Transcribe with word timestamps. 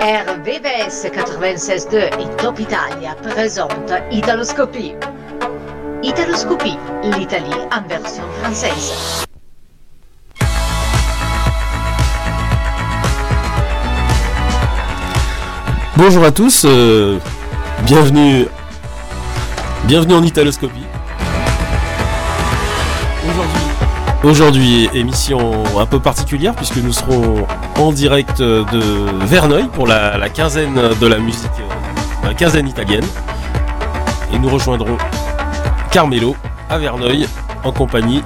RVVS 0.00 1.06
96.2 1.06 1.96
et 1.96 2.36
Top 2.36 2.58
Italia 2.58 3.14
présente 3.22 3.92
Italoscopie. 4.10 4.94
Italoscopie, 6.02 6.76
l'Italie 7.16 7.50
en 7.72 7.86
version 7.86 8.24
française. 8.42 9.26
Bonjour 15.96 16.24
à 16.24 16.32
tous, 16.32 16.64
euh, 16.64 17.18
bienvenue, 17.84 18.46
bienvenue 19.86 20.14
en 20.14 20.22
Italoscopie. 20.22 20.91
Aujourd'hui, 24.24 24.88
émission 24.94 25.64
un 25.80 25.86
peu 25.86 25.98
particulière 25.98 26.54
puisque 26.54 26.76
nous 26.76 26.92
serons 26.92 27.44
en 27.76 27.92
direct 27.92 28.38
de 28.40 29.24
Verneuil 29.26 29.66
pour 29.72 29.88
la, 29.88 30.28
quinzaine 30.28 30.74
de 31.00 31.06
la 31.08 31.18
musique, 31.18 31.50
euh, 31.58 32.28
la 32.28 32.32
quinzaine 32.32 32.68
italienne. 32.68 33.04
Et 34.32 34.38
nous 34.38 34.48
rejoindrons 34.48 34.96
Carmelo 35.90 36.36
à 36.70 36.78
Verneuil 36.78 37.26
en 37.64 37.72
compagnie 37.72 38.22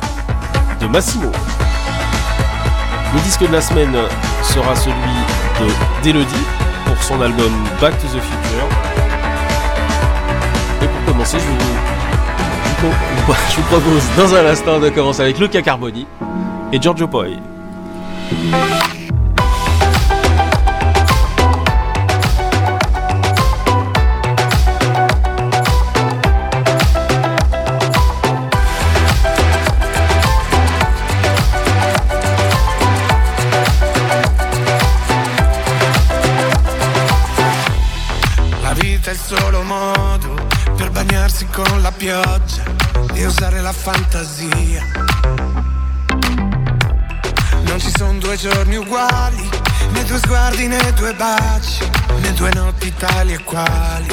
de 0.82 0.86
Massimo. 0.86 1.32
Le 3.14 3.20
disque 3.20 3.46
de 3.48 3.52
la 3.52 3.62
semaine 3.62 3.96
sera 4.42 4.76
celui 4.76 4.94
de 5.60 6.02
D'Elodie 6.02 6.44
pour 6.84 7.02
son 7.02 7.22
album 7.22 7.52
Back 7.80 7.94
to 7.98 8.06
the 8.08 8.20
Future. 8.20 8.68
Et 10.82 10.86
pour 10.86 11.04
commencer, 11.14 11.38
je 11.38 11.46
vous 11.46 11.85
je 13.50 13.56
vous 13.56 13.62
propose 13.62 14.04
dans 14.16 14.34
un 14.34 14.46
instant 14.46 14.78
de 14.78 14.90
commencer 14.90 15.22
avec 15.22 15.38
Luca 15.38 15.62
Carboni 15.62 16.06
et 16.72 16.80
Giorgio 16.80 17.06
Poi. 17.08 17.26
La 43.66 43.72
fantasia. 43.72 44.80
Non 47.64 47.80
ci 47.80 47.90
sono 47.96 48.16
due 48.20 48.36
giorni 48.36 48.76
uguali, 48.76 49.50
né 49.90 50.04
due 50.04 50.18
sguardi 50.18 50.68
né 50.68 50.92
due 50.92 51.12
baci, 51.14 51.90
né 52.20 52.32
due 52.34 52.50
notti 52.54 52.94
tali 52.94 53.32
e 53.32 53.42
quali. 53.42 54.06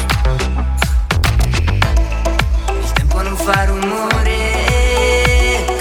Il 2.81 2.91
tempo 2.93 3.21
non 3.21 3.37
fa 3.37 3.65
rumore 3.65 4.31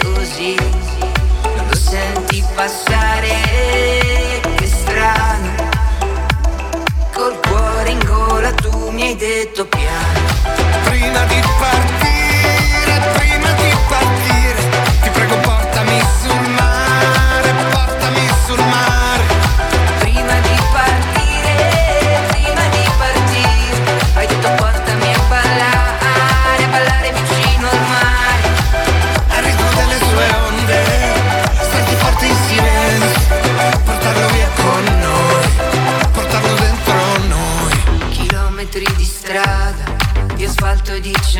così, 0.02 0.54
non 1.56 1.66
lo 1.66 1.74
senti 1.74 2.44
passare, 2.54 3.01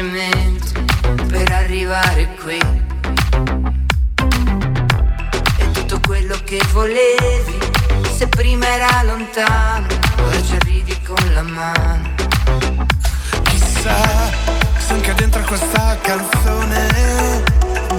e 0.03 0.11
cemento, 0.11 0.83
per 1.29 1.53
arrivare 1.53 2.29
qui. 2.43 2.59
E 5.57 5.71
tutto 5.73 6.01
quello 6.05 6.37
che 6.45 6.61
volevi, 6.73 7.59
se 8.17 8.27
prima 8.27 8.67
era 8.67 9.03
lontano, 9.05 9.87
ora 10.19 10.43
ci 10.43 10.55
arrivi 10.57 10.99
con 11.03 11.33
la 11.33 11.43
mano. 11.43 12.15
Chissà 13.45 14.31
se 14.79 14.93
anche 14.93 15.15
dentro 15.15 15.43
questa 15.43 15.97
canzone 16.01 17.45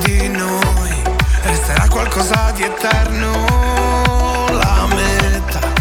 di 0.03 0.27
noi 0.27 1.01
resterà 1.43 1.87
qualcosa 1.87 2.51
di 2.55 2.63
eterno, 2.63 4.47
la 4.51 4.87
metà. 4.93 5.71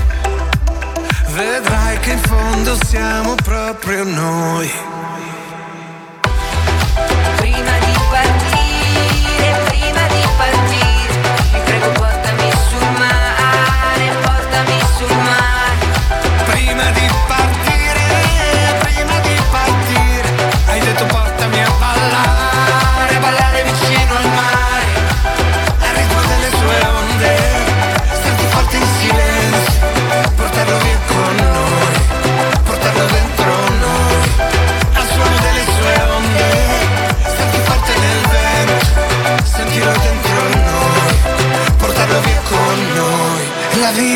Vedrai 1.33 1.99
che 1.99 2.12
in 2.12 2.19
fondo 2.19 2.77
siamo 2.84 3.34
proprio 3.34 4.04
noi. 4.04 4.91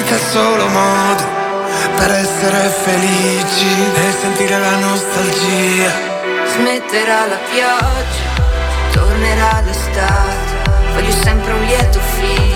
Vita 0.06 0.14
è 0.14 0.18
solo 0.18 0.68
modo 0.68 1.24
per 1.96 2.10
essere 2.12 2.68
felici 2.68 3.92
e 3.94 4.12
sentire 4.20 4.58
la 4.58 4.76
nostalgia. 4.76 5.90
Smetterà 6.54 7.26
la 7.26 7.38
pioggia, 7.50 8.92
tornerà 8.92 9.60
l'estate, 9.64 10.92
voglio 10.94 11.10
sempre 11.10 11.52
un 11.52 11.64
lieto 11.64 11.98
fine, 11.98 12.55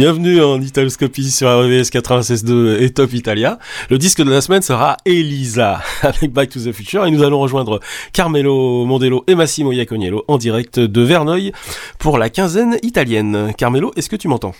Bienvenue 0.00 0.40
en 0.40 0.58
Italoscopie 0.62 1.30
sur 1.30 1.46
RVS 1.46 1.90
96.2 1.90 2.80
et 2.80 2.88
Top 2.88 3.12
Italia. 3.12 3.58
Le 3.90 3.98
disque 3.98 4.22
de 4.22 4.30
la 4.30 4.40
semaine 4.40 4.62
sera 4.62 4.96
Elisa 5.04 5.82
avec 6.02 6.32
Back 6.32 6.48
to 6.48 6.58
the 6.58 6.72
Future 6.72 7.04
et 7.04 7.10
nous 7.10 7.22
allons 7.22 7.38
rejoindre 7.38 7.80
Carmelo 8.14 8.86
Mondello 8.86 9.24
et 9.26 9.34
Massimo 9.34 9.72
Iaconiello 9.72 10.24
en 10.26 10.38
direct 10.38 10.80
de 10.80 11.02
Verneuil 11.02 11.52
pour 11.98 12.16
la 12.16 12.30
quinzaine 12.30 12.78
italienne. 12.82 13.52
Carmelo, 13.58 13.92
est-ce 13.94 14.08
que 14.08 14.16
tu 14.16 14.26
m'entends? 14.26 14.54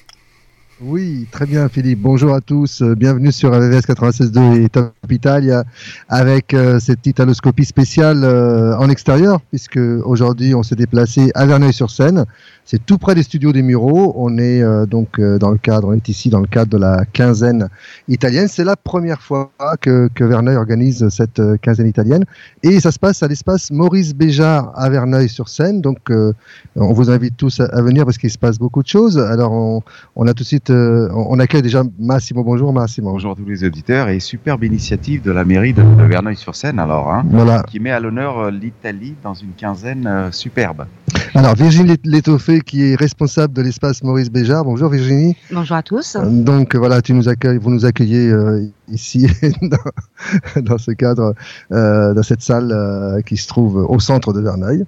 Oui, 0.83 1.27
très 1.31 1.45
bien 1.45 1.69
Philippe. 1.69 2.01
Bonjour 2.01 2.35
à 2.35 2.41
tous. 2.41 2.81
Euh, 2.81 2.95
Bienvenue 2.95 3.33
sur 3.33 3.51
RVS 3.51 3.87
96.2 3.87 4.65
et 4.65 4.69
Top 4.71 4.93
Italia 5.11 5.65
avec 6.09 6.55
euh, 6.55 6.81
cette 6.81 7.07
italoscopie 7.07 7.67
spéciale 7.67 8.25
euh, 8.25 8.75
en 8.79 8.89
extérieur, 8.89 9.43
puisque 9.51 9.77
aujourd'hui 9.77 10.55
on 10.55 10.63
s'est 10.63 10.77
déplacé 10.77 11.33
à 11.35 11.45
Verneuil-sur-Seine. 11.45 12.25
C'est 12.65 12.85
tout 12.85 12.99
près 12.99 13.15
des 13.15 13.23
studios 13.23 13.53
des 13.53 13.63
Mureaux. 13.63 14.13
On 14.17 14.39
est 14.39 14.63
euh, 14.63 14.87
donc 14.87 15.19
euh, 15.19 15.39
dans 15.39 15.51
le 15.51 15.59
cadre, 15.59 15.89
on 15.89 15.93
est 15.95 16.09
ici 16.09 16.31
dans 16.31 16.41
le 16.41 16.47
cadre 16.47 16.71
de 16.71 16.79
la 16.79 17.05
quinzaine 17.05 17.69
italienne. 18.09 18.47
C'est 18.49 18.65
la 18.65 18.77
première 18.77 19.23
fois 19.23 19.51
que, 19.81 20.09
que 20.15 20.23
Verneuil 20.23 20.57
organise 20.57 21.09
cette 21.09 21.41
euh, 21.41 21.57
quinzaine 21.57 21.89
italienne. 21.89 22.25
Et 22.63 22.79
ça 22.81 22.93
se 22.93 22.99
passe 22.99 23.23
à 23.23 23.29
l'espace 23.29 23.71
Maurice 23.71 24.15
Béjart 24.15 24.73
à 24.77 24.89
Verneuil-sur-Seine. 24.89 25.81
Donc 25.81 26.13
on 26.77 26.93
vous 26.93 27.11
invite 27.11 27.37
tous 27.37 27.61
à, 27.61 27.65
à 27.65 27.83
venir 27.83 28.05
parce 28.05 28.19
qu'il 28.19 28.31
se 28.31 28.39
passe 28.39 28.59
beaucoup 28.59 28.83
de 28.83 28.89
choses. 28.89 29.19
Alors 29.19 29.53
on, 29.53 29.83
on 30.15 30.27
a 30.27 30.35
tout 30.35 30.43
de 30.43 30.49
suite, 30.49 30.71
on, 30.71 31.39
accueille 31.39 31.63
déjà 31.63 31.83
Massimo. 31.99 32.45
Bonjour 32.45 32.73
Massimo. 32.73 33.11
Bonjour 33.13 33.33
à 33.33 33.35
tous 33.35 33.45
les 33.47 33.65
auditeurs 33.65 34.09
et 34.09 34.21
superbe 34.21 34.65
initiative 34.65 35.23
de 35.23 35.33
la 35.33 35.45
mairie 35.45 35.73
de, 35.73 35.83
de 35.83 36.05
Verneuil-sur-Seine 36.05 36.79
alors, 36.79 37.13
hein, 37.13 37.25
Voilà. 37.31 37.63
qui 37.65 37.81
met 37.81 37.91
à 37.91 38.01
l'honneur 38.01 38.51
l'Italie 38.51 39.15
dans 39.23 39.35
une 39.35 39.53
quinzaine 39.57 40.29
superbe. 40.31 40.87
Alors 41.35 41.55
Virginie 41.55 41.97
Létoffé 42.05 42.50
qui 42.59 42.83
est 42.83 42.97
responsable 42.97 43.55
de 43.55 43.63
l'espace 43.63 44.03
Maurice 44.03 44.31
Béjart. 44.31 44.65
Bonjour 44.65 44.91
Virginie. 44.91 45.37
Bonjour 45.53 45.77
à 45.77 45.83
tous. 45.83 46.17
Donc 46.17 46.75
voilà, 46.75 47.01
tu 47.01 47.13
nous 47.13 47.29
accueilles, 47.29 47.59
vous 47.59 47.71
nous 47.71 47.85
accueillez 47.85 48.29
euh, 48.29 48.67
ici 48.89 49.29
dans, 49.63 50.61
dans 50.63 50.79
ce 50.79 50.91
cadre, 50.91 51.35
euh, 51.71 52.13
dans 52.13 52.23
cette 52.23 52.43
salle 52.43 52.73
euh, 52.73 53.21
qui 53.23 53.37
se 53.37 53.47
trouve 53.47 53.77
au 53.77 54.01
centre 54.01 54.33
de 54.33 54.41
Verneuil, 54.41 54.85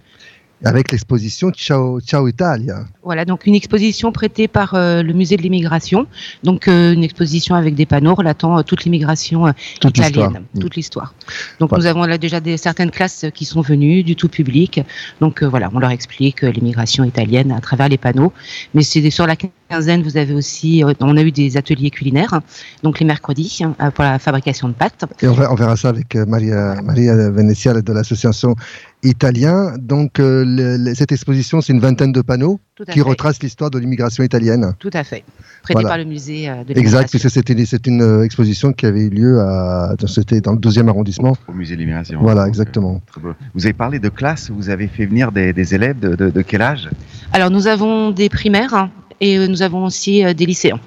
avec 0.65 0.93
l'exposition 0.93 1.51
Ciao, 1.51 2.01
Ciao 2.01 2.29
Italia. 2.29 2.85
Voilà, 3.03 3.25
donc 3.25 3.47
une 3.47 3.55
exposition 3.55 4.13
prêtée 4.13 4.49
par 4.49 4.75
euh, 4.75 5.03
le 5.03 5.13
musée 5.13 5.37
de 5.37 5.43
l'immigration. 5.43 6.07
Donc 6.45 6.69
euh, 6.69 6.93
une 6.93 7.03
exposition 7.05 7.55
avec 7.55 7.75
des 7.75 7.87
panneaux 7.87 8.15
relatant 8.15 8.59
euh, 8.59 8.63
toute 8.63 8.85
l'immigration 8.85 9.53
Toute 9.81 9.99
italienne, 9.99 10.43
toute 10.61 10.77
l'histoire. 10.77 11.15
Donc 11.59 11.71
Voilà. 11.71 11.83
nous 11.83 11.91
avons 11.91 12.05
là 12.05 12.19
déjà 12.19 12.41
des, 12.41 12.57
certaines 12.57 12.91
classes 12.91 13.27
qui 13.35 13.45
sont 13.45 13.61
venues, 13.61 14.03
du 14.03 14.17
tout 14.17 14.29
public. 14.29 14.81
Donc 15.21 15.43
voilà, 15.43 15.71
on 15.75 15.79
leur 15.79 15.91
explique 15.91 16.43
l'immigration 16.43 17.05
italienne 17.05 17.53
à 17.53 17.61
travers 17.61 17.89
les 17.89 17.99
panneaux. 17.99 18.33
Mais 18.75 18.83
c'est 18.83 19.09
sur 19.11 19.27
la 19.27 19.37
quinzaine, 19.37 20.03
vous 20.03 20.17
avez 20.17 20.35
aussi, 20.35 20.83
on 21.01 21.17
a 21.17 21.23
eu 21.23 21.33
des 21.33 21.57
ateliers 21.57 21.91
culinaires, 21.91 22.41
donc 22.83 23.01
les 23.01 23.07
mercredis 23.07 23.61
pour 23.95 24.05
la 24.05 24.19
fabrication 24.19 24.69
de 24.69 24.75
pâtes. 24.75 25.05
Et 25.23 25.29
on, 25.29 25.35
verra- 25.35 25.77
ça 25.77 25.89
avec 25.89 26.15
Maria, 26.15 26.81
Maria 26.83 27.31
Veneziale 27.31 27.83
de 27.83 27.93
l'association 27.93 28.55
Italien. 29.03 29.75
Donc 29.79 30.21
euh, 30.21 30.45
le- 30.47 30.77
le- 30.77 30.95
cette 30.95 31.13
exposition, 31.13 31.61
c'est 31.61 31.73
une 31.73 31.81
vingtaine 31.81 32.13
de 32.13 32.21
panneaux 32.23 32.61
qui 32.89 32.95
fait. 32.99 33.01
retracent 33.03 33.43
l'histoire 33.43 33.71
de 33.71 33.79
l'immigration 33.79 34.23
italienne. 34.25 34.75
Tout 34.79 34.91
à 34.93 35.05
fait. 35.05 35.25
Prêté 35.63 35.75
Voilà. 35.75 35.89
par 35.91 35.99
le 35.99 36.05
musée 36.05 36.49
euh, 36.49 36.65
de 36.65 36.77
Exact, 36.79 37.09
puisque 37.11 37.31
c'était 37.31 37.65
c'est 37.65 37.87
une 37.87 38.03
euh, 38.03 38.25
exposition 38.25 38.73
qui 38.73 38.87
avait 38.87 39.03
eu 39.03 39.11
lieu 39.11 39.41
à, 39.41 39.95
dans- 39.99 40.07
c'était 40.07 40.41
dans 40.41 40.53
le 40.53 40.59
deuxième 40.59 40.89
arrondissement. 40.89 41.37
Au 41.49 41.53
musée 41.53 41.75
de 41.75 41.81
l'immigration. 41.81 42.21
Voilà, 42.21 42.43
Donc, 42.43 42.49
exactement. 42.49 42.95
euh, 42.97 43.11
très 43.11 43.21
beau. 43.21 43.33
Vous 43.55 43.65
avez 43.67 43.73
parlé 43.73 43.99
de 43.99 44.09
classe, 44.09 44.51
vous 44.51 44.71
avez 44.71 44.89
fait 44.89 45.07
venir 45.07 45.31
des, 45.33 45.53
des 45.53 45.75
élèves 45.75 45.99
de, 46.01 46.15
de- 46.17 46.31
de 46.31 46.43
quel 46.43 46.63
âge? 46.63 46.89
Alors 47.33 47.51
nous 47.51 47.67
avons 47.69 48.11
des 48.11 48.29
primaires 48.29 48.75
hein, 48.75 48.91
et 49.21 49.47
nous 49.49 49.63
avons 49.63 49.85
aussi 49.85 50.25
euh, 50.25 50.35
des 50.35 50.47
lycéens. 50.47 50.81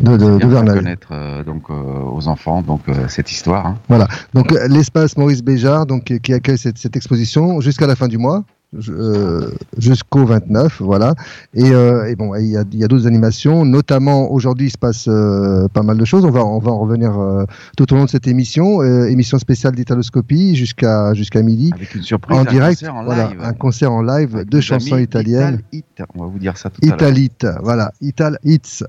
De, 0.00 0.16
de, 0.16 0.16
de 0.16 0.38
de 0.38 0.46
Verneuil. 0.46 0.76
connaître 0.78 1.08
euh, 1.12 1.44
donc, 1.44 1.64
euh, 1.70 1.74
aux 1.74 2.26
enfants 2.28 2.62
donc, 2.62 2.82
euh, 2.88 2.94
cette 3.08 3.30
histoire. 3.30 3.66
hein. 3.66 4.06
Donc 4.34 4.52
euh, 4.52 4.66
l'espace 4.68 5.16
Maurice 5.16 5.42
Béjart, 5.42 5.86
donc 5.86 6.04
qui 6.04 6.32
accueille 6.32 6.58
cette, 6.58 6.78
cette 6.78 6.96
exposition 6.96 7.60
jusqu'à 7.60 7.86
la 7.86 7.96
fin 7.96 8.08
du 8.08 8.16
mois, 8.18 8.44
euh, 8.88 9.50
jusqu'au 9.78 10.24
29, 10.24 10.80
voilà. 10.80 11.14
Et, 11.54 11.70
euh, 11.72 12.08
et 12.08 12.14
bon, 12.14 12.34
il 12.36 12.46
y 12.46 12.56
a, 12.56 12.62
il 12.72 12.78
y 12.78 12.84
a 12.84 12.88
d'autres 12.88 13.08
animations, 13.08 13.64
notamment 13.64 14.30
aujourd'hui 14.30 14.68
il 14.68 14.70
se 14.70 14.78
passe 14.78 15.06
euh, 15.08 15.66
pas 15.72 15.82
mal 15.82 15.98
de 15.98 16.04
choses. 16.04 16.24
On 16.24 16.30
va, 16.30 16.44
on 16.46 16.60
va 16.60 16.70
en 16.70 16.78
revenir 16.78 17.18
euh, 17.18 17.44
tout 17.76 17.92
au 17.92 17.96
long 17.96 18.04
de 18.04 18.10
cette 18.10 18.28
émission, 18.28 18.80
euh, 18.80 19.06
émission 19.06 19.38
spéciale 19.40 19.74
d'Italoscopie 19.74 20.54
jusqu'à 20.54 21.12
jusqu'à 21.14 21.42
midi. 21.42 21.72
Avec 21.74 21.94
une 21.96 22.02
surprise, 22.02 22.38
En 22.38 22.42
un 22.42 22.44
direct, 22.44 22.78
concert 22.78 22.94
en 22.94 23.04
voilà, 23.04 23.28
live. 23.28 23.40
un 23.42 23.52
concert 23.54 23.92
en 23.92 24.02
live, 24.02 24.44
nos 24.52 24.60
chansons 24.60 24.98
italiennes. 24.98 25.62
Ital. 25.72 26.06
On 26.14 26.22
va 26.22 26.26
vous 26.28 26.38
dire 26.38 26.56
ça 26.56 26.70
tout 26.70 26.80
à 26.82 26.86
l'heure. 26.86 26.94
Italite, 26.94 27.46
voilà, 27.62 27.90
Ital 28.00 28.38
Hits. 28.44 28.84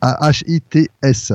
A-H-I-T-S. 0.00 1.32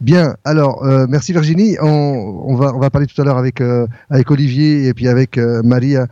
Bien, 0.00 0.36
alors, 0.44 0.84
euh, 0.84 1.06
merci 1.08 1.32
Virginie. 1.32 1.76
On, 1.80 2.54
va, 2.54 2.74
on 2.74 2.78
va 2.78 2.90
parler 2.90 3.06
tout 3.06 3.20
à 3.20 3.24
l'heure 3.24 3.38
avec, 3.38 3.60
euh, 3.60 3.86
avec 4.10 4.30
Olivier 4.30 4.86
et 4.86 4.94
puis 4.94 5.08
avec 5.08 5.38
euh, 5.38 5.62
Maria 5.62 6.06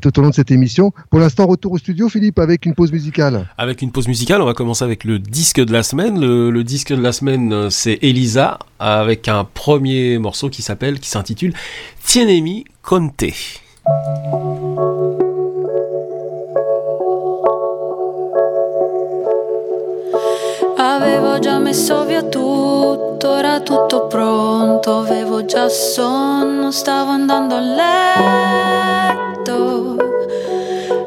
tout 0.00 0.18
au 0.18 0.22
long 0.22 0.30
de 0.30 0.34
cette 0.34 0.50
émission. 0.50 0.92
Pour 1.10 1.20
l'instant, 1.20 1.46
retour 1.46 1.72
au 1.72 1.78
studio, 1.78 2.08
Philippe, 2.08 2.38
avec 2.38 2.66
une 2.66 2.74
pause 2.74 2.92
musicale. 2.92 3.48
Avec 3.58 3.82
une 3.82 3.90
pause 3.90 4.08
musicale, 4.08 4.40
on 4.42 4.46
va 4.46 4.54
commencer 4.54 4.84
avec 4.84 5.04
le 5.04 5.18
disque 5.18 5.60
de 5.60 5.72
la 5.72 5.82
semaine. 5.82 6.20
Le, 6.20 6.62
disque 6.62 6.92
de 6.92 7.00
la 7.00 7.12
semaine, 7.12 7.70
c'est 7.70 7.98
Elisa, 8.02 8.58
avec 8.78 9.28
un 9.28 9.44
premier 9.44 10.18
morceau 10.18 10.48
qui 10.48 10.62
s'appelle, 10.62 11.00
qui 11.00 11.08
s'intitule 11.08 11.52
Tienemi 12.04 12.64
Conte. 12.82 13.24
Già 21.42 21.58
messo 21.58 22.04
via 22.04 22.22
tutto, 22.22 23.36
era 23.36 23.58
tutto 23.58 24.06
pronto, 24.06 24.98
avevo 24.98 25.44
già 25.44 25.68
sonno, 25.68 26.70
stavo 26.70 27.10
andando 27.10 27.56
a 27.56 27.60
letto. 27.60 29.96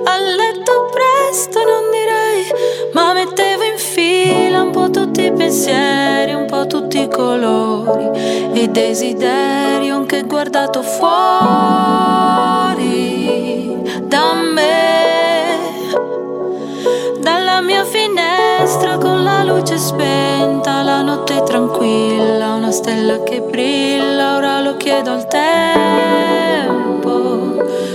A 0.03 0.19
letto 0.19 0.89
presto 0.91 1.63
non 1.63 1.89
direi, 1.89 2.51
ma 2.91 3.13
mettevo 3.13 3.63
in 3.63 3.77
fila 3.77 4.61
un 4.61 4.71
po' 4.71 4.89
tutti 4.89 5.23
i 5.23 5.31
pensieri, 5.31 6.33
un 6.33 6.47
po' 6.47 6.67
tutti 6.67 6.99
i 6.99 7.07
colori 7.07 8.09
e 8.51 8.63
i 8.63 8.69
desideri, 8.69 9.89
anche 9.89 10.23
guardato 10.23 10.81
fuori 10.81 11.03
da 14.03 14.33
me. 14.33 14.73
Dalla 17.21 17.61
mia 17.61 17.85
finestra 17.85 18.04
luce 19.65 19.79
spenta, 19.79 20.83
la 20.83 21.01
notte 21.01 21.41
tranquilla, 21.43 22.53
una 22.53 22.69
stella 22.69 23.23
che 23.23 23.41
brilla, 23.41 24.35
ora 24.35 24.61
lo 24.61 24.77
chiedo 24.77 25.09
al 25.09 25.25
tempo, 25.27 27.01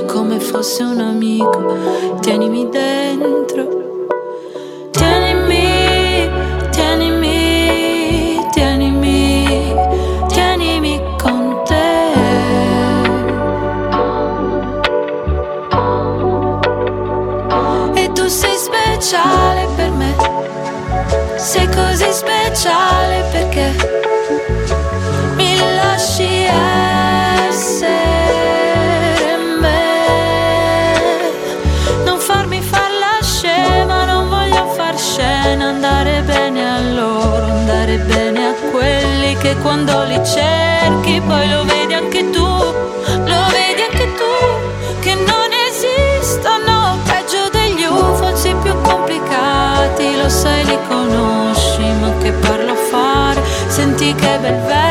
come 0.06 0.40
fosse 0.40 0.82
un 0.82 0.98
amico, 0.98 1.76
tienimi 2.22 2.68
dentro, 2.68 3.78
speciale 19.00 19.66
per 19.76 19.90
me. 19.90 20.59
Sei 21.42 21.66
così 21.68 22.12
speciale 22.12 23.24
perché 23.32 23.72
mi 25.36 25.56
lasci 25.74 26.44
essere 26.44 27.96
me. 29.58 29.82
Non 32.04 32.18
farmi 32.18 32.60
far 32.60 32.90
la 32.90 33.24
scema, 33.24 34.04
non 34.04 34.28
voglio 34.28 34.66
far 34.76 34.98
scena, 34.98 35.68
andare 35.68 36.20
bene 36.26 36.70
a 36.70 36.78
loro, 36.92 37.46
andare 37.46 37.96
bene 37.96 38.48
a 38.48 38.52
quelli 38.70 39.34
che 39.38 39.56
quando 39.62 40.04
li 40.04 40.20
cerchi 40.22 41.22
poi 41.26 41.48
lo 41.48 41.64
vedi 41.64 41.69
lo 50.30 50.36
sai 50.36 50.64
li 50.64 50.78
conosci, 50.86 51.82
ma 52.00 52.12
che 52.18 52.30
parlo 52.30 52.72
a 52.72 52.76
fare, 52.76 53.42
senti 53.66 54.14
che 54.14 54.38
bel 54.40 54.54
vento 54.60 54.89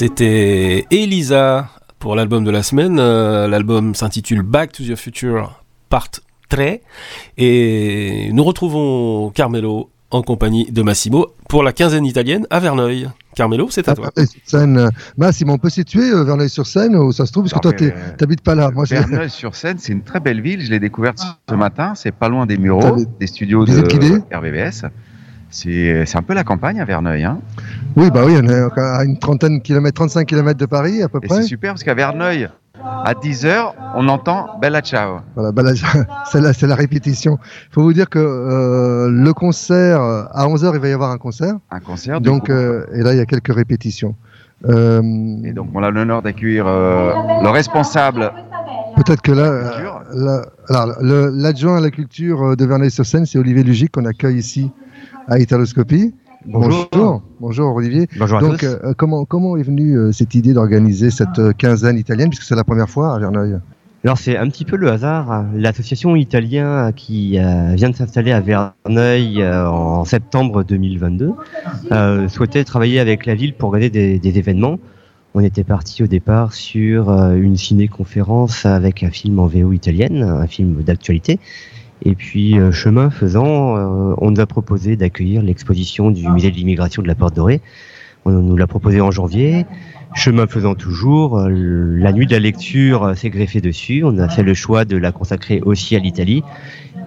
C'était 0.00 0.86
Elisa 0.90 1.68
pour 1.98 2.16
l'album 2.16 2.42
de 2.42 2.50
la 2.50 2.62
semaine. 2.62 2.96
Euh, 2.98 3.46
l'album 3.46 3.94
s'intitule 3.94 4.40
Back 4.40 4.72
to 4.72 4.82
the 4.82 4.96
Future 4.96 5.62
Part 5.90 6.08
3. 6.48 6.78
Et 7.36 8.30
nous 8.32 8.42
retrouvons 8.42 9.28
Carmelo 9.28 9.90
en 10.10 10.22
compagnie 10.22 10.72
de 10.72 10.80
Massimo 10.80 11.26
pour 11.50 11.62
la 11.62 11.74
quinzaine 11.74 12.06
italienne 12.06 12.46
à 12.48 12.60
Verneuil. 12.60 13.10
Carmelo, 13.36 13.68
c'est 13.68 13.90
à 13.90 13.94
toi. 13.94 14.10
Verneuil-sur-Seine. 14.16 14.78
euh, 14.78 14.88
Massimo, 15.18 15.52
on 15.52 15.58
peut 15.58 15.68
situer 15.68 16.10
euh, 16.10 16.24
Verneuil-sur-Seine 16.24 16.96
où 16.96 17.12
ça 17.12 17.26
se 17.26 17.32
trouve, 17.32 17.44
parce 17.50 17.60
que 17.60 17.68
Non, 17.68 17.72
toi, 17.76 17.86
euh, 17.88 18.16
t'habites 18.16 18.40
pas 18.40 18.54
là. 18.54 18.70
Moi, 18.70 18.86
Verneuil-sur-Seine, 18.88 19.76
c'est 19.78 19.92
une 19.92 20.02
très 20.02 20.20
belle 20.20 20.40
ville. 20.40 20.62
Je 20.62 20.70
l'ai 20.70 20.80
découverte 20.80 21.20
ce 21.46 21.54
matin. 21.54 21.92
C'est 21.94 22.14
pas 22.14 22.30
loin 22.30 22.46
des 22.46 22.56
Mureaux, 22.56 22.96
des 23.18 23.26
studios 23.26 23.66
de 23.66 24.34
RVVS. 24.34 24.86
C'est 25.50 26.16
un 26.16 26.22
peu 26.22 26.34
la 26.34 26.44
campagne 26.44 26.80
à 26.80 26.84
Verneuil. 26.84 27.24
Hein. 27.24 27.38
Oui, 27.96 28.10
bah 28.10 28.22
oui, 28.24 28.34
on 28.42 28.48
est 28.48 28.80
à 28.80 29.04
une 29.04 29.18
trentaine 29.18 29.58
de 29.58 29.62
kilomètres, 29.62 29.96
35 29.96 30.26
km 30.26 30.58
de 30.58 30.66
Paris 30.66 31.02
à 31.02 31.08
peu 31.08 31.18
Et 31.22 31.26
près. 31.26 31.36
c'est 31.42 31.48
super 31.48 31.72
parce 31.72 31.82
qu'à 31.82 31.94
Verneuil, 31.94 32.48
à 32.82 33.12
10h, 33.14 33.72
on 33.96 34.08
entend 34.08 34.58
Bella 34.62 34.80
Ciao. 34.80 35.18
Voilà, 35.34 35.50
là, 35.62 35.72
c'est 36.30 36.40
la, 36.40 36.52
la 36.68 36.74
répétition. 36.74 37.38
Il 37.70 37.74
faut 37.74 37.82
vous 37.82 37.92
dire 37.92 38.08
que 38.08 38.18
euh, 38.18 39.10
le 39.10 39.32
concert, 39.34 40.00
à 40.00 40.46
11h, 40.46 40.72
il 40.74 40.80
va 40.80 40.88
y 40.88 40.92
avoir 40.92 41.10
un 41.10 41.18
concert. 41.18 41.54
Un 41.70 41.80
concert. 41.80 42.20
Donc, 42.20 42.48
euh, 42.48 42.86
et 42.94 43.02
là, 43.02 43.12
il 43.12 43.18
y 43.18 43.20
a 43.20 43.26
quelques 43.26 43.52
répétitions. 43.54 44.14
Euh, 44.68 45.02
Et 45.44 45.52
donc, 45.52 45.70
on 45.74 45.82
a 45.82 45.90
l'honneur 45.90 46.22
d'accueillir 46.22 46.64
le 46.66 47.48
responsable. 47.48 48.32
Peut-être 48.96 49.22
que 49.22 49.32
là, 49.32 50.42
l'adjoint 51.32 51.78
à 51.78 51.80
la 51.80 51.90
culture 51.90 52.56
de 52.56 52.64
Verneuil-sur-Seine, 52.64 53.26
c'est 53.26 53.38
Olivier 53.38 53.62
Lugic 53.62 53.92
qu'on 53.92 54.04
accueille 54.04 54.36
ici 54.38 54.70
à 55.28 55.38
Italoscopie. 55.38 56.14
Bonjour. 56.46 56.88
Bonjour, 56.92 57.22
Bonjour, 57.40 57.74
Olivier. 57.74 58.08
Bonjour 58.18 58.38
à 58.38 58.40
Donc, 58.40 58.58
tous. 58.60 58.66
euh, 58.66 58.94
comment, 58.96 59.24
comment 59.26 59.56
est 59.58 59.62
venue 59.62 59.94
euh, 59.96 60.12
cette 60.12 60.34
idée 60.34 60.54
d'organiser 60.54 61.10
cette 61.10 61.38
euh, 61.38 61.52
quinzaine 61.52 61.98
italienne, 61.98 62.30
puisque 62.30 62.44
c'est 62.44 62.54
la 62.54 62.64
première 62.64 62.88
fois 62.88 63.14
à 63.14 63.18
Verneuil? 63.18 63.58
Alors 64.02 64.16
c'est 64.16 64.38
un 64.38 64.48
petit 64.48 64.64
peu 64.64 64.76
le 64.76 64.90
hasard. 64.90 65.44
L'association 65.54 66.16
italienne 66.16 66.90
qui 66.96 67.32
vient 67.32 67.90
de 67.90 67.94
s'installer 67.94 68.32
à 68.32 68.40
Verneuil 68.40 69.46
en 69.46 70.06
septembre 70.06 70.64
2022 70.64 71.32
euh, 71.92 72.26
souhaitait 72.28 72.64
travailler 72.64 72.98
avec 72.98 73.26
la 73.26 73.34
ville 73.34 73.52
pour 73.52 73.68
organiser 73.68 73.90
des, 73.90 74.18
des 74.18 74.38
événements. 74.38 74.78
On 75.34 75.40
était 75.40 75.64
parti 75.64 76.02
au 76.02 76.06
départ 76.06 76.54
sur 76.54 77.10
une 77.34 77.58
ciné-conférence 77.58 78.64
avec 78.64 79.02
un 79.02 79.10
film 79.10 79.38
en 79.38 79.46
VO 79.46 79.72
italienne, 79.72 80.22
un 80.22 80.46
film 80.46 80.82
d'actualité. 80.82 81.38
Et 82.02 82.14
puis, 82.14 82.58
euh, 82.58 82.72
chemin 82.72 83.10
faisant, 83.10 83.76
euh, 83.76 84.14
on 84.18 84.30
nous 84.30 84.40
a 84.40 84.46
proposé 84.46 84.96
d'accueillir 84.96 85.42
l'exposition 85.42 86.10
du 86.10 86.26
musée 86.28 86.50
de 86.50 86.56
l'immigration 86.56 87.02
de 87.02 87.08
la 87.08 87.14
Porte 87.14 87.34
Dorée. 87.34 87.60
On 88.24 88.30
nous 88.30 88.56
l'a 88.56 88.66
proposé 88.66 89.00
en 89.00 89.10
janvier. 89.10 89.66
Chemin 90.14 90.46
faisant 90.46 90.74
toujours, 90.74 91.38
euh, 91.38 91.48
la 91.50 92.12
nuit 92.12 92.26
de 92.26 92.32
la 92.32 92.38
lecture 92.38 93.16
s'est 93.16 93.30
greffée 93.30 93.60
dessus. 93.60 94.02
On 94.04 94.18
a 94.18 94.28
fait 94.28 94.42
le 94.42 94.54
choix 94.54 94.84
de 94.84 94.96
la 94.96 95.12
consacrer 95.12 95.60
aussi 95.60 95.94
à 95.94 95.98
l'Italie. 95.98 96.42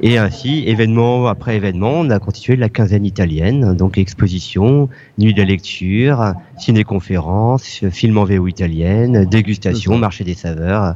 Et 0.01 0.17
ainsi, 0.17 0.63
événement 0.67 1.27
après 1.27 1.55
événement, 1.55 1.93
on 1.93 2.09
a 2.09 2.19
constitué 2.19 2.55
la 2.55 2.69
quinzaine 2.69 3.05
italienne. 3.05 3.75
Donc 3.75 3.97
exposition, 3.97 4.89
nuit 5.17 5.33
de 5.33 5.39
la 5.39 5.45
lecture, 5.45 6.33
ciné-conférence, 6.57 7.83
film 7.89 8.17
en 8.17 8.25
VO 8.25 8.47
italienne, 8.47 9.25
dégustation, 9.25 9.97
marché 9.97 10.23
des 10.23 10.33
saveurs. 10.33 10.95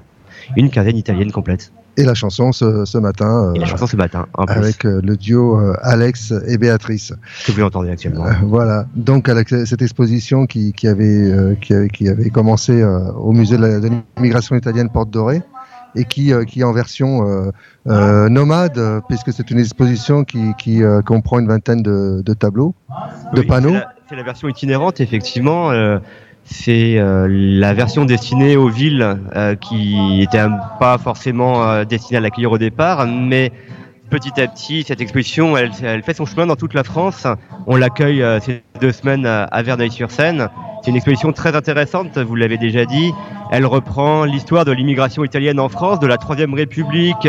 Une 0.55 0.69
quinzaine 0.69 0.97
italienne 0.97 1.31
complète. 1.31 1.71
Et 1.99 2.03
la 2.03 2.13
chanson 2.13 2.51
ce, 2.51 2.85
ce 2.85 2.97
matin, 2.99 3.47
euh, 3.49 3.53
Et 3.55 3.59
la 3.59 3.65
chanson 3.65 3.87
ce 3.87 3.95
matin, 3.97 4.27
en 4.35 4.43
avec 4.45 4.85
euh, 4.85 5.01
le 5.03 5.17
duo 5.17 5.59
euh, 5.59 5.73
Alex 5.81 6.31
et 6.47 6.57
Béatrice. 6.59 7.11
que 7.45 7.51
vous 7.51 7.63
entendez 7.63 7.89
actuellement. 7.89 8.25
Euh, 8.27 8.31
voilà. 8.43 8.85
Donc, 8.95 9.27
avec 9.29 9.49
cette 9.49 9.81
exposition 9.81 10.45
qui, 10.45 10.73
qui 10.73 10.87
avait, 10.87 11.05
euh, 11.31 11.55
qui, 11.59 11.73
avait, 11.73 11.89
qui 11.89 12.07
avait 12.07 12.29
commencé 12.29 12.81
euh, 12.81 13.11
au 13.13 13.31
musée 13.31 13.57
de 13.57 13.89
l'immigration 14.17 14.55
italienne 14.55 14.89
Porte 14.89 15.09
Dorée 15.09 15.41
et 15.95 16.03
qui, 16.05 16.31
euh, 16.33 16.43
qui 16.43 16.59
est 16.59 16.63
en 16.63 16.73
version 16.73 17.27
euh, 17.27 17.51
euh, 17.87 18.29
nomade, 18.29 18.77
euh, 18.77 19.01
puisque 19.07 19.33
c'est 19.33 19.49
une 19.49 19.57
exposition 19.59 20.23
qui, 20.23 20.53
qui 20.59 20.83
euh, 20.83 21.01
comprend 21.01 21.39
une 21.39 21.47
vingtaine 21.47 21.81
de, 21.81 22.21
de 22.23 22.33
tableaux, 22.33 22.75
de 23.33 23.41
panneaux. 23.41 23.69
c'est 23.69 23.75
la- 23.75 23.93
C'est 24.09 24.15
la, 24.15 24.23
version 24.23 24.47
itinérante, 24.47 25.01
effectivement. 25.01 25.71
C'est 26.49 26.97
euh, 26.97 27.27
la 27.29 27.73
version 27.73 28.05
destinée 28.05 28.55
aux 28.55 28.69
villes 28.69 29.17
euh, 29.35 29.55
qui 29.55 30.17
n'était 30.17 30.45
pas 30.79 30.97
forcément 30.97 31.63
euh, 31.63 31.83
destinée 31.83 32.17
à 32.17 32.21
l'accueillir 32.21 32.53
au 32.53 32.57
départ, 32.57 33.05
mais 33.05 33.51
petit 34.09 34.39
à 34.39 34.47
petit, 34.47 34.83
cette 34.83 35.01
exposition, 35.01 35.57
elle, 35.57 35.73
fait 36.03 36.13
son 36.13 36.25
chemin 36.25 36.45
dans 36.45 36.55
toute 36.55 36.73
la 36.73 36.85
France. 36.85 37.27
On 37.65 37.75
l'accueille 37.75 38.23
euh, 38.23 38.39
ces 38.39 38.63
deux 38.79 38.93
semaines 38.93 39.25
à, 39.25 39.61
Verneuil-sur-Seine. 39.61 40.47
C'est 40.81 40.91
une 40.91 40.95
exposition 40.95 41.33
très 41.33 41.53
intéressante, 41.53 42.17
vous 42.17 42.35
l'avez 42.35 42.57
déjà 42.57 42.85
dit. 42.85 43.11
Elle 43.51 43.65
reprend 43.65 44.23
l'histoire 44.23 44.63
de 44.63 44.71
l'immigration 44.71 45.25
italienne 45.25 45.59
en 45.59 45.67
France, 45.67 45.99
de 45.99 46.07
la 46.07 46.15
Troisième 46.15 46.53
République 46.53 47.27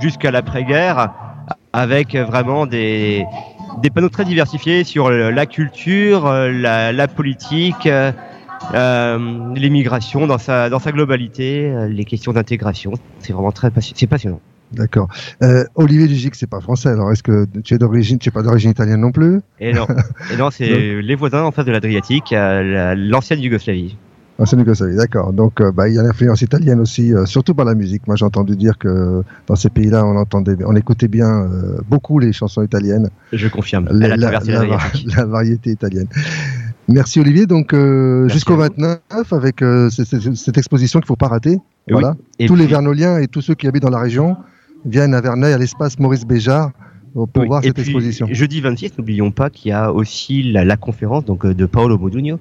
jusqu'à 0.00 0.30
l'après-guerre, 0.30 1.12
avec 1.72 2.14
vraiment 2.14 2.66
des, 2.66 3.24
panneaux 3.92 4.10
très 4.10 4.24
diversifiés 4.24 4.84
sur 4.84 5.10
la 5.10 5.46
culture, 5.46 6.30
la, 6.30 7.08
politique, 7.08 7.88
l'immigration 9.54 10.26
dans 10.26 10.38
sa, 10.38 10.68
dans 10.70 10.78
sa 10.78 10.92
globalité, 10.92 11.70
euh, 11.70 11.88
les 11.88 12.04
questions 12.04 12.32
d'intégration. 12.32 12.92
C'est 13.20 13.32
vraiment 13.32 13.52
très 13.52 13.70
c'est 13.80 14.06
passionnant. 14.06 14.40
D'accord. 14.72 15.08
Euh, 15.42 15.64
Olivier 15.74 16.06
Dugic, 16.06 16.34
c'est 16.36 16.48
pas 16.48 16.60
français. 16.60 16.90
Alors, 16.90 17.10
est-ce 17.10 17.22
que 17.24 17.44
tu 17.64 17.74
es 17.74 17.78
d'origine, 17.78 18.18
tu 18.18 18.28
es 18.28 18.32
pas 18.32 18.42
d'origine 18.42 18.70
italienne 18.70 19.00
non 19.00 19.10
plus? 19.10 19.40
Et 19.58 19.72
non, 19.72 19.86
et 20.32 20.36
non 20.36 20.50
c'est 20.50 21.02
les 21.02 21.14
voisins 21.16 21.42
en 21.42 21.50
face 21.50 21.64
de 21.64 21.72
l'Adriatique, 21.72 22.32
euh, 22.32 22.62
la- 22.62 22.94
l'ancienne 22.94 23.40
Yougoslavie. 23.40 23.96
C'est 24.46 24.56
Yougoslavie, 24.56 24.96
d'accord. 24.96 25.34
Donc, 25.34 25.60
euh, 25.60 25.70
bah, 25.70 25.88
il 25.88 25.96
y 25.96 25.98
a 25.98 26.02
l'influence 26.02 26.40
italienne 26.40 26.80
aussi, 26.80 27.12
euh, 27.12 27.26
surtout 27.26 27.52
par 27.52 27.66
la 27.66 27.74
musique. 27.74 28.06
Moi, 28.06 28.16
j'ai 28.16 28.24
entendu 28.24 28.56
dire 28.56 28.78
que 28.78 29.22
dans 29.46 29.54
ces 29.56 29.68
pays-là, 29.68 30.06
on 30.06 30.16
entendait, 30.16 30.56
on 30.64 30.74
écoutait 30.76 31.08
bien 31.08 31.28
euh, 31.28 31.78
beaucoup 31.86 32.18
les 32.18 32.32
chansons 32.32 32.62
italiennes. 32.62 33.10
Je 33.34 33.48
confirme. 33.48 33.88
la 33.92 35.24
variété 35.26 35.70
italienne. 35.70 36.06
Merci 36.92 37.20
Olivier. 37.20 37.46
Donc 37.46 37.72
euh, 37.72 38.28
jusqu'au 38.28 38.54
à 38.54 38.68
vous. 38.68 38.74
29 38.76 39.32
avec 39.32 39.62
euh, 39.62 39.88
cette, 39.90 40.58
exposition 40.58 41.00
qu'il 41.00 41.06
faut 41.06 41.16
pas 41.16 41.28
rater. 41.28 41.58
Et 41.88 41.92
voilà. 41.92 42.16
Tous 42.46 42.56
les 42.56 42.66
Vernoliens 42.66 43.18
et 43.18 43.28
tous 43.28 43.40
ceux 43.40 43.54
qui 43.54 43.66
habitent 43.66 43.82
dans 43.82 43.90
la 43.90 44.00
région 44.00 44.36
viennent 44.84 45.14
à 45.14 45.20
Verneuil 45.20 45.52
à 45.52 45.58
l'espace 45.58 45.98
Maurice 45.98 46.24
Béjart 46.24 46.72
pour 47.14 47.28
Oui, 47.36 47.46
voir 47.46 47.62
et 47.62 47.68
cette 47.68 47.74
puis, 47.74 47.84
exposition. 47.84 48.28
Jeudi 48.30 48.60
26, 48.60 48.98
n'oublions 48.98 49.30
pas 49.30 49.50
qu'il 49.50 49.70
y 49.70 49.72
a 49.72 49.92
aussi 49.92 50.42
la, 50.42 50.64
la 50.64 50.76
conférence 50.76 51.24
donc, 51.24 51.44
euh, 51.44 51.54
de 51.54 51.66
Paolo 51.66 51.98
Modugno, 51.98 52.38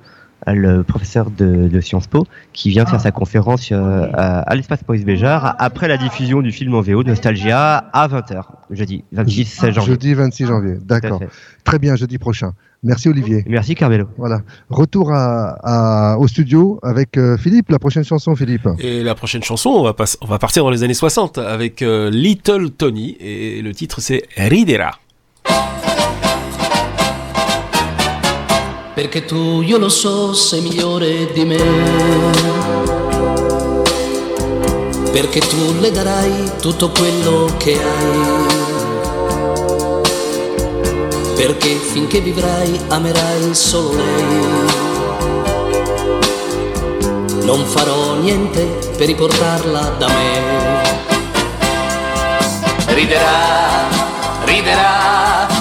le 0.53 0.84
professeur 0.84 1.29
de, 1.32 1.68
de 1.68 1.82
Sciences 1.82 2.08
Po, 2.08 2.25
qui 2.53 2.70
vient 2.70 2.86
faire 2.86 3.01
sa 3.01 3.12
conférence 3.12 3.70
euh, 3.72 4.08
à, 4.13 4.39
à 4.41 4.56
l'espace 4.56 4.79
Maurice 4.88 5.06
Béjart 5.06 5.56
après 5.60 5.88
la 5.88 5.98
diffusion 5.98 6.41
du 6.41 6.51
film 6.51 6.74
en 6.75 6.82
VO 6.82 7.03
Nostalgia 7.03 7.77
à 7.94 8.08
20h, 8.08 8.41
jeudi 8.72 9.03
26 9.12 9.72
janvier. 9.72 9.82
Jeudi 9.94 10.13
26 10.13 10.46
janvier. 10.48 10.75
D'accord. 10.84 11.22
Très 11.63 11.79
bien, 11.79 11.96
jeudi 11.96 12.18
prochain. 12.18 12.53
Merci 12.82 13.10
Olivier. 13.10 13.44
Merci 13.48 13.75
Carmelo. 13.75 14.06
Voilà. 14.18 14.39
Retour 14.70 15.12
à, 15.12 16.13
à- 16.13 16.18
au 16.18 16.27
studio 16.29 16.79
avec 16.82 17.18
euh, 17.18 17.36
Philippe. 17.38 17.70
La 17.70 17.77
prochaine 17.79 18.06
chanson, 18.06 18.36
Philippe. 18.38 18.68
Et 18.79 19.03
la 19.03 19.15
prochaine 19.15 19.44
chanson, 19.44 19.70
on 19.72 19.84
va, 19.84 19.94
pas- 19.94 20.15
on 20.22 20.25
va 20.27 20.39
partir 20.39 20.63
dans 20.63 20.70
les 20.70 20.84
années 20.84 20.94
60 20.94 21.38
avec 21.39 21.82
euh, 21.82 22.10
Little 22.10 22.70
Tony 22.72 23.18
et 23.20 23.62
le 23.62 23.74
titre 23.74 24.00
c'est 24.00 24.24
Ridera. 24.38 24.91
Perché 29.00 29.24
tu, 29.24 29.62
io 29.62 29.77
lo 29.77 29.88
so, 29.88 30.34
sei 30.34 30.60
migliore 30.60 31.32
di 31.32 31.46
me. 31.46 31.56
Perché 35.10 35.39
tu 35.39 35.75
le 35.79 35.89
darai 35.89 36.51
tutto 36.60 36.89
quello 36.89 37.50
che 37.56 37.79
hai. 37.82 38.46
Perché 41.34 41.75
finché 41.75 42.20
vivrai 42.20 42.77
amerai 42.89 43.56
solo 43.56 43.94
lei. 43.94 44.68
Non 47.44 47.63
farò 47.63 48.15
niente 48.15 48.63
per 48.98 49.08
riportarla 49.08 49.96
da 49.98 50.08
me. 50.08 50.41
Riderà, 52.88 53.88
riderà. 54.44 55.58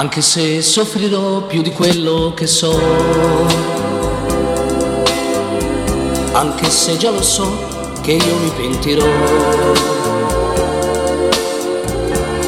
Anche 0.00 0.22
se 0.22 0.62
soffrirò 0.62 1.42
più 1.42 1.60
di 1.60 1.72
quello 1.72 2.32
che 2.34 2.46
so. 2.46 2.72
Anche 6.32 6.70
se 6.70 6.96
già 6.96 7.10
lo 7.10 7.20
so 7.20 7.90
che 8.00 8.12
io 8.12 8.36
mi 8.38 8.50
pentirò 8.56 9.04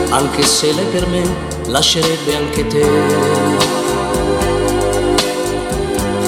anche 0.09 0.43
se 0.43 0.73
lei 0.73 0.87
per 0.87 1.07
me 1.09 1.23
lascerebbe 1.67 2.37
anche 2.37 2.67
te. 2.69 2.87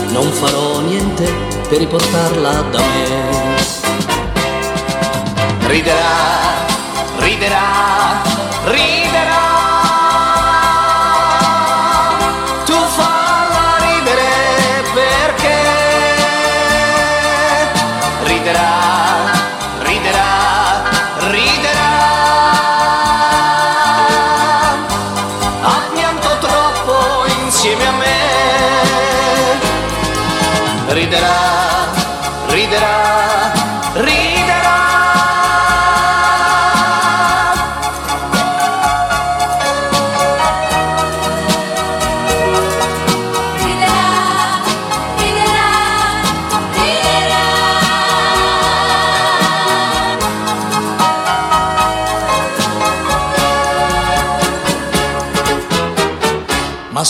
Non 0.09 0.31
farò 0.31 0.81
niente 0.81 1.33
per 1.71 1.79
riportarla 1.79 2.53
da 2.71 2.81
me. 2.81 3.57
Riderà, 5.69 6.67
riderà, 7.17 8.23
riderà. 8.65 9.04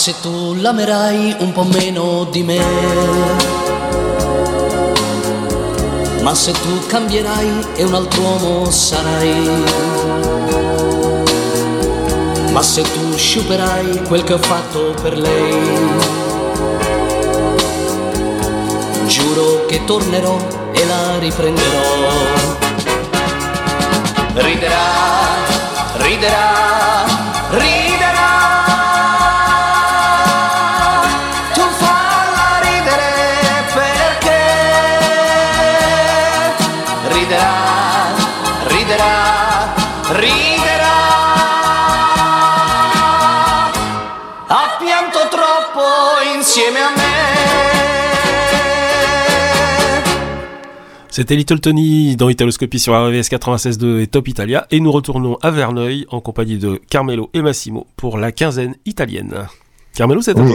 Se 0.05 0.13
tu 0.21 0.53
l'amerai 0.53 1.35
un 1.39 1.51
po' 1.51 1.63
meno 1.63 2.27
di 2.29 2.43
me, 2.43 2.59
ma 6.21 6.35
se 6.35 6.51
tu 6.51 6.85
cambierai 6.85 7.65
e 7.73 7.83
un 7.85 7.95
altro 7.95 8.21
uomo 8.21 8.69
sarai, 8.69 9.49
ma 12.51 12.61
se 12.61 12.83
tu 12.83 13.17
sciuperai 13.17 14.03
quel 14.07 14.23
che 14.23 14.33
ho 14.33 14.37
fatto 14.37 14.93
per 15.01 15.17
lei, 15.17 15.55
giuro 19.07 19.65
che 19.65 19.83
tornerò 19.85 20.37
e 20.71 20.85
la 20.85 21.17
riprenderò. 21.17 21.81
Riderà, 24.35 24.85
riderà. 25.97 27.14
C'était 51.15 51.37
Little 51.37 51.61
Tony 51.61 52.17
dans 52.17 52.27
Italoscopie 52.27 52.77
sur 52.77 52.93
RVS 52.93 53.29
96.2 53.31 54.01
et 54.01 54.07
Top 54.07 54.27
Italia. 54.27 54.67
Et 54.69 54.81
nous 54.81 54.91
retournons 54.91 55.37
à 55.41 55.49
Verneuil 55.49 56.05
en 56.09 56.19
compagnie 56.19 56.57
de 56.57 56.77
Carmelo 56.89 57.29
et 57.33 57.41
Massimo 57.41 57.87
pour 57.95 58.17
la 58.17 58.33
quinzaine 58.33 58.75
italienne. 58.85 59.33
Carmelo, 59.93 60.19
c'est 60.21 60.37
à 60.37 60.41
Oui, 60.41 60.51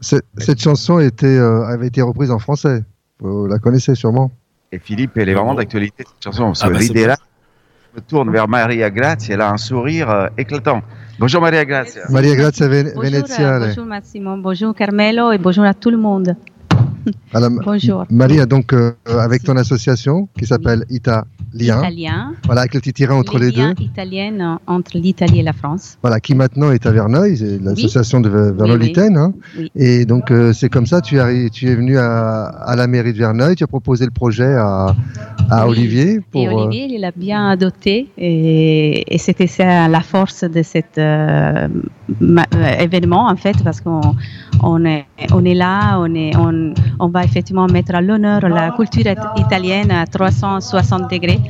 cette, 0.00 0.24
cette 0.38 0.62
chanson 0.62 0.98
était, 0.98 1.26
euh, 1.26 1.66
avait 1.66 1.88
été 1.88 2.00
reprise 2.00 2.30
en 2.30 2.38
français. 2.38 2.84
Vous 3.20 3.46
la 3.46 3.58
connaissez 3.58 3.94
sûrement. 3.94 4.30
Et 4.72 4.78
Philippe, 4.78 5.18
elle 5.18 5.28
est 5.28 5.34
vraiment 5.34 5.54
d'actualité 5.54 6.04
cette 6.06 6.24
chanson. 6.24 6.44
Parce 6.44 6.62
Ah 6.64 6.70
bah, 6.70 6.78
l'idée 6.78 7.04
là, 7.04 7.18
je 7.94 8.00
me 8.00 8.06
tourne 8.06 8.32
vers 8.32 8.48
Maria 8.48 8.88
Grazia, 8.88 9.34
elle 9.34 9.42
a 9.42 9.50
un 9.50 9.58
sourire 9.58 10.08
euh, 10.08 10.26
éclatant. 10.38 10.80
Bonjour 11.18 11.42
Maria 11.42 11.66
Grazia. 11.66 12.00
Maria 12.08 12.34
Grazia 12.34 12.66
Ven- 12.66 12.92
Bonjour, 12.96 13.02
Veneziale. 13.12 13.66
bonjour 13.68 13.84
Massimo, 13.84 14.36
bonjour 14.38 14.74
Carmelo 14.74 15.32
et 15.32 15.36
bonjour 15.36 15.64
à 15.64 15.74
tout 15.74 15.90
le 15.90 15.98
monde. 15.98 16.34
Alors, 17.34 17.50
Bonjour. 17.64 18.04
Maria, 18.10 18.46
donc 18.46 18.72
euh, 18.72 18.92
avec 19.06 19.42
ton 19.42 19.56
association 19.56 20.28
qui 20.38 20.46
s'appelle 20.46 20.84
Italien, 20.90 21.24
Italien. 21.54 22.32
voilà, 22.46 22.62
avec 22.62 22.74
le 22.74 22.80
petit 22.80 22.92
tiret 22.92 23.14
entre 23.14 23.38
les 23.38 23.50
deux, 23.50 23.60
liens 23.62 23.74
italiennes 23.78 24.58
entre 24.66 24.92
l'Italie 24.96 25.40
et 25.40 25.42
la 25.42 25.52
France. 25.52 25.98
voilà, 26.02 26.20
qui 26.20 26.34
maintenant 26.34 26.70
est 26.70 26.86
à 26.86 26.90
Verneuil, 26.92 27.58
l'association 27.62 28.20
de 28.20 28.28
Verneuil-Litaine. 28.28 29.16
hein. 29.16 29.32
Oui. 29.58 29.70
Et 29.76 30.04
donc 30.06 30.30
euh, 30.30 30.52
c'est 30.52 30.68
comme 30.68 30.86
ça, 30.86 31.00
tu, 31.00 31.16
arri- 31.16 31.50
tu 31.50 31.68
es 31.68 31.74
venu 31.74 31.98
à, 31.98 32.44
à 32.44 32.76
la 32.76 32.86
mairie 32.86 33.12
de 33.12 33.18
Verneuil, 33.18 33.54
tu 33.56 33.64
as 33.64 33.66
proposé 33.66 34.04
le 34.04 34.10
projet 34.12 34.54
à, 34.54 34.94
à 35.50 35.66
Oui. 35.66 35.72
Olivier 35.72 36.20
pour. 36.30 36.40
Et 36.42 36.48
euh, 36.48 36.52
Olivier, 36.54 36.86
il 36.94 37.00
l'a 37.00 37.10
bien 37.14 37.48
adopté 37.48 38.08
et, 38.16 39.14
et 39.14 39.18
c'était 39.18 39.46
ça 39.46 39.88
la 39.88 40.00
force 40.00 40.44
de 40.44 40.62
cet 40.62 40.96
euh, 40.98 41.68
euh, 42.22 42.78
événement 42.80 43.28
en 43.28 43.36
fait 43.36 43.56
parce 43.64 43.80
qu'on 43.80 44.00
on 44.62 44.84
est, 44.84 45.04
on 45.32 45.44
est 45.44 45.54
là, 45.54 45.98
on, 45.98 46.14
est, 46.14 46.36
on, 46.36 46.72
on 46.98 47.08
va 47.08 47.24
effectivement 47.24 47.66
mettre 47.66 47.94
à 47.94 48.00
l'honneur 48.00 48.40
la 48.48 48.70
culture 48.72 49.06
it- 49.06 49.18
italienne 49.36 49.90
à 49.90 50.06
360 50.06 51.10
degrés. 51.10 51.40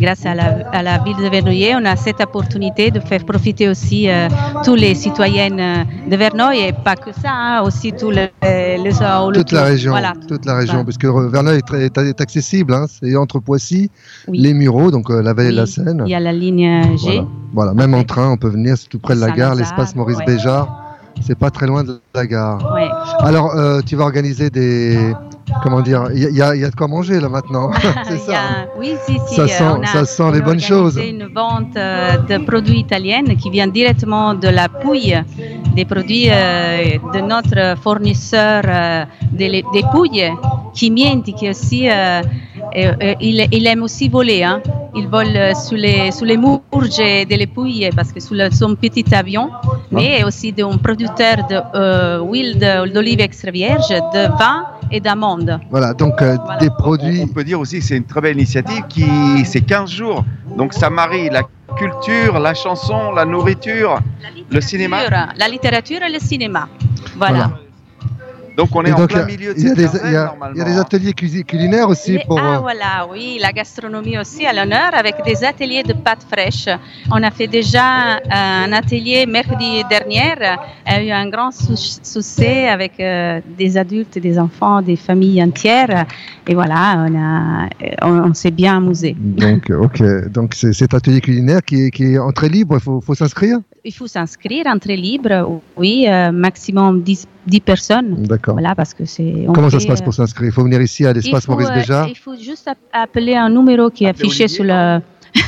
Grâce 0.00 0.24
à 0.26 0.34
la, 0.34 0.68
à 0.72 0.82
la 0.82 0.98
ville 0.98 1.16
de 1.18 1.28
Verneuil, 1.28 1.74
on 1.78 1.84
a 1.84 1.94
cette 1.96 2.20
opportunité 2.20 2.90
de 2.90 2.98
faire 2.98 3.24
profiter 3.24 3.68
aussi 3.68 4.08
euh, 4.08 4.26
tous 4.64 4.74
les 4.74 4.94
citoyennes 4.94 5.60
euh, 5.60 5.84
de 6.10 6.16
Verneuil 6.16 6.58
et 6.68 6.72
pas 6.72 6.96
que 6.96 7.12
ça, 7.12 7.30
hein, 7.30 7.62
aussi 7.62 7.92
tous 7.92 8.10
les, 8.10 8.30
les 8.42 8.78
le 8.78 9.32
toute 9.34 9.52
la 9.52 9.62
région, 9.64 9.92
Voilà. 9.92 10.14
toute 10.26 10.44
la 10.46 10.56
région, 10.56 10.72
Voilà. 10.82 10.84
parce 10.86 10.98
que 10.98 11.28
Verneuil 11.30 11.58
est, 11.58 11.66
très- 11.66 11.84
est- 11.84 11.98
est 11.98 12.20
accessible, 12.20 12.72
hein, 12.74 12.86
c'est 12.88 13.14
entre 13.16 13.38
Poissy, 13.38 13.90
Oui. 14.26 14.38
les 14.38 14.54
Mureaux, 14.54 14.90
donc 14.90 15.08
euh, 15.10 15.22
la 15.22 15.34
vallée 15.34 15.50
de 15.50 15.56
la 15.56 15.66
Seine. 15.66 16.02
Il 16.06 16.10
y 16.10 16.14
a 16.14 16.20
la 16.20 16.32
ligne 16.32 16.96
G. 16.96 16.98
Voilà. 17.04 17.24
Voilà, 17.54 17.74
même 17.74 17.94
en 17.94 18.02
train, 18.02 18.30
on 18.30 18.38
peut 18.38 18.48
venir, 18.48 18.76
c'est 18.78 18.88
tout 18.88 18.98
près 18.98 19.14
de 19.14 19.20
la 19.20 19.30
gare, 19.30 19.54
l'espace 19.54 19.94
Maurice 19.94 20.16
ouais. 20.16 20.24
Béjart. 20.24 20.78
C'est 21.20 21.38
pas 21.38 21.50
très 21.50 21.66
loin 21.66 21.84
de 21.84 22.00
la 22.14 22.26
gare. 22.26 22.72
Ouais. 22.74 22.88
Alors, 23.20 23.54
euh, 23.54 23.80
tu 23.84 23.96
vas 23.96 24.04
organiser 24.04 24.50
des. 24.50 25.14
Comment 25.62 25.80
dire 25.80 26.04
Il 26.14 26.20
y, 26.36 26.42
a- 26.42 26.54
y 26.54 26.60
de 26.60 26.74
quoi 26.74 26.88
manger 26.88 27.20
là 27.20 27.28
maintenant. 27.28 27.70
c'est 28.08 28.18
ça. 28.18 28.32
a- 28.34 28.66
Oui, 28.78 28.94
si, 29.06 29.18
si. 29.28 29.34
Ça 29.34 29.42
euh, 29.42 29.46
sent- 29.48 29.64
on 29.78 29.82
a- 29.82 29.86
ça 29.86 30.04
sent 30.04 30.22
on 30.22 30.30
les 30.32 30.40
bonnes 30.40 30.60
choses. 30.60 30.96
organisé 30.96 31.10
une 31.10 31.32
vente 31.34 31.76
euh, 31.76 32.16
de 32.18 32.38
produits 32.44 32.80
italiens 32.80 33.24
qui 33.40 33.50
vient 33.50 33.66
directement 33.68 34.34
de 34.34 34.48
la 34.48 34.68
Pouille, 34.68 35.16
des 35.74 35.84
produits 35.84 36.28
euh, 36.30 36.98
de 37.14 37.20
notre 37.20 37.80
fournisseur 37.82 38.62
des, 39.32 39.48
des 39.50 39.82
Pouilles, 39.92 40.32
Chimienti, 40.74 41.32
qui 41.34 41.48
aussi, 41.50 41.88
euh, 41.90 42.22
il, 43.20 43.46
il 43.52 43.66
aime 43.66 43.82
aussi 43.82 44.08
voler. 44.08 44.42
Hein. 44.42 44.60
Il 44.94 45.08
vole 45.08 45.38
sous 45.56 45.74
les, 45.74 46.10
sous 46.12 46.24
les 46.26 46.36
mourges 46.36 46.96
des 46.98 47.46
Pouilles 47.46 47.88
parce 47.96 48.12
que 48.12 48.20
le- 48.34 48.50
son 48.50 48.74
petit 48.74 49.04
avion, 49.14 49.50
mais 49.90 50.22
aussi 50.24 50.52
d'un 50.52 50.76
producteur 50.76 51.36
de 51.48 51.58
euh, 51.74 52.86
d'olive 52.92 53.20
extra 53.20 53.50
vierge, 53.50 53.88
de 53.88 54.28
vin 54.38 54.64
et 54.90 55.00
d'amandes. 55.00 55.41
Voilà, 55.70 55.94
donc 55.94 56.20
euh, 56.22 56.36
des 56.60 56.70
produits. 56.70 57.20
On 57.22 57.28
peut 57.28 57.44
dire 57.44 57.60
aussi 57.60 57.78
que 57.78 57.84
c'est 57.84 57.96
une 57.96 58.04
très 58.04 58.20
belle 58.20 58.36
initiative 58.36 58.82
qui, 58.88 59.06
c'est 59.44 59.60
15 59.62 59.90
jours. 59.90 60.24
Donc 60.56 60.72
ça 60.72 60.90
marie 60.90 61.30
la 61.30 61.42
culture, 61.76 62.38
la 62.38 62.54
chanson, 62.54 63.12
la 63.12 63.24
nourriture, 63.24 63.98
le 64.50 64.60
cinéma. 64.60 64.98
La 65.36 65.48
littérature 65.48 66.02
et 66.02 66.12
le 66.12 66.18
cinéma. 66.18 66.68
Voilà. 67.16 67.52
Donc 68.56 68.68
on 68.74 68.82
est 68.84 68.90
Et 68.90 68.92
en 68.92 68.98
donc, 68.98 69.08
plein 69.10 69.20
euh, 69.20 69.26
milieu 69.26 69.54
de 69.54 69.58
cette 69.58 69.76
des, 69.76 69.86
il 70.04 70.12
y 70.12 70.16
a- 70.16 70.26
normalement. 70.26 70.54
il 70.54 70.58
y 70.58 70.62
a 70.62 70.64
des 70.64 70.78
ateliers 70.78 71.12
culinaires 71.12 71.88
aussi 71.88 72.18
pour. 72.26 72.38
ah 72.38 72.56
euh, 72.56 72.58
voilà, 72.58 73.06
oui, 73.10 73.38
la 73.40 73.52
gastronomie 73.52 74.18
aussi 74.18 74.44
à 74.46 74.52
l'honneur 74.52 74.90
avec 74.94 75.14
des 75.24 75.42
ateliers 75.44 75.82
de 75.82 75.92
pâtes 75.94 76.26
fraîches. 76.30 76.68
On 77.10 77.22
a 77.22 77.30
fait 77.30 77.46
déjà 77.46 78.18
un 78.30 78.72
atelier 78.72 79.24
mercredi 79.26 79.82
dernier, 79.88 80.34
il 80.86 80.92
y 80.92 80.94
a 80.94 81.02
eu 81.02 81.10
un 81.10 81.28
grand 81.28 81.50
sou- 81.50 81.76
succès 82.02 82.68
avec 82.68 83.00
euh, 83.00 83.40
des 83.56 83.76
adultes, 83.76 84.18
des 84.18 84.38
enfants, 84.38 84.82
des 84.82 84.96
familles 84.96 85.42
entières. 85.42 86.06
Et 86.46 86.54
voilà, 86.54 87.06
on, 87.08 87.14
a, 87.16 87.68
on, 88.02 88.30
on 88.30 88.34
s'est 88.34 88.50
bien 88.50 88.76
amusé. 88.76 89.16
Donc, 89.18 89.70
euh, 89.70 89.84
ok. 89.84 90.28
Donc, 90.30 90.54
c'est 90.54 90.72
cet 90.72 90.92
atelier 90.94 91.20
culinaire 91.20 91.62
qui 91.62 91.86
est, 91.86 91.90
qui 91.90 92.04
est 92.14 92.18
entrée 92.18 92.48
libre. 92.48 92.74
Il 92.76 92.80
faut, 92.82 93.00
faut 93.00 93.14
s'inscrire? 93.14 93.58
Il 93.84 93.92
faut 93.92 94.06
s'inscrire, 94.06 94.66
entrée 94.68 94.96
libre, 94.96 95.60
oui, 95.76 96.06
euh, 96.08 96.30
maximum 96.30 97.02
10, 97.02 97.26
10 97.48 97.60
personnes. 97.60 98.22
D'accord. 98.22 98.54
Voilà, 98.54 98.76
parce 98.76 98.94
que 98.94 99.04
c'est. 99.04 99.44
Comment 99.52 99.70
ça 99.70 99.80
se 99.80 99.86
passe 99.88 100.00
euh, 100.00 100.04
pour 100.04 100.14
s'inscrire? 100.14 100.48
Il 100.50 100.52
faut 100.52 100.62
venir 100.62 100.80
ici 100.80 101.04
à 101.04 101.12
l'espace 101.12 101.48
Maurice 101.48 101.68
euh, 101.68 101.74
Béjart? 101.74 102.08
Il 102.08 102.16
faut 102.16 102.36
juste 102.36 102.68
app- 102.68 102.78
appeler 102.92 103.34
un 103.34 103.50
numéro 103.50 103.90
qui 103.90 104.04
est 104.04 104.08
affiché 104.08 104.46
sur 104.46 104.62
le, 104.64 105.00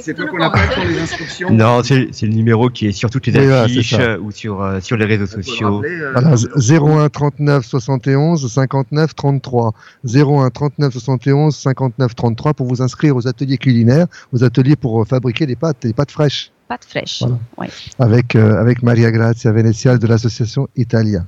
C'est 0.00 0.14
toi 0.14 0.26
qu'on 0.26 0.40
appelle 0.40 0.68
pour 0.74 0.84
les 0.84 0.98
inscriptions 1.00 1.50
Non, 1.50 1.82
c'est 1.82 2.06
le 2.22 2.28
numéro 2.28 2.70
qui 2.70 2.86
est 2.86 2.92
sur 2.92 3.10
toutes 3.10 3.26
les 3.26 3.38
Oui, 3.46 3.52
affiches 3.52 3.90
ça. 3.94 4.00
euh, 4.00 4.18
ou 4.18 4.30
sur, 4.30 4.62
euh, 4.62 4.80
sur 4.80 4.96
les 4.96 5.04
réseaux 5.04 5.26
sociaux. 5.26 5.82
Voilà, 6.12 6.34
01 6.56 7.08
39 7.08 7.64
71 7.64 8.52
59 8.52 9.14
33. 9.14 9.72
01 10.04 10.50
39 10.50 10.92
71 10.92 11.54
59 11.56 12.14
33 12.14 12.54
pour 12.54 12.66
vous 12.66 12.82
inscrire 12.82 13.16
aux 13.16 13.26
ateliers 13.28 13.58
culinaires, 13.58 14.06
aux 14.32 14.42
ateliers 14.44 14.76
pour 14.76 15.02
euh, 15.02 15.04
fabriquer 15.04 15.46
des 15.46 15.56
pâtes, 15.56 15.78
des 15.82 15.92
pâtes 15.92 16.10
fraîches, 16.10 16.50
Pâte 16.68 16.84
fraîche. 16.88 17.20
Voilà. 17.20 17.38
Ouais. 17.58 17.68
avec, 17.98 18.34
euh, 18.34 18.60
avec 18.60 18.82
Maria 18.82 19.10
Grazia 19.10 19.52
Veneziale 19.52 19.98
de 19.98 20.06
l'association 20.06 20.68
Italia. 20.76 21.24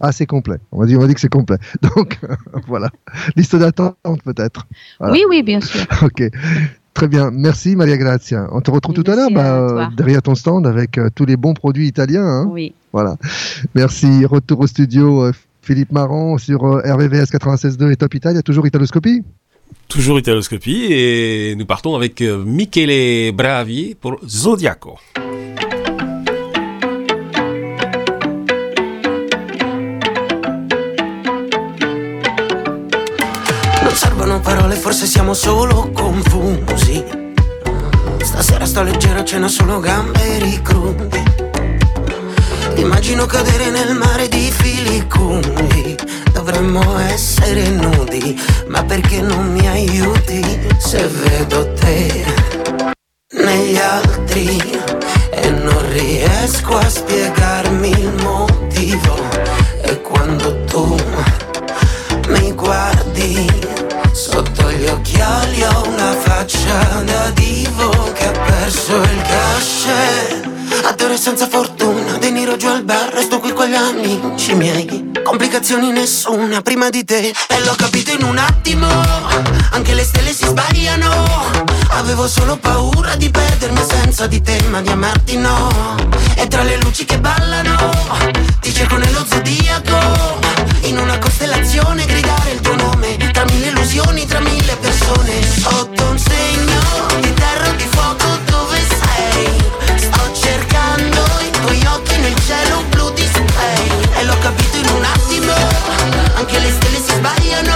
Ah, 0.00 0.12
c'est 0.12 0.24
complet. 0.26 0.56
On 0.72 0.80
m'a 0.80 0.86
dit, 0.86 0.96
on 0.96 1.06
que 1.06 1.20
c'est 1.20 1.28
complet. 1.28 1.58
Donc, 1.82 2.18
voilà. 2.66 2.88
Liste 3.36 3.54
d'attente, 3.54 3.96
peut-être. 4.24 4.66
Voilà. 4.98 5.12
Oui, 5.12 5.24
oui, 5.28 5.42
bien 5.42 5.60
sûr. 5.60 5.84
Ok. 6.02 6.22
Très 6.94 7.08
bien. 7.08 7.30
Merci, 7.32 7.76
Maria 7.76 7.96
Grazia. 7.96 8.48
On 8.52 8.60
te 8.60 8.70
retrouve 8.70 8.94
tout 8.94 9.08
à 9.10 9.14
l'heure 9.14 9.30
bah, 9.30 9.90
derrière 9.96 10.22
ton 10.22 10.34
stand 10.34 10.66
avec 10.66 10.98
euh, 10.98 11.08
tous 11.14 11.24
les 11.24 11.36
bons 11.36 11.54
produits 11.54 11.86
italiens. 11.86 12.24
hein. 12.26 12.48
Oui. 12.50 12.74
Voilà. 12.92 13.16
Merci. 13.74 14.24
Retour 14.26 14.60
au 14.60 14.66
studio, 14.66 15.22
euh, 15.24 15.32
Philippe 15.62 15.92
Marron 15.92 16.36
sur 16.38 16.64
euh, 16.64 16.80
RVVS 16.84 17.30
96.2 17.32 17.92
et 17.92 17.96
Top 17.96 18.12
Italia. 18.14 18.42
Toujours 18.42 18.66
Italoscopie? 18.66 19.22
Toujours 19.88 20.18
Italoscopie 20.18 20.86
et 20.90 21.54
nous 21.56 21.64
partons 21.66 21.94
avec 21.94 22.20
euh, 22.22 22.44
Michele 22.44 23.32
Bravi 23.32 23.94
pour 23.94 24.18
Zodiaco. 24.26 24.98
Parole, 34.42 34.74
forse 34.74 35.06
siamo 35.06 35.34
solo 35.34 35.90
confusi. 35.92 37.04
Stasera 38.22 38.66
sto 38.66 38.82
leggero, 38.82 39.22
cena 39.24 39.48
solo 39.48 39.80
gamberi 39.80 40.60
crudi. 40.62 41.22
Immagino 42.76 43.26
cadere 43.26 43.70
nel 43.70 43.94
mare 43.94 44.28
di 44.28 44.50
fili 44.50 45.06
lunghi. 45.30 45.96
Dovremmo 46.32 46.98
essere 46.98 47.68
nudi, 47.68 48.38
ma 48.66 48.82
perché 48.82 49.20
non 49.20 49.52
mi 49.52 49.66
aiuti 49.68 50.42
se 50.78 51.06
vedo 51.06 51.72
te 51.74 52.24
negli 53.32 53.76
altri 53.76 54.58
e 55.30 55.50
non 55.50 55.92
riesco 55.92 56.76
a 56.76 56.88
spiegarmi 56.88 57.90
il 57.90 58.12
motivo. 58.22 59.18
E 59.82 60.00
quando 60.00 60.64
tu 60.64 60.96
ho 65.22 65.86
una 65.86 66.12
faccia 66.14 67.02
da 67.04 67.30
divo 67.30 68.12
che 68.12 68.26
ha 68.26 68.30
perso 68.30 68.96
il 68.96 69.22
cachet. 69.22 70.48
Attore 70.84 71.16
senza 71.18 71.46
fortuna, 71.46 72.16
De 72.18 72.30
Niro 72.30 72.56
giù 72.56 72.68
al 72.68 72.84
bar, 72.84 73.12
resto 73.12 73.38
qui 73.38 73.52
con 73.52 73.66
gli 73.66 73.74
amici 73.74 74.54
miei. 74.54 75.10
Complicazioni 75.22 75.90
nessuna 75.90 76.62
prima 76.62 76.88
di 76.88 77.04
te 77.04 77.34
E 77.48 77.60
l'ho 77.64 77.74
capito 77.76 78.12
in 78.12 78.22
un 78.24 78.38
attimo, 78.38 78.86
anche 79.70 79.94
le 79.94 80.04
stelle 80.04 80.32
si 80.32 80.46
sbagliano. 80.46 81.68
Avevo 81.90 82.26
solo 82.26 82.56
paura 82.56 83.14
di 83.16 83.30
perdermi 83.30 83.80
senza 83.86 84.26
di 84.26 84.40
te, 84.40 84.60
ma 84.70 84.80
di 84.80 84.88
amarti 84.88 85.36
no. 85.36 85.96
E 86.34 86.46
tra 86.48 86.62
le 86.62 86.78
luci 86.78 87.04
che 87.04 87.18
ballano, 87.18 87.76
ti 88.60 88.72
cerco 88.72 88.96
nello 88.96 89.24
zodiaco. 89.28 90.38
In 90.82 90.98
una 90.98 91.18
costellazione 91.18 92.06
gridare 92.06 92.52
il 92.52 92.60
tuo 92.60 92.74
nome 92.74 93.16
Illusioni, 93.90 94.24
tra 94.24 94.38
mille 94.38 94.76
persone. 94.76 95.42
Sotto 95.42 96.10
un 96.10 96.16
segno 96.16 96.80
di 97.20 97.34
terra 97.34 97.70
di 97.72 97.88
fuoco 97.90 98.38
dove 98.48 98.78
sei? 98.78 99.98
Sto 99.98 100.32
cercando 100.32 101.20
i 101.40 101.50
tuoi 101.50 101.84
occhi 101.86 102.16
nel 102.18 102.34
cielo 102.46 102.84
blu 102.90 103.10
di 103.14 103.26
spray. 103.26 103.90
E 104.14 104.24
l'ho 104.24 104.38
capito 104.38 104.76
in 104.76 104.88
un 104.94 105.02
attimo 105.02 105.52
Anche 106.34 106.58
le 106.60 106.70
stelle 106.70 106.98
si 106.98 107.14
sbagliano. 107.16 107.74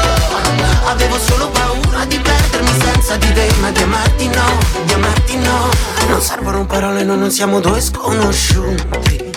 Avevo 0.87 1.19
solo 1.19 1.49
paura 1.49 2.05
di 2.05 2.21
perdermi 2.21 2.81
senza 2.81 3.17
di 3.17 3.33
te 3.33 3.53
Ma 3.59 3.73
di 3.73 3.83
amarti 3.83 4.29
no, 4.29 4.59
di 4.85 4.93
amarti 4.93 5.37
no. 5.39 5.69
Non 6.07 6.21
servono 6.21 6.65
parole, 6.65 7.03
noi 7.03 7.19
non 7.19 7.31
siamo 7.33 7.59
due 7.59 7.81
sconosciuti. 7.81 9.33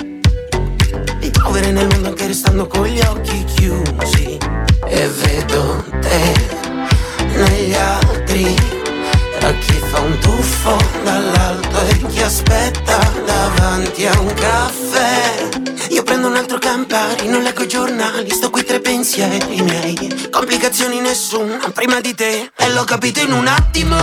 Di 1.17 1.31
vivere 1.43 1.71
nel 1.71 1.87
mondo 1.87 2.09
anche 2.09 2.27
restando 2.27 2.67
con 2.67 2.85
gli 2.85 2.99
occhi 2.99 3.43
chiusi. 3.45 4.37
E 4.85 5.07
vedo 5.07 5.83
te 6.01 6.56
negli 7.45 7.73
altri. 7.73 8.55
Tra 9.39 9.53
chi 9.53 9.73
fa 9.73 9.99
un 9.99 10.17
tuffo 10.19 10.77
dall'alto 11.03 11.85
e 11.87 12.07
chi 12.07 12.21
aspetta 12.21 12.97
davanti 13.25 14.05
a 14.07 14.19
un 14.19 14.33
caffè. 14.33 15.49
Io 15.89 16.03
prendo 16.03 16.27
un 16.27 16.35
altro 16.35 16.57
Campari, 16.57 17.29
non 17.29 17.43
leggo 17.43 17.63
i 17.63 17.67
giornali 17.67 18.29
Sto 18.29 18.49
qui 18.49 18.63
tre 18.63 18.81
pensieri 18.81 19.61
miei. 19.61 20.27
Complicazioni 20.29 20.99
nessuna 20.99 21.71
prima 21.73 22.01
di 22.01 22.13
te. 22.13 22.51
E 22.55 22.69
l'ho 22.69 22.83
capito 22.83 23.21
in 23.21 23.31
un 23.31 23.47
attimo 23.47 23.95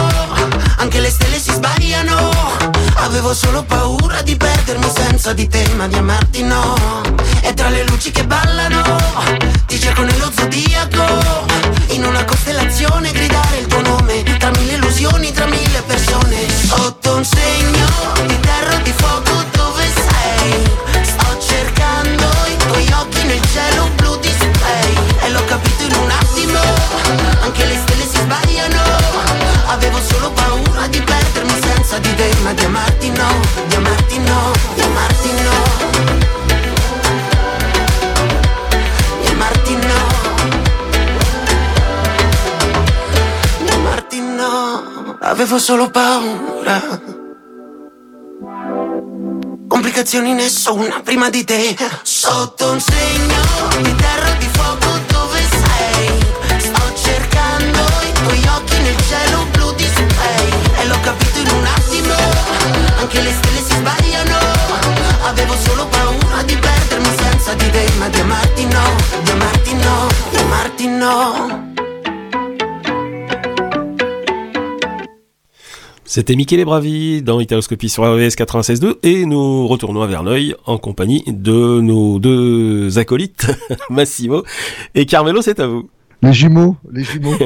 Anche 0.79 1.01
le 1.01 1.11
stelle 1.11 1.39
si 1.39 1.53
sbagliano. 1.53 2.31
Avevo 2.97 3.35
solo 3.35 3.65
paura 3.65 4.23
di 4.23 4.37
perdermi 4.37 4.89
senza 4.95 5.33
di 5.33 5.47
te 5.47 5.69
Ma 5.77 5.87
di 5.89 5.97
amarti 5.97 6.43
no 6.43 7.03
E 7.47 7.53
tra 7.53 7.69
le 7.69 7.85
luci 7.85 8.11
che 8.11 8.25
ballano 8.25 8.97
Ti 9.67 9.79
cerco 9.79 10.03
nello 10.03 10.31
zodiaco. 10.35 11.05
In 11.89 12.05
una 12.05 12.25
costellazione 12.25 13.13
gridare 13.13 13.59
il 13.59 13.67
tuo 13.67 13.83
nome 13.83 14.23
Tra 14.39 14.51
mille 14.51 14.73
illusioni, 14.73 15.31
tra 15.31 15.45
mille 15.45 15.83
persone. 15.83 16.39
Sotto 16.49 17.17
un 17.17 17.25
segno 17.25 17.87
di 18.27 18.41
terra 18.41 18.77
di 18.79 18.93
fuoco 18.97 19.45
dove 19.53 19.85
sei? 19.85 21.05
Sto 21.05 21.39
cercando 21.39 22.25
i 22.49 22.57
tuoi 22.67 22.93
occhi 22.99 23.23
nel 23.25 23.43
cielo 23.53 23.91
blu 23.97 24.17
di 24.21 24.31
spray 24.31 24.95
E 25.21 25.31
l'ho 25.31 25.45
capito 25.45 25.83
in 25.83 25.95
un 26.01 26.11
attimo 26.11 26.59
Anche 27.43 27.67
le 27.67 27.77
stelle 27.77 28.07
si 28.09 28.17
sbagliano. 28.17 28.83
Avevo 29.67 30.01
solo 30.01 30.31
paura 30.31 30.87
di 30.87 31.01
perdermi 31.01 31.61
senza 31.63 31.99
di 31.99 32.15
te 32.15 32.35
Ma 32.43 32.55
di 32.55 32.65
amarti 32.65 33.11
no, 33.11 33.41
di 33.69 33.75
amarti 33.75 34.19
no 34.21 34.84
Avevo 45.27 45.59
solo 45.59 45.89
paura. 45.89 46.83
Complicazioni 49.67 50.35
nessuna 50.35 51.01
prima 51.03 51.31
di 51.31 51.45
te. 51.45 51.75
Sotto 52.03 52.71
un 52.71 52.79
segno 52.79 53.83
di 53.83 53.95
terra 53.95 54.35
di 54.39 54.47
fuoco 54.53 54.84
C'était 76.15 76.37
Michele 76.37 76.65
Bravi 76.65 77.23
dans 77.23 77.41
Italoscopie 77.41 77.89
sur 77.89 78.05
RVS 78.05 78.37
96.2 78.37 78.99
et 79.03 79.27
nous 79.27 79.67
retournons 79.67 80.01
à 80.01 80.07
Verneuil 80.07 80.55
en 80.65 80.79
compagnie 80.79 81.25
de 81.27 81.81
nos 81.81 82.21
deux 82.21 83.01
acolytes, 83.01 83.49
Massimo 83.91 84.45
et 84.95 85.07
Carmelo, 85.07 85.43
c'est 85.43 85.59
à 85.59 85.67
vous. 85.67 85.91
Les 86.23 86.33
jumeaux, 86.33 86.77
les 86.93 87.03
jumeaux. 87.03 87.35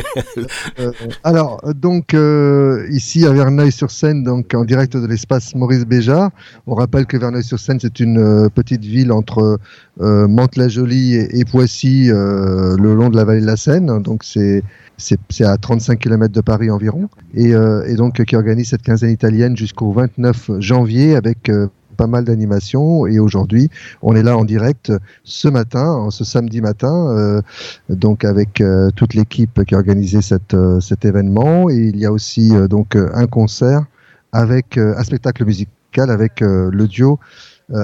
Euh, 0.79 0.93
alors, 1.25 1.61
donc 1.75 2.15
euh, 2.15 2.87
ici 2.91 3.25
à 3.27 3.33
Verneuil-sur-Seine, 3.33 4.23
donc 4.23 4.55
en 4.55 4.65
direct 4.65 4.97
de 4.97 5.07
l'espace 5.07 5.55
Maurice 5.55 5.87
Béjart. 5.87 6.31
On 6.67 6.75
rappelle 6.75 7.07
que 7.07 7.17
Verneuil-sur-Seine, 7.17 7.81
c'est 7.81 7.99
une 7.99 8.19
euh, 8.19 8.49
petite 8.51 8.85
ville 8.85 9.13
entre 9.13 9.59
Mantes-la-Jolie 9.99 11.15
et, 11.15 11.41
et 11.41 11.45
Poissy, 11.47 12.09
le 12.09 12.77
long 12.95 13.09
de 13.09 13.17
la 13.17 13.25
vallée 13.25 13.41
de 13.41 13.47
la 13.47 13.57
Seine. 13.57 14.03
Donc 14.03 14.23
c'est 14.23 14.63
c'est 14.99 15.45
à 15.45 15.57
35 15.57 15.99
km 15.99 16.33
de 16.33 16.41
Paris 16.41 16.71
environ, 16.71 17.09
et, 17.35 17.55
euh, 17.55 17.87
et 17.87 17.95
donc 17.95 18.23
qui 18.25 18.37
organise 18.37 18.71
cette 18.71 18.83
quinzaine 18.83 19.11
italienne 19.11 19.57
jusqu'au 19.57 19.93
29 19.93 20.51
janvier 20.59 21.15
avec 21.15 21.49
euh, 21.49 21.69
pas 21.97 22.07
mal 22.07 22.25
d'animations. 22.25 23.07
Et 23.07 23.19
aujourd'hui, 23.19 23.71
on 24.03 24.15
est 24.15 24.23
là 24.23 24.37
en 24.37 24.45
direct 24.45 24.93
ce 25.25 25.49
matin, 25.49 26.09
ce 26.11 26.25
samedi 26.25 26.61
matin, 26.61 27.09
euh, 27.11 27.43
donc 27.89 28.25
avec 28.25 28.63
toute 28.95 29.15
l'équipe 29.15 29.65
qui 29.65 29.75
a 29.75 29.79
organisé 29.79 30.21
cet 30.23 31.05
événement. 31.05 31.71
Et 31.71 31.77
il 31.77 31.97
y 31.97 32.07
a 32.07 32.13
aussi 32.13 32.53
donc 32.69 32.95
un 32.97 33.27
concert 33.27 33.85
avec 34.33 34.79
un 34.79 35.03
spectacle 35.03 35.45
musical 35.45 36.11
avec 36.11 36.41
le 36.41 36.87
duo 36.87 37.19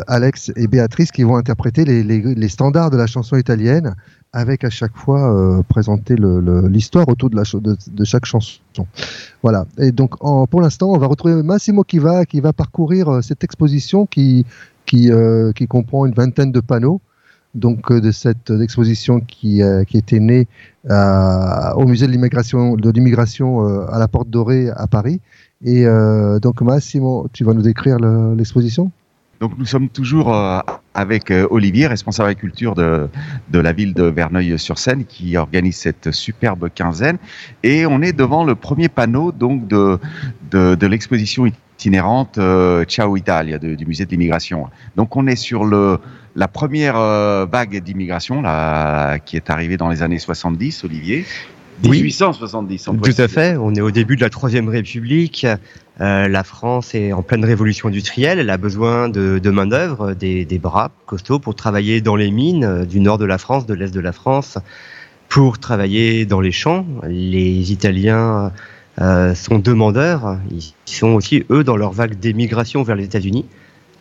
Alex 0.07 0.53
et 0.55 0.69
Béatrice 0.69 1.11
qui 1.11 1.25
vont 1.25 1.37
interpréter 1.37 1.85
les 1.85 2.49
standards 2.49 2.91
de 2.91 2.97
la 2.97 3.09
chanson 3.09 3.37
italienne 3.37 3.97
avec 4.35 4.65
à 4.65 4.71
chaque 4.71 4.97
fois 4.97 5.33
euh, 5.33 5.63
présenter 5.63 6.17
l'histoire 6.19 7.09
autour 7.09 7.31
de, 7.31 8.05
chaque 8.05 8.25
chanson. 8.27 8.61
Voilà. 9.43 9.65
Et 9.79 9.93
donc 9.93 10.19
pour 10.19 10.61
l'instant, 10.61 10.91
on 10.91 10.99
va 10.99 11.07
retrouver 11.07 11.41
Massimo 11.43 11.85
qui 11.85 12.01
va, 12.01 12.25
parcourir 12.53 13.09
euh, 13.09 13.23
cette 13.23 13.45
exposition 13.45 14.09
euh, 14.17 15.53
qui 15.53 15.67
comprend 15.69 16.05
une 16.05 16.15
vingtaine 16.15 16.51
de 16.51 16.61
panneaux. 16.61 17.01
Donc 17.55 17.93
euh, 17.93 18.01
de 18.01 18.11
cette 18.11 18.51
exposition 18.51 19.21
qui, 19.21 19.63
était 19.95 20.19
née 20.19 20.49
au 20.91 21.87
musée 21.87 22.09
de 22.09 22.13
l'immigration 22.91 23.87
à 23.87 23.99
la 24.01 24.09
Porte 24.09 24.29
Dorée 24.29 24.69
à 24.71 24.89
Paris. 24.89 25.21
Et 25.65 25.85
donc 26.43 26.61
Massimo, 26.61 27.29
tu 27.33 27.45
vas 27.45 27.55
nous 27.55 27.63
décrire 27.63 27.99
le- 27.99 28.35
l'exposition? 28.35 28.91
Donc 29.45 29.59
nous 29.59 29.67
sommes 29.67 29.91
toujours 29.91 30.35
euh, 30.35 30.61
avec 30.95 31.31
euh, 31.31 31.47
Olivier, 31.51 31.87
responsable 31.87 32.31
agriculture 32.31 32.75
de, 32.75 33.11
de 33.51 33.59
la 33.59 33.75
ville 33.75 33.93
de 33.93 34.05
Verneuil-sur-Seine, 34.05 35.05
qui 35.05 35.37
organise 35.37 35.77
cette 35.77 36.13
superbe 36.13 36.71
quinzaine. 36.75 37.19
Et 37.63 37.85
on 37.85 38.01
est 38.01 38.15
devant 38.15 38.45
le 38.45 38.55
premier 38.55 38.89
panneau 38.89 39.33
donc 39.33 39.69
de, 39.69 39.99
de, 40.51 40.87
l'exposition 40.87 41.45
itinérante 41.45 42.39
euh, 42.39 42.85
Ciao 42.87 43.19
Italia 43.19 43.59
du 43.59 43.85
musée 43.85 44.07
de 44.07 44.11
l'immigration. 44.13 44.67
Donc 44.97 45.15
on 45.15 45.27
est 45.27 45.37
sur 45.37 45.67
le, 45.67 45.99
la 46.37 46.49
première 46.49 46.97
vague 47.47 47.83
d'immigration 47.83 48.43
qui 49.27 49.37
est 49.37 49.51
arrivée 49.51 49.77
dans 49.77 49.91
les 49.91 50.03
années 50.03 50.19
70, 50.19 50.85
Olivier. 50.85 51.27
Oui. 51.83 52.03
1870 52.03 52.89
en 52.89 52.97
Tout 52.97 53.13
à 53.19 53.29
fait. 53.29 53.57
On 53.57 53.75
est 53.75 53.81
au 53.81 53.91
début 53.91 54.17
de 54.17 54.21
la 54.21 54.31
Troisième 54.31 54.69
République. 54.69 55.47
Euh, 56.01 56.29
la 56.29 56.45
France 56.45 56.95
est 56.95 57.13
en 57.13 57.23
pleine 57.23 57.45
révolution 57.45 57.89
industrielle. 57.89 58.39
Elle 58.39 58.51
a 58.51 58.57
besoin 58.57 59.09
de, 59.09 59.39
de 59.39 59.51
main-d'œuvre, 59.51 60.15
des, 60.15 60.45
des 60.45 60.59
bras 60.59 60.91
costauds 61.07 61.39
pour 61.39 61.55
travailler 61.55 62.01
dans 62.01 62.17
les 62.17 62.31
mines 62.31 62.65
euh, 62.65 62.85
du 62.85 63.01
nord 63.01 63.19
de 63.19 63.25
la 63.25 63.39
France, 63.39 63.67
de 63.67 63.75
l'est 63.75 63.93
de 63.93 64.01
la 64.01 64.13
France, 64.13 64.59
pour 65.29 65.59
travailler 65.59 66.27
dans 66.27 66.41
les 66.41 66.53
champs. 66.53 66.87
Les 67.07 67.73
Italiens 67.73 68.53
euh, 69.01 69.35
sont 69.35 69.59
demandeurs. 69.59 70.39
Ils 70.51 70.73
sont 70.85 71.09
aussi, 71.09 71.45
eux, 71.51 71.65
dans 71.65 71.77
leur 71.77 71.93
vague 71.93 72.19
d'émigration 72.19 72.83
vers 72.83 72.97
les 72.97 73.05
États-Unis. 73.05 73.45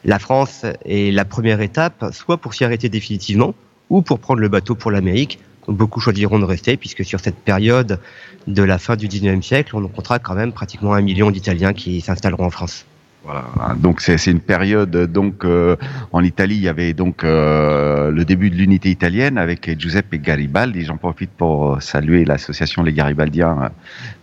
La 0.06 0.20
France 0.20 0.66
est 0.86 1.14
la 1.14 1.26
première 1.26 1.62
étape, 1.62 2.06
soit 2.12 2.38
pour 2.38 2.54
s'y 2.54 2.64
arrêter 2.66 2.90
définitivement, 2.90 3.56
ou 3.90 4.02
pour 4.02 4.20
prendre 4.20 4.42
le 4.42 4.50
bateau 4.50 4.76
pour 4.76 4.92
l'Amérique. 4.92 5.40
Beaucoup 5.68 6.00
choisiront 6.00 6.40
de 6.40 6.46
rester, 6.46 6.78
puisque 6.78 7.06
sur 7.06 7.20
cette 7.20 7.38
période 7.38 8.00
de 8.48 8.64
la 8.64 8.78
fin 8.78 8.96
du 8.96 9.08
19e 9.08 9.42
siècle, 9.42 9.76
on 9.76 9.88
comptera 9.88 10.20
quand 10.20 10.36
même 10.36 10.52
pratiquement 10.52 10.94
un 10.94 11.02
million 11.02 11.32
d'Italiens 11.32 11.74
qui 11.74 12.02
s'installeront 12.02 12.46
en 12.46 12.50
France. 12.50 12.86
Voilà, 13.26 13.46
donc 13.78 14.02
c'est 14.02 14.26
une 14.28 14.42
période 14.42 14.92
donc 15.10 15.46
euh, 15.46 15.78
en 16.12 16.22
Italie, 16.26 16.56
il 16.56 16.64
y 16.64 16.68
avait 16.68 16.92
donc 16.92 17.24
euh, 17.24 18.12
le 18.12 18.26
début 18.26 18.50
de 18.50 18.56
l'unité 18.56 18.90
italienne 18.90 19.38
avec 19.38 19.80
Giuseppe 19.80 20.16
Garibaldi. 20.16 20.84
J'en 20.84 20.98
profite 20.98 21.32
pour 21.32 21.82
saluer 21.82 22.26
l'association 22.26 22.84
Les 22.84 22.92
Garibaldiens 22.92 23.72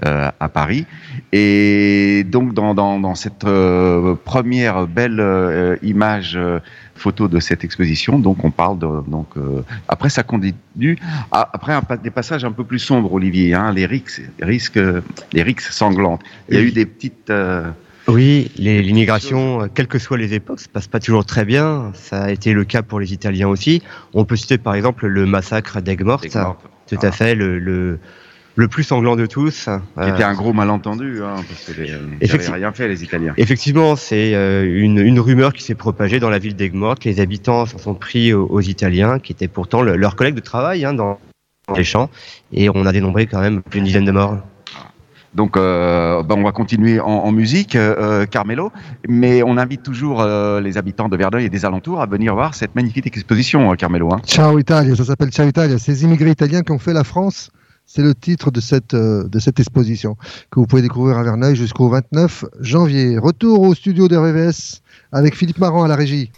euh, 0.05 0.31
à 0.39 0.49
Paris. 0.51 0.85
Et 1.33 2.27
donc 2.29 2.53
dans, 2.53 2.75
dans, 2.75 3.15
cette 3.15 3.45
euh, 3.45 4.17
première 4.23 4.87
belle 4.87 5.21
euh, 5.21 5.77
image 5.83 6.35
euh, 6.37 6.61
photo 7.01 7.29
de 7.29 7.41
cette 7.41 7.63
exposition, 7.65 8.19
donc 8.19 8.45
on 8.45 8.51
parle 8.51 8.79
de 8.79 8.87
donc 9.11 9.29
euh, 9.37 9.63
après 9.89 10.11
ça 10.11 10.23
continue 10.23 10.97
Ah, 11.33 11.49
après 11.53 11.73
un, 11.73 11.83
des 12.03 12.11
passages 12.11 12.45
un 12.45 12.53
peu 12.53 12.65
plus 12.65 12.79
sombres, 12.79 13.13
Olivier, 13.13 13.55
hein, 13.55 13.73
les 13.73 13.87
rixes, 13.87 14.21
risques, 14.41 14.81
les 15.33 15.43
rixes 15.43 15.71
sanglantes. 15.81 16.23
Il 16.49 16.55
y 16.55 16.59
a 16.59 16.61
Oui. 16.61 16.69
eu 16.69 16.73
des 16.73 16.87
petites 16.87 17.31
euh, 17.31 17.71
Oui, 18.09 18.51
l'immigration, 18.57 19.63
euh, 19.63 19.67
quelles 19.75 19.87
que 19.95 19.99
soient 19.99 20.19
les 20.19 20.33
époques, 20.35 20.61
se 20.61 20.69
passe 20.69 20.89
pas 20.89 21.01
toujours 21.01 21.25
très 21.25 21.45
bien. 21.45 21.93
Ça 21.95 22.25
a 22.25 22.31
été 22.31 22.53
le 22.53 22.65
cas 22.65 22.83
pour 22.83 23.01
les 23.01 23.13
Italiens 23.13 23.49
aussi. 23.49 23.83
On 24.15 24.25
peut 24.25 24.37
citer 24.37 24.59
par 24.59 24.75
exemple 24.75 25.07
le 25.07 25.27
massacre 25.27 25.81
d'Aigues-Mortes. 25.81 26.27
Aigues-Mortes. 26.27 26.67
Tout 26.91 26.99
à 27.03 27.13
fait, 27.13 27.35
le, 27.35 27.59
le, 27.59 27.99
le 28.61 28.69
plus 28.69 28.85
sanglant 28.85 29.17
de 29.17 29.27
tous. 29.27 29.69
qui 30.01 30.09
était 30.09 30.23
un 30.23 30.35
gros 30.35 30.53
malentendu, 30.53 31.21
hein, 31.23 31.35
parce 31.49 31.65
que 31.67 31.81
les, 31.81 31.93
rien 32.53 32.73
fait, 32.73 32.87
les 32.89 33.03
Italiens. 33.03 33.33
Effectivement, 33.37 33.97
c'est 33.97 34.35
euh, 34.35 34.65
une, 34.65 34.99
une 34.99 35.19
rumeur 35.19 35.53
qui 35.53 35.63
s'est 35.65 35.75
propagée 35.75 36.21
dans 36.21 36.31
la 36.31 36.39
ville 36.39 36.55
d'Aigues-Mortes. 36.55 37.05
Les 37.05 37.21
habitants 37.21 37.67
s'en 37.67 37.79
sont 37.79 37.95
pris 37.95 38.33
aux, 38.33 38.47
aux 38.47 38.61
Italiens, 38.61 39.19
qui 39.19 39.33
étaient 39.33 39.49
pourtant 39.49 39.83
le- 39.83 39.97
leurs 39.97 40.15
collègues 40.15 40.35
de 40.37 40.41
travail 40.41 40.85
hein, 40.85 40.93
dans 40.95 41.19
les 41.77 41.85
champs. 41.85 42.11
Et 42.53 42.69
on 42.69 42.87
a 42.87 42.93
dénombré 42.93 43.27
quand 43.27 43.41
même 43.41 43.63
plus 43.63 43.79
d'une 43.81 43.87
dizaine 43.87 44.05
de 44.05 44.13
morts. 44.13 44.39
Donc, 45.33 45.57
euh, 45.57 46.25
ben, 46.25 46.35
on 46.37 46.43
va 46.43 46.51
continuer 46.51 46.99
en, 46.99 47.05
en 47.07 47.31
musique, 47.31 47.77
euh, 47.77 48.27
Carmelo, 48.27 48.73
mais 49.09 49.45
on 49.45 49.57
invite 49.59 49.85
toujours 49.85 50.21
euh, 50.21 50.61
les 50.61 50.77
habitants 50.77 51.09
de 51.09 51.17
Verneuil 51.17 51.45
et 51.45 51.49
des 51.49 51.65
alentours 51.65 52.01
à 52.03 52.07
venir 52.07 52.35
voir 52.35 52.55
cette 52.57 52.75
magnifique 52.75 53.07
exposition, 53.07 53.71
euh, 53.71 53.77
Carmelo. 53.77 54.13
Hein. 54.13 54.21
Ciao 54.27 54.59
Italia, 54.59 54.97
ça 54.97 55.05
s'appelle 55.05 55.31
Ciao 55.31 55.47
Italia. 55.47 55.79
Ces 55.79 56.03
immigrés 56.03 56.31
italiens 56.31 56.63
qui 56.63 56.73
ont 56.73 56.81
fait 56.81 56.93
la 56.93 57.05
France, 57.05 57.51
c'est 57.93 58.03
le 58.03 58.15
titre 58.15 58.53
de 58.53 58.61
cette, 58.61 58.95
euh, 58.95 59.27
de 59.27 59.41
cette 59.41 59.59
exposition 59.59 60.17
que 60.53 60.61
vous 60.61 60.67
pouvez 60.67 60.83
découvrir 60.83 61.19
à 61.19 61.25
Verneuil 61.25 61.57
jusqu'au 61.57 61.89
29 61.89 62.45
janvier. 62.61 63.19
Retour 63.19 63.63
au 63.63 63.75
studio 63.75 64.07
de 64.07 64.17
RVVS 64.17 64.81
avec 65.11 65.35
Philippe 65.35 65.59
Marant 65.59 65.83
à 65.83 65.89
la 65.89 65.97
régie. 65.97 66.31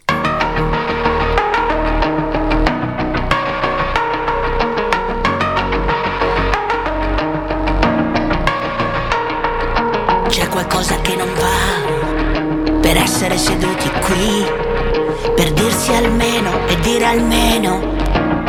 Per 15.36 15.52
dirsi 15.54 15.92
almeno 15.94 16.50
e 16.68 16.76
dire 16.82 17.06
almeno 17.06 17.80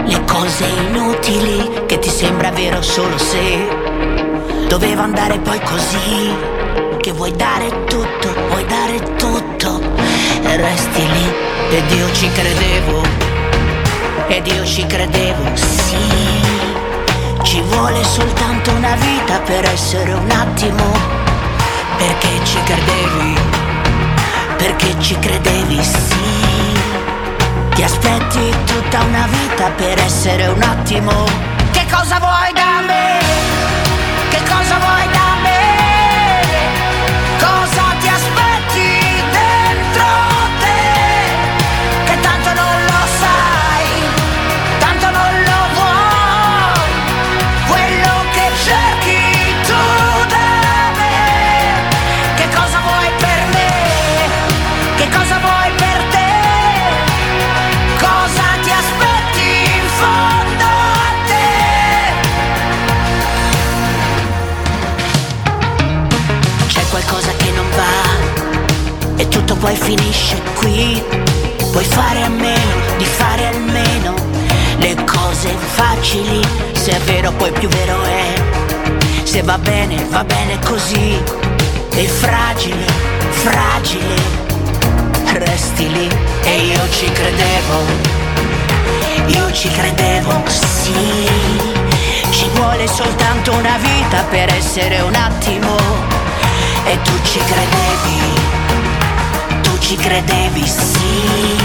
le 0.06 0.20
cose 0.26 0.66
inutili 0.90 1.83
sembra 2.24 2.52
vero 2.52 2.82
solo 2.82 3.18
se 3.18 3.68
doveva 4.70 5.04
andare 5.04 5.40
poi 5.40 5.60
così, 5.60 6.34
che 7.02 7.12
vuoi 7.12 7.34
dare 7.36 7.84
tutto, 7.84 8.34
vuoi 8.48 8.66
dare 8.66 8.98
tutto 9.18 9.82
e 10.42 10.56
resti 10.56 11.02
lì 11.02 11.34
ed 11.70 11.92
io 11.92 12.14
ci 12.14 12.30
credevo, 12.32 13.02
ed 14.28 14.48
io 14.48 14.66
ci 14.66 14.86
credevo, 14.86 15.54
sì. 15.56 15.98
Ci 17.44 17.60
vuole 17.60 18.02
soltanto 18.06 18.72
una 18.72 18.96
vita 18.96 19.40
per 19.40 19.66
essere 19.66 20.14
un 20.14 20.32
attimo 20.32 20.84
perché 21.98 22.30
ci 22.46 22.58
credevi, 22.64 23.38
perché 24.56 24.96
ci 25.00 25.20
credevi, 25.20 25.84
sì. 25.84 26.32
Ti 27.76 27.84
aspetti 27.84 28.56
tutta 28.66 29.02
una 29.02 29.28
vita 29.30 29.70
per 29.72 30.00
essere 30.00 30.48
un 30.48 30.62
attimo. 30.62 31.53
Cosa 31.96 32.18
vuoi 32.20 32.54
da 32.54 32.82
me? 32.88 33.20
Che 34.30 34.42
cosa 34.50 34.78
vuoi 34.80 35.08
da 35.12 35.18
me? 35.18 35.23
Poi 69.64 69.78
finisce 69.78 70.36
qui. 70.56 71.02
Puoi 71.72 71.86
fare 71.86 72.22
a 72.22 72.28
meno 72.28 72.76
di 72.98 73.06
fare 73.06 73.48
almeno 73.48 74.14
le 74.78 74.94
cose 75.06 75.56
facili, 75.58 76.46
se 76.74 76.92
è 76.92 77.00
vero 77.06 77.32
poi 77.32 77.50
più 77.52 77.70
vero 77.70 78.04
è. 78.04 78.34
Se 79.24 79.42
va 79.42 79.58
bene, 79.58 80.06
va 80.10 80.26
bene 80.26 80.60
così. 80.66 81.18
E 81.92 82.08
fragile, 82.08 82.86
fragile, 83.30 84.16
resti 85.32 85.90
lì 85.90 86.10
e 86.44 86.58
io 86.58 86.90
ci 86.92 87.10
credevo. 87.10 87.78
Io 89.28 89.52
ci 89.54 89.70
credevo, 89.70 90.44
sì. 90.46 91.30
Ci 92.32 92.50
vuole 92.56 92.86
soltanto 92.86 93.54
una 93.54 93.78
vita 93.78 94.24
per 94.30 94.54
essere 94.54 95.00
un 95.00 95.16
attimo. 95.16 95.78
E 96.86 97.02
tu 97.02 97.14
ci 97.24 97.40
credevi, 97.40 98.63
ci 99.94 100.00
credevi, 100.00 100.66
sì. 100.66 101.56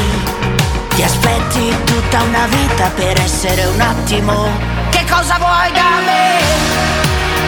Ti 0.95 1.03
aspetti 1.03 1.75
tutta 1.85 2.23
una 2.23 2.47
vita 2.47 2.91
per 2.95 3.19
essere 3.21 3.65
un 3.65 3.81
attimo. 3.81 4.49
Che 4.91 5.05
cosa 5.09 5.39
vuoi 5.39 5.73
da 5.73 6.01
me? 6.05 6.37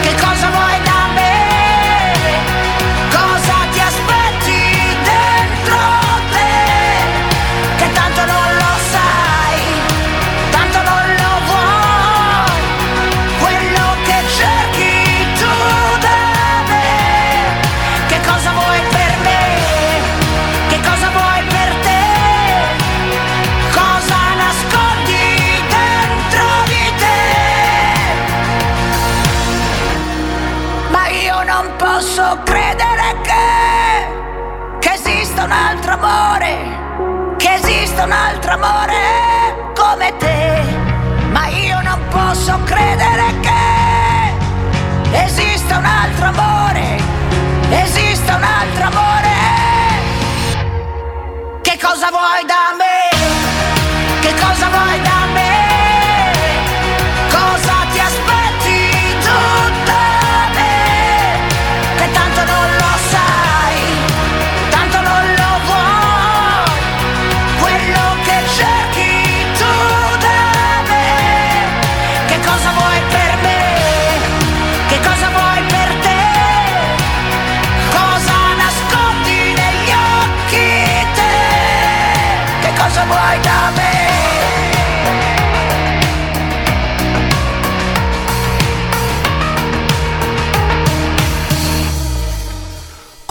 Che 0.01 0.13
cosa 0.15 0.49
vuoi 0.49 0.81
da 0.83 1.07
me? 1.13 1.31
Credere 42.71 43.39
che 43.41 45.23
esista 45.23 45.77
un 45.77 45.85
altro 45.85 46.25
amore, 46.27 46.97
esista 47.69 48.35
un 48.37 48.40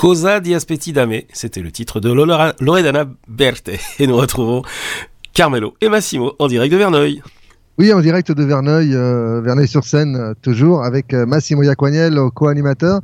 Cosa 0.01 0.39
di 0.41 0.55
aspetti 0.55 0.93
da 0.93 1.05
me, 1.05 1.27
c'était 1.31 1.61
le 1.61 1.71
titre 1.71 2.01
de 2.01 2.11
Lola- 2.11 2.55
Loredana 2.61 3.05
Berthe. 3.29 3.73
Et 3.99 4.07
nous 4.07 4.17
retrouvons 4.17 4.63
Carmelo 5.35 5.75
et 5.83 5.91
Massimo 5.91 6.33
en 6.39 6.49
direct 6.49 6.73
de 6.73 6.79
Verneuil. 6.79 7.23
Oui, 7.77 7.93
en 7.93 8.01
direct 8.01 8.33
de 8.33 8.43
Verneuil, 8.43 8.95
euh, 8.95 9.43
Verneuil-sur-Seine, 9.43 10.17
euh, 10.17 10.33
toujours, 10.41 10.85
avec 10.85 11.13
euh, 11.13 11.27
Massimo 11.27 11.63
Iaquagnel 11.65 12.19
au 12.19 12.31
co-animateur. 12.31 13.01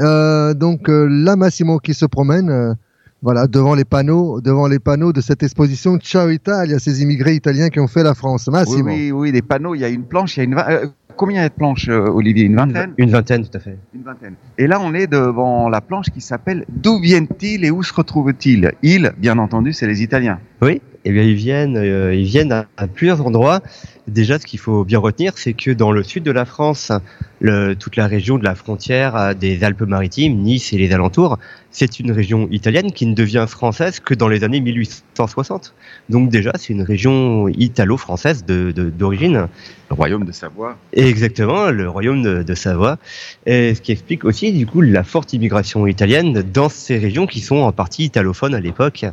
Euh, 0.00 0.52
donc 0.52 0.88
euh, 0.88 1.06
là, 1.08 1.36
Massimo 1.36 1.78
qui 1.78 1.94
se 1.94 2.04
promène, 2.04 2.50
euh, 2.50 2.74
voilà, 3.22 3.46
devant 3.46 3.76
les 3.76 3.84
panneaux, 3.84 4.40
devant 4.40 4.66
les 4.66 4.80
panneaux 4.80 5.12
de 5.12 5.20
cette 5.20 5.44
exposition 5.44 5.98
Ciao 5.98 6.30
Italia, 6.30 6.80
ces 6.80 7.00
immigrés 7.00 7.34
italiens 7.34 7.68
qui 7.68 7.78
ont 7.78 7.86
fait 7.86 8.02
la 8.02 8.14
France. 8.14 8.46
Oui, 8.48 8.52
Massimo. 8.54 8.88
oui, 8.90 9.12
oui, 9.12 9.30
des 9.30 9.42
panneaux, 9.42 9.76
il 9.76 9.82
y 9.82 9.84
a 9.84 9.88
une 9.88 10.04
planche, 10.04 10.36
il 10.36 10.40
y 10.40 10.42
a 10.42 10.44
une 10.44 10.54
euh, 10.58 10.86
combien 11.20 11.40
il 11.40 11.42
y 11.42 11.44
a 11.44 11.50
de 11.50 11.54
planches, 11.54 11.88
euh, 11.90 12.06
Olivier? 12.08 12.44
Une 12.46 12.56
vingtaine 12.56 12.94
Une 12.96 13.10
vingtaine, 13.10 13.46
tout 13.46 13.54
à 13.54 13.60
fait. 13.60 13.76
Une 13.94 14.02
vingtaine. 14.02 14.36
Et 14.56 14.66
là, 14.66 14.80
on 14.80 14.94
est 14.94 15.06
devant 15.06 15.68
la 15.68 15.82
planche 15.82 16.06
qui 16.06 16.22
s'appelle 16.22 16.64
D'où 16.70 16.98
viennent-ils 16.98 17.62
et 17.62 17.70
où 17.70 17.82
se 17.82 17.92
retrouvent-ils? 17.92 18.72
Ils, 18.82 19.12
bien 19.18 19.36
entendu, 19.36 19.74
c'est 19.74 19.86
les 19.86 20.02
Italiens. 20.02 20.40
Oui, 20.62 20.80
eh 21.04 21.12
bien 21.12 21.22
ils 21.22 21.34
viennent, 21.34 21.76
euh, 21.76 22.14
ils 22.14 22.24
viennent 22.24 22.52
à, 22.52 22.66
à 22.76 22.86
plusieurs 22.86 23.26
endroits. 23.26 23.60
Déjà, 24.08 24.38
ce 24.40 24.46
qu'il 24.46 24.58
faut 24.58 24.84
bien 24.84 24.98
retenir, 24.98 25.32
c'est 25.36 25.52
que 25.52 25.70
dans 25.70 25.92
le 25.92 26.02
sud 26.02 26.24
de 26.24 26.32
la 26.32 26.44
France, 26.44 26.90
le- 27.38 27.74
toute 27.74 27.94
la 27.96 28.06
région 28.08 28.38
de 28.38 28.44
la 28.44 28.56
frontière 28.56 29.34
des 29.36 29.62
Alpes-Maritimes, 29.62 30.36
Nice 30.36 30.72
et 30.72 30.78
les 30.78 30.92
alentours, 30.92 31.38
c'est 31.70 32.00
une 32.00 32.10
région 32.10 32.48
italienne 32.50 32.90
qui 32.90 33.06
ne 33.06 33.14
devient 33.14 33.44
française 33.48 34.00
que 34.00 34.14
dans 34.14 34.26
les 34.26 34.42
années 34.42 34.60
1860. 34.60 35.74
Donc 36.08 36.28
déjà, 36.28 36.50
c'est 36.58 36.72
une 36.72 36.82
région 36.82 37.46
italo-française 37.48 38.44
de- 38.44 38.72
de- 38.72 38.90
d'origine. 38.90 39.46
Le 39.90 39.94
royaume 39.94 40.24
de 40.24 40.32
Savoie. 40.32 40.76
Exactement, 40.92 41.70
le 41.70 41.88
royaume 41.88 42.22
de, 42.22 42.42
de 42.42 42.54
Savoie. 42.54 42.98
Et 43.46 43.74
ce 43.74 43.80
qui 43.80 43.92
explique 43.92 44.24
aussi, 44.24 44.52
du 44.52 44.66
coup, 44.66 44.80
la 44.80 45.04
forte 45.04 45.32
immigration 45.32 45.86
italienne 45.86 46.42
dans 46.52 46.68
ces 46.68 46.98
régions 46.98 47.26
qui 47.26 47.40
sont 47.40 47.56
en 47.58 47.70
partie 47.72 48.04
italophones 48.04 48.54
à 48.54 48.60
l'époque. 48.60 49.04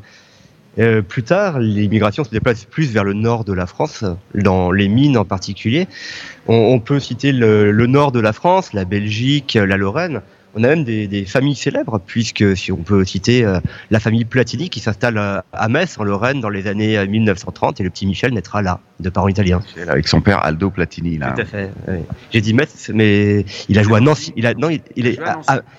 Euh, 0.80 1.02
plus 1.02 1.24
tard, 1.24 1.60
l'immigration 1.60 2.24
se 2.24 2.30
déplace 2.30 2.66
plus 2.66 2.92
vers 2.92 3.04
le 3.04 3.14
nord 3.14 3.44
de 3.44 3.54
la 3.54 3.66
France, 3.66 4.04
dans 4.36 4.72
les 4.72 4.88
mines 4.88 5.18
en 5.18 5.26
particulier. 5.26 5.88
On, 6.48 6.80
peut 6.80 7.00
citer 7.00 7.32
le 7.32 7.88
nord 7.88 8.12
de 8.12 8.20
la 8.20 8.32
France, 8.32 8.74
la 8.74 8.86
Belgique, 8.86 9.56
la 9.56 9.78
Lorraine. 9.78 10.22
On 10.58 10.64
a 10.64 10.70
même 10.70 10.84
des, 10.84 11.08
des 11.08 11.26
familles 11.26 11.56
célèbres, 11.56 12.00
puisque 12.06 12.58
si 12.58 12.72
on 12.72 12.78
peut 12.78 13.06
citer 13.06 13.46
euh, 13.46 13.60
la 13.92 14.00
famille 14.00 14.26
Platini 14.26 14.70
qui 14.70 14.80
s'installe 14.80 15.18
à, 15.20 15.46
à 15.54 15.68
Metz, 15.70 15.98
en 16.00 16.04
Lorraine, 16.04 16.42
dans 16.42 16.50
les 16.50 16.66
années 16.68 16.98
euh, 16.98 17.06
1930, 17.08 17.80
et 17.80 17.84
le 17.84 17.90
petit 17.92 18.08
Michel 18.08 18.34
naîtra 18.34 18.62
là, 18.64 18.80
de 19.00 19.10
parents 19.10 19.28
italiens. 19.28 19.62
Avec 19.88 20.08
son 20.08 20.20
père 20.22 20.44
Aldo 20.44 20.70
Platini. 20.72 21.18
Là. 21.20 21.32
Tout 21.36 21.42
à 21.42 21.46
fait. 21.46 21.70
oui. 21.88 21.98
J'ai 22.32 22.42
dit 22.42 22.54
Metz, 22.56 22.90
mais 22.94 23.46
il 23.70 23.78
a 23.78 23.84
joué 23.84 23.98
à 23.98 24.00
Nancy. 24.00 24.34
Il 24.36 24.48
a, 24.48 24.54
non, 24.56 24.70
il, 24.70 24.82
il 24.96 25.06
est, 25.08 25.20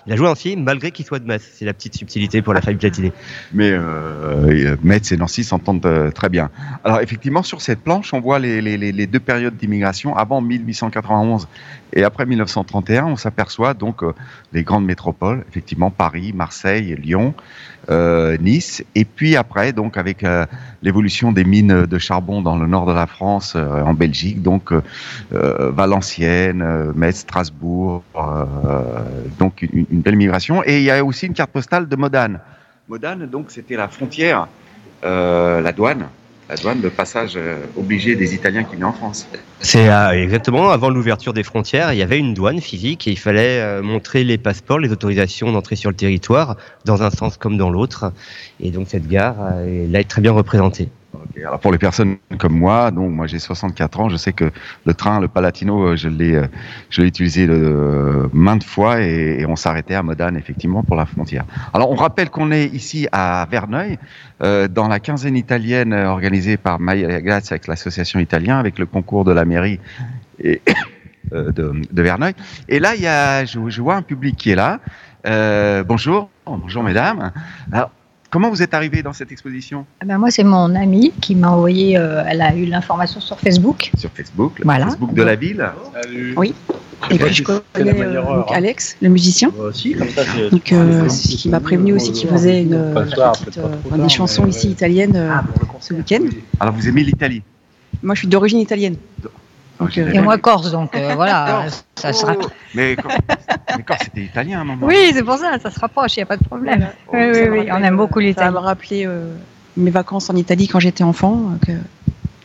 il 0.06 0.12
a 0.12 0.16
joué 0.16 0.26
à 0.26 0.30
Nancy 0.30 0.56
malgré 0.56 0.92
qu'il 0.92 1.04
soit 1.04 1.18
de 1.18 1.26
Metz. 1.26 1.42
C'est 1.54 1.64
la 1.64 1.74
petite 1.74 1.94
subtilité 1.96 2.40
pour 2.40 2.54
la 2.54 2.60
famille 2.60 2.78
Platini. 2.78 3.10
Mais 3.52 3.70
euh, 3.72 4.76
Metz 4.82 5.10
et 5.12 5.16
Nancy 5.16 5.42
s'entendent 5.44 5.84
euh, 5.86 6.10
très 6.12 6.28
bien. 6.28 6.50
Alors 6.84 7.00
effectivement, 7.00 7.42
sur 7.42 7.60
cette 7.62 7.80
planche, 7.80 8.14
on 8.14 8.20
voit 8.20 8.38
les- 8.38 8.60
les 8.60 9.06
deux 9.08 9.20
périodes 9.20 9.56
d'immigration, 9.56 10.16
avant 10.16 10.40
1891 10.40 11.48
et 11.92 12.04
après 12.04 12.26
1931. 12.26 13.06
On 13.06 13.16
s'aperçoit 13.16 13.74
donc 13.74 14.02
euh, 14.02 14.12
les 14.52 14.62
grandes 14.62 14.84
métropoles, 14.84 15.44
effectivement 15.48 15.90
Paris, 15.90 16.32
Marseille, 16.34 16.96
Lyon, 16.96 17.34
euh, 17.90 18.36
Nice, 18.38 18.84
et 18.94 19.04
puis 19.04 19.36
après, 19.36 19.72
donc 19.72 19.96
avec 19.96 20.24
euh, 20.24 20.46
l'évolution 20.82 21.32
des 21.32 21.44
mines 21.44 21.86
de 21.86 21.98
charbon 21.98 22.42
dans 22.42 22.56
le 22.56 22.66
nord 22.66 22.86
de 22.86 22.92
la 22.92 23.06
France, 23.06 23.56
en 23.56 23.94
Belgique, 23.94 24.42
donc 24.42 24.72
Valenciennes, 25.30 26.92
Metz, 26.94 27.18
Strasbourg, 27.18 28.02
donc 29.38 29.62
une, 29.62 30.00
belle 30.00 30.16
migration. 30.16 30.62
Et 30.64 30.78
il 30.78 30.84
y 30.84 30.90
a 30.90 31.04
aussi 31.04 31.26
une 31.26 31.34
carte 31.34 31.50
postale 31.50 31.88
de 31.88 31.96
Modane. 31.96 32.40
Modane, 32.88 33.26
donc, 33.26 33.50
c'était 33.50 33.76
la 33.76 33.88
frontière, 33.88 34.48
la 35.02 35.72
douane, 35.72 36.06
la 36.48 36.56
douane 36.56 36.80
de 36.80 36.88
passage 36.88 37.34
euh, 37.36 37.58
obligé 37.76 38.16
des 38.16 38.34
Italiens 38.34 38.64
qui 38.64 38.74
venaient 38.74 38.86
en 38.86 38.92
France. 38.92 39.28
C'est 39.60 39.90
euh, 39.90 40.10
exactement 40.10 40.70
avant 40.70 40.88
l'ouverture 40.88 41.32
des 41.32 41.42
frontières, 41.42 41.92
il 41.92 41.98
y 41.98 42.02
avait 42.02 42.18
une 42.18 42.32
douane 42.32 42.60
physique 42.60 43.06
et 43.06 43.10
il 43.10 43.18
fallait 43.18 43.60
euh, 43.60 43.82
montrer 43.82 44.24
les 44.24 44.38
passeports, 44.38 44.78
les 44.78 44.92
autorisations 44.92 45.52
d'entrée 45.52 45.76
sur 45.76 45.90
le 45.90 45.96
territoire, 45.96 46.56
dans 46.84 47.02
un 47.02 47.10
sens 47.10 47.36
comme 47.36 47.58
dans 47.58 47.70
l'autre. 47.70 48.12
Et 48.60 48.70
donc 48.70 48.86
cette 48.88 49.08
gare, 49.08 49.36
euh, 49.40 49.84
elle 49.84 49.96
est 49.96 50.04
très 50.04 50.22
bien 50.22 50.32
représentée. 50.32 50.88
Alors 51.44 51.60
pour 51.60 51.72
les 51.72 51.78
personnes 51.78 52.16
comme 52.38 52.58
moi, 52.58 52.90
donc 52.90 53.10
moi 53.10 53.26
j'ai 53.26 53.38
64 53.38 54.00
ans, 54.00 54.08
je 54.08 54.16
sais 54.16 54.32
que 54.32 54.50
le 54.84 54.94
train, 54.94 55.20
le 55.20 55.28
Palatino, 55.28 55.82
euh, 55.82 55.96
je 55.96 56.08
l'ai, 56.08 56.34
euh, 56.34 56.46
je 56.90 57.00
l'ai 57.00 57.08
utilisé 57.08 57.46
euh, 57.48 58.28
maintes 58.32 58.64
fois 58.64 59.00
et, 59.00 59.46
on 59.48 59.56
s'arrêtait 59.56 59.94
à 59.94 60.02
Modane 60.02 60.36
effectivement 60.36 60.82
pour 60.82 60.96
la 60.96 61.06
frontière. 61.06 61.44
Alors 61.72 61.90
on 61.90 61.94
rappelle 61.94 62.28
qu'on 62.28 62.50
est 62.50 62.66
ici 62.66 63.08
à 63.12 63.46
Verneuil, 63.50 63.98
dans 64.40 64.88
la 64.88 65.00
quinzaine 65.00 65.36
italienne 65.36 65.92
organisée 65.92 66.56
par 66.56 66.78
Maya 66.78 67.20
Glatz 67.22 67.50
avec 67.50 67.66
l'association 67.66 68.20
italien, 68.20 68.58
avec 68.58 68.78
le 68.78 68.86
concours 68.86 69.24
de 69.24 69.32
la 69.32 69.44
mairie 69.44 69.80
et, 70.38 70.60
de, 71.32 71.72
de 71.90 72.02
Verneuil. 72.02 72.34
Et 72.68 72.78
là, 72.78 72.94
il 72.94 73.00
y 73.00 73.06
a, 73.06 73.44
je, 73.44 73.80
vois 73.80 73.94
un 73.94 74.02
public 74.02 74.36
qui 74.36 74.50
est 74.50 74.56
là. 74.56 74.80
Bonjour, 75.84 76.28
bonjour 76.46 76.82
mesdames. 76.82 77.32
Comment 78.30 78.50
vous 78.50 78.62
êtes 78.62 78.74
arrivés 78.74 79.02
dans 79.02 79.12
cette 79.12 79.32
exposition 79.32 79.86
Ah 80.00 80.04
ben 80.04 80.18
moi, 80.18 80.30
c'est 80.30 80.44
mon 80.44 80.74
amie 80.74 81.12
qui 81.20 81.34
m'a 81.34 81.50
envoyé, 81.50 81.96
euh, 81.96 82.22
elle 82.26 82.42
a 82.42 82.54
eu 82.54 82.66
l'information 82.66 83.20
sur 83.20 83.38
Facebook. 83.38 83.90
Sur 83.96 84.10
Facebook, 84.10 84.58
le 84.58 84.64
Voilà. 84.64 84.86
Facebook 84.86 85.14
de 85.14 85.22
la 85.22 85.36
ville. 85.36 85.64
Oui. 86.36 86.54
Et 87.10 87.18
puis 87.18 87.32
je 87.32 87.44
connais 87.44 87.94
euh, 88.02 88.20
donc 88.20 88.50
Alex, 88.50 88.96
le 89.00 89.08
musicien, 89.08 89.52
donc 90.50 90.72
euh, 90.72 91.08
c'est 91.08 91.36
qui 91.36 91.48
m'a 91.48 91.60
prévenu 91.60 91.92
aussi 91.92 92.10
qu'il 92.10 92.28
faisait 92.28 92.62
une, 92.62 92.74
euh, 92.74 93.04
petite, 93.04 93.58
euh, 93.58 93.96
des 93.96 94.08
chansons 94.08 94.46
ici 94.46 94.68
italiennes 94.68 95.14
euh, 95.14 95.30
ce 95.80 95.94
week-end. 95.94 96.24
Alors 96.58 96.74
vous 96.74 96.88
aimez 96.88 97.04
l'Italie? 97.04 97.42
Moi, 98.02 98.16
je 98.16 98.20
suis 98.20 98.28
d'origine 98.28 98.58
italienne. 98.58 98.96
Euh, 99.80 100.12
Et 100.12 100.18
moi, 100.20 100.38
Corse, 100.38 100.72
donc 100.72 100.94
euh, 100.96 101.12
voilà, 101.14 101.64
ça 101.96 102.12
se 102.12 102.26
rapproche. 102.26 102.50
Mais, 102.74 102.96
Cor- 102.96 103.12
mais 103.76 103.82
Corse, 103.84 104.00
c'était 104.04 104.22
italien 104.22 104.58
à 104.58 104.60
un 104.62 104.64
moment. 104.64 104.86
Oui, 104.86 105.12
c'est 105.14 105.22
pour 105.22 105.36
ça, 105.36 105.58
ça 105.62 105.70
se 105.70 105.78
rapproche, 105.78 106.16
il 106.16 106.20
n'y 106.20 106.22
a 106.24 106.26
pas 106.26 106.36
de 106.36 106.44
problème. 106.44 106.88
Oui, 107.12 107.20
oui, 107.32 107.40
oui, 107.50 107.68
on 107.70 107.82
aime 107.82 107.96
beaucoup 107.96 108.18
Ça 108.20 108.26
l'Italie. 108.26 108.52
va 108.54 108.60
me 108.60 108.64
rappeler 108.66 109.06
euh, 109.06 109.32
mes 109.76 109.90
vacances 109.90 110.30
en 110.30 110.36
Italie 110.36 110.66
quand 110.68 110.80
j'étais 110.80 111.04
enfant. 111.04 111.52
euh, 111.62 111.66
que 111.66 111.72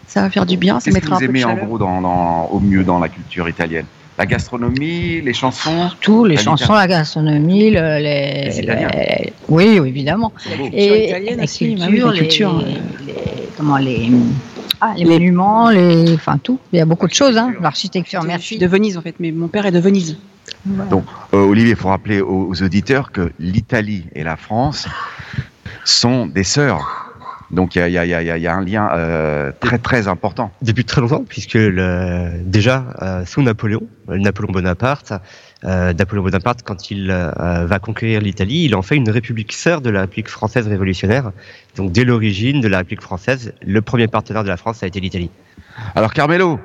ça 0.07 0.21
va 0.21 0.29
faire 0.29 0.45
du 0.45 0.57
bien, 0.57 0.79
ça 0.79 0.85
Qu'est-ce 0.91 0.99
que 0.99 1.01
mettra 1.09 1.15
un 1.15 1.19
vous 1.19 1.19
peu 1.21 1.25
de 1.25 1.31
aimez 1.31 1.43
en 1.45 1.49
chaleur. 1.49 1.65
gros 1.65 1.77
dans, 1.79 2.01
dans- 2.01 2.45
au 2.51 2.59
mieux 2.59 2.83
dans 2.83 2.99
la 2.99 3.09
culture 3.09 3.49
italienne? 3.49 3.85
La 4.15 4.27
gastronomie, 4.27 5.21
les 5.21 5.33
chansons? 5.33 5.89
Tous 6.01 6.23
les 6.25 6.37
chansons, 6.37 6.73
la 6.73 6.85
gastronomie, 6.85 7.71
le- 7.71 7.97
les, 7.97 8.43
Les 8.45 8.59
Italiens. 8.59 8.89
les- 8.93 9.33
oui, 9.49 9.79
évidemment. 9.83 10.31
La 10.47 10.55
culture 10.55 10.71
Et 10.79 11.07
italienne 11.09 11.37
la 11.37 11.43
aussi, 11.45 11.75
bah 11.75 11.87
culture, 11.87 12.07
la 12.11 12.17
culture, 12.19 12.57
les, 12.59 12.73
euh, 12.75 12.77
les- 13.07 13.49
comment 13.57 13.77
les, 13.77 14.11
ah, 14.81 14.93
les 14.97 15.05
monuments, 15.05 15.69
les, 15.69 16.13
enfin 16.13 16.37
tout. 16.37 16.59
Il 16.71 16.79
y 16.79 16.81
a 16.81 16.85
beaucoup 16.85 17.07
de 17.07 17.13
choses, 17.13 17.37
hein. 17.37 17.53
L'architecture, 17.61 18.21
Je 18.21 18.27
merci. 18.27 18.45
suis 18.45 18.57
de 18.57 18.67
Venise 18.67 18.97
en 18.97 19.01
fait, 19.01 19.15
mais 19.19 19.31
mon 19.31 19.47
père 19.47 19.65
est 19.65 19.71
de 19.71 19.79
Venise. 19.79 20.17
Donc, 20.65 21.05
euh, 21.33 21.37
Olivier, 21.37 21.71
il 21.71 21.75
faut 21.77 21.89
rappeler 21.89 22.21
aux, 22.21 22.47
aux 22.49 22.63
auditeurs 22.63 23.11
que 23.11 23.31
l'Italie 23.39 24.05
et 24.13 24.23
la 24.23 24.35
France 24.35 24.87
sont 25.85 26.25
des 26.25 26.43
sœurs. 26.43 27.03
Donc 27.51 27.75
il 27.75 27.87
y 27.87 27.97
a, 27.97 28.05
y 28.05 28.09
y 28.09 28.41
y 28.41 28.47
un 28.47 28.61
lien 28.61 28.89
euh, 28.93 29.51
très 29.59 29.77
très 29.77 30.07
important. 30.07 30.51
Depuis 30.63 30.85
très 30.85 31.01
longtemps, 31.01 31.23
puisque 31.27 31.53
le, 31.53 32.31
déjà 32.43 32.85
euh, 33.01 33.25
sous 33.25 33.43
Napoléon, 33.43 33.83
Napoléon 34.07 34.51
Bonaparte, 34.51 35.13
euh, 35.65 35.93
Napoléon 35.93 36.23
Bonaparte, 36.23 36.61
quand 36.63 36.91
il 36.91 37.09
euh, 37.11 37.65
va 37.65 37.79
conquérir 37.79 38.19
l'Italie, 38.21 38.65
il 38.65 38.75
en 38.75 38.81
fait 38.81 38.95
une 38.95 39.09
république 39.09 39.53
sœur 39.53 39.81
de 39.81 39.89
la 39.89 40.01
République 40.01 40.29
française 40.29 40.67
révolutionnaire. 40.67 41.31
Donc 41.75 41.91
dès 41.91 42.03
l'origine 42.03 42.59
de 42.61 42.67
la 42.67 42.79
République 42.79 43.01
française, 43.01 43.53
le 43.65 43.81
premier 43.81 44.07
partenaire 44.07 44.43
de 44.43 44.49
la 44.49 44.57
France 44.57 44.83
a 44.83 44.87
été 44.87 44.99
l'Italie. 44.99 45.29
Alors 45.95 46.13
Carmelo, 46.13 46.59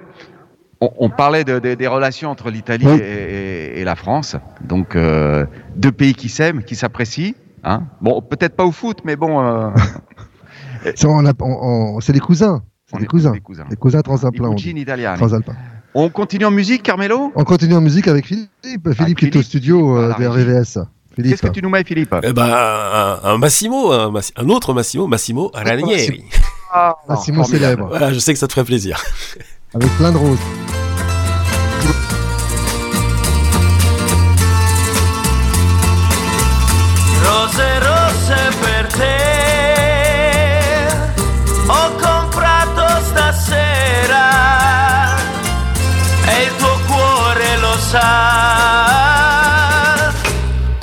on, 0.80 0.90
on 0.99 1.11
parlait 1.11 1.44
de- 1.44 1.59
de- 1.59 1.74
des 1.74 1.86
relations 1.86 2.30
entre 2.30 2.51
l'Italie 2.51 2.86
et, 3.01 3.76
et- 3.76 3.80
et 3.80 3.84
la 3.84 3.94
France. 3.96 4.36
Donc 4.62 4.96
euh, 4.96 5.46
deux 5.76 5.92
pays 5.92 6.14
qui 6.14 6.28
s'aiment, 6.28 6.62
qui 6.64 6.74
s'apprécient. 6.76 7.34
Hein 7.64 7.84
bon, 8.01 8.20
peut-être 8.22 8.55
pas 8.57 8.64
au 8.64 8.72
foot, 8.72 8.99
mais 9.05 9.16
bon. 9.16 9.44
euh, 9.44 9.70
C'est 12.01 12.12
des 12.12 12.20
cousins. 12.20 12.62
C'est 12.86 12.92
des 13.01 13.07
cousins. 13.07 13.32
des 13.32 13.40
cousins. 13.40 13.64
Les 13.68 13.76
cousins 13.76 14.01
transalpins. 14.01 14.38
Transalpins. 15.18 15.57
On 15.95 16.09
continue 16.11 16.45
en 16.45 16.51
musique, 16.51 16.82
Carmelo 16.82 17.32
On 17.34 17.45
continue 17.45 17.74
en 17.74 17.80
musique 17.80 18.09
avec 18.09 18.26
Philippe. 18.26 18.93
Philippe 18.95 19.18
qui 19.18 19.26
est 19.26 19.36
au 19.36 19.43
studio 19.43 19.97
euh, 19.99 20.12
RVVS. 20.12 20.78
Philippe. 21.14 21.30
Qu'est-ce 21.32 21.43
que 21.43 21.49
tu 21.53 21.62
nous 21.62 21.70
mets, 21.70 21.82
Philippe 21.82 22.14
Eh 22.22 22.32
ben, 22.32 22.45
un, 22.47 23.18
un 23.24 23.39
Massimo, 23.39 23.91
un, 23.93 24.11
Massi- 24.11 24.32
un 24.36 24.49
autre 24.51 24.72
Massimo, 24.72 25.07
Massimo 25.07 25.51
Ranieri. 25.53 26.22
Ah, 26.72 26.95
Massimo 27.09 27.43
célèbre. 27.45 27.89
Voilà, 27.89 28.12
je 28.12 28.18
sais 28.18 28.32
que 28.32 28.39
ça 28.39 28.47
te 28.47 28.53
ferait 28.53 28.64
plaisir. 28.66 29.03
Avec 29.74 29.89
plein 29.97 30.12
de 30.12 30.16
roses. 30.18 30.39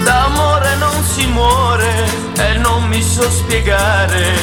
D'amore 0.03 0.75
non 0.77 1.03
si 1.03 1.27
muore 1.27 1.93
e 2.35 2.57
non 2.57 2.87
mi 2.87 3.03
so 3.03 3.29
spiegare 3.29 4.33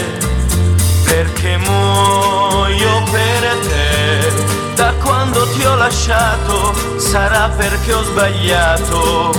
perché 1.04 1.56
muoio 1.56 3.02
per 3.10 3.56
te. 3.66 4.32
Da 4.76 4.92
quando 5.02 5.48
ti 5.48 5.64
ho 5.64 5.74
lasciato 5.74 6.72
sarà 6.96 7.48
perché 7.56 7.92
ho 7.92 8.04
sbagliato, 8.04 9.32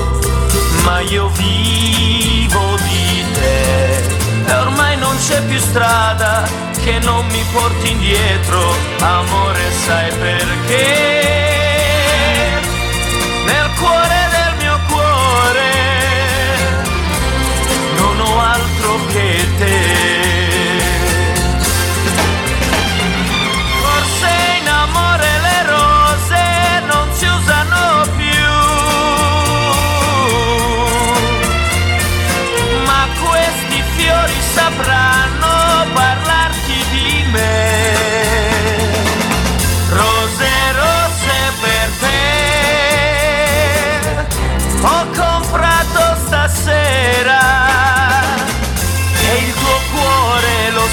ma 0.84 1.00
io 1.00 1.30
vivo 1.30 2.76
di 2.84 3.26
te. 3.32 4.11
E 4.52 4.54
ormai 4.54 4.98
non 4.98 5.16
c'è 5.16 5.42
più 5.44 5.58
strada 5.60 6.44
che 6.84 7.00
non 7.00 7.26
mi 7.28 7.42
porti 7.54 7.92
indietro, 7.92 8.76
amore 9.00 9.72
sai 9.86 10.12
perché. 10.12 11.20
Nel 13.46 13.70
cuore 13.80 14.28
del 14.36 14.56
mio 14.58 14.78
cuore 14.90 15.72
non 17.96 18.20
ho 18.20 18.42
altro 18.42 19.00
che 19.08 19.48
te. 19.58 19.91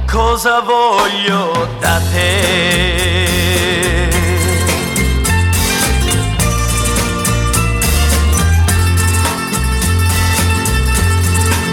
cosa 0.07 0.61
voglio 0.61 1.67
da 1.81 1.99
te. 2.13 4.09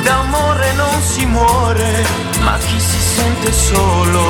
D'amore 0.04 0.74
non 0.76 1.02
si 1.02 1.26
muore, 1.26 2.06
ma 2.44 2.58
chi 2.60 2.80
si 2.80 3.00
sente 3.00 3.52
solo 3.52 4.24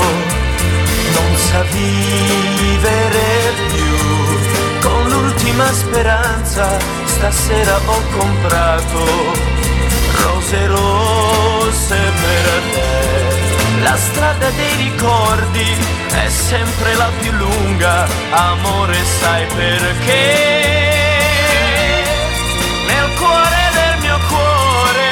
non 1.13 1.37
sa 1.37 1.61
vivere 1.61 3.53
più. 3.69 3.97
Con 4.81 5.09
l'ultima 5.09 5.71
speranza 5.71 6.65
stasera 7.05 7.77
ho 7.85 8.01
comprato 8.17 9.52
rose 10.23 10.67
rosse 10.67 11.95
per 12.21 12.61
te. 12.73 13.81
La 13.81 13.97
strada 13.97 14.49
dei 14.51 14.75
ricordi 14.77 15.65
è 16.25 16.29
sempre 16.29 16.95
la 16.95 17.09
più 17.19 17.31
lunga, 17.31 18.07
amore 18.31 18.97
sai 19.19 19.45
perché. 19.47 20.23
Nel 22.87 23.09
cuore 23.17 23.61
del 23.79 23.95
mio 24.01 24.19
cuore 24.29 25.11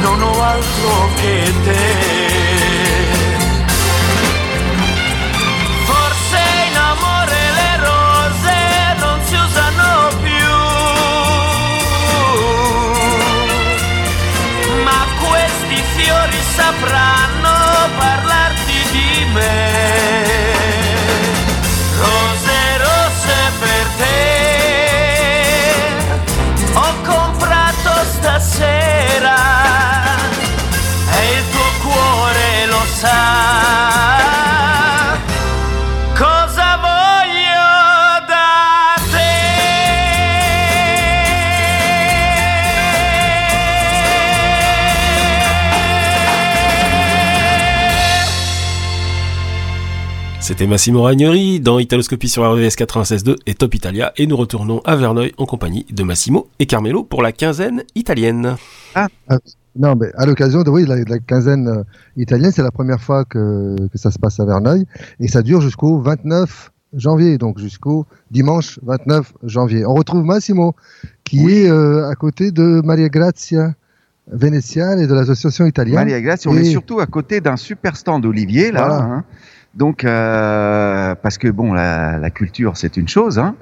non 0.00 0.22
ho 0.22 0.42
altro 0.42 1.10
che 1.20 1.52
te. 1.64 2.19
Sapranno 16.56 17.54
parlarti 17.96 18.78
di 18.90 19.24
me. 19.32 20.58
Rose 21.98 22.76
rosse 22.78 23.38
per 23.60 23.86
te, 23.98 24.18
ho 26.74 26.94
comprato 27.04 27.92
stasera 28.14 29.38
e 31.12 31.32
il 31.36 31.42
tuo 31.50 31.70
cuore 31.82 32.66
lo 32.66 32.84
sa. 32.98 33.30
C'était 50.50 50.66
Massimo 50.66 51.02
Ragneri 51.02 51.60
dans 51.60 51.78
Italoscopie 51.78 52.28
sur 52.28 52.42
RVS 52.42 52.74
96.2 52.76 53.36
et 53.46 53.54
Top 53.54 53.72
Italia. 53.72 54.12
Et 54.16 54.26
nous 54.26 54.36
retournons 54.36 54.80
à 54.84 54.96
Verneuil 54.96 55.30
en 55.38 55.46
compagnie 55.46 55.86
de 55.92 56.02
Massimo 56.02 56.48
et 56.58 56.66
Carmelo 56.66 57.04
pour 57.04 57.22
la 57.22 57.30
quinzaine 57.30 57.84
italienne. 57.94 58.56
Ah, 58.96 59.06
non, 59.78 59.94
mais 59.94 60.08
à 60.16 60.26
l'occasion 60.26 60.64
de, 60.64 60.70
oui, 60.70 60.86
la, 60.86 61.20
quinzaine 61.20 61.68
euh, 61.68 61.82
italienne, 62.16 62.50
c'est 62.50 62.64
la 62.64 62.72
première 62.72 63.00
fois 63.00 63.24
que, 63.24 63.76
que 63.92 63.96
ça 63.96 64.10
se 64.10 64.18
passe 64.18 64.40
à 64.40 64.44
Verneuil. 64.44 64.86
Et 65.20 65.28
ça 65.28 65.42
dure 65.42 65.60
jusqu'au 65.60 66.00
29 66.00 66.72
janvier, 66.96 67.38
donc 67.38 67.60
jusqu'au 67.60 68.04
dimanche 68.32 68.80
29 68.82 69.32
janvier. 69.44 69.86
On 69.86 69.94
retrouve 69.94 70.24
Massimo, 70.24 70.74
qui 71.22 71.48
est 71.48 71.70
euh, 71.70 72.08
à 72.10 72.16
côté 72.16 72.50
de 72.50 72.82
Maria 72.84 73.08
Grazia 73.08 73.76
Veneziale 74.26 75.00
et 75.00 75.06
de 75.06 75.14
l'association 75.14 75.64
italienne. 75.66 75.94
Maria 75.94 76.20
Grazia, 76.20 76.50
on 76.50 76.56
Et- 76.56 76.62
est 76.62 76.70
surtout 76.72 76.98
à 76.98 77.06
côté 77.06 77.40
d'un 77.40 77.56
super 77.56 77.94
stand 77.94 78.26
Olivier 78.26 78.72
là. 78.72 78.88
Voilà. 78.88 79.02
hein. 79.04 79.24
Donc 79.74 80.04
euh, 80.04 81.14
parce 81.14 81.38
que 81.38 81.48
bon, 81.48 81.72
la, 81.72 82.18
la 82.18 82.30
culture 82.30 82.76
c'est 82.76 82.96
une 82.96 83.08
chose, 83.08 83.38
hein. 83.38 83.54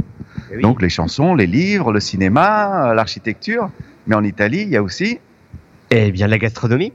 Eh 0.50 0.60
donc 0.60 0.80
les 0.80 0.88
chansons, 0.88 1.34
les 1.34 1.46
livres, 1.46 1.92
le 1.92 2.00
cinéma, 2.00 2.94
l'architecture. 2.94 3.70
Mais 4.06 4.14
en 4.14 4.24
Italie, 4.24 4.62
il 4.62 4.70
y 4.70 4.76
a 4.76 4.82
aussi. 4.82 5.18
Eh 5.90 6.10
bien, 6.12 6.26
la 6.26 6.38
gastronomie. 6.38 6.92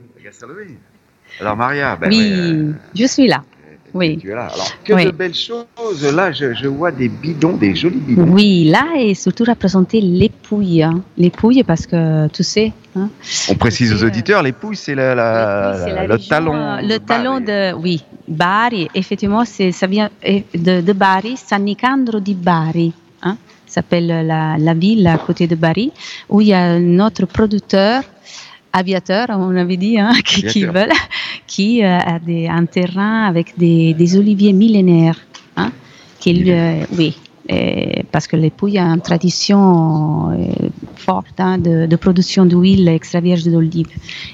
Alors 1.40 1.56
Maria, 1.56 1.96
ben 1.96 2.08
oui, 2.10 2.18
ouais, 2.18 2.32
euh, 2.32 2.72
je 2.94 3.06
suis 3.06 3.28
là. 3.28 3.44
Oui. 3.94 4.18
Tu 4.18 4.30
es 4.30 4.34
là. 4.34 4.48
Alors, 4.52 4.68
que 4.84 4.92
Oui. 4.92 5.04
de 5.06 5.10
belles 5.12 5.34
choses. 5.34 5.66
Là, 6.12 6.32
je, 6.32 6.52
je 6.52 6.66
vois 6.66 6.90
des 6.90 7.08
bidons, 7.08 7.52
des 7.56 7.74
jolis 7.76 8.00
bidons. 8.00 8.26
Oui, 8.28 8.64
là 8.64 8.86
est 8.98 9.14
surtout 9.14 9.44
représenté 9.44 10.00
les 10.00 10.28
pouilles. 10.28 10.82
hein. 10.82 11.00
Les 11.16 11.30
pouilles 11.30 11.62
parce 11.62 11.86
que 11.86 12.26
tu 12.28 12.42
sais. 12.42 12.72
hein, 12.96 13.08
On 13.48 13.54
précise 13.54 13.92
aux 13.94 14.04
auditeurs, 14.04 14.42
les 14.42 14.52
pouilles, 14.52 14.76
c'est 14.76 14.96
la, 14.96 15.14
la- 15.14 15.74
c'est 15.84 15.92
la 15.92 16.06
le 16.06 16.14
région, 16.14 16.28
talon. 16.28 16.54
euh, 16.54 16.80
Le 16.82 16.98
talon 16.98 17.38
de, 17.40 17.72
oui, 17.74 18.02
Bari, 18.26 18.88
effectivement, 18.94 19.44
ça 19.44 19.86
vient 19.86 20.10
euh, 20.28 20.40
de, 20.54 20.80
de 20.80 20.92
Bari, 20.92 21.36
San 21.36 21.62
Nicandro 21.64 22.18
di 22.18 22.34
Bari, 22.34 22.92
hein, 23.22 23.36
s'appelle 23.66 24.06
la, 24.26 24.56
la 24.58 24.74
ville 24.74 25.06
à 25.06 25.18
côté 25.18 25.46
de 25.46 25.54
Bari, 25.54 25.92
où 26.28 26.40
il 26.40 26.48
y 26.48 26.52
a 26.52 26.78
notre 26.80 27.26
producteur, 27.26 28.02
aviateur, 28.74 29.28
on 29.30 29.56
avait 29.56 29.78
dit, 29.78 29.98
hein, 29.98 30.12
qui, 30.24 30.64
veulent, 30.64 30.92
qui 31.46 31.82
euh, 31.82 31.98
a 31.98 32.18
des, 32.18 32.48
un 32.48 32.66
terrain 32.66 33.24
avec 33.24 33.56
des, 33.56 33.94
des 33.94 34.16
oliviers 34.16 34.52
millénaires, 34.52 35.20
hein, 35.56 35.70
euh, 36.26 36.84
oui. 36.98 37.16
et 37.48 38.02
parce 38.10 38.26
que 38.26 38.36
les 38.36 38.50
Pouilles 38.50 38.78
a 38.78 38.86
une 38.86 39.00
tradition 39.00 40.30
euh, 40.30 40.68
forte 40.96 41.38
hein, 41.38 41.58
de, 41.58 41.86
de 41.86 41.96
production 41.96 42.46
d'huile 42.46 42.88
extra 42.88 43.20
vierge 43.20 43.44
d'olive. 43.44 43.88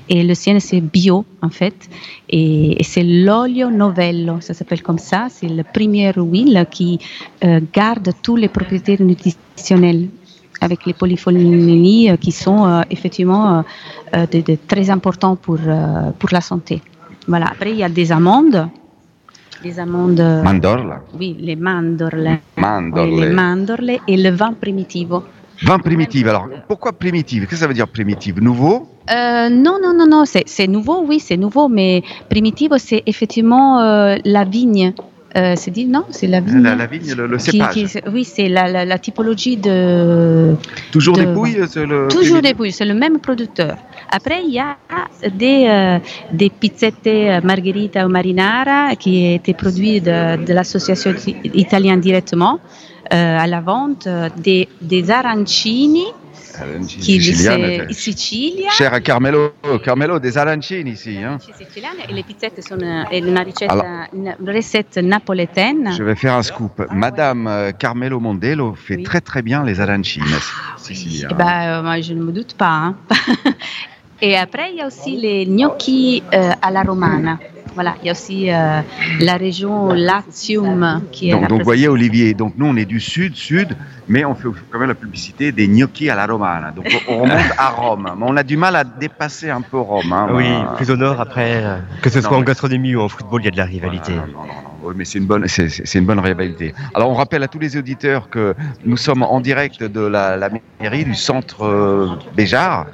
Et 0.09 0.23
le 0.23 0.35
sien, 0.35 0.59
c'est 0.61 0.81
bio, 0.81 1.25
en 1.43 1.51
fait. 1.51 1.89
Et, 2.29 2.81
et 2.81 2.85
c'est 2.85 3.03
l'olio 3.03 3.71
novello, 3.71 4.41
ça 4.41 4.55
s'appelle 4.55 4.83
comme 4.83 4.99
ça. 4.99 5.27
C'est 5.31 5.49
la 5.49 5.65
première 5.65 6.17
huile 6.17 6.65
qui 6.71 6.99
euh, 7.45 7.61
garde 7.73 8.13
toutes 8.23 8.41
les 8.41 8.49
propriétés 8.49 8.97
nutritionnelles 9.01 10.09
avec 10.61 10.87
les 10.87 10.93
polyphénols 10.93 12.19
qui 12.19 12.33
sont 12.33 12.67
euh, 12.67 12.83
effectivement 12.91 13.59
euh, 13.59 13.63
euh, 14.17 14.27
de, 14.27 14.41
de 14.41 14.59
très 14.67 14.91
importants 14.91 15.37
pour, 15.37 15.59
euh, 15.67 16.11
pour 16.19 16.29
la 16.33 16.41
santé. 16.41 16.83
Voilà. 17.27 17.47
Après, 17.47 17.71
il 17.71 17.77
y 17.79 17.85
a 17.85 17.89
des 17.89 18.13
amandes. 18.13 18.69
Les 19.63 19.79
amandes. 19.79 20.21
euh, 20.21 20.43
Mandorla. 20.43 21.03
Oui, 21.19 21.37
les 21.39 21.57
mandorle. 21.57 22.39
Mandorle. 22.57 23.11
Oui, 23.11 23.21
les 23.21 23.29
mandorle 23.31 23.91
et 24.09 24.17
le 24.17 24.31
vin 24.31 24.53
primitivo. 24.55 25.23
Vin 25.63 25.79
primitive. 25.79 26.27
Alors, 26.29 26.49
pourquoi 26.67 26.93
primitive 26.93 27.43
Qu'est-ce 27.43 27.51
que 27.51 27.57
ça 27.57 27.67
veut 27.67 27.75
dire 27.75 27.89
primitive 27.89 28.41
Nouveau? 28.41 28.89
Euh, 29.11 29.51
non, 29.51 29.77
non, 29.83 29.93
non, 29.95 30.07
non, 30.07 30.25
c'est 30.25 30.45
c'est 30.47 30.67
nouveau, 30.67 31.05
oui, 31.07 31.21
c'est 31.21 31.37
nouveau, 31.37 31.69
mais 31.69 32.03
primitivo, 32.31 32.79
c'est 32.79 33.03
effectivement 33.07 33.81
euh, 33.81 34.17
la 34.25 34.45
vigne. 34.45 34.95
Euh, 35.37 35.55
c'est 35.57 35.71
dit, 35.71 35.87
non, 35.87 36.05
c'est 36.11 36.27
la 36.27 36.41
vigne. 36.41 36.61
La, 36.63 36.75
la 36.75 36.87
vigne, 36.87 37.15
le, 37.15 37.27
le 37.29 37.37
Qui- 37.37 37.53
cépage. 37.53 37.75
qui- 37.75 37.87
oui, 38.13 38.25
c'est 38.25 38.49
la, 38.49 38.67
la, 38.69 38.85
la 38.85 38.99
typologie 38.99 39.57
de. 39.57 40.55
Toujours 40.91 41.17
de- 41.17 41.23
des 41.25 41.33
pouilles 41.33 41.59
c'est 41.69 41.87
le 41.87 42.09
Toujours 42.09 42.43
des 42.43 42.53
pouilles, 42.55 42.73
c'est 42.73 42.85
le 42.85 42.95
même 42.95 43.21
producteur. 43.21 43.77
Après, 44.11 44.43
il 44.45 44.53
y 44.53 44.59
a 44.59 44.77
des, 45.33 45.67
euh, 45.69 45.99
des 46.33 46.51
pizzettes 46.51 47.07
euh, 47.07 47.41
Margherita 47.45 48.05
ou 48.07 48.11
Marinara 48.11 48.97
qui 48.97 49.33
étaient 49.35 49.55
produits 49.55 50.01
de, 50.01 50.45
de 50.45 50.53
l'association 50.53 51.15
italienne 51.55 52.01
directement 52.01 52.59
euh, 53.13 53.39
à 53.39 53.47
la 53.47 53.61
vente, 53.61 54.09
euh, 54.09 54.29
des, 54.37 54.69
des 54.81 55.11
arancini 55.13 56.05
qui 56.87 57.21
Siciliane, 57.21 57.87
c'est- 57.89 57.93
Sicilia? 57.93 58.71
Cher 58.71 58.93
à 58.93 59.01
Carmelo, 59.01 59.53
Carmelo 59.83 60.19
des 60.19 60.37
arancini 60.37 60.91
ici. 60.93 61.17
Hein. 61.23 61.39
siciliane 61.39 62.07
e 62.09 62.13
le 62.13 62.23
pizzette 62.23 62.63
sono 62.63 63.09
è 63.09 63.21
una 63.23 63.43
ricetta, 63.43 63.73
Alors- 63.73 64.09
una 64.13 64.37
recette 64.45 65.01
napoletana. 65.01 65.91
Je 65.93 66.03
vais 66.05 66.17
faire 66.17 66.35
un 66.37 66.43
scoop. 66.43 66.87
Madame 66.91 67.47
euh, 67.49 67.71
Carmelo 67.73 68.21
Mondello 68.21 68.75
fait 68.75 69.03
très 69.03 69.21
très 69.21 69.43
bien 69.43 69.65
les 69.65 69.81
arancines 69.81 70.25
siciliens. 70.77 71.29
Eh 71.31 71.35
ben, 71.35 71.79
euh, 71.79 71.83
moi, 71.83 72.01
je 72.01 72.13
ne 72.15 72.23
me 72.23 72.33
doute 72.33 72.55
pas. 72.55 72.67
hein. 72.71 72.97
Et 74.23 74.37
après, 74.37 74.71
il 74.73 74.77
y 74.77 74.81
a 74.83 74.87
aussi 74.87 75.17
les 75.17 75.47
gnocchi 75.47 76.23
euh, 76.35 76.51
à 76.61 76.71
la 76.71 76.83
romana. 76.83 77.39
Voilà, 77.75 77.95
il 78.03 78.07
y 78.07 78.09
a 78.09 78.13
aussi 78.13 78.51
euh, 78.51 78.81
la 79.21 79.37
région 79.37 79.93
Latium 79.93 81.03
qui 81.13 81.31
est 81.31 81.41
Donc, 81.49 81.51
vous 81.61 81.65
voyez, 81.65 81.89
Olivier, 81.89 82.35
donc 82.35 82.55
nous 82.57 82.67
on 82.67 82.77
est 82.77 82.85
du 82.85 83.01
sud, 83.01 83.35
sud, 83.37 83.77
mais 84.09 84.25
on 84.25 84.35
fait 84.35 84.49
quand 84.71 84.79
même 84.79 84.89
la 84.89 84.95
publicité 84.95 85.53
des 85.53 85.69
gnocchi 85.69 86.11
à 86.11 86.15
la 86.17 86.27
romana. 86.27 86.73
Donc 86.73 86.87
on 87.09 87.13
on 87.15 87.23
remonte 87.23 87.53
à 87.59 87.69
Rome. 87.71 88.11
Mais 88.19 88.25
on 88.27 88.37
a 88.37 88.43
du 88.43 88.57
mal 88.57 88.77
à 88.77 88.85
dépasser 88.85 89.51
un 89.51 89.61
peu 89.63 89.79
Rome. 89.79 90.13
hein. 90.13 90.29
Oui, 90.33 90.45
Voilà. 90.49 90.73
plus 90.77 90.91
au 90.91 90.97
nord 90.97 91.21
après, 91.21 91.63
euh, 91.65 91.77
que 92.03 92.11
ce 92.11 92.19
Non, 92.19 92.29
soit 92.29 92.37
en 92.37 92.41
mais- 92.41 92.47
gastronomie 92.47 92.95
ou 92.97 93.01
en 93.03 93.09
football, 93.09 93.43
il 93.43 93.45
y 93.47 93.49
a 93.49 93.51
de 93.53 93.57
la 93.57 93.65
rivalité. 93.65 94.13
Oui, 94.83 94.95
mais 94.97 95.05
c'est 95.05 95.19
une 95.19 95.27
bonne, 95.27 95.47
c'est, 95.47 95.95
une 95.95 96.07
bonne 96.07 96.21
rivalité. 96.21 96.75
Alors, 96.95 97.11
on 97.11 97.15
rappelle 97.15 97.43
à 97.43 97.49
tous 97.49 97.59
les 97.59 97.77
auditeurs 97.77 98.31
que 98.31 98.55
nous 98.85 98.97
sommes 98.97 99.23
en 99.23 99.41
direct 99.41 99.83
de 99.83 100.01
la, 100.01 100.37
la 100.39 100.49
mairie 100.81 101.05
du 101.05 101.15
centre 101.15 101.63
euh, 101.65 102.09
Béjart. 102.35 102.87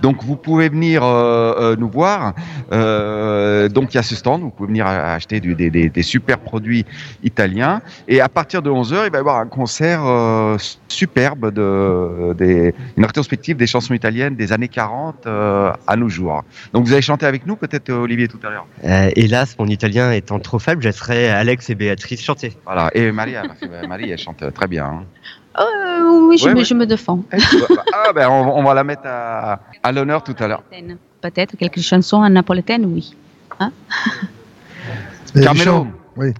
Donc, 0.00 0.22
vous 0.22 0.36
pouvez 0.36 0.68
venir 0.68 1.02
euh, 1.04 1.54
euh, 1.72 1.76
nous 1.76 1.88
voir. 1.88 2.34
Euh, 2.72 3.68
donc, 3.68 3.92
il 3.94 3.96
y 3.96 4.00
a 4.00 4.02
ce 4.02 4.14
stand. 4.14 4.42
Vous 4.42 4.50
pouvez 4.50 4.68
venir 4.68 4.86
acheter 4.86 5.40
du- 5.40 5.54
des, 5.54 5.70
des- 5.70 5.88
des 5.88 6.02
super 6.02 6.38
produits 6.38 6.84
italiens. 7.22 7.80
Et 8.08 8.20
à 8.20 8.28
partir 8.28 8.62
de 8.62 8.70
11h, 8.70 9.06
il 9.06 9.12
va 9.12 9.18
y 9.18 9.20
avoir 9.20 9.38
un 9.38 9.46
concert 9.46 10.00
euh, 10.04 10.56
superbe 10.88 11.52
de, 11.52 12.32
des, 12.34 12.74
une 12.96 13.04
rétrospective 13.04 13.56
des 13.56 13.66
chansons 13.66 13.94
italiennes 13.94 14.36
des 14.36 14.52
années 14.52 14.68
40 14.68 15.26
euh, 15.26 15.72
à 15.86 15.96
nos 15.96 16.08
jours. 16.08 16.42
Donc, 16.72 16.86
vous 16.86 16.92
allez 16.92 17.02
chanter 17.02 17.26
avec 17.26 17.46
nous, 17.46 17.56
peut-être, 17.56 17.90
Olivier, 17.92 18.28
tout 18.28 18.40
à 18.44 18.50
l'heure. 18.50 18.66
Hélas, 19.16 19.56
mon 19.58 19.66
italien 19.66 20.12
étant 20.12 20.38
trop 20.38 20.58
faible, 20.58 20.82
je 20.82 20.88
laisserai 20.88 21.28
Alex 21.30 21.70
et 21.70 21.74
Béatrice 21.74 22.22
chanter. 22.22 22.52
Voilà, 22.64 22.90
et 22.94 23.10
Maria, 23.12 23.42
Marie, 23.88 24.10
elle 24.10 24.18
chante 24.18 24.42
très 24.54 24.66
bien. 24.68 24.84
hein. 24.86 25.04
Euh, 25.58 26.26
oui, 26.28 26.38
je, 26.38 26.46
Ouais, 26.46 26.54
me, 26.54 26.58
ouais. 26.60 26.64
je 26.64 26.74
me 26.74 26.86
défends. 26.86 27.22
Ah, 27.92 28.12
ben 28.14 28.28
on, 28.30 28.58
on 28.58 28.62
va 28.64 28.74
la 28.74 28.84
mettre 28.84 29.02
à, 29.04 29.60
à 29.82 29.92
l'honneur 29.92 30.22
tout 30.24 30.34
à 30.38 30.48
l'heure. 30.48 30.62
Peut-être 31.20 31.56
quelques 31.56 31.80
chansons 31.80 32.16
en 32.18 32.28
napolitaine, 32.30 32.86
oui. 32.86 33.14
Hein 33.60 33.70
Carmelo. 35.42 35.86
Oui. 36.16 36.32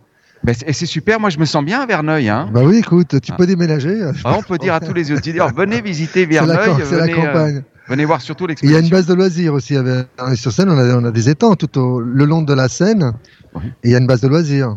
Ben, 0.44 0.54
c'est- 0.54 0.68
et 0.68 0.72
c'est 0.72 0.86
super, 0.86 1.20
moi 1.20 1.30
je 1.30 1.38
me 1.38 1.44
sens 1.44 1.64
bien 1.64 1.80
à 1.80 1.86
Verneuil. 1.86 2.28
Hein. 2.28 2.48
Bah 2.52 2.62
oui, 2.64 2.78
écoute, 2.78 3.20
tu 3.20 3.32
peux 3.32 3.46
déménager. 3.46 4.02
Ah, 4.24 4.34
on 4.38 4.42
peut 4.42 4.58
dire 4.58 4.74
à 4.74 4.80
tous 4.80 4.92
les 4.92 5.12
auditeurs, 5.12 5.52
venez 5.54 5.80
visiter 5.90 6.26
Verneuil, 6.26 6.70
c'est 6.84 6.96
la 6.96 7.02
venez, 7.06 7.12
euh, 7.12 7.16
campagne. 7.26 7.62
venez 7.88 8.04
voir 8.04 8.20
surtout 8.20 8.44
Il 8.44 8.48
y 8.48 8.50
a 8.50 8.80
l'exposition. 8.80 8.84
une 8.84 8.90
base 8.90 9.06
de 9.06 9.14
loisirs 9.14 9.54
aussi. 9.54 9.76
avec- 9.76 10.06
Sur 10.34 10.50
Seine, 10.50 10.68
on 10.70 10.78
a, 10.78 10.96
on 10.96 11.04
a 11.04 11.10
des 11.12 11.28
étangs 11.28 11.54
tout 11.54 11.78
au, 11.78 12.00
le 12.00 12.24
long 12.24 12.42
de 12.42 12.52
la 12.54 12.68
Seine. 12.68 13.12
Et 13.54 13.60
il 13.84 13.90
y 13.92 13.94
a 13.94 13.98
une 13.98 14.06
base 14.08 14.20
de 14.20 14.28
loisirs. 14.28 14.76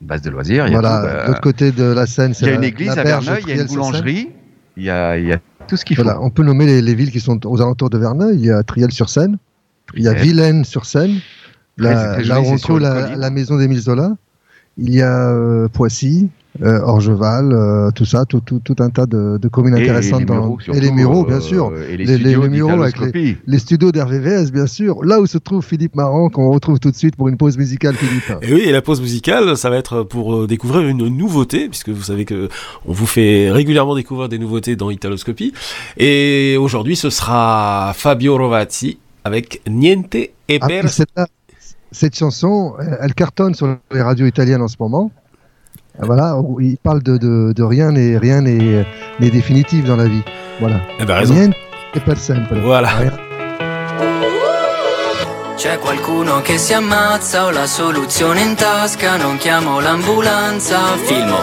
Une 0.00 0.06
base 0.06 0.22
de 0.22 0.30
loisirs, 0.30 0.66
il 0.66 0.72
y 0.72 0.76
a 0.76 0.80
Voilà, 0.80 1.00
tout, 1.00 1.06
bah, 1.06 1.22
de 1.22 1.28
l'autre 1.28 1.40
côté 1.40 1.72
de 1.72 1.84
la 1.84 2.06
Seine, 2.06 2.30
Il 2.30 2.34
c'est 2.34 2.46
y 2.46 2.48
a 2.48 2.54
une 2.54 2.64
église 2.64 2.90
à 2.90 3.02
Verneuil, 3.02 3.42
il 3.46 3.56
y 3.56 3.58
a 3.58 3.62
une 3.62 3.68
boulangerie, 3.68 4.28
il 4.76 4.84
y 4.84 4.90
a, 4.90 5.18
il 5.18 5.26
y 5.26 5.32
a 5.32 5.40
tout 5.68 5.76
ce 5.76 5.84
qu'il 5.84 5.96
faut. 5.96 6.02
Voilà, 6.02 6.20
on 6.22 6.30
peut 6.30 6.42
nommer 6.42 6.66
les, 6.66 6.80
les 6.80 6.94
villes 6.94 7.10
qui 7.10 7.20
sont 7.20 7.46
aux 7.46 7.60
alentours 7.60 7.90
de 7.90 7.98
Verneuil. 7.98 8.36
Il 8.38 8.44
y 8.46 8.50
a 8.50 8.62
Triel-sur-Seine, 8.62 9.36
il 9.94 10.04
y 10.04 10.08
a. 10.08 10.14
Vilaine-sur-Seine, 10.14 11.20
là, 11.76 12.18
où 12.40 12.46
on 12.46 12.56
trouve 12.56 12.78
la 12.80 13.30
maison 13.30 13.56
d'Émile 13.58 13.80
Zola. 13.80 14.14
Il 14.80 14.94
y 14.94 15.02
a 15.02 15.30
euh, 15.30 15.68
Poissy, 15.68 16.28
euh, 16.62 16.80
Orgeval, 16.80 17.52
euh, 17.52 17.90
tout 17.90 18.04
ça, 18.06 18.24
tout, 18.24 18.40
tout, 18.40 18.60
tout 18.64 18.76
un 18.80 18.88
tas 18.90 19.06
de, 19.06 19.38
de 19.38 19.48
communes 19.48 19.76
Et 19.76 19.82
intéressantes. 19.82 20.20
les 20.20 20.26
dans... 20.26 20.34
Mureaux, 20.34 20.58
et 20.68 20.72
les 20.72 20.80
surtout, 20.80 20.94
Mureaux, 20.94 21.24
bien 21.24 21.40
sûr. 21.40 21.72
et 21.76 21.96
les 21.96 22.06
studios 22.06 22.48
Mureaux 22.48 22.82
avec 22.82 22.98
les, 22.98 23.06
d'Italoscopie. 23.06 23.36
les 23.46 23.58
studios 23.58 23.92
d'RVVS, 23.92 24.50
bien 24.52 24.66
sûr. 24.66 25.04
Là 25.04 25.20
où 25.20 25.26
se 25.26 25.38
trouve 25.38 25.64
Philippe 25.64 25.94
Marant, 25.96 26.30
qu'on 26.30 26.50
retrouve 26.50 26.78
tout 26.80 26.90
de 26.90 26.96
suite 26.96 27.14
pour 27.16 27.28
une 27.28 27.36
pause 27.36 27.58
musicale, 27.58 27.94
Philippe. 27.94 28.32
Et 28.42 28.54
oui, 28.54 28.60
et 28.60 28.72
la 28.72 28.82
pause 28.82 29.00
musicale, 29.00 29.56
ça 29.56 29.68
va 29.70 29.76
être 29.76 30.02
pour 30.02 30.46
découvrir 30.46 30.86
une 30.88 31.08
nouveauté, 31.08 31.68
puisque 31.68 31.90
vous 31.90 32.02
savez 32.02 32.24
que 32.24 32.48
on 32.86 32.92
vous 32.92 33.06
fait 33.06 33.50
régulièrement 33.50 33.94
découvrir 33.94 34.28
des 34.28 34.38
nouveautés 34.38 34.76
dans 34.76 34.90
Italoscopie. 34.90 35.52
Et 35.98 36.56
aujourd'hui, 36.58 36.96
ce 36.96 37.10
sera 37.10 37.92
Fabio 37.94 38.36
Rovazzi 38.36 38.98
avec 39.24 39.60
Niente 39.68 40.16
e 40.50 40.58
Ah, 40.60 40.66
per... 40.66 40.88
cette 41.92 42.16
chanson, 42.16 42.74
elle 43.00 43.14
cartonne 43.14 43.54
sur 43.54 43.76
les 43.92 44.02
radios 44.02 44.26
italiennes 44.26 44.62
en 44.62 44.68
ce 44.68 44.76
moment. 44.78 45.10
Euh, 46.00 46.06
Voilà, 46.06 46.36
où 46.38 46.60
il 46.60 46.78
parle 46.78 47.02
de, 47.02 47.16
de, 47.18 47.52
de 47.52 47.62
rien 47.62 47.90
n'est 47.90 48.16
rien 48.16 48.40
n'est 48.40 48.86
n'est 49.18 49.30
définitif 49.30 49.84
dans 49.84 49.96
la 49.96 50.06
vie. 50.06 50.22
Voilà. 50.60 50.78
Eh 50.98 51.04
ben, 51.04 51.16
raison. 51.16 51.34
Niente 51.34 51.56
per 52.04 52.16
sempre. 52.16 52.58
Voilà. 52.60 52.88
Rien. 52.98 53.12
C'è 55.56 55.78
qualcuno 55.78 56.40
che 56.40 56.56
si 56.56 56.72
ammazza, 56.72 57.44
ho 57.44 57.50
la 57.50 57.66
soluzione 57.66 58.40
in 58.40 58.54
tasca, 58.54 59.18
non 59.18 59.36
chiamo 59.36 59.78
l'ambulanza, 59.80 60.78
filmo. 61.04 61.36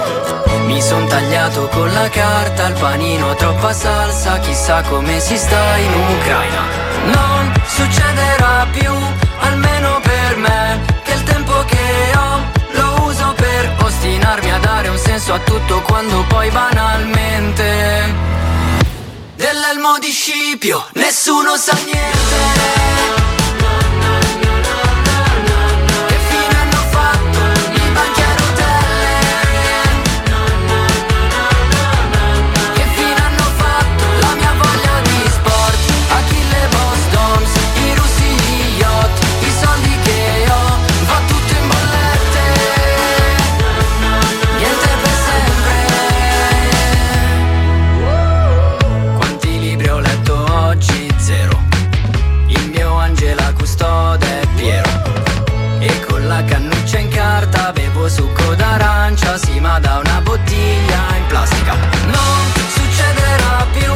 Mi 0.66 0.82
son 0.82 1.06
tagliato 1.08 1.68
con 1.72 1.88
la 1.94 2.10
carta, 2.10 2.70
il 2.70 2.74
panino 2.80 3.36
troppa 3.36 3.72
salsa, 3.74 4.40
chissà 4.40 4.82
come 4.90 5.20
si 5.20 5.38
sta 5.38 5.78
in 5.78 5.92
Ucraina. 6.16 6.62
Non 7.14 7.54
succederà 7.68 8.66
più, 8.72 8.92
almeno 9.42 9.77
per 10.28 10.38
me, 10.38 10.82
che 11.04 11.14
il 11.14 11.24
tempo 11.24 11.64
che 11.66 12.12
ho 12.16 12.42
lo 12.72 13.04
uso 13.06 13.34
per 13.36 13.76
ostinarmi 13.82 14.52
a 14.52 14.58
dare 14.58 14.90
un 14.90 14.98
senso 14.98 15.34
a 15.34 15.40
tutto 15.40 15.82
quando 15.84 16.26
poi 16.28 16.50
banalmente 16.50 18.14
dell'elmo 19.36 19.98
di 20.00 20.10
Scipio 20.10 20.86
nessuno 20.94 21.56
sa 21.56 21.78
niente. 21.86 23.37
cominciassi 59.18 59.60
ma 59.60 59.80
da 59.80 59.98
una 59.98 60.22
bottiglia 60.22 61.16
in 61.16 61.26
plastica. 61.28 61.74
Non 61.74 62.52
succederà 62.70 63.66
più, 63.72 63.92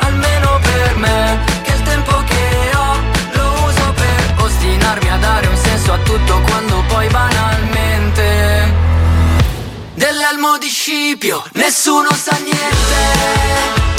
almeno 0.00 0.60
per 0.60 0.96
me 0.96 1.44
Che 1.62 1.72
il 1.72 1.82
tempo 1.82 2.22
che 2.24 2.70
ho 2.74 2.96
lo 3.32 3.52
uso 3.64 3.92
per 3.94 4.34
ostinarmi 4.44 5.08
a 5.10 5.16
dare 5.16 5.46
un 5.46 5.56
senso 5.56 5.92
a 5.92 5.98
tutto 5.98 6.40
Quando 6.40 6.82
poi 6.88 7.08
banalmente 7.08 8.74
Dell'elmo 9.94 10.58
di 10.58 10.68
Scipio 10.68 11.42
nessuno 11.52 12.10
sa 12.12 12.36
niente. 12.36 13.95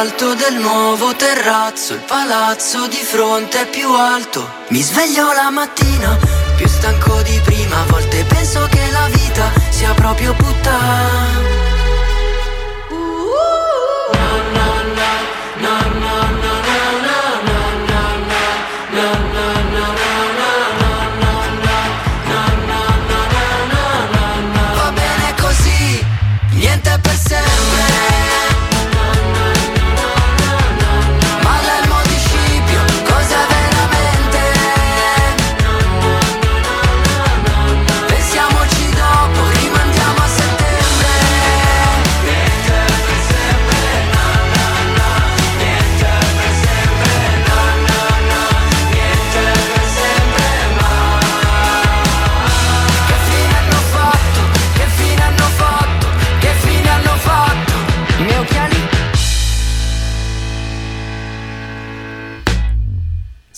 Dall'alto 0.00 0.34
del 0.34 0.54
nuovo 0.54 1.14
terrazzo, 1.14 1.92
il 1.92 2.00
palazzo 2.00 2.86
di 2.86 2.96
fronte 2.96 3.60
è 3.60 3.68
più 3.68 3.92
alto. 3.92 4.48
Mi 4.68 4.80
sveglio 4.80 5.30
la 5.32 5.50
mattina, 5.50 6.16
più 6.56 6.66
stanco 6.66 7.20
di 7.20 7.38
prima, 7.44 7.80
a 7.80 7.84
volte 7.84 8.24
penso 8.24 8.66
che 8.70 8.80
la 8.92 9.08
vita 9.08 9.52
sia 9.68 9.92
proprio 9.92 10.32
puttana. 10.32 11.69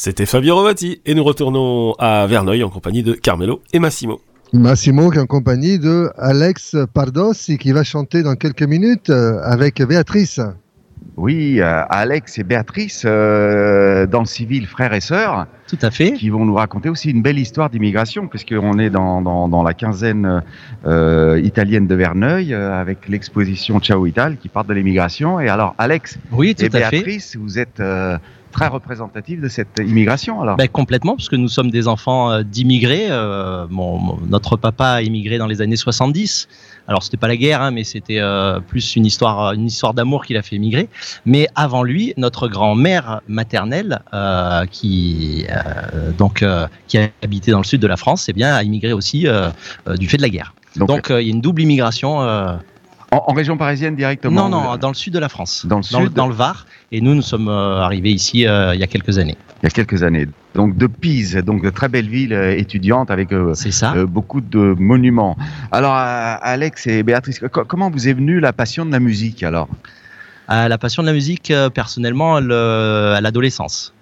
C'était 0.05 0.27
Fabio 0.27 0.57
Rovati 0.57 1.01
et 1.07 1.15
nous 1.15 1.23
retournons 1.23 1.93
à 2.01 2.27
Verneuil 2.27 2.65
en 2.65 2.71
compagnie 2.71 3.05
de 3.05 3.13
Carmelo 3.13 3.63
et 3.73 3.79
Massimo. 3.79 4.21
Massimo 4.53 5.11
qui 5.11 5.19
est 5.19 5.21
en 5.21 5.27
compagnie 5.27 5.79
de 5.79 6.11
Alex 6.19 6.77
Pardossi 6.93 7.57
qui 7.57 7.71
va 7.71 7.85
chanter 7.85 8.25
dans 8.25 8.35
quelques 8.35 8.65
minutes 8.65 9.11
euh, 9.11 9.39
avec 9.45 9.81
Béatrice. 9.81 10.41
Oui, 11.17 11.61
euh, 11.61 11.83
Alex 11.89 12.37
et 12.39 12.43
Béatrice, 12.43 13.05
euh, 13.07 14.07
dans 14.07 14.21
le 14.21 14.27
civil, 14.27 14.67
frères 14.67 14.93
et 14.93 15.01
sœurs. 15.01 15.47
Tout 15.69 15.79
à 15.83 15.91
fait. 15.91 16.13
Qui 16.15 16.31
vont 16.31 16.45
nous 16.45 16.55
raconter 16.55 16.89
aussi 16.89 17.11
une 17.11 17.23
belle 17.23 17.39
histoire 17.39 17.71
d'immigration, 17.71 18.27
puisqu'on 18.27 18.79
est 18.79 18.91
dans, 18.91 19.23
dans, 19.23 19.49
dans 19.49 19.63
la 19.63 19.73
quinzaine 19.73 20.43
euh, 20.85 21.41
italienne 21.43 21.87
de 21.87 21.95
Verneuil, 21.95 22.53
euh, 22.53 22.79
avec 22.79 23.09
l'exposition 23.09 23.79
Ciao 23.81 24.05
Ital, 24.07 24.37
qui 24.37 24.49
parle 24.49 24.67
de 24.67 24.75
l'immigration. 24.75 25.39
Et 25.39 25.49
alors, 25.49 25.75
Alex 25.79 26.19
Oui, 26.33 26.55
tout 26.55 26.65
et 26.65 26.67
à 26.67 26.71
fait. 26.71 26.91
Béatrice, 26.91 27.37
vous 27.37 27.59
êtes 27.59 27.81
euh, 27.81 28.19
très 28.53 28.69
représentatifs 28.69 29.41
de 29.41 29.49
cette 29.49 29.79
immigration, 29.81 30.41
alors 30.43 30.57
Ben, 30.57 30.69
complètement, 30.69 31.17
parce 31.17 31.29
que 31.29 31.37
nous 31.37 31.49
sommes 31.49 31.71
des 31.71 31.89
enfants 31.89 32.31
euh, 32.31 32.43
d'immigrés. 32.45 33.07
Euh, 33.11 33.67
mon- 33.71 33.99
mon- 33.99 34.19
notre 34.29 34.57
papa 34.57 34.87
a 34.87 35.03
immigré 35.03 35.39
dans 35.39 35.47
les 35.49 35.61
années 35.63 35.77
70. 35.77 36.47
Alors 36.89 37.03
c'était 37.03 37.17
pas 37.17 37.29
la 37.29 37.37
guerre, 37.37 37.63
hein, 37.63 37.71
mais 37.71 37.85
c'était 37.85 38.19
euh, 38.21 38.61
plus 38.61 38.97
une 38.97 39.07
histoire, 39.07 39.53
une 39.55 39.67
histoire 39.67 39.95
d'amour 39.95 40.25
qui 40.25 40.35
l'a 40.35 40.43
fait 40.43 40.57
émigrer. 40.57 40.89
Mais 41.27 41.49
avant 41.55 41.83
lui, 41.83 42.13
notre 42.17 42.49
grand-mère 42.49 43.21
maternelle, 43.29 44.01
euh, 44.15 44.65
qui 44.71 45.47
donc 46.19 46.45
qui 46.89 46.99
a 46.99 47.09
habité 47.23 47.51
dans 47.53 47.59
le 47.59 47.65
sud 47.65 47.81
de 47.81 47.87
la 47.87 47.97
France, 47.97 48.29
eh 48.29 48.33
bien 48.33 48.55
a 48.55 48.63
immigré 48.63 48.93
aussi 48.93 49.27
du 49.99 50.09
fait 50.09 50.17
de 50.19 50.23
la 50.23 50.29
guerre. 50.29 50.55
Donc, 50.77 51.07
il 51.11 51.27
y 51.27 51.29
a 51.29 51.33
une 51.33 51.41
double 51.41 51.63
immigration. 51.63 52.21
En, 53.13 53.25
en 53.29 53.33
région 53.35 53.57
parisienne 53.57 53.95
directement 53.95 54.49
Non, 54.49 54.63
non, 54.63 54.77
dans 54.77 54.89
le 54.89 54.95
sud 54.95 55.13
de 55.15 55.19
la 55.21 55.29
France. 55.29 55.65
Dans 55.67 55.77
le 55.77 55.83
sud 55.83 56.13
dans 56.15 56.27
le 56.27 56.35
Var. 56.35 56.67
Et 56.91 57.01
nous, 57.01 57.15
nous 57.15 57.23
sommes 57.23 57.49
euh, 57.49 57.81
arrivés 57.81 58.11
ici 58.11 58.47
euh, 58.47 58.75
il 58.75 58.81
y 58.81 58.85
a 58.85 58.87
quelques 58.87 59.19
années. 59.19 59.37
Il 59.63 59.67
y 59.67 59.69
a 59.69 59.71
quelques 59.71 60.03
années. 60.03 60.27
Donc 60.55 60.77
de 60.77 60.87
Pise, 60.87 61.37
donc 61.37 61.63
de 61.63 61.71
très 61.71 61.89
belle 61.89 62.09
ville 62.09 62.33
euh, 62.33 62.57
étudiante 62.57 63.11
avec 63.11 63.33
euh, 63.33 63.55
euh, 63.95 64.07
beaucoup 64.07 64.41
de 64.41 64.75
monuments. 64.79 65.37
Alors 65.71 65.95
Alex 65.95 66.87
et 66.89 67.03
Béatrice, 67.03 67.39
co- 67.39 67.65
comment 67.65 67.91
vous 67.91 68.09
est 68.09 68.13
venue 68.13 68.41
la 68.41 68.53
passion 68.53 68.85
de 68.85 68.91
la 68.93 69.01
musique 69.01 69.43
alors? 69.43 69.69
La 70.49 70.77
passion 70.77 71.03
de 71.03 71.07
la 71.07 71.15
musique, 71.15 71.51
personnellement, 71.73 72.37
elle, 72.37 72.53
à 72.53 73.21
l'adolescence. 73.23 73.95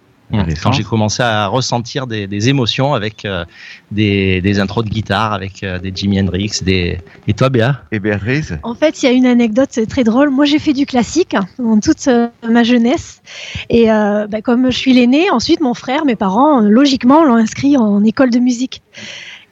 Quand 0.63 0.73
j'ai 0.73 0.85
commencé 0.85 1.23
à 1.23 1.47
ressentir 1.47 2.07
des, 2.07 2.27
des 2.27 2.49
émotions 2.49 2.95
avec 2.95 3.25
euh, 3.25 3.45
des, 3.91 4.41
des 4.41 4.61
intros 4.61 4.85
de 4.85 4.91
guitare, 4.91 5.33
avec 5.33 5.63
euh, 5.63 5.79
des 5.79 5.93
Jimi 5.95 6.21
Hendrix, 6.21 6.61
des... 6.63 6.99
Et 7.27 7.35
toi, 7.35 7.49
Béa? 7.49 7.83
Et 7.91 7.99
Béatrice 7.99 8.53
En 8.63 8.75
fait, 8.75 9.03
il 9.03 9.07
y 9.07 9.09
a 9.09 9.13
une 9.13 9.27
anecdote 9.27 9.79
très 9.89 10.05
drôle. 10.05 10.31
Moi, 10.31 10.45
j'ai 10.45 10.59
fait 10.59 10.73
du 10.73 10.87
classique 10.87 11.35
hein, 11.35 11.47
dans 11.59 11.81
toute 11.81 12.07
euh, 12.09 12.29
ma 12.49 12.63
jeunesse. 12.63 13.23
Et 13.69 13.91
euh, 13.91 14.27
bah, 14.29 14.41
comme 14.41 14.71
je 14.71 14.77
suis 14.77 14.93
l'aîné, 14.93 15.31
ensuite, 15.31 15.61
mon 15.61 15.75
frère, 15.75 16.05
mes 16.05 16.17
parents, 16.17 16.61
logiquement, 16.61 17.25
l'ont 17.25 17.37
inscrit 17.37 17.77
en 17.77 18.05
école 18.05 18.31
de 18.31 18.39
musique. 18.39 18.83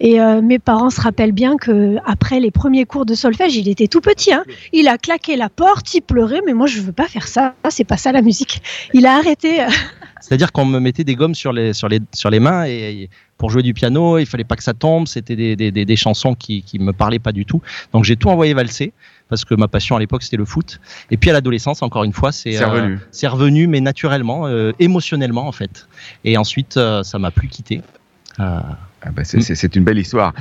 Et 0.01 0.21
euh, 0.21 0.41
mes 0.43 0.59
parents 0.59 0.91
se 0.91 1.01
rappellent 1.01 1.33
bien 1.33 1.57
que 1.57 1.97
après 2.07 2.41
les 2.41 2.51
premiers 2.51 2.85
cours 2.85 3.05
de 3.07 3.15
solfège, 3.15 3.57
il 3.57 3.69
était 3.69 3.89
tout 3.89 4.01
petit. 4.01 4.33
hein. 4.33 4.45
Il 4.73 4.89
a 4.89 4.97
claqué 4.99 5.37
la 5.37 5.49
porte, 5.49 5.93
il 5.95 6.03
pleurait, 6.03 6.41
mais 6.47 6.53
moi 6.55 6.67
je 6.67 6.81
veux 6.81 6.93
pas 6.93 7.07
faire 7.09 7.27
ça. 7.27 7.55
C'est 7.71 7.85
pas 7.85 7.97
ça 7.97 8.13
la 8.13 8.23
musique. 8.23 8.63
Il 8.95 9.07
a 9.07 9.17
arrêté. 9.17 9.63
euh, 9.63 9.67
C'est-à-dire 10.21 10.53
qu'on 10.53 10.65
me 10.65 10.79
mettait 10.81 11.05
des 11.05 11.15
gommes 11.15 11.35
sur 11.35 11.53
les, 11.53 11.73
sur 11.73 11.89
les, 11.89 12.01
sur 12.13 12.29
les 12.31 12.41
mains 12.41 12.67
et, 12.67 12.71
et 13.03 13.11
pour 13.39 13.51
jouer 13.51 13.63
du 13.63 13.73
piano, 13.73 14.19
il 14.19 14.27
fallait 14.27 14.43
pas 14.45 14.57
que 14.57 14.65
ça 14.65 14.75
tombe. 14.75 15.07
C'était 15.07 15.37
des, 15.37 15.55
des, 15.57 15.71
des, 15.71 15.85
des 15.85 15.97
chansons 15.97 16.35
qui, 16.35 16.63
qui 16.63 16.79
me 16.79 16.93
parlaient 16.93 17.21
pas 17.21 17.33
du 17.33 17.45
tout. 17.47 17.61
Donc 17.93 18.05
j'ai 18.05 18.17
tout 18.17 18.29
envoyé 18.29 18.53
valser 18.53 18.93
parce 19.29 19.45
que 19.45 19.55
ma 19.55 19.69
passion 19.69 19.95
à 19.97 20.01
l'époque 20.01 20.23
c'était 20.23 20.37
le 20.37 20.45
foot. 20.45 20.81
Et 21.11 21.17
puis 21.17 21.31
à 21.31 21.33
l'adolescence, 21.33 21.83
encore 21.83 22.05
une 22.05 22.13
fois, 22.13 22.33
c'est 22.33 22.53
C'est 22.53 22.65
revenu. 22.65 22.99
c'est 23.13 23.29
revenu, 23.29 23.67
mais 23.69 23.81
naturellement, 23.81 24.47
euh, 24.47 24.73
émotionnellement 24.81 25.47
en 25.47 25.53
fait. 25.53 25.87
Et 26.25 26.37
ensuite, 26.37 26.77
euh, 26.77 27.03
ça 27.05 27.19
m'a 27.19 27.31
plus 27.31 27.49
quitté. 27.49 27.81
Euh, 28.41 28.61
Ah 29.03 29.11
bah, 29.13 29.23
c'est- 29.25 29.77
une 29.77 29.85
belle 29.85 29.99
histoire. 29.99 30.33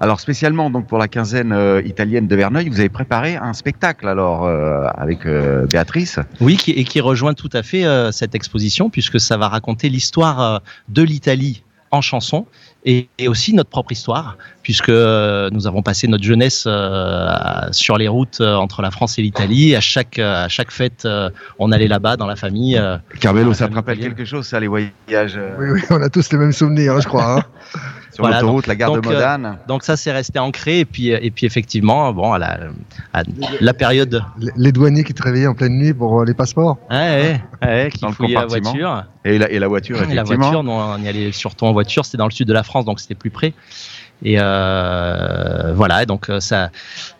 Alors 0.00 0.20
spécialement 0.20 0.70
donc 0.70 0.86
pour 0.86 0.96
la 0.98 1.08
quinzaine 1.08 1.52
euh, 1.52 1.82
italienne 1.84 2.28
de 2.28 2.36
Verneuil, 2.36 2.68
vous 2.68 2.78
avez 2.78 2.88
préparé 2.88 3.34
un 3.36 3.52
spectacle 3.52 4.06
alors 4.08 4.44
euh, 4.44 4.86
avec 4.96 5.26
euh, 5.26 5.66
Béatrice. 5.66 6.18
Oui, 6.40 6.56
qui, 6.56 6.70
et 6.70 6.84
qui 6.84 7.00
rejoint 7.00 7.34
tout 7.34 7.50
à 7.52 7.62
fait 7.64 7.84
cette 8.12 8.34
exposition, 8.36 8.90
puisque 8.90 9.18
ça 9.20 9.36
va 9.36 9.48
raconter 9.48 9.88
l'histoire 9.88 10.62
de 10.88 11.02
l'Italie 11.02 11.64
en 11.90 12.00
chanson 12.00 12.46
et, 12.86 13.08
et 13.18 13.28
aussi 13.28 13.52
notre 13.52 13.68
propre 13.68 13.92
histoire, 13.92 14.36
puisque 14.62 14.88
euh, 14.88 15.50
nous 15.52 15.66
avons 15.66 15.82
passé 15.82 16.06
notre 16.08 16.24
jeunesse 16.24 16.64
euh, 16.66 17.28
sur 17.72 17.98
les 17.98 18.08
routes 18.08 18.40
euh, 18.40 18.54
entre 18.54 18.80
la 18.80 18.90
France 18.90 19.18
et 19.18 19.22
l'Italie. 19.22 19.74
À 19.76 19.80
chaque, 19.80 20.18
à 20.18 20.48
chaque 20.48 20.70
fête, 20.70 21.06
on 21.58 21.72
allait 21.72 21.88
là-bas 21.88 22.16
dans 22.16 22.26
la 22.26 22.36
famille. 22.36 22.80
Carmelo, 23.20 23.52
ça 23.52 23.68
te 23.68 23.74
rappelle 23.74 23.98
quelque 23.98 24.24
chose 24.24 24.46
ça 24.46 24.58
les 24.60 24.68
voyages 24.68 25.38
Oui, 25.58 25.66
oui, 25.72 25.80
on 25.90 26.00
a 26.00 26.08
tous 26.08 26.30
les 26.32 26.38
mêmes 26.38 26.52
souvenirs, 26.52 26.94
hein, 26.96 27.00
je 27.02 27.08
crois. 27.08 27.38
hein. 27.40 27.42
sur 28.12 28.26
l'autoroute, 28.26 28.66
la 28.66 28.76
gare 28.76 28.92
de 28.92 28.98
euh, 28.98 29.02
Modane 29.02 29.58
donc 29.68 29.82
ça, 29.82 29.94
c'est 29.96 30.10
resté 30.12 30.38
ancré. 30.38 30.78
Et 30.80 30.84
puis, 30.86 31.08
et 31.08 31.30
puis 31.30 31.44
effectivement, 31.44 32.12
bon, 32.14 32.32
à 32.32 32.38
la, 32.38 32.58
à 33.12 33.22
la 33.60 33.74
période 33.74 34.22
Les- 34.38 34.52
Les 34.56 34.72
douaniers 34.72 35.04
qui 35.04 35.12
te 35.12 35.22
réveillaient 35.22 35.48
en 35.48 35.54
pleine 35.54 35.76
nuit 35.76 35.92
pour 35.92 36.24
les 36.24 36.32
passeports. 36.34 36.78
Ouais, 36.90 36.96
ouais, 36.96 37.40
ouais, 37.66 37.90
qui 37.92 38.00
Dans 38.00 38.08
le 38.08 38.14
fouillait 38.14 38.34
la 38.36 38.46
voiture. 38.46 39.04
Et 39.24 39.38
la, 39.38 39.50
et 39.50 39.58
la 39.58 39.66
voiture, 39.68 39.96
Et 39.96 40.00
la 40.14 40.22
effectivement. 40.22 40.36
voiture, 40.50 40.62
nous, 40.62 40.70
on 40.70 40.98
y 41.02 41.08
allait 41.08 41.32
surtout 41.32 41.64
en 41.64 41.72
voiture. 41.72 42.04
C'était 42.04 42.18
dans 42.18 42.26
le 42.26 42.30
sud 42.30 42.46
de 42.46 42.52
la 42.52 42.62
France, 42.62 42.75
donc 42.84 43.00
c'était 43.00 43.14
plus 43.14 43.30
près. 43.30 43.54
Et 44.24 44.36
euh, 44.38 45.74
voilà, 45.74 46.06
donc 46.06 46.30
euh, 46.30 46.40
ça, 46.40 46.70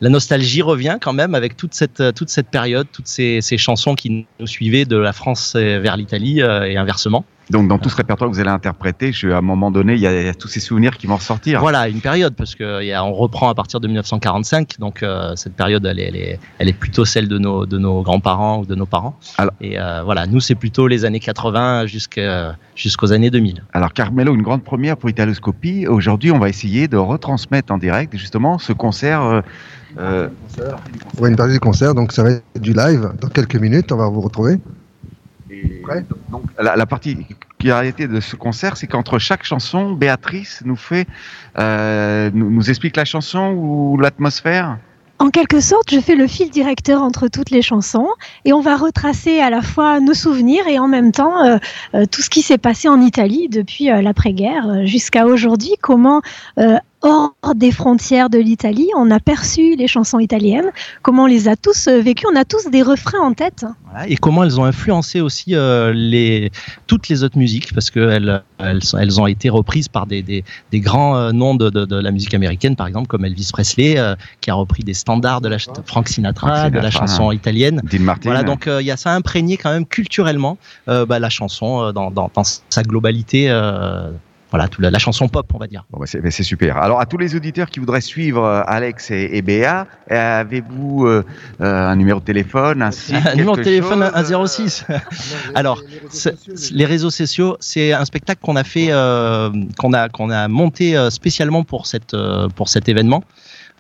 la 0.00 0.08
nostalgie 0.08 0.62
revient 0.62 0.96
quand 1.00 1.12
même 1.12 1.34
avec 1.34 1.56
toute 1.56 1.74
cette 1.74 2.02
toute 2.14 2.30
cette 2.30 2.48
période, 2.48 2.86
toutes 2.90 3.06
ces, 3.06 3.40
ces 3.42 3.58
chansons 3.58 3.94
qui 3.94 4.26
nous 4.40 4.46
suivaient 4.46 4.86
de 4.86 4.96
la 4.96 5.12
France 5.12 5.54
euh, 5.56 5.78
vers 5.78 5.96
l'Italie 5.96 6.40
euh, 6.40 6.64
et 6.64 6.76
inversement. 6.76 7.24
Donc 7.50 7.68
dans 7.68 7.78
tout 7.78 7.88
ce 7.88 7.96
répertoire 7.96 8.28
que 8.28 8.34
vous 8.34 8.40
allez 8.40 8.50
interpréter, 8.50 9.12
je, 9.12 9.28
à 9.28 9.38
un 9.38 9.40
moment 9.40 9.70
donné, 9.70 9.94
il 9.94 10.00
y, 10.00 10.06
a, 10.06 10.20
il 10.20 10.26
y 10.26 10.28
a 10.28 10.34
tous 10.34 10.48
ces 10.48 10.58
souvenirs 10.60 10.96
qui 10.96 11.06
vont 11.06 11.14
ressortir. 11.16 11.60
Voilà, 11.60 11.88
une 11.88 12.00
période 12.00 12.34
parce 12.34 12.54
que 12.56 12.82
il 12.82 12.88
y 12.88 12.92
a- 12.92 13.04
on 13.04 13.12
reprend 13.12 13.48
à 13.48 13.54
partir 13.54 13.78
de 13.78 13.86
1945, 13.86 14.78
donc 14.80 15.02
euh, 15.02 15.32
cette 15.36 15.54
période 15.54 15.86
elle 15.86 16.00
est, 16.00 16.04
elle 16.08 16.16
est 16.16 16.38
elle 16.58 16.68
est 16.68 16.72
plutôt 16.72 17.04
celle 17.04 17.28
de 17.28 17.38
nos 17.38 17.64
de 17.64 17.78
nos 17.78 18.02
grands-parents 18.02 18.58
ou 18.60 18.66
de 18.66 18.74
nos 18.74 18.86
parents. 18.86 19.16
Et 19.60 19.78
euh, 19.78 20.02
voilà, 20.04 20.26
nous 20.26 20.40
c'est 20.40 20.56
plutôt 20.56 20.88
les 20.88 21.04
années 21.04 21.20
80 21.20 21.86
jusqu'à 21.86 22.56
jusqu'aux 22.74 23.12
années 23.12 23.30
2000. 23.30 23.62
Alors 23.72 23.92
Carmelo, 23.92 24.34
une 24.34 24.42
grande 24.42 24.64
première 24.64 24.96
pour 24.96 25.08
Italoscopie. 25.08 25.86
Aujourd'hui, 25.86 26.32
on 26.32 26.38
va 26.38 26.48
essayer 26.48 26.88
de 26.88 26.96
retransmettre 26.96 27.72
en 27.72 27.78
direct 27.78 28.16
justement 28.16 28.58
ce 28.58 28.72
concert. 28.72 29.22
euh, 29.22 29.40
euh, 29.98 30.28
Ouais, 31.18 31.28
une 31.30 31.36
partie 31.36 31.52
du 31.54 31.60
concert, 31.60 31.94
donc 31.94 32.12
ça 32.12 32.22
va 32.22 32.30
être 32.32 32.42
du 32.60 32.72
live. 32.72 33.12
Dans 33.20 33.28
quelques 33.28 33.56
minutes, 33.56 33.92
on 33.92 33.96
va 33.96 34.08
vous 34.08 34.20
retrouver. 34.20 34.58
Donc, 36.30 36.42
la, 36.58 36.76
la 36.76 36.86
particularité 36.86 38.08
de 38.08 38.20
ce 38.20 38.36
concert, 38.36 38.76
c'est 38.76 38.86
qu'entre 38.86 39.18
chaque 39.18 39.44
chanson, 39.44 39.92
Béatrice 39.92 40.62
nous 40.64 40.76
fait, 40.76 41.06
euh, 41.58 42.30
nous, 42.34 42.50
nous 42.50 42.70
explique 42.70 42.96
la 42.96 43.04
chanson 43.04 43.52
ou 43.56 43.96
l'atmosphère? 43.98 44.78
En 45.18 45.30
quelque 45.30 45.60
sorte, 45.60 45.90
je 45.90 45.98
fais 45.98 46.14
le 46.14 46.26
fil 46.26 46.50
directeur 46.50 47.02
entre 47.02 47.28
toutes 47.28 47.50
les 47.50 47.62
chansons 47.62 48.08
et 48.44 48.52
on 48.52 48.60
va 48.60 48.76
retracer 48.76 49.40
à 49.40 49.48
la 49.48 49.62
fois 49.62 49.98
nos 49.98 50.12
souvenirs 50.12 50.66
et 50.68 50.78
en 50.78 50.88
même 50.88 51.10
temps 51.10 51.42
euh, 51.42 51.56
euh, 51.94 52.04
tout 52.04 52.20
ce 52.20 52.28
qui 52.28 52.42
s'est 52.42 52.58
passé 52.58 52.88
en 52.88 53.00
Italie 53.00 53.48
depuis 53.48 53.90
euh, 53.90 54.02
l'après-guerre 54.02 54.84
jusqu'à 54.84 55.24
aujourd'hui, 55.24 55.72
comment 55.80 56.20
euh, 56.58 56.76
hors 57.02 57.32
des 57.54 57.70
frontières 57.70 58.30
de 58.30 58.38
l'Italie. 58.38 58.88
On 58.96 59.10
a 59.10 59.20
perçu 59.20 59.76
les 59.76 59.86
chansons 59.86 60.18
italiennes, 60.18 60.70
comment 61.02 61.24
on 61.24 61.26
les 61.26 61.48
a 61.48 61.56
tous 61.56 61.86
euh, 61.88 62.00
vécues. 62.00 62.26
On 62.32 62.36
a 62.36 62.44
tous 62.44 62.68
des 62.70 62.82
refrains 62.82 63.20
en 63.20 63.32
tête. 63.32 63.64
Voilà, 63.90 64.08
et 64.08 64.16
comment 64.16 64.42
elles 64.44 64.58
ont 64.60 64.64
influencé 64.64 65.20
aussi 65.20 65.54
euh, 65.54 65.92
les, 65.94 66.50
toutes 66.86 67.08
les 67.08 67.22
autres 67.22 67.38
musiques, 67.38 67.72
parce 67.74 67.90
qu'elles 67.90 68.42
elles, 68.58 68.82
sont- 68.82 68.98
elles 68.98 69.20
ont 69.20 69.26
été 69.26 69.48
reprises 69.48 69.88
par 69.88 70.06
des, 70.06 70.22
des, 70.22 70.44
des 70.72 70.80
grands 70.80 71.16
euh, 71.16 71.32
noms 71.32 71.54
de, 71.54 71.70
de, 71.70 71.84
de 71.84 71.96
la 71.96 72.10
musique 72.10 72.34
américaine, 72.34 72.76
par 72.76 72.86
exemple, 72.86 73.06
comme 73.06 73.24
Elvis 73.24 73.50
Presley, 73.52 73.98
euh, 73.98 74.14
qui 74.40 74.50
a 74.50 74.54
repris 74.54 74.82
des 74.82 74.94
standards 74.94 75.40
de 75.40 75.48
la 75.48 75.58
ch- 75.58 75.74
Frank 75.84 76.08
Sinatra, 76.08 76.56
Frank 76.56 76.72
de 76.72 76.76
la 76.78 76.90
Sinatra, 76.90 77.06
chanson 77.06 77.30
hein. 77.30 77.34
italienne. 77.34 77.80
Dean 77.84 78.00
Martin. 78.00 78.30
Voilà, 78.30 78.42
donc 78.42 78.66
euh, 78.66 78.80
il 78.82 78.86
y 78.86 78.90
a 78.90 78.96
ça 78.96 79.12
imprégné 79.14 79.56
quand 79.56 79.70
même 79.70 79.86
culturellement 79.86 80.58
euh, 80.88 81.06
bah, 81.06 81.18
la 81.18 81.30
chanson 81.30 81.82
euh, 81.82 81.92
dans, 81.92 82.10
dans, 82.10 82.30
dans 82.34 82.42
sa 82.44 82.82
globalité. 82.82 83.48
Voilà, 84.50 84.68
tout 84.68 84.80
la, 84.80 84.90
la 84.90 84.98
chanson 84.98 85.28
pop, 85.28 85.50
on 85.54 85.58
va 85.58 85.66
dire. 85.66 85.84
Bon, 85.90 85.98
bah, 85.98 86.06
c'est 86.06 86.20
bah, 86.20 86.30
super. 86.30 86.76
Alors, 86.76 87.00
à 87.00 87.06
tous 87.06 87.18
les 87.18 87.34
auditeurs 87.34 87.68
qui 87.68 87.80
voudraient 87.80 88.00
suivre 88.00 88.44
euh, 88.44 88.62
Alex 88.66 89.10
et, 89.10 89.30
et 89.32 89.42
Béa, 89.42 89.86
euh, 90.10 90.40
avez-vous 90.40 91.06
euh, 91.06 91.24
un 91.58 91.96
numéro 91.96 92.20
de 92.20 92.24
téléphone, 92.24 92.82
un 92.82 92.92
site 92.92 93.16
Un 93.26 93.34
numéro 93.34 93.56
de 93.56 93.62
téléphone 93.62 94.02
un 94.02 94.46
06. 94.46 94.84
Alors, 95.54 95.82
les 96.70 96.84
réseaux 96.84 97.10
sociaux, 97.10 97.56
c'est 97.60 97.92
un 97.92 98.04
spectacle 98.04 98.40
qu'on 98.40 98.56
a 98.56 98.64
fait, 98.64 98.88
euh, 98.90 99.50
qu'on 99.78 99.92
a 99.92 100.08
qu'on 100.08 100.30
a 100.30 100.46
monté 100.46 100.96
spécialement 101.10 101.64
pour 101.64 101.86
cette 101.86 102.16
pour 102.54 102.68
cet 102.68 102.88
événement. 102.88 103.24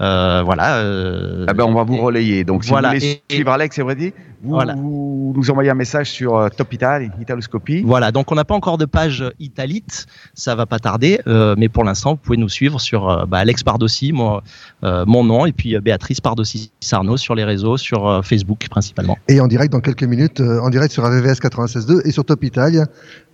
Euh, 0.00 0.42
voilà. 0.44 0.76
euh, 0.78 1.46
Ah 1.48 1.54
ben, 1.54 1.64
on 1.64 1.72
va 1.74 1.84
vous 1.84 1.96
relayer. 1.96 2.44
Donc, 2.44 2.64
si 2.64 2.70
Voilà, 2.70 2.88
vous 2.90 2.94
voulez 2.96 3.22
et- 3.28 3.34
suivre 3.34 3.50
Alex 3.52 3.78
et 3.78 3.82
Brady, 3.82 4.12
vous, 4.42 4.50
Voilà. 4.50 4.74
vous 4.74 5.32
nous 5.34 5.50
envoyez 5.50 5.70
un 5.70 5.74
message 5.74 6.10
sur 6.10 6.36
euh, 6.36 6.48
Top 6.50 6.72
Italy, 6.72 7.10
Italoscopie. 7.20 7.82
Voilà, 7.82 8.12
donc 8.12 8.30
on 8.30 8.34
n'a 8.34 8.44
pas 8.44 8.54
encore 8.54 8.76
de 8.76 8.84
page 8.84 9.24
Italite, 9.40 10.06
ça 10.34 10.54
va 10.54 10.66
pas 10.66 10.78
tarder, 10.78 11.20
euh, 11.26 11.54
mais 11.56 11.68
pour 11.70 11.82
l'instant, 11.84 12.10
vous 12.10 12.16
pouvez 12.18 12.36
nous 12.36 12.48
suivre 12.50 12.78
sur 12.80 13.08
euh, 13.08 13.24
bah, 13.26 13.38
Alex 13.38 13.62
Pardossi, 13.62 14.12
mon, 14.12 14.40
euh, 14.84 15.04
mon 15.06 15.24
nom, 15.24 15.46
et 15.46 15.52
puis 15.52 15.74
euh, 15.74 15.80
Béatrice 15.80 16.20
Pardossi 16.20 16.70
Sarno 16.80 17.16
sur 17.16 17.34
les 17.34 17.44
réseaux, 17.44 17.76
sur 17.78 18.06
euh, 18.06 18.20
Facebook 18.22 18.66
principalement. 18.68 19.16
Et 19.28 19.40
en 19.40 19.46
direct 19.46 19.72
dans 19.72 19.80
quelques 19.80 20.04
minutes, 20.04 20.40
euh, 20.40 20.60
en 20.60 20.68
direct 20.68 20.92
sur 20.92 21.04
AVVS 21.06 21.40
96.2 21.40 22.02
et 22.06 22.10
sur 22.12 22.24
Top 22.24 22.44
Italia. 22.44 22.86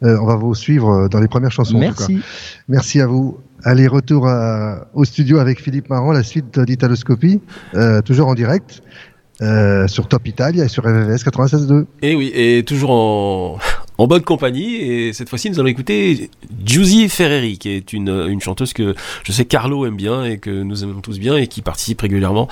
Euh, 0.05 0.17
on 0.21 0.27
va 0.27 0.37
vous 0.37 0.55
suivre 0.55 1.09
dans 1.09 1.21
les 1.21 1.29
premières 1.29 1.51
chansons. 1.53 1.75
en 1.77 1.81
tout 1.81 1.85
Merci. 1.99 2.17
cas. 2.17 2.23
Merci 2.69 3.01
à 3.01 3.07
vous. 3.07 3.39
Allez, 3.65 3.87
retour 3.87 4.27
à- 4.27 4.87
au 4.95 5.05
studio 5.05 5.39
avec 5.39 5.61
Philippe 5.61 5.89
Marant, 5.89 6.13
la 6.13 6.23
suite 6.23 6.59
d'Italoscopie, 6.59 7.41
euh, 7.75 8.03
toujours 8.03 8.29
en 8.29 8.35
direct. 8.35 8.83
euh, 9.41 9.89
sur 9.89 10.07
Top 10.07 10.25
Italia 10.29 10.65
et 10.67 10.69
sur 10.69 10.87
AVVS 10.87 11.25
96.2. 11.25 11.87
Et 12.03 12.15
oui, 12.15 12.31
et 12.33 12.63
toujours 12.65 12.91
en, 12.93 13.59
en 13.99 14.07
bonne 14.07 14.23
compagnie. 14.23 14.77
Et 14.77 15.13
cette 15.15 15.29
fois-ci, 15.29 15.51
nous 15.51 15.59
allons 15.59 15.69
écouter 15.69 16.31
Giusy 16.65 17.09
Ferreri, 17.09 17.59
qui 17.59 17.71
est 17.71 17.93
une, 17.93 18.09
une 18.29 18.41
chanteuse 18.41 18.73
que 18.73 18.95
je 19.25 19.33
sais 19.33 19.45
Carlo 19.45 19.85
aime 19.85 19.97
bien 19.97 20.23
et 20.25 20.39
que 20.39 20.51
nous 20.63 20.85
aimons 20.85 21.01
tous 21.01 21.19
bien 21.19 21.37
et 21.37 21.49
qui 21.49 21.61
participe 21.61 22.03
régulièrement 22.03 22.47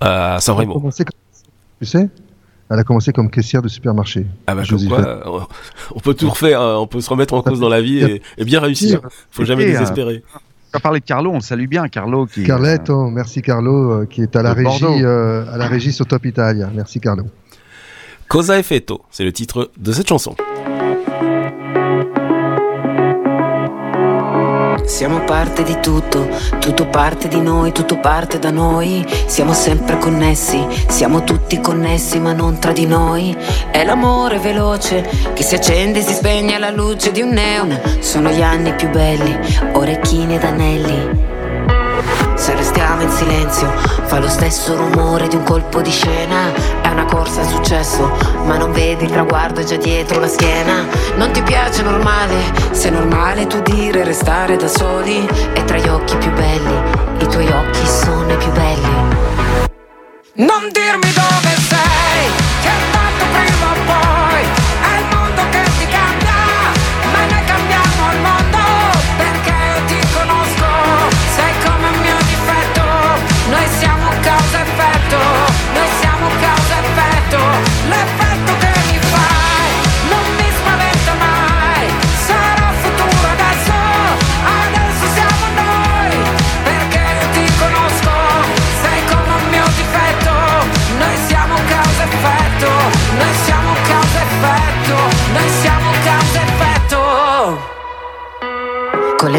à 0.00 0.36
San 0.40 0.56
Elle 0.56 0.58
a 0.58 0.62
Remo. 0.64 0.74
commencé 0.74 1.04
comme- 1.04 1.18
Tu 1.80 1.86
sais 1.86 2.08
Elle 2.70 2.78
a 2.80 2.84
commencé 2.84 3.12
comme 3.14 3.30
caissière 3.30 3.62
de 3.62 3.68
supermarché. 3.68 4.26
Ah 4.46 4.54
bah 4.54 4.62
comme 4.68 4.84
quoi, 4.88 5.06
euh, 5.06 5.40
on 5.94 6.00
peut 6.00 6.12
tout 6.12 6.28
refaire, 6.28 6.60
hein, 6.60 6.76
on 6.78 6.86
peut 6.86 7.00
se 7.00 7.08
remettre 7.08 7.32
en 7.32 7.40
cause 7.40 7.60
dans 7.60 7.68
la 7.70 7.80
vie 7.80 8.00
et, 8.00 8.20
et 8.36 8.44
bien 8.44 8.60
réussir. 8.60 9.00
Faut 9.30 9.44
jamais 9.46 9.64
désespérer. 9.72 10.22
On 10.76 10.78
va 10.78 10.82
parler 10.82 11.00
de 11.00 11.06
Carlo, 11.06 11.30
on 11.30 11.36
le 11.36 11.40
salue 11.40 11.68
bien, 11.68 11.88
Carlo. 11.88 12.26
Qui, 12.26 12.44
Carletto, 12.44 13.08
merci 13.08 13.40
Carlo, 13.40 13.92
euh, 13.92 14.04
qui 14.04 14.20
est 14.20 14.36
à 14.36 14.42
la 14.42 14.52
régie, 14.52 14.84
euh, 14.84 15.50
à 15.50 15.56
la 15.56 15.68
régie 15.68 15.90
sur 15.90 16.04
Top 16.04 16.26
Italia. 16.26 16.68
Merci 16.74 17.00
Carlo. 17.00 17.24
Cosa 18.28 18.58
è 18.58 18.62
fetto, 18.62 19.00
c'est 19.08 19.24
le 19.24 19.32
titre 19.32 19.70
de 19.78 19.92
cette 19.92 20.06
chanson. 20.06 20.36
Siamo 24.86 25.24
parte 25.24 25.64
di 25.64 25.78
tutto, 25.80 26.28
tutto 26.60 26.86
parte 26.86 27.26
di 27.26 27.40
noi, 27.40 27.72
tutto 27.72 27.98
parte 27.98 28.38
da 28.38 28.50
noi. 28.50 29.04
Siamo 29.26 29.52
sempre 29.52 29.98
connessi, 29.98 30.64
siamo 30.88 31.24
tutti 31.24 31.60
connessi 31.60 32.20
ma 32.20 32.32
non 32.32 32.60
tra 32.60 32.70
di 32.70 32.86
noi. 32.86 33.36
È 33.70 33.84
l'amore 33.84 34.38
veloce 34.38 35.04
che 35.34 35.42
si 35.42 35.56
accende 35.56 35.98
e 35.98 36.02
si 36.02 36.14
spegne 36.14 36.54
alla 36.54 36.70
luce 36.70 37.10
di 37.10 37.20
un 37.20 37.30
neon. 37.30 37.98
Sono 37.98 38.30
gli 38.30 38.42
anni 38.42 38.74
più 38.74 38.88
belli, 38.88 39.36
orecchini 39.72 40.36
ed 40.36 40.44
anelli. 40.44 41.35
Se 42.34 42.54
restiamo 42.54 43.02
in 43.02 43.10
silenzio, 43.10 43.70
fa 44.04 44.18
lo 44.18 44.28
stesso 44.28 44.76
rumore 44.76 45.28
di 45.28 45.36
un 45.36 45.42
colpo 45.42 45.80
di 45.80 45.90
scena. 45.90 46.52
È 46.82 46.88
una 46.88 47.04
corsa 47.04 47.40
al 47.40 47.48
successo, 47.48 48.10
ma 48.44 48.56
non 48.56 48.72
vedi 48.72 49.04
il 49.04 49.10
traguardo 49.10 49.64
già 49.64 49.76
dietro 49.76 50.20
la 50.20 50.28
schiena. 50.28 50.86
Non 51.16 51.30
ti 51.32 51.42
piace 51.42 51.82
normale, 51.82 52.34
se 52.70 52.88
è 52.88 52.90
normale 52.90 53.46
tu 53.46 53.60
dire 53.62 54.04
restare 54.04 54.56
da 54.56 54.68
soli. 54.68 55.26
E 55.54 55.64
tra 55.64 55.78
gli 55.78 55.88
occhi 55.88 56.16
più 56.16 56.32
belli, 56.32 56.80
i 57.18 57.26
tuoi 57.26 57.48
occhi 57.48 57.86
sono 57.86 58.32
i 58.32 58.36
più 58.36 58.50
belli. 58.52 59.14
Non 60.34 60.68
dirmi 60.70 61.12
dove 61.12 61.56
sei, 61.68 62.95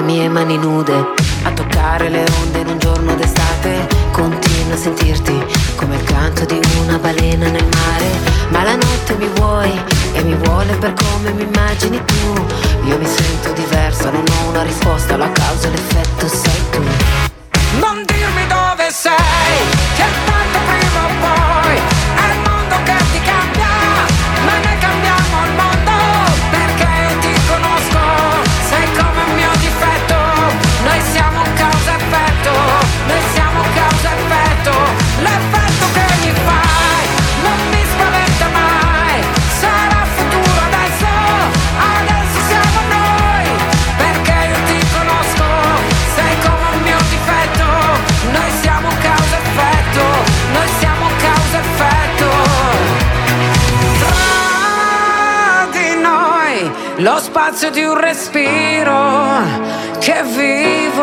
mie 0.07 0.29
mani 0.29 0.57
nude 0.57 0.95
a 1.43 1.51
toccare 1.51 2.07
le 2.07 2.23
onde 2.39 2.59
in 2.59 2.67
un 2.69 2.79
giorno 2.79 3.13
d'estate. 3.15 3.87
Continuo 4.11 4.73
a 4.73 4.77
sentirti 4.77 5.35
come 5.75 5.95
il 5.97 6.03
canto 6.03 6.45
di 6.45 6.59
una 6.81 6.97
balena 6.97 7.49
nel 7.49 7.65
mare. 7.65 8.09
Ma 8.49 8.63
la 8.63 8.75
notte 8.75 9.15
mi 9.17 9.27
vuoi 9.35 9.71
e 10.13 10.23
mi 10.23 10.33
vuole 10.35 10.73
per 10.75 10.93
come 10.93 11.33
mi 11.33 11.43
immagini 11.43 12.01
tu. 12.05 12.45
Io 12.85 12.97
mi 12.97 13.05
sento 13.05 13.51
diversa, 13.51 14.09
non 14.09 14.23
ho 14.23 14.49
una 14.49 14.63
risposta, 14.63 15.17
la 15.17 15.29
causa 15.29 15.67
e 15.67 15.71
l'effetto 15.71 16.27
sei 16.29 16.61
tu. 16.71 16.81
Non 17.79 18.01
dirmi 18.05 18.47
dove 18.47 18.89
sei, 18.89 19.57
che 19.97 20.05
tanto 20.25 20.59
prima 20.69 21.05
o 21.05 21.09
poi 21.19 21.56
spazio 57.57 57.71
di 57.71 57.83
un 57.83 57.99
respiro 57.99 59.41
che 59.97 60.21
vivo 60.21 61.01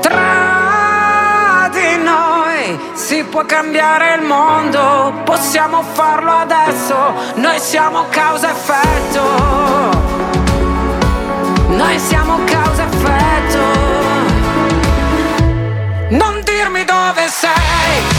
tra 0.00 1.68
di 1.72 1.96
noi 2.04 2.78
si 2.92 3.24
può 3.24 3.44
cambiare 3.44 4.14
il 4.14 4.22
mondo, 4.22 5.12
possiamo 5.24 5.82
farlo 5.82 6.30
adesso, 6.30 6.94
noi 7.34 7.58
siamo 7.58 8.04
causa 8.10 8.50
effetto. 8.50 10.04
Noi 11.66 11.98
siamo 11.98 12.38
causa 12.44 12.84
effetto. 12.84 13.58
Non 16.10 16.40
dirmi 16.44 16.84
dove 16.84 17.26
sei, 17.28 18.15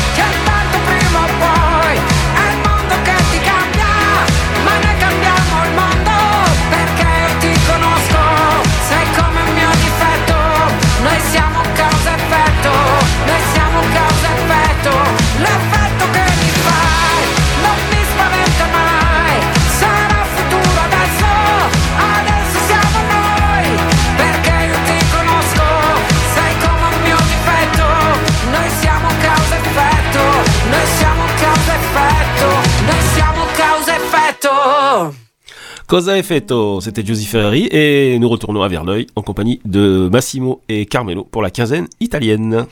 Cosa 35.87 36.17
effetto, 36.17 36.81
c'était 36.81 37.01
Giusy 37.05 37.25
Ferrari 37.25 37.67
et 37.71 38.19
nous 38.19 38.27
retournons 38.27 38.61
à 38.61 38.67
Verneuil 38.67 39.07
en 39.15 39.21
compagnie 39.21 39.61
de 39.63 40.09
Massimo 40.11 40.59
et 40.67 40.85
Carmelo 40.85 41.23
pour 41.23 41.41
la 41.41 41.49
quinzaine 41.49 41.87
italienne. 42.01 42.65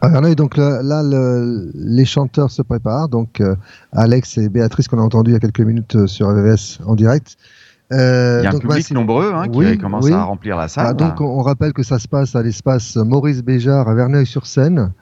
À 0.00 0.08
Verneuil, 0.08 0.34
donc 0.34 0.56
là, 0.56 0.82
là, 0.82 1.02
le- 1.02 1.70
les 1.74 2.06
chanteurs 2.06 2.50
se 2.50 2.62
préparent. 2.62 3.10
Donc 3.10 3.42
euh, 3.42 3.54
Alex 3.92 4.38
et 4.38 4.48
Béatrice 4.48 4.88
qu'on 4.88 4.98
a 4.98 5.02
entendu 5.02 5.30
il 5.30 5.34
y 5.34 5.36
a 5.36 5.40
quelques 5.40 5.60
minutes 5.60 5.96
euh, 5.96 6.06
sur 6.06 6.30
VVS 6.30 6.78
en 6.86 6.94
direct. 6.94 7.36
Euh, 7.92 8.38
Il 8.40 8.44
y 8.44 8.46
a 8.46 8.50
un 8.50 8.52
donc, 8.52 8.62
public 8.62 8.90
nombreux 8.92 9.30
hein, 9.34 9.48
qui 9.48 9.58
Oui, 9.58 9.76
commence 9.78 10.06
oui. 10.06 10.12
à 10.12 10.22
remplir 10.22 10.56
la 10.56 10.68
salle. 10.68 10.86
Ah, 10.88 10.94
donc 10.94 11.20
on, 11.20 11.26
on 11.26 11.42
rappelle 11.42 11.74
que 11.74 11.82
ça 11.82 11.98
se 11.98 12.08
passe 12.08 12.34
à 12.34 12.42
l'espace 12.42 12.96
Maurice 12.96 13.42
Béjart 13.42 13.88
à 13.88 13.94
Verneuil-sur-Seine. 13.94 14.92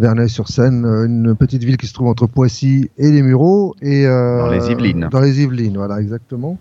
Verneuil-sur-Seine, 0.00 0.84
euh, 0.84 1.06
une 1.06 1.36
petite 1.36 1.62
ville 1.62 1.76
qui 1.76 1.86
se 1.86 1.94
trouve 1.94 2.08
entre 2.08 2.26
Poissy 2.26 2.90
et 2.98 3.10
les 3.12 3.22
Mureaux. 3.22 3.76
Et, 3.82 4.04
euh, 4.06 4.40
Dans 4.40 4.50
les 4.50 4.70
Yvelines. 4.72 5.08
Dans 5.12 5.20
les 5.20 5.40
Yvelines, 5.42 5.76
voilà, 5.76 6.00
exactement. 6.00 6.58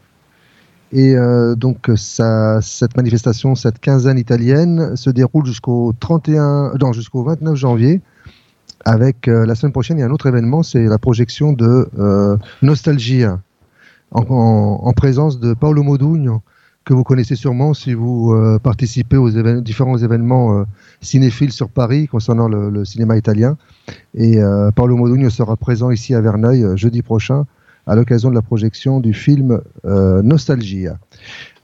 Et 0.94 1.16
euh, 1.16 1.56
donc 1.56 1.90
cette 1.96 2.96
manifestation, 2.96 3.56
cette 3.56 3.80
quinzaine 3.80 4.18
italienne, 4.18 4.96
se 4.96 5.10
déroule 5.10 5.46
jusqu'au 5.46 5.94
31, 6.00 6.74
non, 6.80 6.94
jusqu'au 6.94 7.24
29 7.24 7.56
janvier. 7.56 8.02
Avec 8.86 9.28
euh, 9.28 9.46
la 9.46 9.56
semaine 9.56 9.74
prochaine, 9.74 9.98
il 9.98 10.02
y 10.02 10.04
a 10.04 10.08
un 10.08 10.12
autre 10.12 10.28
événement, 10.28 10.64
c'est 10.64 10.86
la 10.86 10.98
projection 10.98 11.52
de 11.52 11.90
euh, 12.00 12.38
Nostalgia, 12.62 13.42
en, 14.12 14.22
en- 14.30 14.80
en 14.88 14.94
présence 14.94 15.42
de 15.42 15.54
Paolo 15.54 15.84
Modugno, 15.84 16.42
que 16.86 16.94
vous 16.94 17.04
connaissez 17.04 17.36
sûrement 17.36 17.74
si 17.74 17.94
vous 17.94 18.32
euh, 18.32 18.60
participez 18.60 19.18
aux 19.18 19.30
différents 19.60 19.98
événements 19.98 20.64
cinéphiles 21.02 21.52
sur 21.52 21.68
Paris 21.68 22.08
concernant 22.08 22.48
le, 22.48 22.70
le 22.70 22.86
cinéma 22.86 23.18
italien. 23.18 23.58
Et 24.14 24.40
Paolo 24.76 24.96
Modugno 24.96 25.30
sera 25.30 25.58
présent 25.58 25.92
ici 25.92 26.16
à 26.16 26.22
Verneuil 26.22 26.66
jeudi 26.78 27.02
prochain 27.02 27.46
à 27.88 27.96
l'occasion 27.96 28.30
de 28.30 28.36
la 28.36 28.42
projection 28.42 29.00
du 29.00 29.14
film 29.14 29.62
euh, 29.86 30.22
Nostalgia. 30.22 30.98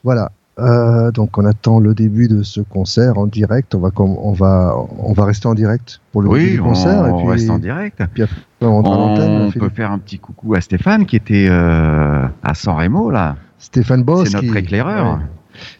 Voilà. 0.04 0.32
Euh, 0.60 1.10
donc 1.12 1.36
on 1.40 1.46
attend 1.46 1.80
le 1.80 1.96
début 1.96 2.28
de 2.28 2.44
ce 2.44 2.62
concert 2.62 3.18
en 3.18 3.26
direct. 3.26 3.74
On 3.74 3.80
va, 3.80 3.90
com- 3.90 4.16
on 4.22 4.34
va, 4.34 4.76
on 5.00 5.12
va 5.14 5.26
rester 5.26 5.48
en 5.48 5.56
direct 5.56 6.00
pour 6.12 6.22
le 6.22 6.30
début 6.30 6.42
Oui, 6.46 6.52
du 6.52 6.60
on, 6.62 6.66
concert. 6.66 7.08
et 7.08 7.10
on 7.12 7.18
puis- 7.22 7.28
reste 7.30 7.50
en 7.50 7.58
direct. 7.58 8.02
Puis 8.14 8.22
après, 8.24 8.36
on 8.62 9.52
peut 9.52 9.70
faire 9.70 9.92
un 9.92 9.98
petit 10.00 10.20
coucou 10.20 10.54
à 10.54 10.62
Stéphane 10.62 11.06
qui 11.08 11.16
était 11.16 11.48
euh, 11.50 12.26
à 12.44 12.54
San 12.54 12.76
Remo 12.78 13.10
là. 13.10 13.36
Stéphane 13.58 14.04
Boss. 14.04 14.30
C'est 14.30 14.36
notre 14.42 14.54
qui- 14.54 14.58
éclaireur. 14.60 15.16
ouais. 15.18 15.24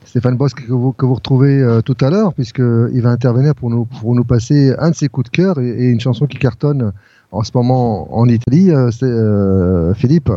Stéphane 0.06 0.38
Boss 0.38 0.54
que 0.54 0.72
vous, 0.72 0.92
que 0.92 1.06
vous 1.06 1.16
retrouvez 1.16 1.60
euh, 1.62 1.82
tout 1.82 1.98
à 2.02 2.10
l'heure, 2.10 2.34
puisqu'il 2.34 3.02
va 3.02 3.10
intervenir 3.10 3.54
pour 3.56 3.70
nous, 3.72 3.86
pour 3.86 4.14
nous 4.16 4.24
passer 4.24 4.74
un 4.80 4.92
de 4.92 4.96
ses 4.96 5.08
coups 5.10 5.30
de 5.32 5.36
cœur 5.36 5.60
et, 5.60 5.68
et 5.70 5.90
une 5.90 6.00
chanson 6.00 6.26
qui 6.28 6.38
cartonne 6.38 6.94
en 7.34 7.44
ce 7.44 7.52
moment 7.54 8.08
en 8.18 8.28
Italie. 8.28 8.72
euh, 8.72 8.92
c'est 8.92 9.04
euh, 9.06 9.94
Philippe. 9.94 10.32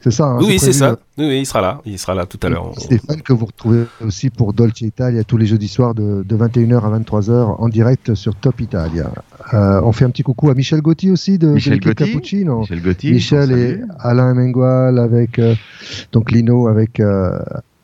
C'est 0.00 0.12
ça. 0.12 0.26
hein, 0.26 0.38
oui, 0.40 0.60
c'est 0.60 0.72
ça. 0.72 0.90
euh, 0.90 0.96
Oui, 1.18 1.26
oui, 1.26 1.38
il 1.40 1.46
sera 1.46 1.60
là. 1.60 1.80
Il 1.84 1.98
sera 1.98 2.14
là 2.14 2.24
tout 2.24 2.38
à 2.44 2.48
l'heure. 2.48 2.70
Stéphane, 2.78 3.20
que 3.20 3.32
vous 3.32 3.46
retrouvez 3.46 3.84
aussi 4.06 4.30
pour 4.30 4.52
Dolce 4.52 4.80
Italia 4.82 5.24
tous 5.24 5.36
les 5.36 5.46
jeudis 5.46 5.66
soirs 5.66 5.92
de, 5.92 6.22
de 6.26 6.36
21h 6.36 6.80
à 6.84 6.98
23h 7.00 7.32
en 7.58 7.68
direct 7.68 8.14
sur 8.14 8.36
Top 8.36 8.60
Italia. 8.60 9.10
Euh, 9.54 9.80
on 9.82 9.90
fait 9.90 10.04
un 10.04 10.10
petit 10.10 10.22
coucou 10.22 10.50
à 10.50 10.54
Michel 10.54 10.82
Gauthier 10.82 11.10
aussi 11.10 11.36
de, 11.36 11.48
Michel. 11.48 11.80
Cappuccino. 11.80 12.60
Michel 12.60 12.80
Gauthier, 12.80 13.12
Michel 13.12 13.50
et. 13.50 13.80
Alain 13.98 14.34
Mengual 14.34 15.00
avec 15.00 15.40
euh, 15.40 15.56
donc 16.12 16.30
Lino 16.30 16.68
avec 16.68 17.00
euh, 17.00 17.36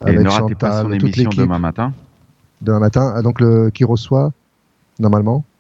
Et 0.06 0.10
avec 0.10 0.20
ne 0.20 0.28
ratez 0.30 0.54
pas 0.54 0.82
son 0.82 0.90
toute 0.90 1.02
émission 1.18 1.30
demain 1.36 1.58
matin. 1.58 1.92
demain 2.62 2.78
matin. 2.78 3.12
Ah, 3.16 3.22
Donc 3.22 3.40
le 3.40 3.70
qui 3.70 3.82
reçoit 3.84 4.30
normalement? 5.00 5.44
et 5.44 5.53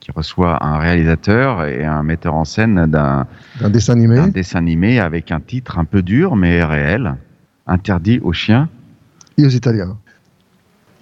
qui 0.00 0.10
reçoit 0.10 0.64
un 0.64 0.78
réalisateur 0.78 1.64
et 1.64 1.84
un 1.84 2.02
metteur 2.02 2.34
en 2.34 2.44
scène 2.44 2.86
d'un 2.86 3.26
un 3.60 3.70
dessin 3.70 3.92
animé. 3.94 4.16
d'un 4.16 4.28
dessin 4.28 4.58
animé 4.58 5.00
avec 5.00 5.32
un 5.32 5.40
titre 5.40 5.78
un 5.78 5.84
peu 5.84 6.02
dur 6.02 6.36
mais 6.36 6.64
réel, 6.64 7.16
interdit 7.66 8.20
aux 8.22 8.32
chiens. 8.32 8.68
et 9.38 9.44
aux 9.44 9.50
Italiens. 9.50 9.96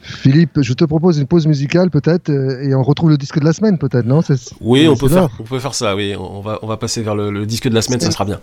Philippe, 0.07 0.61
je 0.61 0.72
te 0.74 0.84
propose 0.84 1.18
une 1.18 1.26
pause 1.26 1.46
musicale 1.46 1.88
peut-être 1.90 2.28
euh, 2.30 2.62
et 2.62 2.74
on 2.74 2.82
retrouve 2.82 3.09
le 3.11 3.16
disque 3.16 3.38
de 3.40 3.44
la 3.44 3.52
semaine 3.55 3.78
peut-être, 3.78 4.05
non? 4.05 4.20
C'est- 4.22 4.52
Oui, 4.61 4.86
on 4.86 4.96
peut, 4.96 5.09
faire, 5.09 5.28
on 5.40 5.42
peut 5.44 5.59
faire 5.59 5.74
ça, 5.74 5.96
oui. 5.96 6.14
On 6.18 6.40
va, 6.40 6.59
on 6.62 6.66
va 6.66 6.76
passer 6.76 7.02
vers 7.02 7.14
le, 7.14 7.30
le 7.30 7.46
disque 7.46 7.68
de 7.68 7.74
la 7.74 7.80
semaine, 7.82 8.00
ça 8.00 8.11
sera 8.11 8.24
bien. 8.24 8.40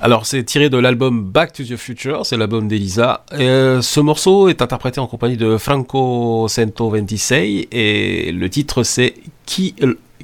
Alors, 0.00 0.26
c'est 0.26 0.44
tiré 0.44 0.70
de 0.70 0.78
l'album 0.78 1.24
Back 1.24 1.52
to 1.52 1.64
the 1.64 1.76
Future, 1.76 2.24
c'est 2.24 2.36
l'album 2.36 2.68
d'Elisa. 2.68 3.24
Euh, 3.32 3.82
ce 3.82 3.98
morceau 4.00 4.48
est 4.48 4.62
interprété 4.62 5.00
en 5.00 5.06
compagnie 5.08 5.36
de 5.36 5.56
Franco 5.56 6.46
126 6.48 7.32
et 7.72 8.30
le 8.32 8.48
titre 8.48 8.82
c'est 8.84 9.14
Ki, 9.44 9.74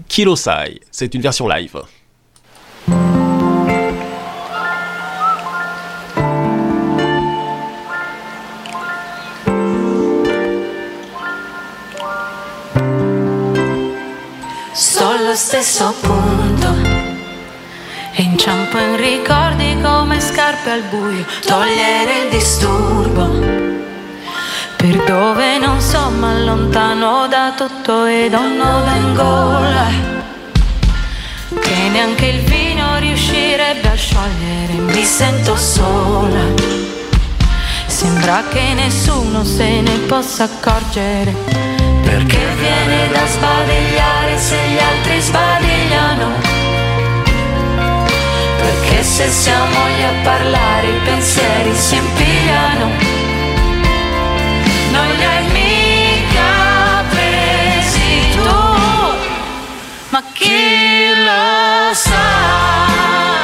Ki 0.06 0.24
lo 0.24 0.36
sai. 0.36 0.80
C'est 0.92 1.14
une 1.14 1.22
version 1.22 1.48
live. 1.48 1.76
Stesso 15.48 15.94
punto 16.02 16.74
e 18.12 18.20
inciampo 18.20 18.76
in 18.76 18.96
ricordi 18.96 19.78
come 19.80 20.20
scarpe 20.20 20.70
al 20.70 20.82
buio, 20.90 21.24
togliere 21.46 22.24
il 22.24 22.28
disturbo. 22.28 23.24
Per 24.76 25.04
dove 25.06 25.56
non 25.56 25.80
so, 25.80 26.10
ma 26.10 26.38
lontano 26.38 27.26
da 27.28 27.54
tutto 27.56 28.04
e 28.04 28.28
da 28.28 28.40
un 28.40 29.14
gola. 29.14 29.86
Che 31.58 31.88
neanche 31.92 32.26
il 32.26 32.40
vino 32.42 32.98
riuscirebbe 32.98 33.88
a 33.88 33.94
sciogliere, 33.94 34.74
mi 34.74 35.02
sento 35.02 35.56
sola. 35.56 36.44
Sembra 37.86 38.42
che 38.50 38.74
nessuno 38.74 39.42
se 39.44 39.80
ne 39.80 39.96
possa 40.00 40.44
accorgere. 40.44 41.77
Perché 42.08 42.38
viene 42.56 43.08
da 43.12 43.26
sbadigliare 43.26 44.38
se 44.38 44.56
gli 44.56 44.78
altri 44.78 45.20
sbadigliano? 45.20 46.32
Perché 48.56 49.02
se 49.02 49.28
siamo 49.28 49.86
lì 49.94 50.04
a 50.04 50.14
parlare 50.22 50.86
i 50.88 51.00
pensieri 51.04 51.74
si 51.74 51.96
impigliano? 51.96 52.90
Non 54.90 55.06
li 55.16 55.24
hai 55.24 55.44
mica 55.52 57.04
presi 57.10 58.30
tu, 58.32 58.56
ma 60.08 60.22
chi 60.32 61.12
lo 61.14 61.92
sa? 61.92 63.37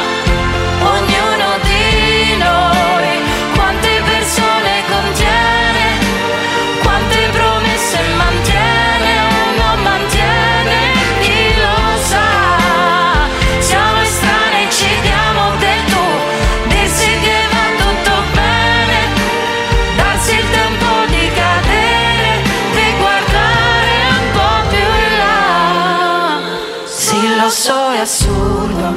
Sì, 27.65 27.71
lo 27.71 27.77
so, 27.77 27.93
è 27.93 27.99
assurdo 27.99 28.95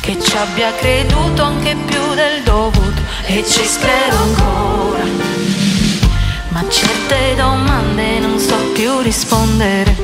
che 0.00 0.20
ci 0.20 0.36
abbia 0.36 0.74
creduto 0.74 1.42
anche 1.42 1.74
più 1.74 2.14
del 2.14 2.42
dovuto 2.42 3.00
e 3.24 3.42
ci 3.48 3.64
spero 3.64 4.14
ancora. 4.14 5.04
Ma 6.48 6.62
certe 6.68 7.34
domande 7.34 8.18
non 8.18 8.38
so 8.38 8.54
più 8.74 9.00
rispondere. 9.00 9.96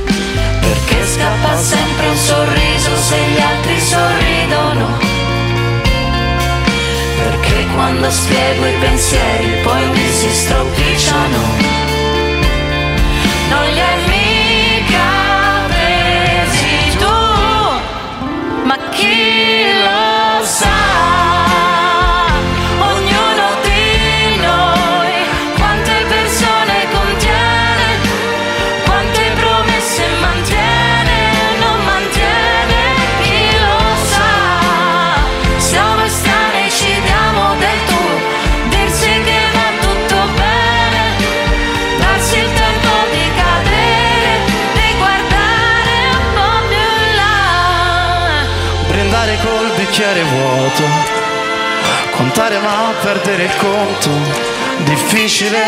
Perché 0.61 1.07
scappa 1.07 1.59
sempre 1.59 2.09
un 2.09 2.17
sorriso 2.17 2.97
se 2.97 3.17
gli 3.17 3.39
altri 3.39 3.81
sorridono? 3.81 4.87
Perché 7.19 7.67
quando 7.75 8.11
spiego 8.11 8.65
i 8.65 8.75
pensieri 8.81 9.61
poi 9.63 9.91
mi 9.91 10.11
si 10.11 10.31
stropicciano? 10.31 11.39
Non 13.51 13.65
li 13.75 13.81
tu, 18.77 19.15
ma 19.85 20.00
bicchiere 50.21 50.25
vuoto 50.25 50.83
contare 52.11 52.59
ma 52.59 52.93
perdere 53.01 53.45
il 53.45 53.57
conto. 53.57 54.11
Difficile 54.85 55.63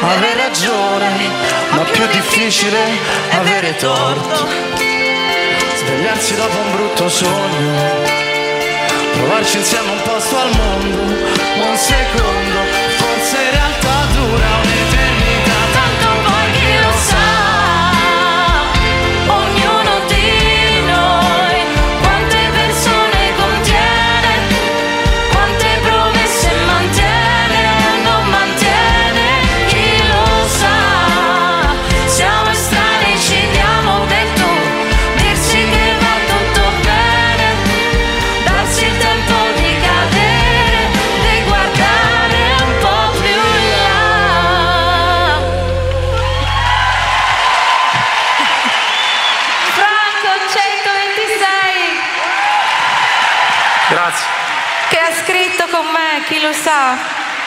avere 0.00 0.36
ragione, 0.36 1.30
ma 1.70 1.82
più 1.82 2.06
difficile 2.08 2.78
avere 3.30 3.76
torto. 3.76 4.46
Svegliarsi 5.76 6.34
dopo 6.34 6.56
un 6.56 6.72
brutto 6.72 7.08
sogno, 7.08 8.04
provarci 9.12 9.58
insieme 9.58 9.90
un 9.90 10.02
posto 10.02 10.36
al 10.36 10.50
mondo, 10.56 10.98
un 10.98 11.76
secondo, 11.76 12.58
forse 12.96 13.36
in 13.42 13.50
realtà 13.50 14.06
dura 14.14 14.46
un'eternità, 14.62 14.75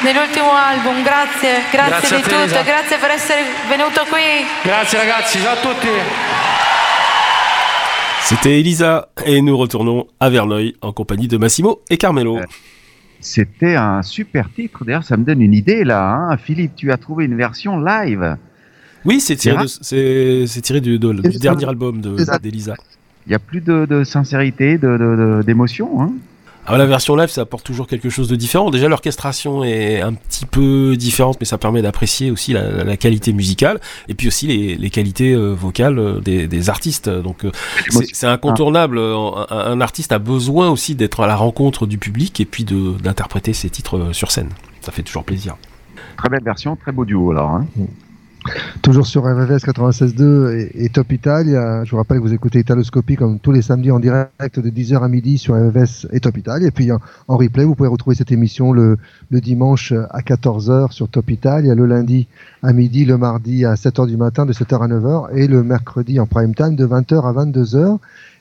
nell'ultimo 0.03 0.51
album. 0.51 1.03
Grazie, 1.03 1.63
grazie, 1.71 1.89
Grazie 1.89 2.15
a 2.15 2.17
di 2.17 2.23
te, 2.23 2.29
tutto, 2.29 2.41
Elisa. 2.43 2.61
grazie 2.63 2.97
per 2.97 3.09
essere 3.11 3.41
venuto 3.67 4.01
qui. 4.09 4.45
Grazie 4.63 4.97
ragazzi, 4.99 5.39
ciao 5.39 5.53
a 5.53 5.57
tutti. 5.57 5.87
C'était 8.21 8.59
Elisa 8.59 9.09
et 9.25 9.41
nous 9.41 9.57
retournons 9.57 10.05
à 10.19 10.29
Verneuil 10.29 10.75
en 10.81 10.91
compagnie 10.93 11.27
de 11.27 11.37
Massimo 11.37 11.81
et 11.89 11.97
Carmelo. 11.97 12.39
C'était 13.19 13.75
un 13.75 14.01
super 14.03 14.49
titre. 14.53 14.85
D'ailleurs, 14.85 15.03
ça 15.03 15.17
me 15.17 15.23
donne 15.23 15.41
une 15.41 15.53
idée 15.53 15.83
là. 15.83 16.29
hein. 16.31 16.37
Philippe, 16.37 16.75
tu 16.75 16.91
as 16.91 16.97
trouvé 16.97 17.25
une 17.25 17.35
version 17.35 17.79
live. 17.79 18.37
Oui, 19.05 19.19
c'est 19.19 19.35
tiré, 19.35 19.57
C'est 19.81 19.95
de- 19.95 20.45
c'est 20.45 20.61
tiré 20.61 20.79
du, 20.81 20.99
de- 20.99 21.13
du 21.13 21.37
dernier 21.39 21.67
album 21.67 22.01
de- 22.01 22.15
d'Elisa. 22.39 22.75
Il 23.25 23.31
y 23.31 23.35
a 23.35 23.39
plus 23.39 23.61
de, 23.61 23.85
de 23.85 24.03
sincérité, 24.03 24.77
de- 24.77 24.97
de- 24.97 25.15
de- 25.37 25.43
d'émotion. 25.45 26.01
hein. 26.01 26.11
Ah, 26.71 26.77
la 26.77 26.85
version 26.85 27.15
live, 27.15 27.29
ça 27.29 27.41
apporte 27.41 27.65
toujours 27.65 27.87
quelque 27.87 28.09
chose 28.09 28.27
de 28.27 28.35
différent. 28.35 28.69
Déjà, 28.69 28.87
l'orchestration 28.87 29.63
est 29.63 30.01
un 30.01 30.13
petit 30.13 30.45
peu 30.45 30.95
différente, 30.95 31.37
mais 31.39 31.45
ça 31.45 31.57
permet 31.57 31.81
d'apprécier 31.81 32.29
aussi 32.29 32.53
la, 32.53 32.83
la 32.83 32.95
qualité 32.95 33.33
musicale 33.33 33.79
et 34.07 34.13
puis 34.13 34.27
aussi 34.27 34.45
les, 34.47 34.75
les 34.75 34.89
qualités 34.91 35.33
euh, 35.33 35.53
vocales 35.53 35.97
euh, 35.97 36.19
des, 36.19 36.47
des 36.47 36.69
artistes. 36.69 37.09
Donc, 37.09 37.43
euh, 37.43 37.51
c'est 38.13 38.27
incontournable. 38.27 38.99
Un, 38.99 39.47
un 39.49 39.81
artiste 39.81 40.11
a 40.11 40.19
besoin 40.19 40.69
aussi 40.69 40.93
d'être 40.95 41.21
à 41.21 41.27
la 41.27 41.35
rencontre 41.35 41.87
du 41.87 41.97
public 41.97 42.39
et 42.39 42.45
puis 42.45 42.63
de- 42.65 42.93
d'interpréter 43.01 43.53
ses 43.53 43.69
titres 43.69 44.09
sur 44.13 44.31
scène. 44.31 44.49
Ça 44.81 44.91
fait 44.91 45.03
toujours 45.03 45.23
plaisir. 45.23 45.57
Très 46.17 46.29
belle 46.29 46.43
version, 46.43 46.75
très 46.75 46.91
beau 46.91 47.03
duo 47.05 47.31
alors. 47.31 47.49
hein. 47.49 47.65
Toujours 48.81 49.05
sur 49.05 49.23
RVVS 49.23 49.65
96.2 49.65 50.53
et, 50.53 50.85
et 50.85 50.89
Top 50.89 51.11
Italia. 51.11 51.83
Je 51.83 51.91
vous 51.91 51.97
rappelle 51.97 52.17
que 52.17 52.23
vous 52.23 52.33
écoutez 52.33 52.59
Italoscopie 52.59 53.17
comme 53.17 53.37
tous 53.39 53.51
les 53.51 53.61
samedis 53.61 53.91
en 53.91 53.99
direct 53.99 54.59
de 54.59 54.69
10h 54.69 55.03
à 55.03 55.07
midi 55.09 55.37
sur 55.37 55.55
RVVS 55.55 56.07
et 56.13 56.21
Top 56.21 56.37
Italia. 56.37 56.67
Et 56.67 56.71
puis 56.71 56.89
en, 56.91 56.99
replay, 57.27 57.65
vous 57.65 57.75
pouvez 57.75 57.89
retrouver 57.89 58.15
cette 58.15 58.31
émission 58.31 58.71
le, 58.71 58.97
dimanche 59.29 59.91
à 59.91 60.21
14h 60.21 60.91
sur 60.91 61.09
Top 61.09 61.29
Italia, 61.29 61.75
le 61.75 61.85
lundi 61.85 62.27
à 62.63 62.71
midi, 62.71 63.03
le 63.03 63.17
mardi 63.17 63.65
à 63.65 63.73
7h 63.73 64.07
du 64.07 64.15
matin 64.15 64.45
de 64.45 64.53
7h 64.53 64.83
à 64.83 64.87
9h 64.87 65.35
et 65.35 65.47
le 65.47 65.61
mercredi 65.61 66.19
en 66.19 66.25
prime 66.25 66.55
time 66.55 66.75
de 66.75 66.87
20h 66.87 67.21
à 67.21 67.45
22h. 67.45 67.97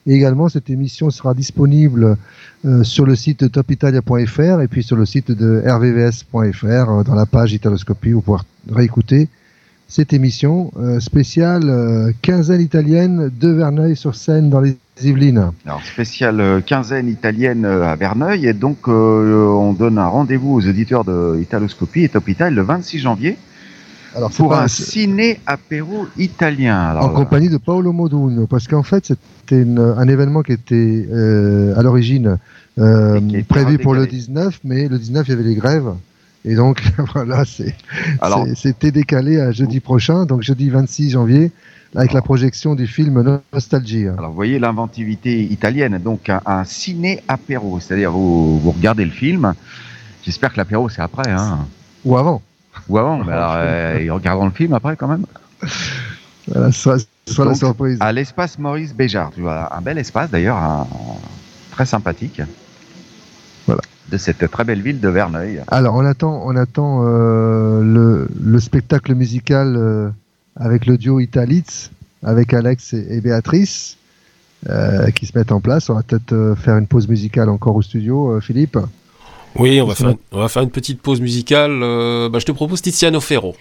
Et 0.07 0.15
également, 0.15 0.49
cette 0.49 0.71
émission 0.71 1.11
sera 1.11 1.35
disponible 1.35 2.17
euh, 2.65 2.85
sur 2.85 3.05
le 3.05 3.17
site 3.17 3.51
topitalia.fr 3.51 4.61
et 4.61 4.69
puis 4.69 4.83
sur 4.83 4.97
le 4.97 5.05
site 5.05 5.33
de 5.33 5.63
rvvs.fr 5.67 6.67
euh, 6.67 7.03
dans 7.03 7.15
la 7.15 7.27
page 7.27 7.53
Italoscopie. 7.53 8.13
Vous 8.13 8.23
pourrez 8.23 8.43
réécouter 8.71 9.29
cette 9.89 10.13
émission 10.13 10.71
euh, 10.79 11.01
spéciale 11.01 11.63
euh, 11.69 12.13
quinzaine 12.23 12.61
italienne 12.61 13.31
de 13.41 13.49
Verneuil-sur-Seine 13.49 14.51
dans 14.51 14.61
les 14.61 14.77
Yvelines. 15.03 15.51
Alors, 15.65 15.83
spéciale 15.83 16.41
euh, 16.41 16.61
quinzaine 16.61 17.09
italienne 17.09 17.65
à 17.65 17.97
Verneuil. 17.97 18.47
Et 18.47 18.53
donc, 18.53 18.87
euh, 18.89 19.47
on 19.47 19.73
donne 19.73 19.97
un 19.99 20.07
rendez-vous 20.09 20.55
aux 20.55 20.67
auditeurs 20.69 21.05
de 21.05 21.39
Italoscopie 21.41 22.03
et 22.05 22.09
Top 22.11 22.29
Italia 22.29 22.55
le 22.55 22.63
26 22.63 22.99
janvier 22.99 23.39
Alors, 24.15 24.31
pour 24.31 24.51
pas- 24.51 24.65
un 24.65 24.69
ciné-apéro 24.69 26.07
italien. 26.19 26.77
Alors, 26.91 27.05
en 27.07 27.09
compagnie 27.11 27.49
de 27.49 27.57
Paolo 27.57 27.93
Moduno, 27.93 28.47
parce 28.47 28.69
qu'en 28.69 28.83
fait 28.83 29.07
c'était 29.07 29.65
un 29.79 30.09
événement 30.09 30.43
qui 30.43 30.53
était 30.53 31.07
euh, 31.11 31.75
à 31.79 31.83
l'origine 31.83 32.37
euh, 32.79 33.21
prévu 33.49 33.79
pour 33.79 33.95
le 33.95 34.07
19, 34.07 34.61
mais 34.65 34.87
le 34.89 34.99
19 34.99 35.27
il 35.27 35.31
y 35.31 35.35
avait 35.35 35.43
les 35.45 35.55
grèves. 35.55 35.91
Et 36.49 36.55
donc 36.55 36.83
voilà, 37.15 37.45
c'était 38.55 38.91
décalé 38.91 39.39
à 39.39 39.53
jeudi 39.53 39.81
prochain, 39.81 40.25
donc 40.25 40.43
jeudi 40.43 40.71
26 40.71 41.11
janvier, 41.11 41.53
avec 41.95 42.15
la 42.15 42.23
projection 42.23 42.75
du 42.75 42.87
film 42.87 43.41
Nostalgie. 43.53 44.07
Alors, 44.07 44.31
vous 44.31 44.35
voyez 44.37 44.59
l'inventivité 44.59 45.43
italienne, 45.43 45.99
donc 46.03 46.31
un, 46.31 46.41
un 46.47 46.65
ciné-apéro, 46.65 47.81
c'est-à-dire 47.81 48.13
vous, 48.13 48.59
vous 48.61 48.71
regardez 48.71 49.05
le 49.05 49.11
film. 49.11 49.53
J'espère 50.25 50.55
que 50.55 50.57
l'apéro 50.57 50.89
c'est 50.89 51.03
après, 51.03 51.31
hein. 51.31 51.67
Ou 52.07 52.17
avant. 52.17 52.41
Ou 52.89 52.97
avant, 52.97 53.19
mais 53.23 53.33
alors 53.33 53.55
euh, 53.57 54.01
ils 54.03 54.11
regarderont 54.11 54.47
le 54.47 54.53
film 54.53 54.73
après 54.73 54.97
quand 54.97 55.09
même. 55.09 55.27
Voilà, 56.47 56.73
soit, 56.73 57.07
soit 57.27 57.45
la 57.45 57.55
surprise. 57.55 57.99
À 58.01 58.11
l'espace 58.11 58.59
Maurice 58.59 58.95
Béjart, 58.95 59.33
tu 59.35 59.43
vois, 59.43 59.77
un 59.77 59.83
bel 59.83 59.99
espace 59.99 60.31
d'ailleurs, 60.31 60.87
très 61.73 61.85
sympathique. 61.85 62.41
Voilà. 63.67 63.83
De 64.11 64.17
cette 64.17 64.51
très 64.51 64.65
belle 64.65 64.81
ville 64.81 65.01
de 65.01 65.09
Verneuil. 65.11 65.63
Alors 65.69 65.95
on 65.95 66.05
attend, 66.05 66.43
on 66.47 66.57
attend 66.57 67.03
euh, 67.05 67.83
le, 67.83 68.27
le 68.43 68.59
spectacle 68.59 69.15
musical 69.15 69.77
euh, 69.77 70.09
avec 70.57 70.87
le 70.87 70.97
duo 70.97 71.21
Italitz, 71.21 71.91
avec 72.25 72.55
Alex 72.55 72.95
et, 72.95 73.07
et 73.11 73.21
Béatrice, 73.21 73.99
euh, 74.71 75.11
qui 75.11 75.27
se 75.27 75.37
mettent 75.37 75.53
en 75.53 75.61
place. 75.61 75.91
On 75.91 75.95
va 75.95 76.03
peut-être 76.03 76.33
euh, 76.33 76.55
faire 76.55 76.79
une 76.79 76.87
pause 76.87 77.07
musicale 77.07 77.51
encore 77.51 77.77
au 77.77 77.83
studio, 77.83 78.31
euh, 78.31 78.41
Philippe. 78.41 78.79
Oui, 79.57 79.79
on 79.83 79.87
va, 79.87 79.95
faire, 79.95 80.15
on 80.33 80.41
va 80.41 80.49
faire 80.49 80.63
une 80.63 80.71
petite 80.71 81.03
pause 81.03 81.21
musicale. 81.21 81.81
Euh, 81.83 82.31
bah, 82.31 82.39
je 82.39 82.47
te 82.47 82.53
propose 82.53 82.81
Tiziano 82.81 83.21
Ferro. 83.21 83.55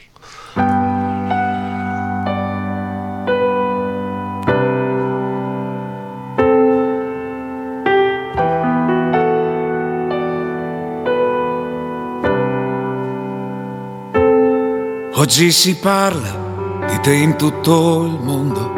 Oggi 15.19 15.51
si 15.51 15.75
parla 15.77 16.85
di 16.87 16.99
te 16.99 17.11
in 17.11 17.37
tutto 17.37 18.03
il 18.05 18.19
mondo 18.21 18.71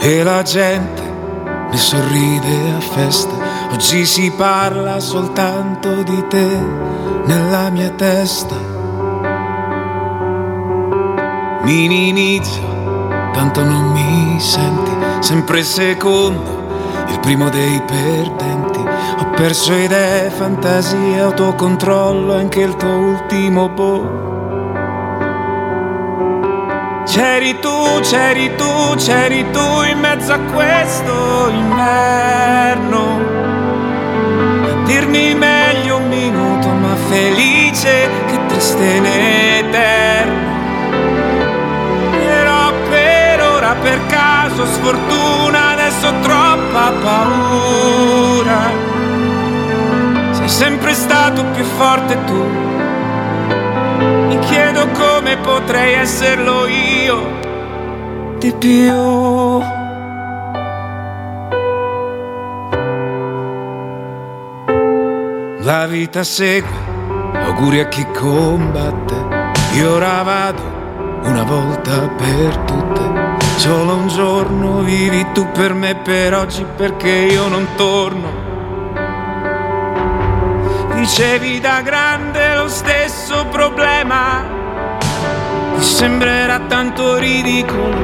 e 0.00 0.24
la 0.24 0.42
gente 0.42 1.02
ne 1.70 1.76
sorride 1.76 2.72
a 2.76 2.80
festa. 2.80 3.32
Oggi 3.70 4.04
si 4.04 4.32
parla 4.32 4.98
soltanto 4.98 6.02
di 6.02 6.24
te 6.26 6.58
nella 7.26 7.70
mia 7.70 7.90
testa. 7.90 8.56
Minimizzo, 11.62 12.60
tanto 13.32 13.62
non 13.62 13.92
mi 13.92 14.40
senti, 14.40 14.90
sempre 15.20 15.62
secondo, 15.62 16.66
il 17.06 17.20
primo 17.20 17.48
dei 17.50 17.80
perdenti. 17.86 18.80
Ho 18.80 19.30
perso 19.36 19.72
idee, 19.72 20.28
fantasie, 20.30 21.20
autocontrollo, 21.20 22.34
anche 22.34 22.62
il 22.62 22.74
tuo 22.74 22.96
ultimo 22.96 23.68
boh. 23.68 24.23
C'eri 27.14 27.56
tu, 27.60 28.00
c'eri 28.00 28.56
tu, 28.56 28.96
c'eri 28.96 29.48
tu 29.52 29.82
in 29.88 30.00
mezzo 30.00 30.32
a 30.32 30.38
questo 30.52 31.48
inverno. 31.48 33.20
A 34.64 34.84
dirmi 34.84 35.32
meglio 35.32 35.98
un 35.98 36.08
minuto, 36.08 36.66
ma 36.66 36.96
felice 37.08 38.10
che 38.26 38.46
triste 38.48 38.84
in 38.84 39.06
eterno. 39.06 40.52
Però 42.10 42.72
per 42.90 43.42
ora, 43.42 43.76
per 43.80 44.06
caso, 44.08 44.66
sfortuna, 44.66 45.70
adesso 45.70 46.12
troppa 46.20 46.92
paura. 47.00 48.72
Sei 50.32 50.48
sempre 50.48 50.92
stato 50.94 51.44
più 51.44 51.62
forte 51.62 52.18
tu. 52.24 52.42
Mi 54.26 54.38
chiedo 54.40 54.88
come 54.88 55.13
potrei 55.42 55.94
esserlo 55.94 56.66
io 56.66 57.38
di 58.38 58.52
più. 58.58 59.62
La 65.60 65.86
vita 65.86 66.22
segue 66.22 66.68
auguri 67.32 67.80
a 67.80 67.88
chi 67.88 68.06
combatte. 68.12 69.14
Io 69.74 69.94
ora 69.94 70.22
vado 70.22 70.62
una 71.22 71.42
volta 71.42 72.08
per 72.08 72.56
tutte. 72.58 73.02
Solo 73.56 73.94
un 73.94 74.08
giorno 74.08 74.80
vivi 74.80 75.24
tu 75.32 75.46
per 75.52 75.72
me 75.72 75.94
per 75.94 76.34
oggi 76.34 76.64
perché 76.76 77.08
io 77.08 77.48
non 77.48 77.66
torno. 77.76 78.42
Dicevi 80.94 81.60
da 81.60 81.80
grande 81.82 82.54
lo 82.56 82.68
stesso 82.68 83.46
problema, 83.50 84.53
sembrerà 85.84 86.60
tanto 86.60 87.16
ridicolo, 87.18 87.96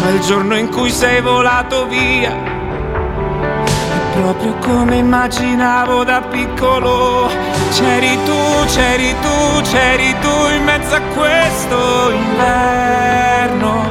ma 0.00 0.08
il 0.10 0.20
giorno 0.20 0.56
in 0.56 0.68
cui 0.68 0.90
sei 0.90 1.20
volato 1.20 1.86
via 1.86 2.32
è 2.32 4.16
proprio 4.16 4.54
come 4.56 4.96
immaginavo 4.96 6.04
da 6.04 6.20
piccolo. 6.22 7.30
C'eri 7.70 8.18
tu, 8.24 8.64
c'eri 8.66 9.14
tu, 9.20 9.60
c'eri 9.62 10.14
tu 10.20 10.48
in 10.54 10.64
mezzo 10.64 10.94
a 10.94 11.00
questo 11.14 12.10
inverno. 12.10 13.82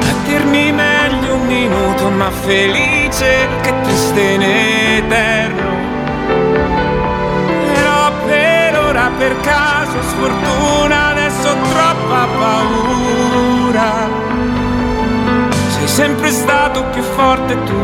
A 0.00 0.14
dirmi 0.26 0.72
meglio 0.72 1.34
un 1.34 1.46
minuto, 1.46 2.10
ma 2.10 2.30
felice 2.30 3.48
che 3.62 3.72
triste 3.82 4.20
in 4.20 4.42
eterno. 4.42 5.74
Però 7.72 8.12
per 8.26 8.78
ora, 8.78 9.10
per 9.16 9.40
caso, 9.40 10.02
sfortuna, 10.02 11.14
troppa 11.62 12.28
paura. 12.38 14.08
Sei 15.68 15.88
sempre 15.88 16.30
stato 16.30 16.84
più 16.92 17.02
forte 17.02 17.62
tu. 17.64 17.74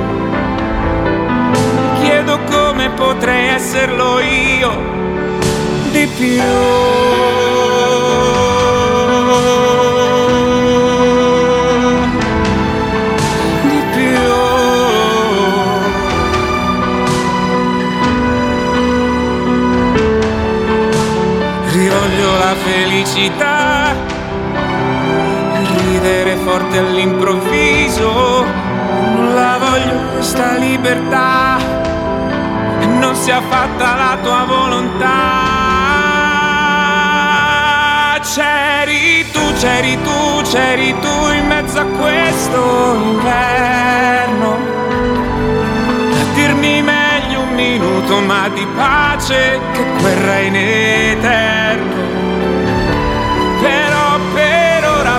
Mi 1.50 2.00
chiedo 2.00 2.38
come 2.50 2.90
potrei 2.90 3.48
esserlo 3.48 4.20
io 4.20 4.70
di 5.90 6.06
più. 6.16 6.42
Felicità, 22.64 23.51
forte 26.52 26.76
all'improvviso, 26.76 28.44
non 28.44 29.32
la 29.34 29.56
voglio 29.58 29.96
questa 30.12 30.58
libertà, 30.58 31.56
non 33.00 33.14
sia 33.14 33.40
fatta 33.40 33.94
la 33.94 34.18
tua 34.22 34.44
volontà. 34.46 35.10
C'eri 38.20 39.30
tu, 39.30 39.40
c'eri 39.54 39.98
tu, 40.02 40.42
c'eri 40.42 40.94
tu 41.00 41.30
in 41.32 41.46
mezzo 41.46 41.78
a 41.80 41.84
questo 41.84 42.98
inverno. 43.02 44.56
A 46.20 46.34
dirmi 46.34 46.82
meglio 46.82 47.40
un 47.40 47.54
minuto 47.54 48.20
ma 48.20 48.50
di 48.50 48.66
pace 48.76 49.58
che 49.72 49.84
guerra 50.00 50.38
in 50.40 50.56
eterno. 50.56 52.10
Però 53.58 54.18
per 54.34 54.84
ora 54.98 55.18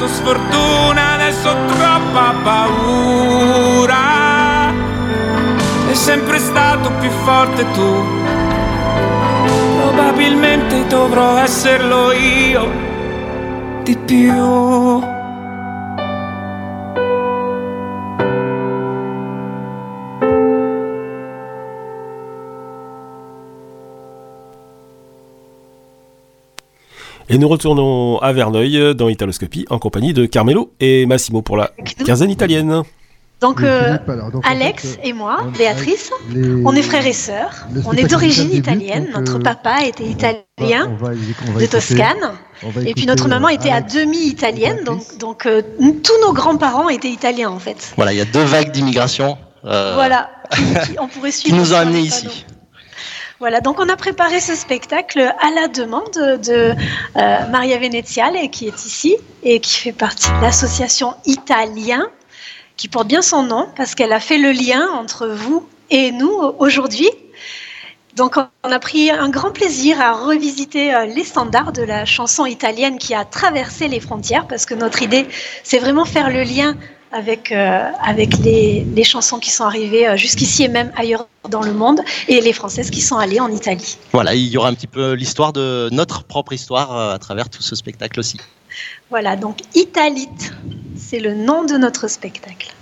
caso 0.00 0.06
sfortuna 0.08 1.12
adesso 1.14 1.54
troppa 1.66 2.34
paura. 2.42 3.98
È 5.90 5.94
sempre 5.94 6.38
stato 6.38 6.90
più 7.00 7.10
forte 7.10 7.66
tu. 7.72 8.04
Probabilmente 9.76 10.86
dovrò 10.86 11.36
esserlo 11.36 12.12
io 12.12 12.88
di 13.82 13.96
più 13.96 14.79
Et 27.30 27.38
nous 27.38 27.48
retournons 27.48 28.18
à 28.18 28.32
Verneuil 28.32 28.76
euh, 28.76 28.92
dans 28.94 29.08
Italoscopie 29.08 29.64
en 29.70 29.78
compagnie 29.78 30.12
de 30.12 30.26
Carmelo 30.26 30.72
et 30.80 31.06
Massimo 31.06 31.42
pour 31.42 31.56
la 31.56 31.70
quinzaine 32.04 32.30
italienne. 32.30 32.82
Donc, 33.40 33.62
euh, 33.62 33.84
Philippe, 33.94 34.08
alors, 34.10 34.30
donc, 34.30 34.46
en 34.46 34.50
Alex 34.50 34.96
fait, 34.96 35.08
et 35.08 35.12
moi, 35.14 35.38
on- 35.46 35.50
Béatrice, 35.56 36.10
les- 36.30 36.62
on 36.66 36.72
est 36.74 36.82
frères 36.82 37.06
et 37.06 37.14
sœurs. 37.14 37.66
On 37.86 37.92
est 37.92 38.04
d'origine 38.06 38.52
italienne. 38.52 39.08
Notre 39.14 39.36
euh, 39.36 39.42
papa 39.42 39.76
était 39.86 40.04
italien 40.04 40.42
on 40.58 40.94
va- 40.96 41.12
on 41.48 41.52
va 41.52 41.60
de 41.60 41.66
Toscane. 41.66 42.32
Et 42.84 42.92
puis 42.92 43.06
notre 43.06 43.28
maman 43.28 43.46
euh, 43.46 43.52
était 43.52 43.70
à 43.70 43.76
Alex. 43.76 43.94
demi 43.94 44.18
italienne. 44.26 44.80
Donc, 44.84 45.00
donc 45.18 45.46
euh, 45.46 45.62
tous 45.80 46.20
nos 46.26 46.34
grands-parents 46.34 46.90
étaient 46.90 47.08
italiens 47.08 47.48
en 47.50 47.58
fait. 47.58 47.94
Voilà, 47.96 48.12
il 48.12 48.18
y 48.18 48.20
a 48.20 48.26
deux 48.26 48.42
vagues 48.44 48.72
d'immigration. 48.72 49.38
euh, 49.64 49.92
Voilà. 49.94 50.28
Qui- 50.50 50.98
on 51.00 51.08
pourrait 51.08 51.30
Qui 51.30 51.38
suivre. 51.38 51.56
nous 51.56 51.72
ont 51.72 51.76
amenés 51.76 52.08
panneaux. 52.10 52.28
ici. 52.28 52.44
Voilà, 53.40 53.62
donc 53.62 53.80
on 53.80 53.88
a 53.88 53.96
préparé 53.96 54.38
ce 54.38 54.54
spectacle 54.54 55.18
à 55.18 55.50
la 55.54 55.66
demande 55.66 56.12
de 56.12 56.74
euh, 57.16 57.46
Maria 57.48 57.78
Veneziale 57.78 58.50
qui 58.50 58.66
est 58.66 58.84
ici 58.84 59.16
et 59.42 59.60
qui 59.60 59.76
fait 59.76 59.92
partie 59.92 60.28
de 60.30 60.42
l'association 60.42 61.14
Italien, 61.24 62.06
qui 62.76 62.88
porte 62.88 63.08
bien 63.08 63.22
son 63.22 63.42
nom 63.42 63.66
parce 63.76 63.94
qu'elle 63.94 64.12
a 64.12 64.20
fait 64.20 64.36
le 64.36 64.52
lien 64.52 64.90
entre 64.90 65.26
vous 65.26 65.66
et 65.88 66.12
nous 66.12 66.30
aujourd'hui. 66.58 67.08
Donc 68.14 68.36
on 68.36 68.70
a 68.70 68.78
pris 68.78 69.10
un 69.10 69.30
grand 69.30 69.52
plaisir 69.52 69.98
à 70.02 70.12
revisiter 70.12 70.94
euh, 70.94 71.06
les 71.06 71.24
standards 71.24 71.72
de 71.72 71.82
la 71.82 72.04
chanson 72.04 72.44
italienne 72.44 72.98
qui 72.98 73.14
a 73.14 73.24
traversé 73.24 73.88
les 73.88 74.00
frontières 74.00 74.46
parce 74.48 74.66
que 74.66 74.74
notre 74.74 75.00
idée, 75.00 75.26
c'est 75.64 75.78
vraiment 75.78 76.04
faire 76.04 76.28
le 76.28 76.42
lien 76.42 76.76
avec, 77.12 77.52
euh, 77.52 77.90
avec 78.02 78.38
les, 78.38 78.84
les 78.94 79.04
chansons 79.04 79.38
qui 79.38 79.50
sont 79.50 79.64
arrivées 79.64 80.06
euh, 80.08 80.16
jusqu'ici 80.16 80.64
et 80.64 80.68
même 80.68 80.92
ailleurs 80.96 81.26
dans 81.48 81.62
le 81.62 81.72
monde 81.72 82.00
et 82.28 82.40
les 82.40 82.52
françaises 82.52 82.90
qui 82.90 83.00
sont 83.00 83.16
allées 83.16 83.40
en 83.40 83.50
Italie. 83.50 83.98
Voilà, 84.12 84.34
il 84.34 84.46
y 84.46 84.56
aura 84.56 84.68
un 84.68 84.74
petit 84.74 84.86
peu 84.86 85.12
l'histoire 85.12 85.52
de 85.52 85.88
notre 85.92 86.24
propre 86.24 86.52
histoire 86.52 86.96
euh, 86.96 87.14
à 87.14 87.18
travers 87.18 87.48
tout 87.48 87.62
ce 87.62 87.74
spectacle 87.74 88.20
aussi. 88.20 88.38
Voilà, 89.10 89.36
donc 89.36 89.58
Italite, 89.74 90.52
c'est 90.96 91.18
le 91.18 91.34
nom 91.34 91.64
de 91.64 91.76
notre 91.76 92.08
spectacle. 92.08 92.72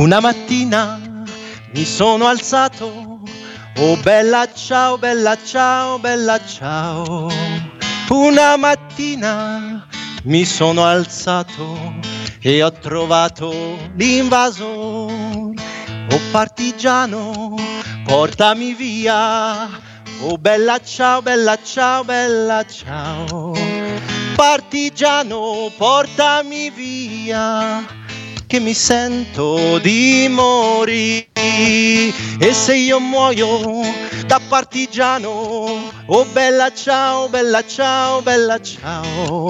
Una 0.00 0.20
mattina 0.20 0.98
mi 1.74 1.84
sono 1.84 2.26
alzato, 2.26 3.09
oh 3.78 3.96
bella 4.02 4.52
ciao, 4.52 4.98
bella 4.98 5.36
ciao, 5.42 5.98
bella 5.98 6.38
ciao. 6.44 7.30
Una 8.08 8.56
mattina 8.56 9.86
mi 10.24 10.44
sono 10.44 10.84
alzato 10.84 11.94
e 12.40 12.62
ho 12.62 12.72
trovato 12.72 13.52
l'invaso. 13.94 14.66
Oh 14.66 16.20
partigiano, 16.30 17.54
portami 18.04 18.74
via. 18.74 19.68
Oh 20.22 20.36
bella 20.36 20.80
ciao, 20.82 21.22
bella 21.22 21.56
ciao, 21.62 22.04
bella 22.04 22.64
ciao. 22.66 23.54
Partigiano, 24.34 25.72
portami 25.76 26.70
via 26.70 27.84
che 28.50 28.58
mi 28.58 28.74
sento 28.74 29.78
di 29.78 30.26
morire. 30.28 31.28
E 31.34 32.52
se 32.52 32.74
io 32.74 32.98
muoio 32.98 33.80
da 34.26 34.40
partigiano 34.48 35.92
oh 36.06 36.24
bella 36.32 36.72
ciao 36.72 37.28
bella 37.28 37.64
ciao 37.64 38.22
bella 38.22 38.60
ciao. 38.60 39.48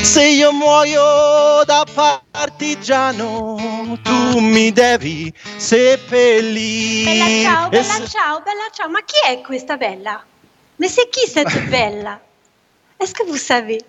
Se 0.00 0.24
io 0.26 0.52
muoio 0.52 1.62
da 1.66 1.84
partigiano 2.30 3.58
tu 4.02 4.38
mi 4.38 4.72
devi 4.72 5.30
seppellire. 5.58 7.10
Bella 7.12 7.42
ciao, 7.42 7.68
bella 7.68 7.82
se- 7.92 8.08
ciao, 8.08 8.40
bella 8.40 8.68
ciao. 8.72 8.88
Ma 8.88 9.02
qui 9.02 9.20
est 9.30 9.44
questa 9.44 9.76
bella? 9.76 10.24
Mais 10.78 10.88
c'est 10.90 11.10
qui 11.10 11.28
cette 11.30 11.68
bella? 11.68 12.18
Est-ce 12.98 13.12
que 13.12 13.24
vous 13.26 13.36
savez 13.36 13.82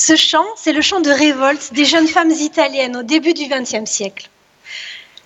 Ce 0.00 0.14
chant, 0.14 0.46
c'est 0.54 0.72
le 0.72 0.80
chant 0.80 1.00
de 1.00 1.10
révolte 1.10 1.72
des 1.72 1.84
jeunes 1.84 2.06
femmes 2.06 2.30
italiennes 2.30 2.96
au 2.96 3.02
début 3.02 3.34
du 3.34 3.48
XXe 3.48 3.90
siècle. 3.90 4.30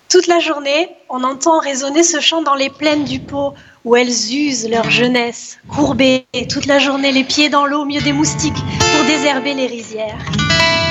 Toute 0.09 0.25
la 0.25 0.39
journée, 0.39 0.89
on 1.09 1.23
entend 1.23 1.59
résonner 1.59 2.01
ce 2.01 2.19
chant 2.19 2.41
dans 2.41 2.55
les 2.55 2.71
plaines 2.71 3.03
du 3.03 3.19
Pô, 3.19 3.53
où 3.85 3.95
elles 3.95 4.33
usent 4.33 4.67
leur 4.67 4.89
jeunesse, 4.89 5.59
courbées 5.69 6.25
toute 6.49 6.65
la 6.65 6.79
journée, 6.79 7.11
les 7.11 7.23
pieds 7.23 7.49
dans 7.49 7.67
l'eau 7.67 7.81
au 7.81 7.85
milieu 7.85 8.01
des 8.01 8.13
moustiques, 8.13 8.51
pour 8.55 9.05
désherber 9.05 9.53
les 9.53 9.67
rizières. 9.67 10.17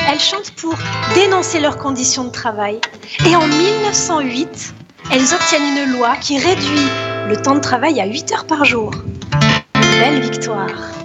Elles 0.08 0.20
chantent 0.20 0.52
pour 0.52 0.76
dénoncer 1.16 1.58
leurs 1.58 1.78
conditions 1.78 2.22
de 2.22 2.30
travail. 2.30 2.80
Et 3.26 3.34
en 3.34 3.48
1908, 3.48 4.74
elles 5.10 5.34
obtiennent 5.34 5.76
une 5.76 5.92
loi 5.98 6.16
qui 6.18 6.38
réduit 6.38 6.86
le 7.28 7.34
temps 7.34 7.56
de 7.56 7.60
travail 7.60 8.00
à 8.00 8.06
8 8.06 8.30
heures 8.30 8.46
par 8.46 8.64
jour. 8.64 8.92
Belle 9.98 10.20
victoire. 10.20 11.01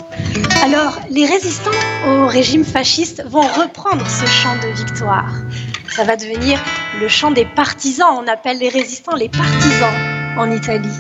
Alors, 0.64 1.00
les 1.10 1.26
résistants 1.26 1.72
au 2.08 2.28
régime 2.28 2.66
fasciste 2.66 3.24
vont 3.26 3.48
reprendre 3.48 4.06
ce 4.08 4.26
chant 4.26 4.56
de 4.58 4.68
victoire. 4.68 5.32
Ça 5.90 6.04
va 6.04 6.16
devenir 6.16 6.60
le 7.00 7.08
chant 7.08 7.32
des 7.32 7.46
partisans. 7.46 8.20
On 8.20 8.28
appelle 8.28 8.60
les 8.60 8.70
résistants 8.70 9.16
les 9.16 9.30
partisans 9.30 9.94
en 10.38 10.52
Italie. 10.52 11.00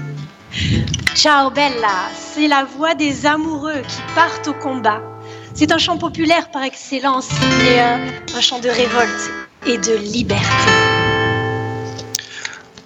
Ciao 1.15 1.49
Bella, 1.49 2.09
c'est 2.15 2.47
la 2.47 2.63
voix 2.63 2.95
des 2.95 3.25
amoureux 3.25 3.81
qui 3.87 4.01
partent 4.15 4.47
au 4.47 4.53
combat. 4.53 5.01
C'est 5.53 5.71
un 5.71 5.77
chant 5.77 5.97
populaire 5.97 6.49
par 6.51 6.63
excellence, 6.63 7.29
mais 7.59 7.79
un 8.35 8.41
chant 8.41 8.59
de 8.59 8.69
révolte 8.69 9.31
et 9.65 9.77
de 9.77 9.95
liberté. 9.95 10.71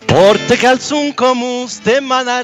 Porte 0.07 0.57
calzun 0.57 1.11
come 1.13 1.43
un 1.43 2.41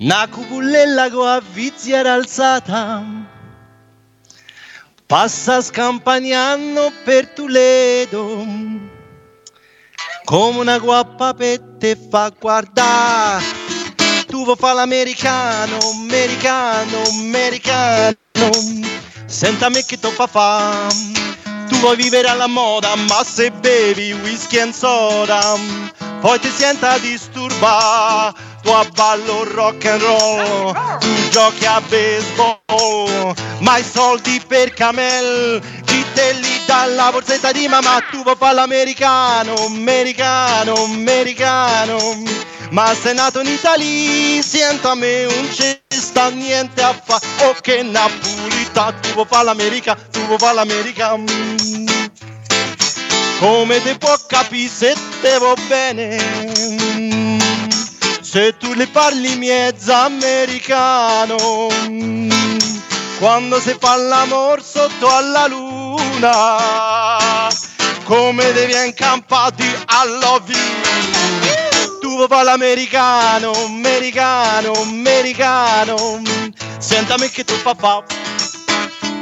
Una 0.00 0.28
cupulella 0.28 1.10
con 1.10 1.26
a 1.26 1.42
viziera 1.54 2.12
alzata. 2.12 3.02
Passa 5.04 5.60
scampagnando 5.60 6.92
per 7.02 7.26
Toledo. 7.30 8.46
Come 10.24 10.58
una 10.60 10.78
guappa 10.78 11.34
per 11.34 11.58
te 11.80 11.96
fa 11.96 12.30
guardare 12.38 13.42
Tu 14.28 14.44
vuoi 14.44 14.54
fare 14.54 14.74
l'americano, 14.76 15.78
americano, 15.90 17.02
americano. 17.18 18.16
Senta 19.26 19.68
me 19.68 19.84
che 19.84 19.98
tu 19.98 20.10
fa 20.10 20.28
fa. 20.28 20.86
Tu 21.68 21.74
vuoi 21.78 21.96
vivere 21.96 22.28
alla 22.28 22.46
moda 22.46 22.94
ma 22.94 23.24
se 23.24 23.50
bevi 23.50 24.12
whisky 24.12 24.58
e 24.58 24.72
soda 24.72 25.56
Poi 26.20 26.38
ti 26.38 26.50
senta 26.50 26.96
disturba 26.98 28.47
Tu 28.62 28.70
a 28.70 28.84
ballo 28.94 29.44
rock 29.54 29.84
and 29.84 30.02
roll 30.02 30.74
Tu 31.00 31.28
giochi 31.30 31.66
a 31.66 31.80
baseball 31.88 33.34
Ma 33.60 33.78
i 33.78 33.84
soldi 33.84 34.40
per 34.46 34.72
camel 34.74 35.60
Chi 35.84 36.04
te 36.14 36.32
li 36.32 36.56
borsetta 37.10 37.52
di 37.52 37.66
mamma 37.68 38.00
Tu 38.10 38.22
vuoi 38.22 38.36
fare 38.36 38.54
l'americano, 38.54 39.54
americano, 39.66 40.74
americano 40.84 42.46
ma 42.70 42.94
sei 42.94 43.14
nato 43.14 43.40
in 43.40 43.46
Italia, 43.46 44.42
sento 44.42 44.88
a 44.90 44.94
me 44.94 45.24
un 45.24 45.50
ci 45.50 45.80
sta 45.88 46.28
niente 46.28 46.82
a 46.82 46.92
fa, 46.92 47.18
oh 47.46 47.54
che 47.62 47.82
napolità, 47.82 48.92
tu 49.00 49.08
vuoi 49.14 49.24
fare 49.26 49.44
l'America, 49.44 49.94
tu 49.94 50.20
vuoi 50.26 50.38
fare 50.38 50.54
l'America, 50.54 51.16
come 53.38 53.82
ti 53.82 53.96
può 53.96 54.14
capire 54.26 54.68
se 54.68 54.94
te 55.22 55.38
va 55.38 55.54
bene, 55.66 56.18
mm. 56.98 57.47
Se 58.30 58.52
tu 58.58 58.74
le 58.74 58.86
parli 58.88 59.36
mezza 59.36 60.04
americano, 60.04 61.36
quando 63.18 63.58
si 63.58 63.74
fa 63.80 63.96
l'amor 63.96 64.62
sotto 64.62 65.08
alla 65.08 65.46
luna, 65.46 66.58
come 68.04 68.52
devi 68.52 68.74
incampati 68.84 69.64
you 69.64 70.58
tu 72.00 72.14
vuoi 72.16 72.28
fare 72.28 72.44
l'americano, 72.44 73.52
americano, 73.64 74.72
americano. 74.72 76.20
Senta 76.78 77.16
me 77.16 77.30
che 77.30 77.44
tu 77.44 77.54
fa. 77.54 78.02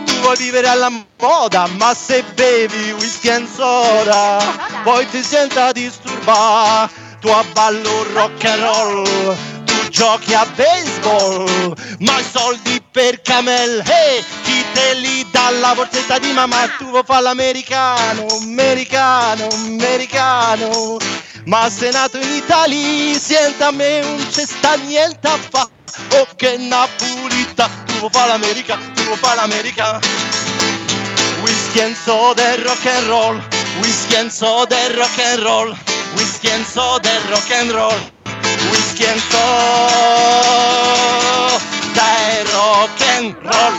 Tu 0.04 0.12
vuoi 0.20 0.36
vivere 0.36 0.66
alla 0.66 0.90
moda, 1.18 1.68
ma 1.78 1.94
se 1.94 2.24
bevi 2.34 2.90
whisky 2.92 3.28
e 3.28 3.46
soda, 3.54 4.38
poi 4.82 5.08
ti 5.10 5.22
senta 5.22 5.70
disturba. 5.70 7.05
Tu 7.26 7.32
a 7.32 7.44
ballo 7.54 8.04
rock 8.12 8.44
and 8.44 8.62
roll, 8.62 9.36
tu 9.64 9.88
giochi 9.88 10.32
a 10.32 10.46
baseball, 10.54 11.74
ma 11.98 12.20
i 12.20 12.24
soldi 12.24 12.80
per 12.92 13.20
camel, 13.20 13.82
hey, 13.84 14.24
chi 14.44 14.64
te 14.72 14.94
li 14.94 15.26
dà 15.32 15.50
la 15.50 15.74
borsetta 15.74 16.20
di 16.20 16.30
mamma? 16.30 16.68
Tu 16.78 16.84
vuoi 16.84 17.02
fare 17.04 17.22
l'americano, 17.22 18.26
americano, 18.42 19.48
americano. 19.48 20.98
Ma 21.46 21.68
sei 21.68 21.90
nato 21.90 22.16
in 22.18 22.30
Italia, 22.30 23.18
senta 23.18 23.66
a 23.66 23.72
me 23.72 23.98
un 24.04 24.24
c'è 24.30 24.46
sta 24.46 24.76
niente 24.76 25.26
a 25.26 25.36
fa. 25.36 25.68
Oh 26.12 26.28
che 26.36 26.56
napolita, 26.58 27.68
tu 27.86 27.94
vuoi 27.94 28.10
fare 28.12 28.28
l'America, 28.28 28.78
tu 28.94 29.02
vuoi 29.02 29.16
fare 29.16 29.34
l'America. 29.34 29.98
Whisky 31.40 31.80
and 31.80 31.96
soda 31.96 32.52
e 32.52 32.62
rock 32.62 32.86
and 32.86 33.06
roll, 33.08 33.42
whisky 33.80 34.14
and 34.14 34.30
soda 34.30 34.78
e 34.78 34.92
rock 34.94 35.18
and 35.18 35.42
roll, 35.42 35.76
whisky 36.14 36.48
and 36.48 36.64
soda 36.64 37.10
rock 37.30 37.50
and 37.50 37.70
roll, 37.72 37.98
whisky 38.70 39.04
and 39.06 39.20
soda 39.20 39.46
rock 42.54 43.00
and 43.16 43.34
roll. 43.42 43.74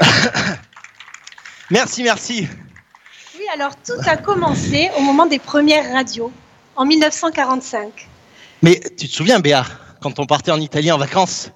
merci, 1.70 2.02
merci. 2.02 2.48
Oui, 3.38 3.44
alors 3.54 3.74
tout 3.76 4.00
a 4.06 4.16
commencé 4.16 4.90
au 4.96 5.00
moment 5.00 5.26
des 5.26 5.38
premières 5.38 5.92
radios, 5.92 6.32
en 6.76 6.84
1945. 6.84 8.08
Mais 8.62 8.80
tu 8.96 9.08
te 9.08 9.12
souviens, 9.12 9.40
Béa, 9.40 9.64
quand 10.00 10.18
on 10.18 10.26
partait 10.26 10.52
en 10.52 10.60
Italie 10.60 10.92
en 10.92 10.98
vacances, 10.98 11.50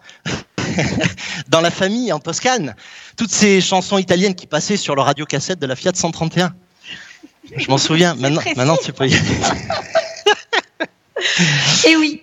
dans 1.48 1.60
la 1.60 1.70
famille, 1.70 2.12
en 2.12 2.18
Toscane, 2.18 2.74
toutes 3.16 3.32
ces 3.32 3.60
chansons 3.60 3.98
italiennes 3.98 4.34
qui 4.34 4.46
passaient 4.46 4.76
sur 4.76 4.94
le 4.94 5.02
radiocassette 5.02 5.58
de 5.58 5.66
la 5.66 5.76
Fiat 5.76 5.92
131 5.94 6.54
Je 7.56 7.68
m'en 7.70 7.78
souviens. 7.78 8.14
Maintenant, 8.14 8.42
maintenant, 8.56 8.76
tu 8.76 8.92
peux 8.92 9.06
y 9.08 9.14
aller. 9.14 9.22
Et 11.86 11.96
oui. 11.96 12.22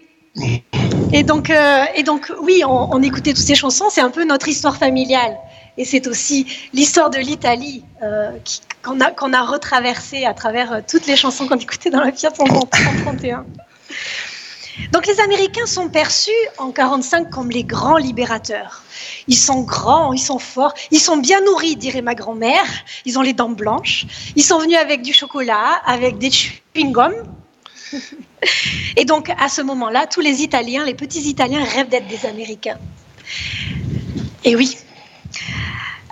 Et 1.12 1.24
donc, 1.24 1.50
euh, 1.50 1.84
et 1.96 2.04
donc 2.04 2.32
oui, 2.42 2.64
on, 2.66 2.88
on 2.92 3.02
écoutait 3.04 3.34
toutes 3.34 3.46
ces 3.46 3.56
chansons, 3.56 3.86
c'est 3.92 4.02
un 4.02 4.10
peu 4.10 4.26
notre 4.26 4.48
histoire 4.48 4.78
familiale. 4.78 5.38
Et 5.78 5.86
c'est 5.86 6.08
aussi 6.08 6.46
l'histoire 6.74 7.10
de 7.10 7.18
l'Italie 7.20 7.84
euh, 8.04 8.32
qui- 8.44 8.62
qu'on 8.84 9.00
a, 9.00 9.12
qu'on 9.12 9.34
a 9.34 9.44
retraversée 9.44 10.26
à 10.26 10.34
travers 10.34 10.72
euh, 10.74 10.80
toutes 10.88 11.08
les 11.08 11.16
chansons 11.16 11.48
qu'on 11.48 11.58
écoutait 11.58 11.90
dans 11.90 12.02
la 12.02 12.12
Fiat 12.12 12.32
131. 12.36 13.46
Donc 14.92 15.06
les 15.08 15.20
Américains 15.20 15.66
sont 15.66 15.90
perçus 15.90 16.32
en 16.58 16.72
45 16.72 17.30
comme 17.30 17.50
les 17.50 17.64
grands 17.64 17.98
libérateurs. 17.98 18.84
Ils 19.28 19.38
sont 19.38 19.62
grands, 19.62 20.14
ils 20.14 20.20
sont 20.20 20.40
forts, 20.40 20.74
ils 20.92 21.00
sont 21.00 21.18
bien 21.18 21.42
nourris, 21.42 21.76
dirait 21.76 22.02
ma 22.02 22.16
grand-mère. 22.16 22.66
Ils 23.06 23.18
ont 23.20 23.22
les 23.22 23.34
dents 23.34 23.50
blanches. 23.50 24.06
Ils 24.36 24.44
sont 24.44 24.60
venus 24.60 24.78
avec 24.78 25.02
du 25.02 25.14
chocolat, 25.14 25.82
avec 25.86 26.18
des 26.18 26.30
chewing-gums. 26.30 27.24
Et 28.98 29.06
donc 29.06 29.30
à 29.40 29.50
ce 29.50 29.62
moment-là, 29.62 30.08
tous 30.08 30.22
les 30.22 30.42
Italiens, 30.42 30.86
les 30.86 30.96
petits 30.96 31.22
Italiens 31.22 31.64
rêvent 31.64 31.90
d'être 31.90 32.08
des 32.08 32.26
Américains. 32.26 32.80
Et 34.44 34.56
oui. 34.56 34.78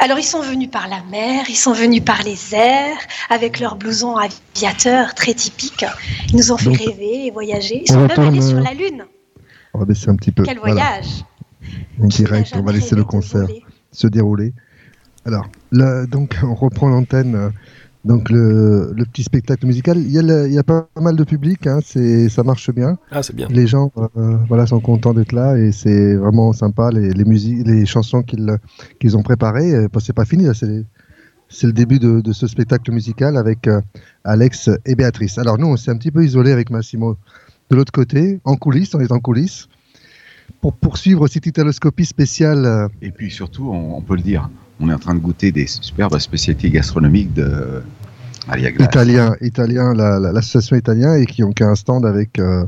Alors 0.04 0.18
ils 0.18 0.24
sont 0.24 0.42
venus 0.42 0.72
par 0.72 0.88
la 0.88 1.04
mer, 1.12 1.44
ils 1.48 1.56
sont 1.56 1.74
venus 1.74 2.04
par 2.04 2.24
les 2.24 2.56
airs, 2.56 2.98
avec 3.30 3.60
leurs 3.60 3.76
blousons 3.76 4.16
aviateurs 4.18 5.14
très 5.14 5.36
typiques. 5.36 5.86
Ils 6.30 6.38
nous 6.38 6.52
ont 6.52 6.58
fait 6.58 6.72
Donc, 6.72 6.78
rêver 6.78 7.28
et 7.28 7.32
voyager. 7.32 7.84
Ils 7.86 7.88
sont 7.88 8.08
même 8.08 8.20
allés 8.20 8.42
sur 8.42 8.58
euh, 8.58 8.62
la 8.62 8.74
Lune. 8.74 9.06
On 9.76 9.80
va 9.80 9.86
baisser 9.86 10.10
un 10.10 10.16
petit 10.16 10.32
peu. 10.32 10.42
Quel 10.42 10.58
voyage 10.58 11.24
En 12.02 12.08
direct, 12.08 12.52
on 12.56 12.64
va 12.64 12.72
laisser 12.72 12.96
le 12.96 13.04
concert 13.04 13.48
se 13.92 14.08
dérouler. 14.08 14.54
Alors, 15.26 15.46
là, 15.72 16.08
donc, 16.08 16.36
on 16.44 16.56
reprend 16.56 16.90
l'antenne. 16.90 17.52
Donc, 18.04 18.30
le, 18.32 18.94
le 18.96 19.06
petit 19.06 19.22
spectacle 19.24 19.66
musical. 19.68 19.98
Il 19.98 20.12
y 20.12 20.18
a, 20.18 20.24
le- 20.24 20.48
il 20.48 20.54
y 20.54 20.58
a 20.58 20.64
pas 20.64 20.88
mal 21.00 21.16
de 21.16 21.24
public, 21.24 21.68
hein, 21.68 21.80
c'est, 21.86 22.30
ça 22.30 22.42
marche 22.44 22.72
bien. 22.72 22.98
Ah, 23.12 23.22
c'est 23.22 23.36
bien. 23.36 23.48
Les 23.52 23.68
gens 23.68 23.92
euh, 24.18 24.38
voilà, 24.48 24.66
sont 24.66 24.80
contents 24.80 25.14
d'être 25.14 25.34
là 25.34 25.56
et 25.58 25.72
c'est 25.72 26.16
vraiment 26.16 26.52
sympa. 26.52 26.90
Les, 26.92 27.12
les, 27.12 27.26
musiques, 27.26 27.66
les 27.68 27.86
chansons 27.86 28.24
qu'ils, 28.24 28.58
qu'ils 29.00 29.16
ont 29.18 29.22
préparées, 29.24 29.74
euh, 29.76 29.88
parce 29.88 30.04
que 30.04 30.08
c'est 30.08 30.14
pas 30.14 30.26
fini, 30.26 30.46
là, 30.46 30.54
c'est, 30.56 30.84
c'est 31.48 31.68
le 31.68 31.74
début 31.74 32.00
de, 32.00 32.22
de 32.22 32.32
ce 32.34 32.48
spectacle 32.48 32.92
musical 32.92 33.38
avec 33.38 33.68
euh, 33.68 33.82
Alex 34.24 34.70
et 34.86 34.96
Béatrice. 34.96 35.38
Alors, 35.38 35.60
nous, 35.60 35.68
on 35.68 35.78
s'est 35.78 35.92
un 35.92 35.98
petit 35.98 36.12
peu 36.12 36.24
isolés 36.26 36.52
avec 36.52 36.72
Massimo 36.72 37.18
de 37.70 37.76
l'autre 37.76 37.92
côté, 37.94 38.40
en 38.46 38.56
coulisses, 38.56 38.96
on 38.96 39.00
est 39.00 39.12
en 39.12 39.20
coulisses 39.20 39.68
pour 40.60 40.74
poursuivre 40.74 41.28
cette 41.28 41.46
italoscopie 41.46 42.06
spéciale. 42.06 42.90
Et 43.02 43.12
puis 43.12 43.32
surtout, 43.32 43.70
on, 43.72 43.96
on 43.98 44.02
peut 44.02 44.16
le 44.16 44.22
dire, 44.22 44.50
on 44.82 44.90
est 44.90 44.94
en 44.94 45.00
train 45.00 45.14
de 45.16 45.20
goûter 45.20 45.52
des 45.52 45.68
superbes 45.68 46.18
spécialités 46.20 46.70
gastronomiques 46.70 47.34
de 47.34 47.82
italien, 48.80 49.36
italien, 49.42 49.94
la- 49.94 50.20
la- 50.20 50.32
l'association 50.32 50.76
italien 50.76 51.16
et 51.16 51.26
qui 51.26 51.44
ont 51.44 51.52
qui 51.52 51.64
a 51.64 51.70
un 51.70 51.76
stand 51.76 52.06
avec, 52.06 52.40
euh, 52.40 52.66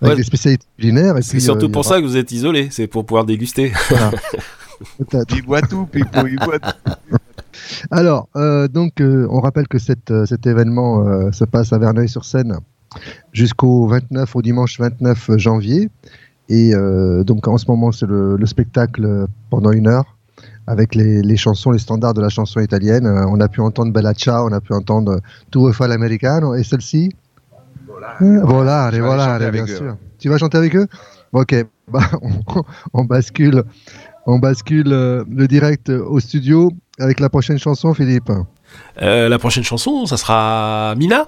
avec 0.00 0.12
Ouais. 0.12 0.16
des 0.16 0.22
spécialités 0.22 0.64
culinaires. 0.78 1.16
et 1.18 1.22
C'est 1.22 1.40
surtout 1.40 1.66
euh, 1.66 1.68
pour 1.70 1.80
aura- 1.86 1.96
ça 1.96 2.00
que 2.00 2.06
vous 2.06 2.16
êtes 2.16 2.32
isolé, 2.32 2.68
c'est 2.70 2.86
pour 2.86 3.04
pouvoir 3.04 3.24
déguster. 3.26 3.72
Voilà. 3.90 4.10
Il 5.36 5.42
boit 5.42 5.60
tout, 5.60 5.84
Pipo, 5.84 6.26
il 6.26 6.36
boit 6.36 6.58
tout. 6.58 6.92
Alors, 7.90 8.28
euh, 8.36 8.66
donc, 8.66 9.00
euh, 9.02 9.26
on 9.28 9.40
rappelle 9.40 9.68
que 9.68 9.78
cette, 9.78 10.10
euh, 10.10 10.24
cet 10.24 10.46
événement 10.46 11.06
euh, 11.06 11.30
se 11.32 11.44
passe 11.44 11.74
à 11.74 11.78
Verneuil-sur-Seine 11.78 12.56
jusqu'au 13.34 13.86
29, 13.88 14.34
au 14.36 14.40
dimanche 14.40 14.80
29 14.80 15.36
janvier. 15.36 15.90
Et 16.48 16.74
euh, 16.74 17.24
donc, 17.24 17.46
en 17.46 17.58
ce 17.58 17.66
moment, 17.68 17.92
c'est 17.92 18.06
le, 18.06 18.36
le 18.36 18.46
spectacle 18.46 19.26
pendant 19.50 19.70
une 19.70 19.86
heure 19.86 20.16
avec 20.70 20.94
les, 20.94 21.20
les 21.22 21.36
chansons, 21.36 21.70
les 21.72 21.78
standards 21.86 22.14
de 22.14 22.22
la 22.22 22.28
chanson 22.28 22.60
italienne. 22.60 23.06
Euh, 23.06 23.26
on 23.28 23.40
a 23.40 23.48
pu 23.48 23.60
entendre 23.60 23.92
Bella 23.92 24.14
Ciao, 24.14 24.46
on 24.48 24.52
a 24.52 24.60
pu 24.60 24.72
entendre 24.72 25.20
Tout 25.50 25.72
fa 25.72 25.86
l'americano 25.88 26.54
et 26.54 26.62
celle-ci 26.62 27.10
Euh, 28.22 28.40
Volare, 28.44 28.92
volare, 29.00 29.38
chanter 29.38 29.50
bien 29.50 29.64
eux. 29.64 29.76
sûr. 29.76 29.96
Tu 30.18 30.28
vas 30.30 30.38
chanter 30.38 30.58
avec 30.58 30.74
eux? 30.76 30.86
Ok, 31.32 31.54
bah, 31.92 32.00
on, 32.22 32.62
on 32.92 33.04
bascule, 33.04 33.62
on 34.26 34.38
bascule 34.38 34.92
euh, 34.92 35.24
le 35.30 35.46
direct 35.46 35.90
au 35.90 36.18
studio 36.20 36.70
avec 36.98 37.20
la 37.20 37.28
prochaine 37.28 37.58
chanson, 37.58 37.92
Philippe. 37.94 38.30
Euh, 39.02 39.28
la 39.28 39.38
prochaine 39.38 39.64
chanson, 39.64 40.06
ça 40.06 40.16
sera 40.16 40.94
Mina? 40.96 41.26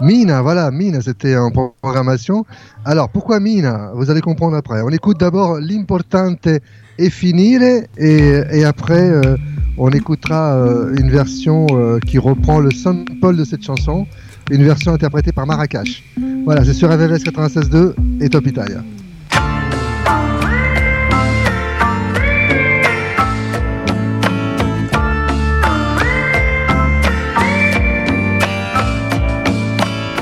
Mina, 0.00 0.42
voilà, 0.42 0.70
Mina, 0.70 1.00
c'était 1.00 1.36
en 1.36 1.50
programmation. 1.50 2.44
Alors, 2.84 3.08
pourquoi 3.08 3.40
Mina? 3.40 3.90
Vous 3.94 4.10
allez 4.10 4.20
comprendre 4.20 4.56
après. 4.56 4.82
On 4.82 4.90
écoute 4.90 5.18
d'abord 5.20 5.58
L'importante 5.60 6.46
est 6.46 7.10
finire 7.10 7.62
et, 7.96 8.42
et 8.52 8.64
après, 8.64 9.10
euh, 9.10 9.36
on 9.76 9.90
écoutera 9.90 10.54
euh, 10.54 10.94
une 10.96 11.10
version 11.10 11.66
euh, 11.72 11.98
qui 11.98 12.18
reprend 12.18 12.60
le 12.60 12.70
sample 12.70 13.36
de 13.36 13.44
cette 13.44 13.62
chanson, 13.62 14.06
une 14.50 14.62
version 14.62 14.92
interprétée 14.92 15.32
par 15.32 15.46
Marrakech. 15.46 16.04
Voilà, 16.44 16.64
c'est 16.64 16.74
sur 16.74 16.92
RVVS 16.92 17.24
96.2 17.24 17.94
et 18.20 18.28
Top 18.28 18.46
Italia. 18.46 18.82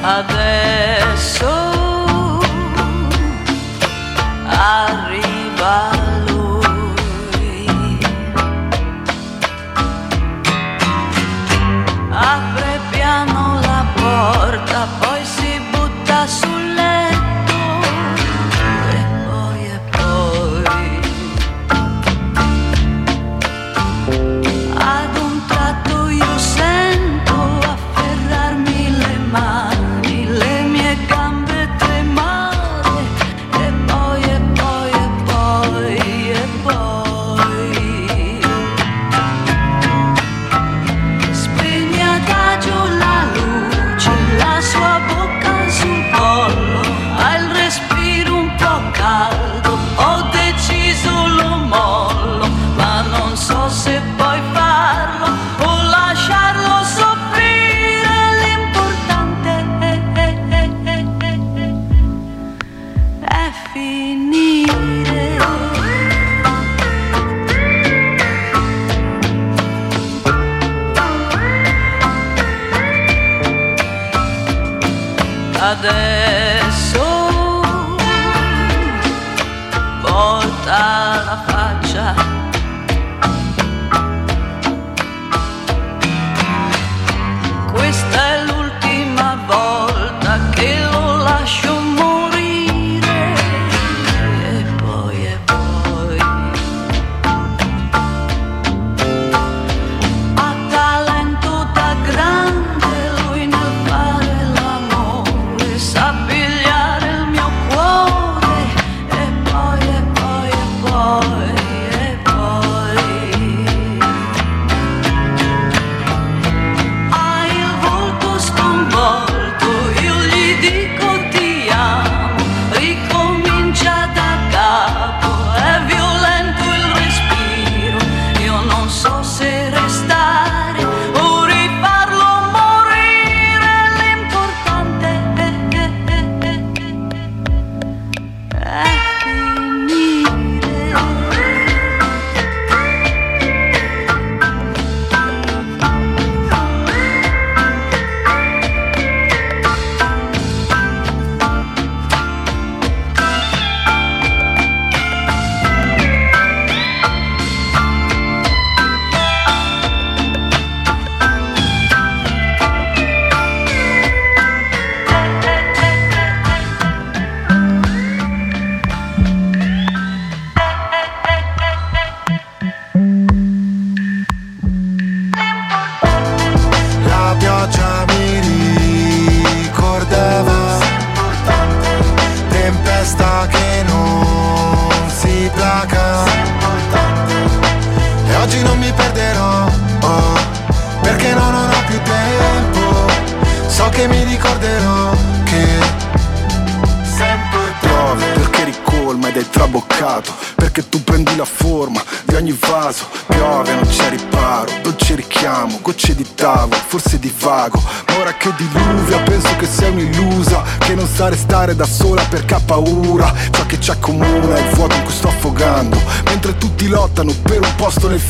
Adesso 0.04 0.41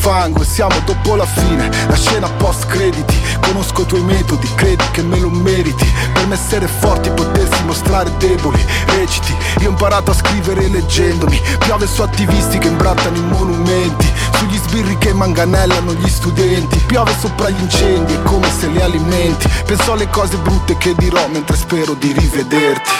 fango 0.03 0.41
E 0.41 0.45
siamo 0.45 0.75
dopo 0.85 1.15
la 1.15 1.25
fine, 1.25 1.69
la 1.87 1.95
scena 1.95 2.29
post 2.29 2.65
crediti 2.65 3.17
Conosco 3.39 3.83
i 3.83 3.85
tuoi 3.85 4.01
metodi, 4.01 4.47
credi 4.55 4.83
che 4.91 5.01
me 5.01 5.19
lo 5.19 5.29
meriti. 5.29 5.85
Per 6.13 6.27
me 6.27 6.35
essere 6.35 6.67
forti 6.67 7.09
potersi 7.09 7.63
mostrare 7.63 8.11
deboli 8.17 8.63
Reciti, 8.87 9.35
io 9.59 9.67
ho 9.67 9.71
imparato 9.71 10.11
a 10.11 10.13
scrivere 10.13 10.67
leggendomi 10.67 11.41
Piove 11.59 11.87
su 11.87 12.01
attivisti 12.01 12.57
che 12.57 12.67
imbrattano 12.67 13.15
i 13.15 13.21
monumenti. 13.21 14.11
Sugli 14.33 14.57
sbirri 14.57 14.97
che 14.97 15.13
manganellano 15.13 15.93
gli 15.93 16.09
studenti 16.09 16.77
Piove 16.85 17.15
sopra 17.17 17.49
gli 17.49 17.61
incendi, 17.61 18.13
è 18.13 18.21
come 18.23 18.49
se 18.59 18.67
li 18.67 18.81
alimenti. 18.81 19.49
Penso 19.65 19.93
alle 19.93 20.09
cose 20.09 20.37
brutte 20.37 20.77
che 20.77 20.93
dirò 20.97 21.25
mentre 21.27 21.55
spero 21.55 21.93
di 21.93 22.11
rivederti. 22.11 22.91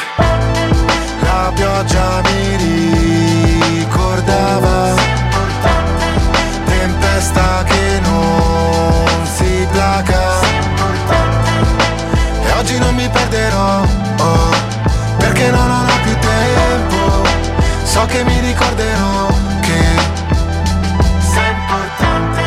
La 1.21 1.51
pioggia 1.53 2.21
mi 2.23 2.57
ricordava 3.79 4.72
no, 15.51 15.67
non 15.67 15.87
ho 15.87 16.01
più 16.03 16.17
tempo, 16.19 17.23
so 17.83 18.05
che 18.05 18.23
mi 18.23 18.39
ricorderò 18.39 19.27
che 19.61 19.83
sei 21.19 21.51
importante. 21.51 22.41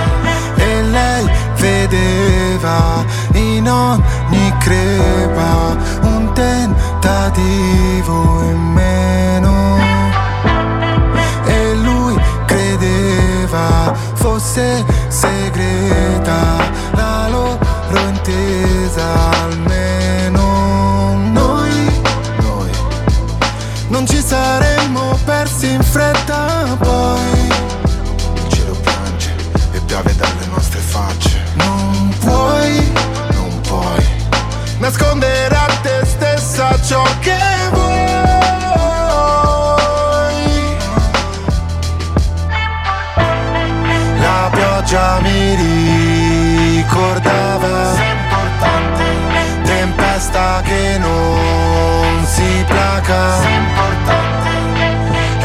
E 0.56 0.82
lei 0.82 1.30
vedeva 1.56 3.04
in 3.32 3.68
ogni 3.68 4.56
crepa 4.58 5.76
un 6.02 6.32
tentativo 6.32 8.42
in 8.42 8.72
meno. 8.72 9.78
E 11.44 11.74
lui 11.74 12.16
credeva 12.46 13.92
fosse 14.14 14.84
segreta 15.08 16.74
ciò 36.86 37.02
che 37.18 37.36
vuoi. 37.72 37.96
La 44.20 44.48
pioggia 44.52 45.18
mi 45.20 45.54
ricordava. 46.76 47.94
Tempesta 49.64 50.60
che 50.62 50.98
non 50.98 52.24
si 52.24 52.64
placa. 52.68 53.64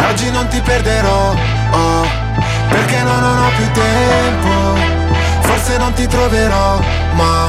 Oggi 0.09 0.29
non 0.29 0.47
ti 0.47 0.59
perderò 0.61 1.33
oh, 1.71 2.05
perché 2.69 3.01
no, 3.01 3.19
non 3.19 3.37
ho 3.43 3.49
più 3.55 3.71
tempo. 3.71 4.75
Forse 5.39 5.77
non 5.77 5.93
ti 5.93 6.05
troverò 6.05 6.79
ma 7.13 7.47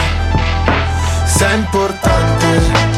sei 1.25 1.59
importante 1.59 2.92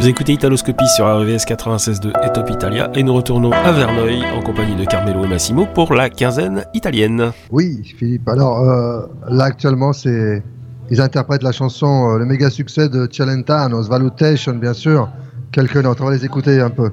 Vous 0.00 0.08
écoutez 0.08 0.32
Italoscopie 0.32 0.88
sur 0.88 1.04
RVS 1.04 1.44
96.2 1.44 2.08
et 2.24 2.32
Top 2.32 2.48
Italia 2.48 2.90
et 2.94 3.02
nous 3.02 3.12
retournons 3.12 3.52
à 3.52 3.70
Verneuil 3.70 4.24
en 4.34 4.40
compagnie 4.40 4.74
de 4.74 4.86
Carmelo 4.86 5.26
et 5.26 5.28
Massimo 5.28 5.66
pour 5.66 5.92
la 5.92 6.08
quinzaine 6.08 6.64
italienne. 6.72 7.32
Oui, 7.50 7.82
Philippe. 7.98 8.26
Alors 8.26 8.60
euh, 8.60 9.02
là 9.28 9.44
actuellement, 9.44 9.92
c'est 9.92 10.42
ils 10.90 11.02
interprètent 11.02 11.42
la 11.42 11.52
chanson, 11.52 12.14
euh, 12.14 12.18
le 12.18 12.24
méga 12.24 12.48
succès 12.48 12.88
de 12.88 13.06
Celentano, 13.12 13.82
Svalutation, 13.82 14.54
bien 14.54 14.72
sûr. 14.72 15.10
Quelques 15.52 15.76
notes, 15.76 16.00
on 16.00 16.06
va 16.06 16.12
les 16.12 16.24
écouter 16.24 16.62
un 16.62 16.70
peu. 16.70 16.90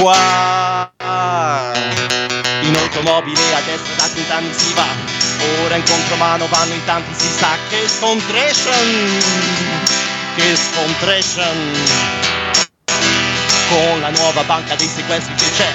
qua 0.00 0.90
in 2.62 2.74
automobile 2.74 3.38
adesso 3.54 3.92
da 3.98 4.08
cent'anni 4.08 4.50
si 4.52 4.72
va 4.72 4.86
ora 5.62 5.76
in 5.76 5.82
contromano 5.84 6.46
vanno 6.46 6.72
in 6.72 6.84
tanti 6.86 7.12
si 7.12 7.28
sa 7.28 7.48
che 7.68 7.86
scontration 7.86 10.09
che 10.40 10.56
scontration 10.56 11.58
con 13.68 14.00
la 14.00 14.08
nuova 14.10 14.42
banca 14.44 14.74
dei 14.74 14.88
sequestri 14.88 15.34
che 15.34 15.50
c'è. 15.56 15.70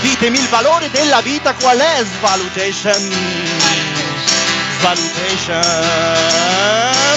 Ditemi 0.00 0.38
il 0.38 0.48
valore 0.48 0.90
della 0.90 1.20
vita 1.20 1.52
qual 1.54 1.78
è 1.78 2.02
svalutation? 2.02 3.12
Svalutation. 4.78 5.62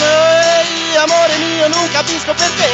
Ehi, 0.02 0.96
amore 0.98 1.38
mio 1.38 1.68
non 1.70 1.90
capisco 1.90 2.34
perché 2.34 2.68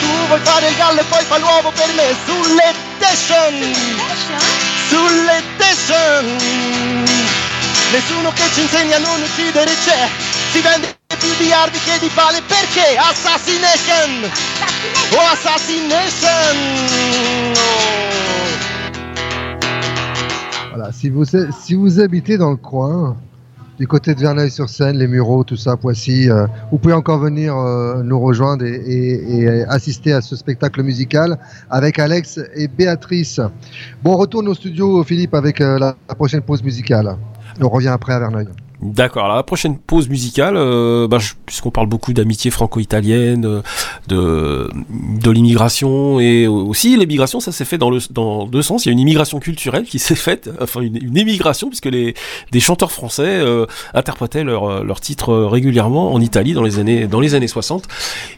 tu 0.00 0.26
vuoi 0.28 0.40
fare 0.42 0.68
il 0.68 0.76
gallo 0.76 1.00
e 1.00 1.04
poi 1.04 1.24
fa 1.24 1.38
l'uovo 1.38 1.72
per 1.72 1.92
me. 1.94 2.14
Sulle 2.24 2.74
station 2.96 3.74
sulle 4.88 5.42
station 5.56 7.04
nessuno 7.90 8.32
che 8.32 8.44
ci 8.54 8.60
insegna 8.60 8.96
a 8.96 9.00
non 9.00 9.20
uccidere 9.20 9.74
c'è. 9.84 10.08
Si 10.52 10.60
vende 10.60 11.02
più 11.24 11.44
di 11.46 11.52
armi 11.52 11.78
che 11.78 11.98
di 12.00 12.10
pale 12.14 12.40
perché 12.46 12.96
assassination? 12.98 14.28
Oh 15.12 15.24
assassination 15.32 16.54
Oh. 17.56 18.50
Voilà, 20.74 20.92
si 20.92 21.08
vous, 21.08 21.24
si 21.24 21.74
vous 21.74 22.00
habitez 22.00 22.36
dans 22.36 22.50
le 22.50 22.56
coin, 22.56 23.16
du 23.78 23.86
côté 23.86 24.14
de 24.14 24.20
Verneuil-sur-Seine, 24.20 24.98
les 24.98 25.06
Mureaux, 25.06 25.44
tout 25.44 25.56
ça, 25.56 25.76
Poissy, 25.76 26.28
euh, 26.28 26.46
vous 26.70 26.78
pouvez 26.78 26.94
encore 26.94 27.18
venir 27.20 27.56
euh, 27.56 28.02
nous 28.02 28.20
rejoindre 28.20 28.64
et, 28.64 28.74
et- 28.74 29.42
et 29.44 29.64
assister 29.64 30.12
à 30.12 30.20
ce 30.20 30.36
spectacle 30.36 30.82
musical 30.82 31.38
avec 31.70 31.98
Alex 31.98 32.38
et 32.54 32.68
Béatrice. 32.68 33.40
Bon, 34.02 34.12
on 34.14 34.16
retourne 34.16 34.48
au 34.48 34.54
studio, 34.54 35.02
Philippe, 35.04 35.34
avec 35.34 35.60
euh, 35.60 35.78
la, 35.78 35.96
la 36.08 36.14
prochaine 36.14 36.42
pause 36.42 36.62
musicale. 36.62 37.16
On 37.60 37.68
revient 37.68 37.88
après 37.88 38.12
à 38.14 38.18
Verneuil. 38.18 38.48
D'accord, 38.84 39.24
alors 39.24 39.36
la 39.36 39.42
prochaine 39.42 39.78
pause 39.78 40.08
musicale, 40.08 40.56
euh, 40.56 41.08
bah, 41.08 41.18
puisqu'on 41.46 41.70
parle 41.70 41.86
beaucoup 41.86 42.12
d'amitié 42.12 42.50
franco-italienne, 42.50 43.46
euh, 43.46 43.62
de, 44.08 44.70
de 44.90 45.30
l'immigration 45.30 46.20
et 46.20 46.46
aussi 46.46 46.96
l'immigration, 46.96 47.40
ça 47.40 47.50
s'est 47.50 47.64
fait 47.64 47.78
dans, 47.78 47.90
le, 47.90 47.98
dans 48.10 48.46
deux 48.46 48.60
sens. 48.60 48.84
Il 48.84 48.88
y 48.88 48.90
a 48.90 48.92
une 48.92 49.00
immigration 49.00 49.40
culturelle 49.40 49.84
qui 49.84 49.98
s'est 49.98 50.14
faite, 50.14 50.50
enfin 50.60 50.82
une, 50.82 50.96
une 50.96 51.16
émigration, 51.16 51.68
puisque 51.68 51.86
les, 51.86 52.14
des 52.52 52.60
chanteurs 52.60 52.92
français 52.92 53.22
euh, 53.26 53.64
interprétaient 53.94 54.44
leurs 54.44 54.84
leur 54.84 55.00
titres 55.00 55.34
régulièrement 55.34 56.12
en 56.12 56.20
Italie 56.20 56.52
dans 56.52 56.62
les 56.62 56.78
années, 56.78 57.06
dans 57.06 57.20
les 57.20 57.34
années 57.34 57.48
60. 57.48 57.88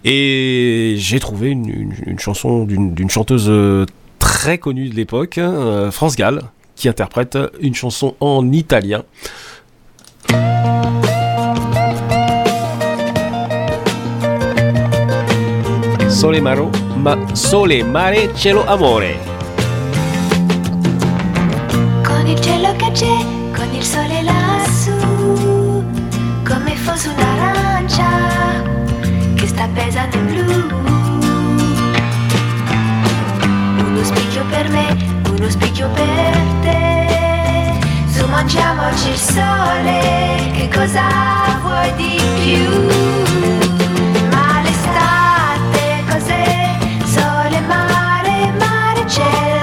Et 0.04 0.94
j'ai 0.98 1.18
trouvé 1.18 1.50
une, 1.50 1.92
une, 2.06 2.18
chanson 2.18 2.64
d'une 2.64 2.94
d'une 2.94 3.10
chanteuse 3.10 3.46
euh, 3.48 3.84
très 4.18 4.58
connue 4.58 4.88
de 4.88 4.94
l'époque, 4.94 5.38
euh, 5.38 5.90
France 5.90 6.16
Gall, 6.16 6.42
qui 6.76 6.88
interprète 6.88 7.38
une 7.60 7.74
chanson 7.74 8.14
en 8.20 8.52
italien. 8.52 9.02
Sole 16.16 16.40
maro, 16.40 16.70
ma 16.94 17.14
sole, 17.34 17.84
mare, 17.84 18.34
cielo, 18.34 18.64
amore. 18.64 19.18
Con 22.02 22.26
il 22.26 22.40
cielo 22.40 22.74
che 22.76 22.90
c'è, 22.92 23.18
con 23.54 23.68
il 23.70 23.82
sole 23.82 24.22
lassù, 24.22 25.84
come 26.42 26.74
fosse 26.74 27.10
un'arancia 27.10 28.06
che 29.34 29.46
sta 29.46 29.68
pesando 29.74 30.16
in 30.16 30.26
blu. 30.26 30.42
Uno 33.86 34.02
specchio 34.02 34.42
per 34.48 34.70
me, 34.70 34.96
uno 35.28 35.50
specchio 35.50 35.90
per 35.90 36.34
te. 36.62 37.78
Su 38.06 38.26
mangiamoci 38.26 39.10
il 39.10 39.16
sole, 39.16 40.50
che 40.54 40.70
cosa 40.74 41.02
vuoi 41.60 41.94
di 41.96 42.18
più? 42.42 43.65
chest. 49.08 49.55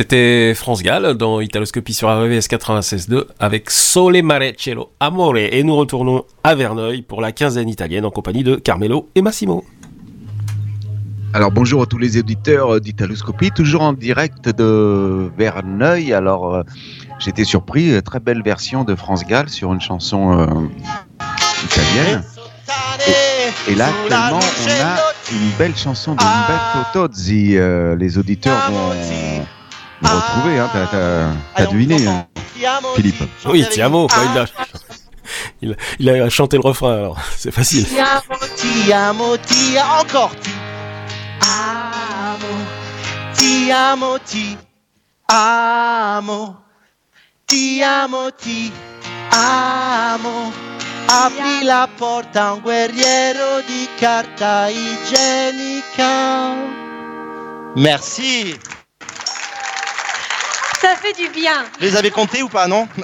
C'était 0.00 0.54
France 0.54 0.82
Gall 0.82 1.12
dans 1.12 1.42
Italoscopie 1.42 1.92
sur 1.92 2.08
RVS 2.08 2.48
96.2 2.48 3.26
avec 3.38 3.68
Sole 3.68 4.22
Mare 4.22 4.54
Cielo 4.56 4.92
Amore. 4.98 5.36
Et 5.36 5.62
nous 5.62 5.76
retournons 5.76 6.24
à 6.42 6.54
Verneuil 6.54 7.02
pour 7.02 7.20
la 7.20 7.32
quinzaine 7.32 7.68
italienne 7.68 8.06
en 8.06 8.10
compagnie 8.10 8.42
de 8.42 8.54
Carmelo 8.56 9.10
et 9.14 9.20
Massimo. 9.20 9.62
Alors 11.34 11.50
bonjour 11.50 11.82
à 11.82 11.86
tous 11.86 11.98
les 11.98 12.16
auditeurs 12.16 12.80
d'Italoscopie, 12.80 13.50
toujours 13.50 13.82
en 13.82 13.92
direct 13.92 14.48
de 14.48 15.30
Verneuil. 15.36 16.14
Alors 16.14 16.54
euh, 16.54 16.62
j'étais 17.18 17.44
surpris, 17.44 17.92
euh, 17.92 18.00
très 18.00 18.20
belle 18.20 18.42
version 18.42 18.84
de 18.84 18.94
France 18.94 19.26
Gall 19.26 19.50
sur 19.50 19.70
une 19.70 19.82
chanson 19.82 20.32
euh, 20.32 20.46
italienne. 21.62 22.22
Et, 23.06 23.72
et 23.72 23.74
là 23.74 23.88
actuellement 23.88 24.38
on 24.38 24.82
a 24.82 25.10
une 25.32 25.50
belle 25.58 25.76
chanson 25.76 26.14
de 26.14 26.22
Umberto 26.22 27.08
Tozzi. 27.08 27.56
Euh, 27.56 27.96
les 27.96 28.18
auditeurs 28.18 28.70
vont 28.70 28.92
le 30.08 30.08
retrouver, 30.16 30.58
hein. 30.58 30.70
t'as, 30.72 30.86
t'as- 30.86 31.32
t'as 31.56 31.66
deviné 31.66 32.06
hein, 32.06 32.26
Philippe. 32.94 33.22
Oui, 33.46 33.66
Tiamo, 33.70 34.06
bah, 34.06 34.14
il, 34.32 34.38
a, 34.38 34.46
il, 35.62 35.72
a- 35.72 35.76
il 36.16 36.22
a 36.22 36.28
chanté 36.30 36.56
le 36.56 36.62
refrain 36.66 36.92
alors, 36.94 37.18
c'est 37.36 37.50
facile. 37.52 37.84
Ti 37.86 37.98
amo, 38.00 38.36
ti 38.56 38.92
amo, 38.92 39.36
ti 39.38 39.76
encore 39.78 40.34
ti 40.40 40.50
amo, 41.42 42.46
ti 43.34 43.70
amo, 43.70 44.18
ti 44.26 44.56
amo, 45.28 46.56
ti 47.46 47.82
amo, 47.82 48.30
ti 48.32 48.72
amo. 49.32 50.52
Apri 51.12 51.64
la 51.64 51.88
porta 51.96 52.46
a 52.48 52.52
un 52.52 52.60
guerriero 52.60 53.60
di 53.66 53.88
carta 53.98 54.68
igienica. 54.68 56.54
Merci. 57.74 58.56
Ça 60.80 60.88
fait 60.96 61.12
du 61.12 61.28
bien. 61.32 61.52
Vous 61.78 61.84
les 61.86 61.96
avez 61.96 62.10
comptés 62.10 62.42
ou 62.42 62.48
pas, 62.48 62.66
non 62.68 62.86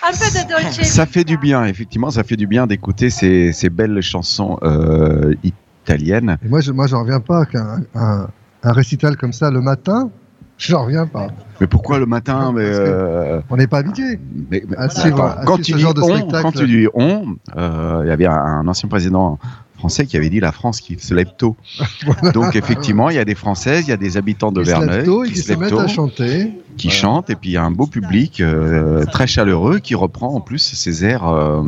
Un 0.00 0.10
peu 0.12 0.16
de 0.38 0.48
dolce. 0.48 0.82
Ça 0.88 1.06
fait 1.06 1.24
du 1.24 1.36
bien, 1.36 1.64
effectivement, 1.64 2.10
ça 2.10 2.22
fait 2.22 2.36
du 2.36 2.46
bien 2.46 2.66
d'écouter 2.66 3.10
ces, 3.10 3.52
ces 3.52 3.68
belles 3.68 4.00
chansons 4.00 4.58
euh, 4.62 5.34
italiennes. 5.42 6.38
Et 6.44 6.48
moi, 6.48 6.60
je, 6.60 6.70
moi, 6.72 6.86
j'en 6.86 7.00
reviens 7.00 7.20
pas 7.20 7.44
qu'un 7.46 7.80
un, 7.94 8.28
un 8.62 8.72
récital 8.72 9.16
comme 9.16 9.32
ça 9.32 9.50
le 9.50 9.60
matin, 9.60 10.08
j'en 10.58 10.84
reviens 10.84 11.06
pas. 11.06 11.26
Mais 11.60 11.66
pourquoi 11.66 11.98
le 11.98 12.06
matin 12.06 12.52
mais, 12.54 12.62
euh, 12.64 13.40
On 13.50 13.56
n'est 13.56 13.66
pas 13.66 13.78
habitué. 13.78 14.20
mais- 14.50 14.62
mais- 14.68 14.88
suivre- 14.88 15.24
à 15.24 15.42
quand, 15.44 15.56
tu 15.56 15.72
dis 15.72 15.80
genre 15.80 15.94
de 15.94 16.02
on, 16.02 16.16
spectacle. 16.16 16.42
quand 16.42 16.52
tu 16.52 16.66
dis 16.66 16.86
on, 16.94 17.36
euh, 17.56 18.02
il 18.04 18.08
y 18.08 18.12
avait 18.12 18.26
un, 18.26 18.32
un 18.32 18.68
ancien 18.68 18.88
président 18.88 19.38
français 19.78 20.06
qui 20.06 20.16
avait 20.16 20.28
dit 20.28 20.40
la 20.40 20.52
France 20.52 20.80
qui 20.80 20.98
se 20.98 21.14
lève 21.14 21.32
tôt. 21.36 21.56
Donc 22.34 22.56
effectivement, 22.56 23.10
il 23.10 23.16
y 23.16 23.20
a 23.20 23.24
des 23.24 23.34
Françaises, 23.34 23.84
il 23.86 23.90
y 23.90 23.92
a 23.92 23.96
des 23.96 24.16
habitants 24.16 24.52
de 24.52 24.60
Verneuil 24.60 25.04
qui 25.28 25.32
qui 25.32 25.38
se 25.38 25.44
se 25.44 25.48
lèvent 25.50 25.60
mettent 25.60 25.70
tôt, 25.70 25.80
à 25.80 25.86
chanter. 25.86 26.52
qui 26.76 26.90
chantent, 26.90 27.30
et 27.30 27.36
puis 27.36 27.50
il 27.50 27.52
y 27.54 27.56
a 27.56 27.64
un 27.64 27.70
beau 27.70 27.86
public 27.86 28.40
euh, 28.40 29.04
très 29.06 29.26
chaleureux 29.26 29.78
qui 29.78 29.94
reprend 29.94 30.34
en 30.34 30.40
plus 30.40 30.58
ces 30.58 31.04
airs, 31.04 31.28
euh, 31.28 31.62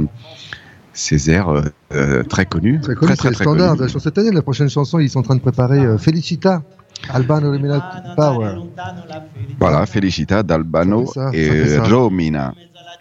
ces 0.93 1.31
airs 1.31 1.63
euh, 1.93 2.23
très 2.25 2.47
connus, 2.47 2.81
Très 2.81 2.95
connu, 2.95 3.15
très 3.17 3.23
c'est 3.23 3.29
le 3.29 3.35
standard 3.35 3.77
chanson. 3.77 3.99
Cette 3.99 4.19
année, 4.19 4.31
la 4.33 4.43
prochaine 4.43 4.69
chanson, 4.69 4.99
ils 4.99 5.09
sont 5.11 5.21
en 5.21 5.23
train 5.23 5.37
de 5.37 5.41
préparer 5.41 5.79
euh, 5.79 5.99
Felicita, 5.99 6.63
Albano 7.09 7.51
Remina 7.53 7.81
Power. 8.17 8.57
Voilà, 9.59 9.87
Felicita 9.87 10.43
d'Albano 10.43 11.07
et. 11.33 11.79
Romina. 11.79 12.55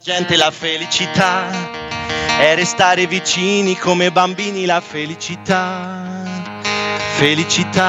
La 0.07 0.15
gente 0.15 0.38
la 0.38 0.52
felicità 0.52 1.88
è 2.39 2.55
restare 2.55 3.05
vicini 3.05 3.77
come 3.77 4.11
bambini 4.13 4.65
la 4.65 4.79
felicità. 4.79 6.23
Felicità. 7.17 7.87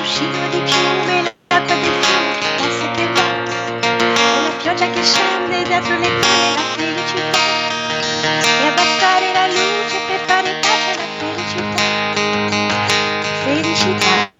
Uscito 0.00 0.38
di 0.52 0.60
piume, 0.60 1.22
l'acqua 1.48 1.74
del 1.74 1.92
fiume. 2.00 3.12
La 3.98 4.52
pioggia 4.62 4.88
che 4.90 5.02
scende 5.02 5.64
dietro 5.64 5.98
le 5.98 6.08
la 6.08 6.62
felicità. 6.76 7.38
E 8.62 8.66
abbassare 8.68 9.32
la 9.32 9.46
luce 9.48 9.98
per 10.06 10.20
fare 10.26 10.60
pace 10.60 10.92
alla 10.94 11.08
felicità. 11.18 11.82
Felicità. 13.42 14.30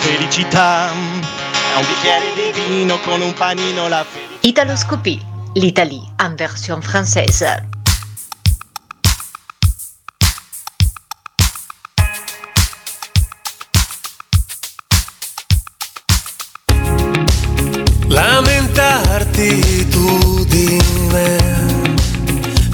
Felicità. 0.00 0.90
È 0.90 1.76
un 1.78 1.86
bicchiere 1.86 2.26
di 2.34 2.52
vino 2.60 2.98
con 2.98 3.22
un 3.22 3.32
panino 3.32 3.88
la 3.88 4.04
felicità. 4.04 4.27
Italoscopie, 4.42 5.20
l'Italie 5.56 6.02
en 6.20 6.36
version 6.36 6.80
française. 6.80 7.44
Lamentarti 18.06 19.88
tu 19.90 20.44
di 20.44 20.80
me, 21.10 21.38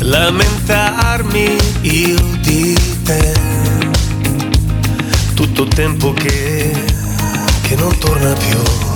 lamentarmi 0.00 1.56
io 1.80 2.20
di 2.40 2.78
te. 3.04 3.32
Tutto 5.34 5.66
tempo 5.66 6.12
che, 6.12 6.72
che 7.62 7.76
non 7.76 7.96
torna 7.98 8.34
più. 8.34 8.93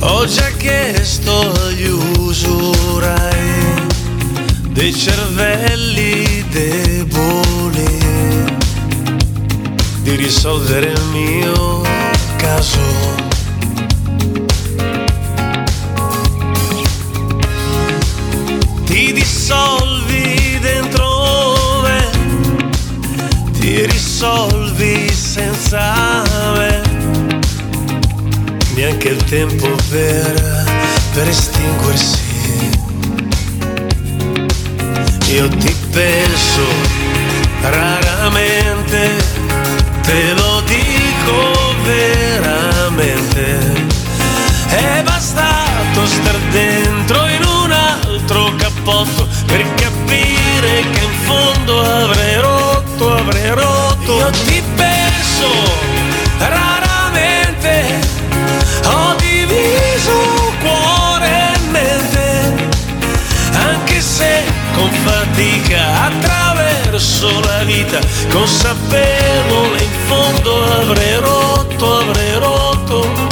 Ho 0.00 0.24
già 0.26 0.48
chiesto 0.56 1.52
agli 1.66 1.88
usurai 1.88 3.86
dei 4.68 4.94
cervelli 4.94 6.44
deboli 6.50 7.98
di 10.02 10.14
risolvere 10.14 10.92
il 10.92 11.02
mio 11.10 11.82
caso. 12.36 12.78
Ti 18.84 19.12
dissolvi 19.12 20.58
dentro 20.60 21.80
me, 21.82 22.08
ti 23.58 23.84
risolvi 23.84 25.12
senza 25.12 26.27
neanche 28.88 29.08
il 29.08 29.24
tempo 29.24 29.68
per, 29.90 30.64
per 31.12 31.28
estinguersi. 31.28 32.70
Io 35.26 35.48
ti 35.48 35.76
penso 35.92 36.62
raramente, 37.60 39.10
te 40.02 40.32
lo 40.32 40.62
dico 40.62 41.74
veramente. 41.84 43.58
È 44.68 45.02
bastato 45.04 46.06
star 46.06 46.38
dentro 46.50 47.26
in 47.26 47.44
un 47.44 47.70
altro 47.70 48.54
cappotto 48.56 49.28
per 49.46 49.74
capire 49.74 50.84
che 50.92 51.04
in 51.04 51.12
fondo 51.26 51.82
avrei 51.82 52.40
rotto, 52.40 53.16
avrei 53.16 53.50
rotto. 53.50 54.16
Io 54.16 54.30
ti 54.30 54.62
penso 54.76 56.07
attraverso 67.18 67.40
la 67.40 67.64
vita, 67.64 67.98
consapevole 68.30 69.82
in 69.82 69.90
fondo 70.06 70.64
avrei 70.80 71.16
rotto, 71.16 71.98
avrei 71.98 72.38
rotto. 72.38 73.26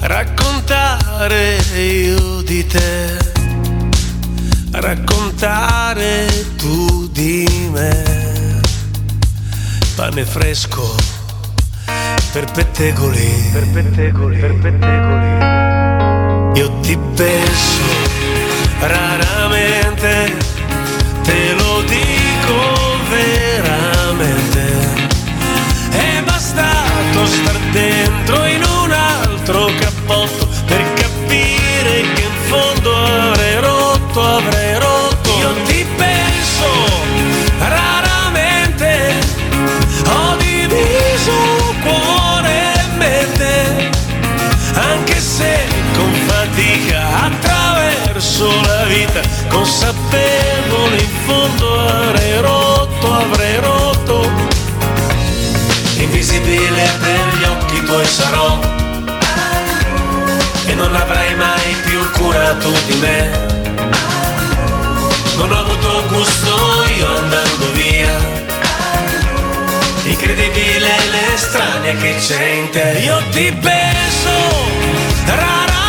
Raccontare 0.00 1.58
io 1.76 2.40
di 2.42 2.66
te, 2.66 3.18
raccontare 4.70 6.26
tu 6.56 7.08
di 7.10 7.46
me, 7.70 8.60
pane 9.94 10.24
fresco 10.24 10.94
per 12.32 12.50
pettegoli, 12.50 13.50
per 13.52 13.68
pettegoli, 13.68 14.38
per 14.38 14.54
pettegoli. 14.58 15.50
Io 16.58 16.80
ti 16.80 16.98
penso 17.14 17.80
raramente, 18.80 20.41
star 27.32 27.58
dentro 27.72 28.44
in 28.46 28.62
un 28.62 28.92
altro 28.92 29.70
cappotto 29.78 30.46
per 30.66 30.92
capire 30.94 32.02
che 32.14 32.22
in 32.22 32.36
fondo 32.48 32.94
avrei 32.94 33.60
rotto, 33.60 34.22
avrei 34.22 34.78
rotto. 34.78 35.30
Io 35.40 35.52
ti 35.64 35.86
penso 35.96 36.68
raramente, 37.58 39.14
ho 40.06 40.36
diviso 40.36 41.32
cuore 41.82 42.72
e 42.74 42.96
mente, 42.96 43.90
anche 44.74 45.18
se 45.18 45.66
con 45.96 46.12
fatica 46.26 47.24
attraverso 47.24 48.60
la 48.60 48.84
vita, 48.84 49.20
tuoi 57.92 58.06
sarò. 58.06 58.58
E 60.64 60.74
non 60.74 60.94
avrai 60.96 61.34
mai 61.34 61.76
più 61.84 62.00
curato 62.12 62.70
di 62.86 62.94
me. 62.94 63.30
Non 65.36 65.52
ho 65.52 65.58
avuto 65.58 66.02
gusto 66.08 66.54
io 66.96 67.06
andando 67.18 67.72
via. 67.72 68.16
Incredibile 70.04 70.90
l'estranea 71.10 71.94
che 71.96 72.14
c'è 72.16 72.44
in 72.60 72.70
te. 72.70 72.98
Io 73.04 73.22
ti 73.30 73.52
penso 73.60 74.30
raramente, 75.26 75.81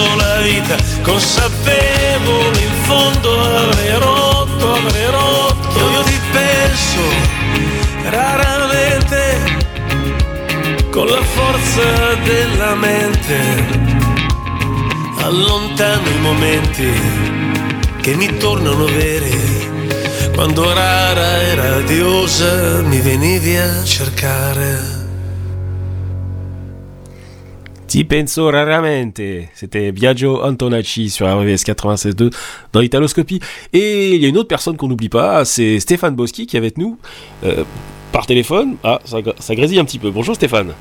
attraverso 0.00 0.16
la 0.16 0.40
vita, 0.42 0.76
consapevole 1.02 2.60
in 2.60 2.74
fondo 2.82 3.40
avrei 3.40 3.98
rotto, 3.98 4.74
avrei 4.74 5.06
rotto. 5.06 5.78
Io 5.78 6.02
ti 6.02 6.20
penso 6.32 7.00
raramente, 8.08 9.38
con 10.90 11.06
la 11.06 11.22
forza 11.22 12.14
della 12.24 12.74
mente, 12.74 13.38
allontano 15.18 16.08
i 16.08 16.20
momenti 16.20 16.92
che 18.00 18.14
mi 18.14 18.36
tornano 18.36 18.84
veri. 18.86 19.68
Quando 20.34 20.72
rara 20.72 21.42
e 21.42 21.54
radiosa 21.54 22.80
mi 22.82 23.00
venivi 23.00 23.56
a 23.56 23.84
cercare. 23.84 24.99
Ti 27.90 28.04
penso 28.04 28.48
raramente. 28.52 29.48
C'était 29.52 29.90
Biagio 29.90 30.44
Antonacci 30.44 31.10
sur 31.10 31.26
RVS 31.26 31.64
96.2 31.64 32.32
dans 32.72 32.82
Italoscopie. 32.82 33.40
Et 33.72 34.14
il 34.14 34.22
y 34.22 34.26
a 34.26 34.28
une 34.28 34.38
autre 34.38 34.46
personne 34.46 34.76
qu'on 34.76 34.86
n'oublie 34.86 35.08
pas, 35.08 35.44
c'est 35.44 35.80
Stéphane 35.80 36.14
Boski 36.14 36.46
qui 36.46 36.54
est 36.54 36.60
avec 36.60 36.78
nous 36.78 36.98
euh, 37.42 37.64
par 38.12 38.26
téléphone. 38.26 38.76
Ah, 38.84 39.00
ça, 39.04 39.18
ça 39.40 39.56
grésille 39.56 39.80
un 39.80 39.84
petit 39.84 39.98
peu. 39.98 40.12
Bonjour 40.12 40.36
Stéphane. 40.36 40.72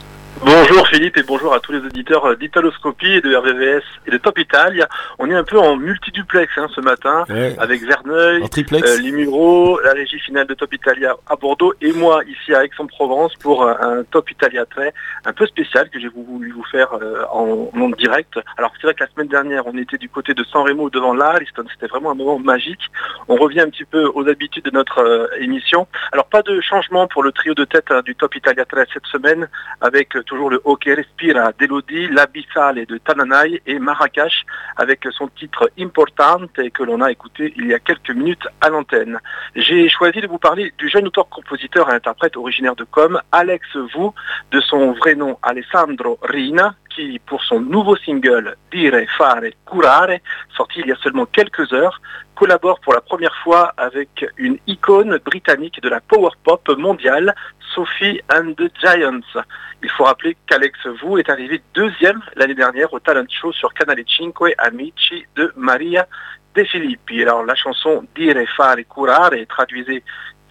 Bonjour 0.42 0.88
Philippe 0.88 1.18
et 1.18 1.24
bonjour 1.24 1.54
à 1.54 1.60
tous 1.60 1.74
les 1.74 1.80
auditeurs 1.80 2.38
d'Italoscopie 2.38 3.12
et 3.16 3.22
de 3.22 3.36
RVVS 3.36 3.84
et 4.08 4.12
de 4.12 4.18
Top 4.18 4.40
Italia. 4.40 4.88
On 5.20 5.30
est 5.30 5.36
un 5.36 5.44
peu 5.44 5.60
en 5.60 5.76
multiduplex 5.76 6.52
hein, 6.58 6.68
ce 6.74 6.80
matin 6.80 7.26
Ouais. 7.30 7.56
avec 7.60 7.82
Verneuil, 7.84 8.44
euh, 8.44 8.98
Limuro, 9.00 9.80
la 9.82 9.92
régie 9.92 10.18
finale 10.20 10.48
de 10.48 10.54
Top 10.54 10.74
Italia 10.74 11.16
à 11.28 11.36
Bordeaux 11.36 11.74
et 11.82 11.92
moi 11.92 12.22
ici 12.26 12.54
à 12.56 12.64
Aix-en-Provence 12.64 13.34
pour 13.36 13.68
un, 13.68 14.04
Top 14.12 14.32
Italia 14.32 14.66
très 14.66 14.94
un 15.26 15.34
peu 15.34 15.46
spécial 15.46 15.90
que 15.90 16.00
j'ai 16.00 16.08
voulu 16.08 16.52
vous 16.52 16.64
faire 16.72 16.94
euh, 16.94 17.26
en, 17.32 17.70
en 17.78 17.90
direct. 17.90 18.40
Alors 18.58 18.72
c'est 18.80 18.88
vrai 18.88 18.94
que 18.94 19.04
la 19.04 19.10
semaine 19.10 19.28
dernière 19.28 19.68
on 19.68 19.78
était 19.78 19.98
du 19.98 20.08
côté 20.08 20.34
de 20.34 20.44
San 20.46 20.64
Remo 20.64 20.90
devant 20.90 21.14
l'Ariston, 21.14 21.66
c'était 21.74 21.88
vraiment 21.88 22.12
un 22.12 22.16
moment 22.16 22.40
magique. 22.40 22.90
On 23.28 23.36
revient 23.36 23.62
un 23.62 23.70
petit 23.70 23.86
peu 23.86 24.10
aux 24.16 24.28
habitudes 24.30 24.64
de 24.64 24.72
notre 24.72 25.00
euh, 25.00 25.28
émission. 25.40 25.86
Alors 26.14 26.28
pas 26.28 26.44
de 26.44 26.62
changement 26.62 27.08
pour 27.08 27.24
le 27.24 27.34
trio 27.34 27.54
de 27.54 27.66
tête 27.66 27.88
hein, 27.90 28.02
du 28.06 28.16
Top 28.16 28.34
Italia 28.36 28.64
13 28.64 28.88
cette 28.94 29.06
semaine 29.08 29.50
avec 29.82 30.10
toujours 30.30 30.52
le 30.52 30.62
hockey 30.64 30.94
Respira 30.94 31.52
d'Elodie, 31.58 32.08
l'Abyssal 32.10 32.86
de 32.86 32.98
Tananai 33.00 33.62
et 33.66 33.80
Marrakech 33.80 34.46
avec 34.78 35.08
son 35.12 35.28
titre 35.28 35.72
Importante 35.80 36.52
que 36.72 36.84
l'on 36.84 37.02
a 37.02 37.12
écouté 37.12 37.52
il 37.58 37.66
y 37.66 37.74
a 37.74 37.80
quelques 37.80 38.12
minutes 38.12 38.48
à 38.62 38.70
l'antenne. 38.70 39.20
J'ai 39.56 39.90
choisi 39.90 40.22
de 40.22 40.28
vous 40.28 40.38
parler 40.38 40.72
du 40.78 40.88
jeune 40.88 41.08
auteur-compositeur 41.08 41.90
et 41.90 41.96
interprète 41.96 42.38
originaire 42.38 42.76
de 42.76 42.84
Com, 42.84 43.20
Alex 43.32 43.66
Vu, 43.76 44.10
de 44.52 44.62
son 44.62 44.92
vrai 44.94 45.16
nom 45.16 45.40
Alessandro 45.42 46.20
Rina, 46.22 46.76
qui 46.96 47.18
pour 47.26 47.44
son 47.44 47.60
nouveau 47.60 47.96
single 47.96 48.56
Dire, 48.72 48.94
Fare, 49.18 49.42
Curare, 49.66 50.20
sorti 50.56 50.82
il 50.82 50.88
y 50.88 50.92
a 50.92 50.96
seulement 50.98 51.26
quelques 51.26 51.74
heures, 51.74 52.00
collabore 52.36 52.80
pour 52.80 52.94
la 52.94 53.02
première 53.02 53.36
fois 53.44 53.74
avec 53.78 54.26
une 54.38 54.60
icône 54.68 55.18
britannique 55.26 55.82
de 55.82 55.90
la 55.90 56.00
power 56.00 56.30
pop 56.44 56.70
mondiale, 56.78 57.36
Sophie 57.74 58.22
and 58.34 58.54
the 58.58 58.72
Giants. 58.82 59.42
Il 59.84 59.90
faut 59.92 60.04
rappeler 60.04 60.36
qu'Alex 60.48 60.78
Vu 61.02 61.20
est 61.20 61.30
arrivé 61.30 61.62
deuxième 61.74 62.22
l'année 62.36 62.56
dernière 62.56 62.92
au 62.94 63.00
talent 63.00 63.26
show 63.30 63.52
sur 63.52 63.74
Canale 63.74 64.04
5 64.08 64.34
Amici 64.58 65.26
de 65.36 65.52
Maria 65.56 66.08
De 66.56 66.64
Filippi. 66.64 67.22
Alors 67.22 67.44
la 67.44 67.56
chanson 67.56 68.06
Dire, 68.16 68.36
Fare, 68.56 68.78
Curare, 68.94 69.32
traduisez 69.48 70.04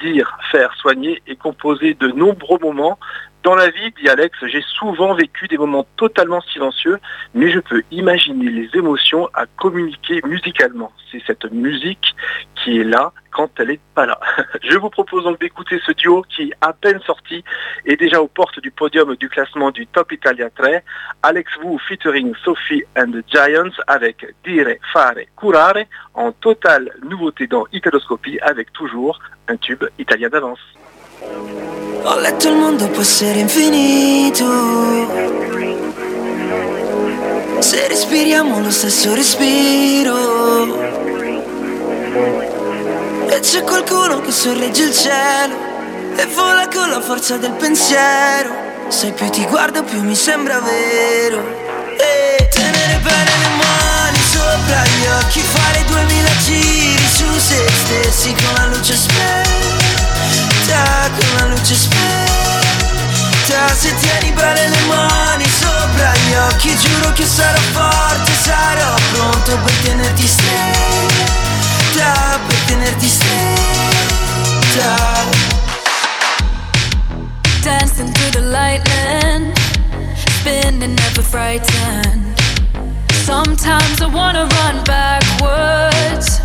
dire, 0.03 0.39
faire, 0.51 0.73
soigner, 0.75 1.23
est 1.27 1.37
composée 1.37 1.95
de 1.95 2.09
nombreux 2.09 2.59
moments 2.61 2.99
dans 3.45 3.55
la 3.55 3.71
vie, 3.71 3.93
dit 4.01 4.09
Alex, 4.09 4.37
j'ai 4.47 4.63
souvent 4.79 5.15
vécu 5.15 5.47
des 5.49 5.59
moments 5.59 5.87
totalement 5.97 6.41
silencieux, 6.41 6.99
mais 7.35 7.51
je 7.51 7.61
peux 7.61 7.83
imaginer 7.91 8.51
les 8.51 8.69
émotions 8.75 9.29
à 9.33 9.47
communiquer 9.47 10.21
musicalement. 10.27 10.93
C'est 11.11 11.23
cette 11.27 11.51
musique 11.53 12.15
qui 12.57 12.81
est 12.81 12.85
là 12.85 13.13
quand 13.31 13.49
elle 13.59 13.69
n'est 13.69 13.81
pas 13.95 14.07
là. 14.07 14.19
Je 14.63 14.77
vous 14.77 14.91
propose 14.91 15.25
donc 15.25 15.41
d'écouter 15.41 15.81
ce 15.87 15.93
duo 15.93 16.25
qui, 16.29 16.53
à 16.61 16.73
peine 16.73 17.01
sorti, 17.07 17.45
est 17.87 17.97
déjà 17.97 18.21
aux 18.21 18.27
portes 18.27 18.59
du 18.61 18.71
podium 18.71 19.15
du 19.17 19.29
classement 19.29 19.71
du 19.71 19.87
Top 19.87 20.11
Italia 20.11 20.51
3. 20.51 20.81
Alex 21.23 21.57
Wu 21.63 21.79
featuring 21.79 22.35
Sophie 22.45 22.83
and 22.97 23.13
the 23.13 23.25
Giants 23.31 23.77
avec 23.87 24.27
Dire, 24.45 24.77
Fare, 24.93 25.15
Curare 25.39 25.85
en 26.15 26.33
totale 26.33 26.91
nouveauté 27.03 27.47
dans 27.47 27.65
Italoscopie 27.73 28.41
avec 28.41 28.73
toujours 28.73 29.21
un 29.47 29.57
tube 29.57 29.85
italien 29.99 30.29
d'avance. 30.29 30.61
Ho 31.21 32.19
letto 32.21 32.49
il 32.49 32.55
mondo 32.55 32.87
può 32.91 33.03
essere 33.03 33.41
infinito. 33.41 34.45
Se 37.59 37.89
respiriamo 37.89 38.61
lo 38.61 38.71
stesso 38.71 39.15
respiro. 39.15 40.81
E 43.29 43.41
c'è 43.41 43.63
qualcuno 43.63 44.21
che 44.21 44.33
sorregge 44.33 44.83
il 44.85 44.95
cielo 44.95 45.55
E 46.17 46.27
vola 46.35 46.69
con 46.69 46.89
la 46.89 47.01
forza 47.01 47.37
del 47.37 47.53
pensiero. 47.53 48.55
Se 48.87 49.11
più 49.11 49.29
ti 49.31 49.45
guardo 49.47 49.83
più 49.83 50.01
mi 50.03 50.15
sembra 50.15 50.61
vero. 50.61 51.43
E 51.97 52.49
tenere 52.49 53.01
bene 53.03 53.31
le 53.43 53.49
mani 53.59 54.19
sopra 54.31 54.85
gli 54.85 55.07
occhi 55.25 55.41
Fare 55.41 55.85
duemila 55.85 56.31
giri 56.45 57.07
su 57.13 57.27
se 57.39 57.69
stessi 57.69 58.35
con 58.35 58.55
la 58.55 58.67
luce 58.67 58.95
spenta 58.95 59.88
con 60.75 61.37
la 61.39 61.47
luce 61.47 61.75
spenta 61.75 63.75
Se 63.75 63.95
tieni 63.97 64.33
bene 64.33 64.69
le 64.69 64.81
mani 64.87 65.49
sopra 65.49 66.13
gli 66.15 66.35
occhi 66.35 66.77
Giuro 66.77 67.13
che 67.13 67.25
sarò 67.25 67.59
forte, 67.73 68.33
sarò 68.43 68.95
pronto 69.13 69.57
per 69.59 69.73
tenerti 69.83 70.27
stretta 70.27 72.11
Per 72.47 72.57
tenerti 72.67 73.09
stretta 73.09 73.57
Dancing 77.63 78.11
through 78.13 78.31
the 78.31 78.41
lightning, 78.41 79.53
spinning, 80.17 80.95
never 80.95 81.23
frightened. 81.23 82.39
Sometimes 83.27 84.01
I 84.01 84.07
wanna 84.07 84.47
run 84.47 84.83
backwards. 84.85 86.41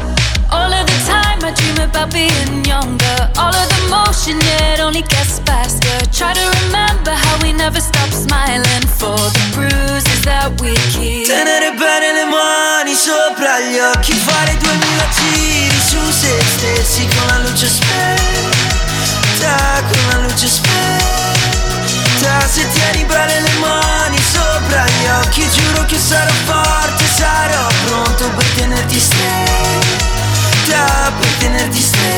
All 0.63 0.71
of 0.71 0.87
the 0.87 0.99
time 1.03 1.43
I 1.43 1.51
dream 1.51 1.75
about 1.83 2.15
being 2.15 2.63
younger. 2.63 3.17
All 3.35 3.51
of 3.51 3.67
the 3.67 3.81
motion, 3.91 4.39
it 4.63 4.79
only 4.79 5.03
gets 5.03 5.43
faster. 5.43 5.91
Try 6.07 6.31
to 6.31 6.45
remember 6.63 7.11
how 7.11 7.35
we 7.43 7.51
never 7.51 7.83
stop 7.83 8.07
smiling 8.15 8.87
for 8.87 9.19
the 9.35 9.43
bruises 9.51 10.21
that 10.23 10.55
we 10.63 10.71
keep. 10.95 11.27
Tenere 11.27 11.75
bene 11.75 12.15
le 12.15 12.23
mani 12.31 12.95
sopra 12.95 13.59
gli 13.59 13.75
occhi 13.75 14.13
Fare 14.13 14.55
duemila 14.55 15.03
giri 15.11 15.79
su 15.83 15.99
se 16.15 16.31
stessi 16.55 17.07
Con 17.11 17.27
la 17.27 17.37
luce 17.43 17.67
spenta 17.67 19.59
Con 19.91 20.03
la 20.11 20.17
luce 20.23 20.47
spenta 20.47 22.47
Se 22.47 22.63
tieni 22.71 23.03
bene 23.03 23.41
le 23.41 23.53
mani 23.59 24.19
sopra 24.31 24.85
gli 24.87 25.07
occhi 25.19 25.43
Giuro 25.49 25.83
che 25.87 25.99
sarò 25.99 26.31
forte, 26.45 27.05
sarò 27.05 27.67
pronto 27.85 28.29
per 28.29 28.45
tenerti 28.55 28.99
stretta 28.99 30.12
Per 30.65 31.29
tenerti 31.39 31.79
stretta 31.81 32.13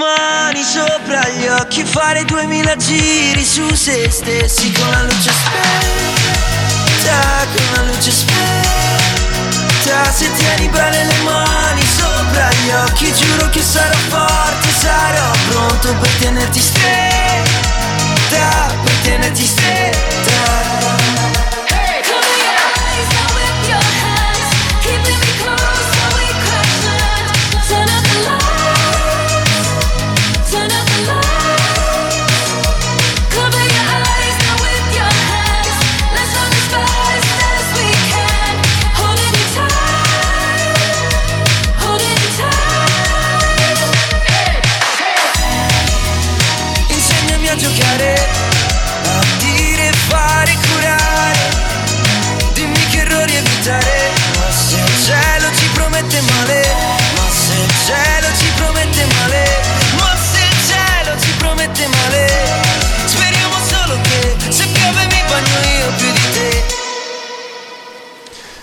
mani 0.00 0.62
sopra 0.62 1.28
gli 1.28 1.46
occhi, 1.46 1.84
fare 1.84 2.24
duemila 2.24 2.74
giri 2.76 3.44
su 3.44 3.74
se 3.74 4.10
stessi 4.10 4.72
con 4.72 4.88
la 4.88 5.02
luce 5.02 5.30
spenta, 5.30 7.46
con 7.54 7.64
la 7.74 7.82
luce 7.92 8.10
spenta. 8.10 8.68
Se 10.10 10.32
tieni 10.32 10.68
bene 10.68 11.04
le 11.04 11.16
mani 11.22 11.84
sopra 11.84 12.48
gli 12.50 12.70
occhi, 12.70 13.12
giuro 13.12 13.50
che 13.50 13.62
sarò 13.62 13.94
forte, 14.08 14.68
sarò 14.78 15.30
pronto 15.50 15.94
per 15.96 16.10
tenerti 16.20 16.60
stretta, 16.60 18.72
per 18.82 18.94
tenerti 19.02 19.44
stretta. 19.44 20.89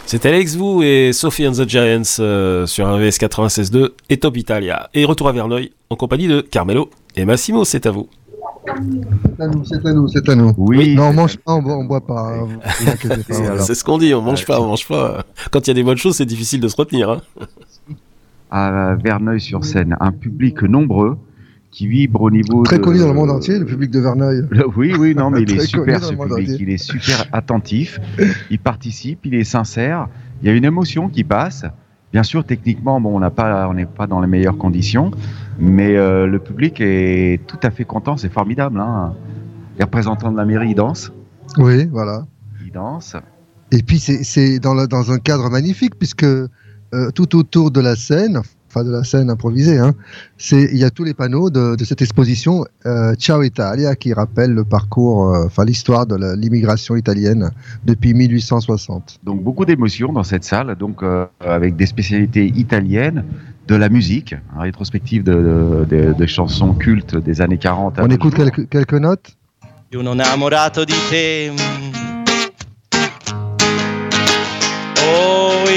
C'était 0.08 0.30
Alex 0.30 0.56
Vous 0.56 0.84
et 0.84 1.12
Sophie 1.12 1.46
and 1.46 1.52
the 1.52 1.68
Giants 1.68 2.02
euh, 2.22 2.66
sur 2.66 2.88
RVS 2.88 3.20
96.2 3.20 3.90
et 4.10 4.18
Top 4.18 4.38
Italia. 4.38 4.90
Et 4.94 5.04
retour 5.04 5.28
à 5.28 5.34
Verneuil 5.34 5.72
en 5.90 5.98
compagnie 5.98 6.28
de 6.28 6.40
Carmelo 6.40 6.90
et 7.18 7.26
Massimo, 7.26 7.66
c'est 7.66 7.86
à 7.86 7.92
vous. 7.92 8.08
C'est 8.68 9.44
à 9.44 9.48
nous, 9.48 9.66
c'est 9.66 9.86
à 9.86 9.94
nous, 9.94 10.08
c'est 10.08 10.30
à 10.30 10.36
nous. 10.36 10.54
Oui. 10.58 10.96
Non, 10.96 11.06
on 11.10 11.14
mange 11.14 11.38
pas, 11.38 11.54
on 11.54 11.62
boit, 11.62 11.78
on 11.78 11.86
boit 11.86 12.06
pas. 12.06 12.34
hein, 12.34 12.40
vous 12.46 12.60
vous 12.60 12.90
inquiétez 12.90 13.24
pas, 13.24 13.34
voilà. 13.40 13.60
C'est 13.62 13.76
ce 13.76 13.84
qu'on 13.84 13.98
dit, 13.98 14.14
on 14.14 14.22
mange 14.22 14.46
pas, 14.46 14.60
on 14.62 14.68
mange 14.68 14.88
pas. 14.88 15.24
Quand 15.52 15.66
il 15.66 15.70
y 15.70 15.72
a 15.72 15.74
des 15.74 15.84
bonnes 15.84 15.98
choses, 15.98 16.18
c'est 16.18 16.26
difficile 16.26 16.60
de 16.60 16.68
se 16.68 16.76
retenir. 16.76 17.10
Hein. 17.10 17.22
À 18.50 18.96
Verneuil-sur-Seine, 19.04 19.98
un 20.00 20.14
public 20.14 20.62
nombreux 20.64 21.18
qui 21.70 21.86
vibre 21.86 22.22
au 22.22 22.32
niveau 22.32 22.64
Très 22.64 22.78
de- 22.78 22.82
connu 22.84 23.00
dans 23.00 23.08
le 23.10 23.14
monde 23.14 23.30
entier, 23.30 23.60
le 23.60 23.66
public 23.66 23.92
de 23.92 24.00
Verneuil. 24.00 24.44
Le- 24.50 24.66
Oui, 24.78 24.94
oui, 24.98 25.14
non, 25.16 25.30
mais 25.30 25.42
il 25.48 25.52
est 25.52 25.66
super 25.68 26.02
ce 26.02 26.14
public. 26.14 26.52
Il 26.60 26.70
est 26.70 26.78
super 26.78 27.26
attentif. 27.34 28.00
Il 28.50 28.60
participe, 28.60 29.26
il 29.26 29.36
est 29.36 29.44
sincère. 29.44 30.08
Il 30.42 30.48
y 30.48 30.50
a 30.50 30.54
une 30.56 30.64
émotion 30.64 31.10
qui 31.10 31.26
passe. 31.26 31.66
Bien 32.14 32.24
sûr, 32.24 32.44
techniquement, 32.46 33.02
bon, 33.02 33.16
on 33.16 33.20
n'a 33.20 33.30
pas, 33.30 33.68
on 33.68 33.74
n'est 33.74 33.86
pas 33.86 34.08
dans 34.08 34.22
les 34.22 34.28
meilleures 34.28 34.58
conditions, 34.58 35.12
mais 35.60 35.96
euh, 35.98 36.26
le 36.26 36.40
public 36.40 36.80
est 36.80 37.42
tout 37.48 37.60
à 37.64 37.70
fait 37.70 37.84
content. 37.86 38.16
C'est 38.18 38.32
formidable. 38.32 38.80
Hein. 38.80 39.14
Les 39.78 39.84
représentants 39.84 40.32
de 40.32 40.38
la 40.38 40.46
mairie 40.46 40.70
ils 40.72 40.76
dansent, 40.76 41.12
Oui, 41.58 41.86
voilà. 41.88 42.26
ils 42.66 42.72
dansent. 42.72 43.18
Et 43.72 43.84
puis 43.84 44.00
c'est 44.00 44.24
c'est 44.24 44.60
dans, 44.60 44.74
dans 44.88 45.12
un 45.12 45.20
cadre 45.20 45.50
magnifique 45.50 45.96
puisque 46.00 46.24
euh, 46.24 46.48
tout 47.14 47.36
autour 47.36 47.70
de 47.72 47.82
la 47.82 47.96
scène, 47.98 48.42
de 48.84 48.92
la 48.92 49.04
scène 49.04 49.30
improvisée, 49.30 49.78
hein, 49.78 49.94
c'est 50.38 50.70
il 50.72 50.78
y 50.78 50.84
a 50.84 50.90
tous 50.90 51.04
les 51.04 51.14
panneaux 51.14 51.50
de, 51.50 51.76
de 51.76 51.84
cette 51.86 52.02
exposition 52.02 52.66
euh, 52.86 53.14
Ciao 53.16 53.42
Italia 53.44 53.96
qui 53.96 54.14
rappelle 54.14 54.54
le 54.54 54.64
parcours, 54.64 55.34
euh, 55.34 55.46
enfin 55.46 55.66
l'histoire 55.66 56.06
de 56.06 56.16
la- 56.16 56.36
l'immigration 56.36 56.96
italienne 56.96 57.52
depuis 57.86 58.14
1860. 58.14 59.20
Donc 59.24 59.44
beaucoup 59.44 59.66
d'émotions 59.66 60.12
dans 60.14 60.24
cette 60.24 60.44
salle, 60.44 60.76
donc 60.76 61.04
euh, 61.04 61.26
avec 61.40 61.76
des 61.76 61.86
spécialités 61.86 62.46
italiennes, 62.56 63.24
de 63.68 63.76
la 63.76 63.90
musique, 63.90 64.34
une 64.56 64.62
rétrospective 64.62 65.24
de, 65.24 65.34
de- 65.34 65.86
de- 65.90 66.14
de 66.14 66.26
chansons 66.26 66.74
cultes 66.74 67.18
des 67.18 67.42
années 67.42 67.58
40. 67.58 68.00
à 68.00 68.04
On 68.06 68.10
écoute 68.10 68.34
quelques, 68.34 68.70
quelques 68.70 68.94
notes. 68.94 69.36
Io 69.92 70.02
non 70.02 70.16
innamorato 70.16 70.84
di 70.84 70.94
te. 71.10 71.87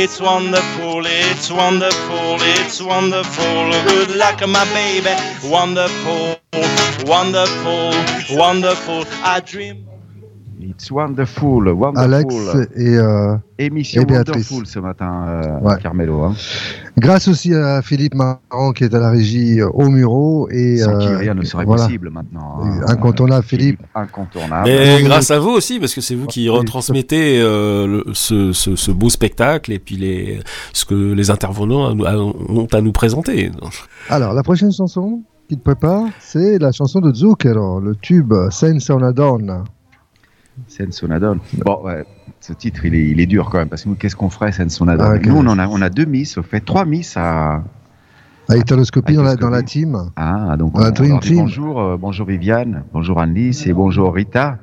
It's 0.03 0.21
wonderful, 0.21 1.03
it's 1.07 1.53
wonderful, 1.53 2.39
it's 2.41 2.83
wonderful. 2.83 3.73
Good 3.91 4.17
luck, 4.17 4.41
my 4.49 4.65
baby. 4.75 5.15
Wonderful, 5.49 6.41
wonderful, 7.07 7.93
wonderful. 8.39 9.05
I 9.25 9.41
dream. 9.45 9.90
It's 10.63 10.91
wonderful, 10.91 11.69
wonderful. 11.69 11.99
Alex 12.15 12.35
et, 12.77 12.97
euh, 12.99 13.35
Émission 13.59 14.03
et 14.03 14.05
Béatrice. 14.05 14.51
Wonderful 14.51 14.67
ce 14.67 14.79
matin, 14.79 15.25
euh, 15.29 15.61
Ouais. 15.61 15.77
Carmelo. 15.83 16.23
Hein. 16.23 16.35
Grâce 16.99 17.29
aussi 17.29 17.55
à 17.55 17.81
Philippe 17.83 18.15
Marant 18.15 18.73
qui 18.75 18.85
est 18.85 18.95
à 18.95 18.99
la 18.99 19.11
régie 19.11 19.61
euh, 19.61 19.69
au 19.73 19.89
Muro 19.89 20.49
et 20.51 20.77
Sans 20.79 20.99
qui 20.99 21.07
euh, 21.07 21.17
rien 21.17 21.35
ne 21.35 21.43
serait 21.45 21.65
voilà. 21.65 21.85
possible 21.85 22.11
maintenant. 22.11 22.61
hein. 22.63 22.81
Incontournable 22.89 23.45
Philippe. 23.45 23.81
Incontournable. 23.95 24.69
Et 24.69 25.03
grâce 25.03 25.31
à 25.31 25.39
vous 25.39 25.51
aussi, 25.51 25.81
parce 25.81 25.95
que 25.95 26.01
c'est 26.03 26.15
vous 26.15 26.27
qui 26.27 26.49
retransmettez 26.49 27.41
euh, 27.41 27.87
le- 27.87 28.05
ce, 28.13 28.53
ce- 28.53 28.77
ce 28.77 28.91
beau 28.91 29.09
spectacle 29.09 29.73
et 29.73 29.79
puis 29.79 29.97
les, 29.97 30.41
ce 30.75 30.85
que 30.85 31.13
les 31.13 31.31
intervenants 31.31 31.87
a- 32.05 32.11
a- 32.11 32.17
ont 32.19 32.69
à 32.73 32.81
nous 32.83 32.93
présenter. 32.93 33.51
Alors, 34.11 34.35
la 34.35 34.43
prochaine 34.43 34.73
chanson 34.73 35.23
qui 35.49 35.57
te 35.57 35.63
prépare, 35.63 36.05
c'est 36.21 36.59
la 36.59 36.71
chanson 36.71 37.01
de 37.01 37.13
Zucchero, 37.15 37.81
le 37.81 37.95
tube 37.97 38.35
Senza 38.51 38.95
una 38.95 39.13
donna. 39.13 39.65
Bon, 41.65 41.81
ouais, 41.85 42.05
ce 42.41 42.53
titre, 42.53 42.85
il 42.85 42.95
est, 42.95 43.09
il 43.09 43.21
est 43.21 43.27
dur 43.27 43.49
quand 43.51 43.59
même, 43.59 43.69
parce 43.69 43.85
que 43.85 43.89
nous, 43.89 43.95
qu'est-ce 43.95 44.17
qu'on 44.17 44.31
ferait 44.31 44.53
donna 44.79 44.97
Ah, 44.99 45.15
ok. 45.15 45.27
Nous, 45.27 45.37
on, 45.37 45.47
en 45.47 45.59
a, 45.59 45.69
on 45.69 45.81
a 45.83 45.91
deux 45.91 46.05
miss, 46.05 46.39
au 46.39 46.43
fait, 46.43 46.61
trois 46.61 46.85
miss 46.85 47.17
à... 47.17 47.63
À 48.49 48.57
Italoscopie 48.57 49.15
dans 49.15 49.23
la, 49.23 49.37
dans 49.37 49.51
la 49.51 49.63
team. 49.63 50.11
Ah, 50.17 50.57
donc 50.59 50.77
on, 50.77 50.81
leur 50.81 51.21
dit 51.21 51.35
bonjour, 51.35 51.81
euh, 51.81 51.97
bonjour 51.97 52.27
Viviane, 52.27 52.83
bonjour 52.93 53.21
Annelise 53.21 53.69
et 53.69 53.73
bonjour 53.73 54.13
Rita, 54.13 54.59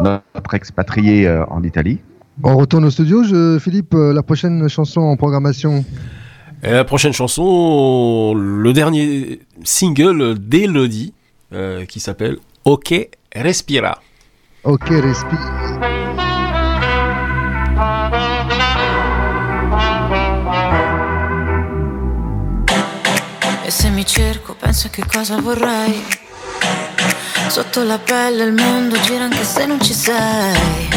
notre 0.00 0.54
expatriée 0.54 1.26
euh, 1.26 1.44
en 1.50 1.62
Italie. 1.62 2.00
On 2.42 2.56
retourne 2.56 2.84
au 2.86 2.90
studio, 2.90 3.24
je, 3.24 3.58
Philippe, 3.58 3.94
euh, 3.94 4.14
la 4.14 4.22
prochaine 4.22 4.68
chanson 4.68 5.02
en 5.02 5.16
programmation. 5.16 5.84
Et 6.62 6.70
la 6.70 6.84
prochaine 6.84 7.12
chanson, 7.12 8.34
le 8.34 8.72
dernier 8.72 9.40
single 9.62 10.38
d'Elodie, 10.38 11.12
euh, 11.52 11.84
qui 11.84 12.00
s'appelle 12.00 12.38
Ok 12.64 13.08
Respira. 13.34 14.00
Ok, 14.68 14.88
respire. 14.88 15.78
E 23.64 23.70
se 23.70 23.90
mi 23.90 24.04
cerco, 24.04 24.56
penso 24.58 24.88
che 24.90 25.04
cosa 25.06 25.40
vorrei. 25.40 26.04
Sotto 27.46 27.84
la 27.84 27.98
pelle 27.98 28.42
il 28.42 28.54
mondo 28.54 29.00
gira 29.02 29.22
anche 29.22 29.44
se 29.44 29.66
non 29.66 29.80
ci 29.80 29.94
sei. 29.94 30.88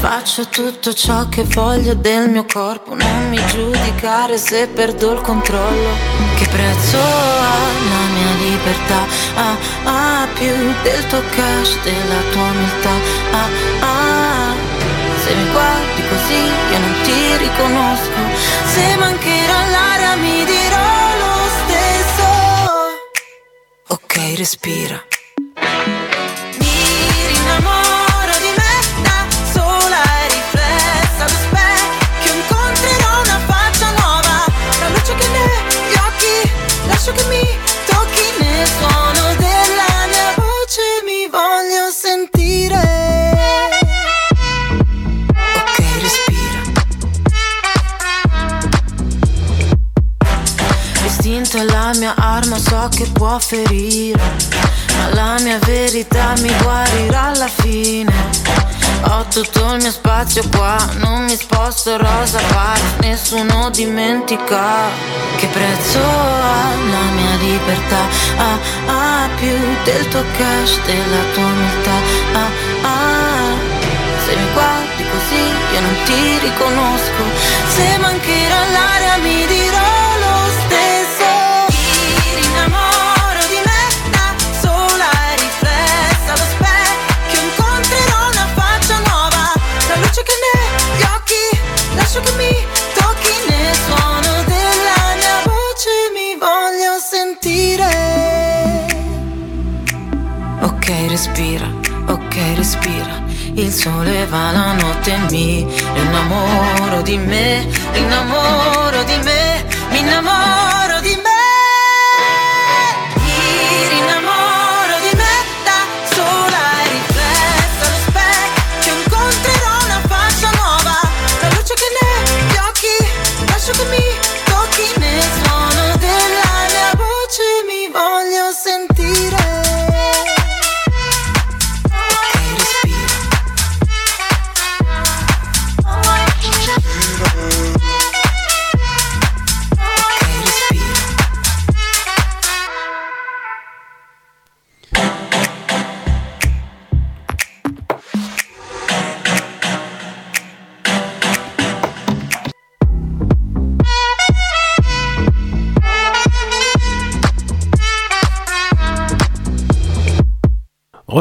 Faccio 0.00 0.46
tutto 0.46 0.94
ciò 0.94 1.28
che 1.28 1.42
voglio 1.42 1.92
del 1.92 2.30
mio 2.30 2.44
corpo, 2.44 2.94
non 2.94 3.28
mi 3.30 3.44
giudicare 3.46 4.38
se 4.38 4.68
perdo 4.68 5.12
il 5.12 5.20
controllo. 5.20 5.90
Che 6.36 6.46
prezzo 6.46 6.98
ha 6.98 7.66
la 7.90 8.04
mia 8.14 8.32
libertà? 8.38 9.06
Ah, 9.34 9.56
ah, 9.82 10.28
più 10.34 10.54
del 10.84 11.06
tuo 11.08 11.20
cash, 11.34 11.82
della 11.82 12.20
tua 12.30 12.42
umiltà. 12.42 12.90
Ah, 13.32 13.48
ah, 13.80 14.54
se 15.24 15.34
mi 15.34 15.50
guardi 15.50 16.02
così 16.08 16.42
io 16.70 16.78
non 16.78 16.94
ti 17.02 17.36
riconosco. 17.36 18.20
Se 18.66 18.96
mancherà 18.98 19.66
l'aria 19.66 20.14
mi 20.14 20.44
dirò 20.44 21.16
lo 21.18 21.48
stesso. 21.58 22.26
Ok, 23.88 24.34
respira. 24.36 25.02
Respira. 46.00 46.60
L'istinto 51.02 51.56
è 51.56 51.62
la 51.62 51.92
mia 51.96 52.14
arma, 52.16 52.58
so 52.58 52.88
che 52.94 53.08
può 53.12 53.38
ferire 53.38 54.20
Ma 54.96 55.14
la 55.14 55.36
mia 55.40 55.58
verità 55.60 56.34
mi 56.40 56.52
guarirà 56.62 57.22
alla 57.28 57.48
fine 57.48 58.12
Ho 59.02 59.24
tutto 59.30 59.74
il 59.74 59.82
mio 59.82 59.90
spazio 59.90 60.42
qua, 60.50 60.76
non 60.96 61.24
mi 61.24 61.36
sposto 61.36 61.96
rosa 61.96 62.40
pari, 62.48 62.80
nessuno 63.00 63.70
dimentica 63.70 64.88
che 65.36 65.46
prezzo 65.46 65.98
ha 66.00 66.74
la 66.90 67.04
mia 67.14 67.36
libertà. 67.36 68.02
Ah, 68.36 68.58
ah, 68.86 69.28
più 69.36 69.56
del 69.84 70.08
tuo 70.08 70.24
cash, 70.36 70.80
della 70.84 71.22
tua 71.32 71.44
umiltà. 71.44 71.96
Ah, 72.32 72.50
ah, 72.82 73.54
se 74.24 74.34
mi 74.34 74.52
guardi 74.52 75.04
così 75.10 75.42
io 75.74 75.80
non 75.80 75.96
ti 76.04 76.38
riconosco. 76.40 77.22
Se 77.68 77.98
mancherà 77.98 78.60
l'aria 78.72 79.16
mi 79.18 79.46
dirò 79.46 79.67
respira, 101.18 101.66
ok, 102.06 102.34
respira. 102.54 103.26
Il 103.54 103.72
sole 103.72 104.24
va 104.26 104.52
la 104.52 104.72
notte 104.74 105.12
e 105.12 105.18
mi 105.30 105.66
innamoro 105.96 107.02
di 107.02 107.18
me, 107.18 107.66
innamoro 107.94 109.02
di 109.02 109.18
me, 109.24 109.64
mi 109.90 109.98
innamoro 109.98 111.00
di 111.00 111.16
me. 111.16 111.27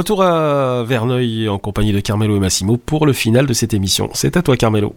Retour 0.08 0.24
à 0.24 0.86
Verneuil 0.86 1.50
en 1.50 1.60
compagnie 1.60 1.92
de 1.92 2.00
Carmelo 2.00 2.38
et 2.38 2.40
Massimo 2.40 2.78
pour 2.78 3.06
le 3.06 3.12
final 3.12 3.46
de 3.46 3.52
cette 3.52 3.74
émission. 3.74 4.10
C'est 4.14 4.38
à 4.38 4.42
toi 4.42 4.56
Carmelo. 4.56 4.96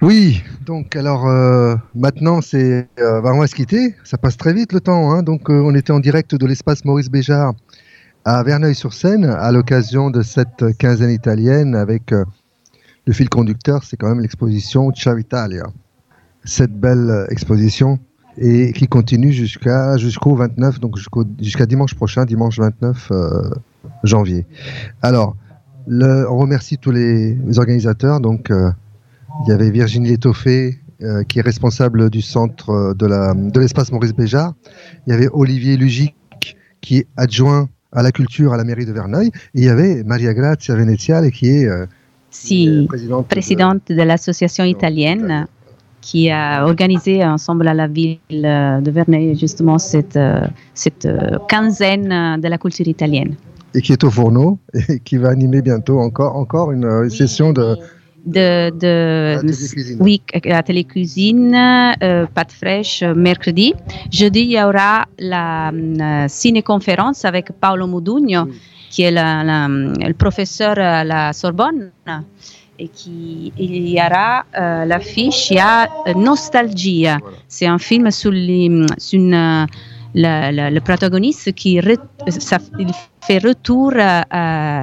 Oui, 0.00 0.42
donc 0.64 0.96
alors 0.96 1.28
euh, 1.28 1.76
maintenant 1.94 2.40
c'est 2.40 2.88
euh, 2.98 3.20
bah, 3.20 3.32
on 3.34 3.40
va 3.40 3.46
se 3.46 3.54
quitter, 3.54 3.94
ça 4.02 4.16
passe 4.16 4.38
très 4.38 4.54
vite 4.54 4.72
le 4.72 4.80
temps. 4.80 5.12
hein. 5.12 5.22
Donc 5.22 5.50
euh, 5.50 5.60
on 5.62 5.74
était 5.74 5.92
en 5.92 6.00
direct 6.00 6.34
de 6.34 6.46
l'espace 6.46 6.86
Maurice 6.86 7.10
Béjart 7.10 7.52
à 8.24 8.42
Verneuil-sur-Seine 8.42 9.26
à 9.26 9.52
l'occasion 9.52 10.08
de 10.08 10.22
cette 10.22 10.64
quinzaine 10.78 11.10
italienne 11.10 11.74
avec 11.74 12.12
euh, 12.12 12.24
le 13.06 13.12
fil 13.12 13.28
conducteur, 13.28 13.84
c'est 13.84 13.98
quand 13.98 14.08
même 14.08 14.20
l'exposition 14.20 14.90
Ciao 14.92 15.18
Italia. 15.18 15.64
Cette 16.44 16.72
belle 16.72 17.26
exposition 17.28 17.98
et 18.38 18.72
qui 18.72 18.86
continue 18.86 19.32
jusqu'à 19.32 19.96
jusqu'au 19.96 20.34
29, 20.34 20.80
donc 20.80 20.96
jusqu'au- 20.96 21.24
jusqu'à 21.40 21.66
dimanche 21.66 21.94
prochain, 21.94 22.24
dimanche 22.24 22.58
29 22.58 23.08
euh, 23.10 23.50
janvier. 24.04 24.46
Alors, 25.02 25.36
le- 25.86 26.26
on 26.30 26.36
remercie 26.38 26.78
tous 26.78 26.90
les 26.90 27.36
organisateurs. 27.58 28.20
Donc, 28.20 28.50
euh, 28.50 28.70
il 29.46 29.50
y 29.50 29.52
avait 29.52 29.70
Virginie 29.70 30.08
Létoffé, 30.08 30.78
euh, 31.02 31.22
qui 31.24 31.38
est 31.38 31.42
responsable 31.42 32.10
du 32.10 32.22
centre 32.22 32.94
de 32.94 33.06
la 33.06 33.34
de 33.34 33.60
l'espace 33.60 33.92
Maurice 33.92 34.14
Béjart. 34.14 34.54
Il 35.06 35.10
y 35.10 35.12
avait 35.14 35.28
Olivier 35.32 35.76
Lugic, 35.76 36.14
qui 36.80 36.98
est 36.98 37.06
adjoint 37.16 37.68
à 37.92 38.02
la 38.02 38.12
culture 38.12 38.52
à 38.52 38.56
la 38.56 38.64
mairie 38.64 38.86
de 38.86 38.92
Verneuil. 38.92 39.28
Et 39.54 39.60
il 39.60 39.64
y 39.64 39.68
avait 39.68 40.02
Maria 40.04 40.34
Grazia 40.34 40.74
Veneziale, 40.74 41.30
qui 41.30 41.48
est 41.48 41.68
Si, 42.30 42.84
présidente, 42.88 43.28
présidente 43.28 43.82
de 43.88 44.02
l'association 44.02 44.64
italienne 44.64 45.46
qui 46.06 46.30
a 46.30 46.64
organisé 46.70 47.14
ensemble 47.24 47.66
à 47.66 47.74
la 47.82 47.88
ville 47.98 48.18
euh, 48.32 48.80
de 48.86 48.90
Verneuil 48.96 49.34
justement 49.44 49.78
cette, 49.78 50.16
euh, 50.16 50.40
cette 50.82 51.04
euh, 51.06 51.38
quinzaine 51.52 52.40
de 52.42 52.48
la 52.52 52.58
culture 52.64 52.86
italienne. 52.96 53.32
et 53.74 53.80
qui 53.84 53.90
est 53.96 54.04
au 54.08 54.10
fourneau 54.18 54.48
et 54.88 54.98
qui 55.06 55.16
va 55.22 55.28
animer 55.36 55.60
bientôt 55.70 55.98
encore 56.08 56.34
encore 56.42 56.68
une, 56.76 56.88
session 57.10 57.48
de 57.58 57.66
de, 58.36 58.48
de 58.84 59.36
Atelier 59.38 59.68
cuisine. 59.74 59.98
oui, 60.06 60.16
atelier 60.60 60.84
cuisine, 60.94 61.54
euh, 61.54 62.26
pâte 62.36 62.52
fraîche 62.60 63.02
mercredi. 63.28 63.68
Jeudi, 64.18 64.40
il 64.48 64.52
y 64.58 64.62
aura 64.68 64.92
la 65.34 65.70
euh, 65.70 66.26
ciné-conférence 66.40 67.20
avec 67.24 67.46
Paolo 67.62 67.86
Modugno, 67.94 68.42
qui 68.92 69.00
est 69.06 69.12
la- 69.20 69.44
la- 69.50 69.68
le 69.68 70.14
professeur 70.24 70.74
à 70.78 71.04
la 71.12 71.32
Sorbonne. 71.40 71.82
Et 72.78 72.88
qui 72.88 73.52
il 73.58 73.88
y 73.88 73.98
aura 74.00 74.44
euh, 74.58 74.84
l'affiche, 74.84 75.50
il 75.50 75.56
y 75.56 75.60
a 75.60 75.84
euh, 76.08 76.14
Nostalgia. 76.14 77.18
C'est 77.48 77.66
un 77.66 77.78
film 77.78 78.10
sur, 78.10 78.30
les- 78.30 78.84
sur 78.98 79.18
une, 79.18 79.32
euh, 79.34 79.64
la- 80.14 80.52
la- 80.52 80.70
le 80.70 80.80
protagoniste 80.80 81.52
qui 81.54 81.80
re- 81.80 81.96
ça- 82.28 82.58
il 82.78 82.88
fait 83.26 83.38
retour 83.38 83.92
à, 83.98 84.24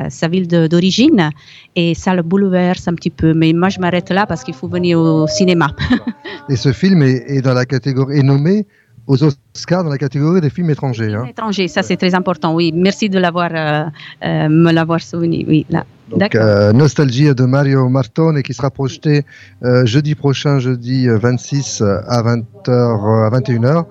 à 0.05 0.09
sa 0.09 0.27
ville 0.27 0.47
d'origine 0.47 1.29
et 1.75 1.93
ça 1.93 2.13
le 2.15 2.23
bouleverse 2.23 2.87
un 2.87 2.95
petit 2.95 3.09
peu. 3.11 3.33
Mais 3.33 3.53
moi, 3.53 3.69
je 3.69 3.79
m'arrête 3.79 4.09
là 4.09 4.25
parce 4.25 4.43
qu'il 4.43 4.53
faut 4.55 4.67
venir 4.67 4.99
au 4.99 5.27
cinéma. 5.27 5.67
et 6.49 6.55
ce 6.55 6.71
film 6.73 7.03
est, 7.03 7.23
est 7.27 7.41
dans 7.41 7.53
la 7.53 7.65
catégorie 7.65 8.17
est 8.19 8.23
nommé 8.23 8.65
aux 9.05 9.21
Oscars 9.23 9.83
dans 9.83 9.89
la 9.89 9.97
catégorie 9.97 10.39
des 10.41 10.49
films 10.49 10.69
étrangers. 10.71 11.13
hein. 11.13 11.25
Étranger, 11.29 11.67
ça 11.67 11.83
c'est 11.83 11.97
très 11.97 12.15
important. 12.15 12.53
Oui, 12.55 12.71
merci 12.73 13.09
de 13.09 13.19
l'avoir, 13.19 13.49
euh, 13.53 13.83
euh, 14.25 14.49
me 14.49 14.71
l'avoir 14.71 15.01
souvenu. 15.01 15.45
Oui, 15.47 15.65
là. 15.69 15.83
Donc, 16.09 16.35
euh, 16.35 16.73
Nostalgie 16.73 17.33
de 17.33 17.45
Mario 17.45 17.87
Martone 17.89 18.43
qui 18.43 18.53
sera 18.53 18.69
projeté 18.69 19.23
euh, 19.63 19.85
jeudi 19.85 20.15
prochain, 20.15 20.59
jeudi 20.59 21.07
euh, 21.07 21.17
26 21.17 21.81
à 21.81 22.21
20h, 22.21 22.69
à 22.69 23.29
21h, 23.39 23.85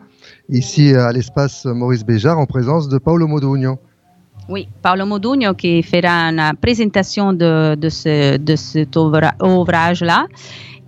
ici 0.50 0.94
à 0.94 1.10
l'espace 1.12 1.64
Maurice 1.64 2.04
Béjart 2.04 2.38
en 2.38 2.46
présence 2.46 2.88
de 2.88 2.98
Paolo 2.98 3.26
Modugno. 3.26 3.78
Oui, 4.48 4.68
Paolo 4.82 5.06
Modugno 5.06 5.54
qui 5.54 5.82
fera 5.82 6.28
une 6.30 6.52
présentation 6.60 7.32
de, 7.32 7.74
de, 7.76 7.88
ce, 7.88 8.36
de 8.36 8.56
cet 8.56 8.94
ouvra- 8.96 9.34
ouvrage-là. 9.42 10.26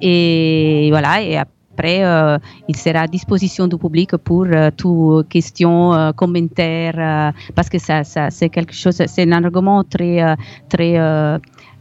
Et 0.00 0.88
voilà, 0.90 1.22
et 1.22 1.36
après, 1.38 1.52
euh, 1.82 2.38
il 2.68 2.76
sera 2.76 3.00
à 3.00 3.06
disposition 3.06 3.66
du 3.66 3.76
public 3.76 4.16
pour 4.16 4.46
euh, 4.46 4.70
toutes 4.76 5.28
questions, 5.28 5.94
euh, 5.94 6.12
commentaires, 6.12 6.94
euh, 6.98 7.52
parce 7.54 7.68
que 7.68 7.78
ça, 7.78 8.02
c'est 8.04 8.48
quelque 8.48 8.74
chose, 8.74 9.02
c'est 9.06 9.22
un 9.22 9.32
argument 9.32 9.84
très, 9.84 10.36
très 10.68 10.94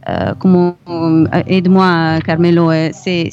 euh, 0.08 0.34
comment, 0.38 0.76
euh, 0.88 1.26
aide-moi 1.46 2.18
Carmelo, 2.24 2.70
euh, 2.70 2.90
c'est, 2.92 3.30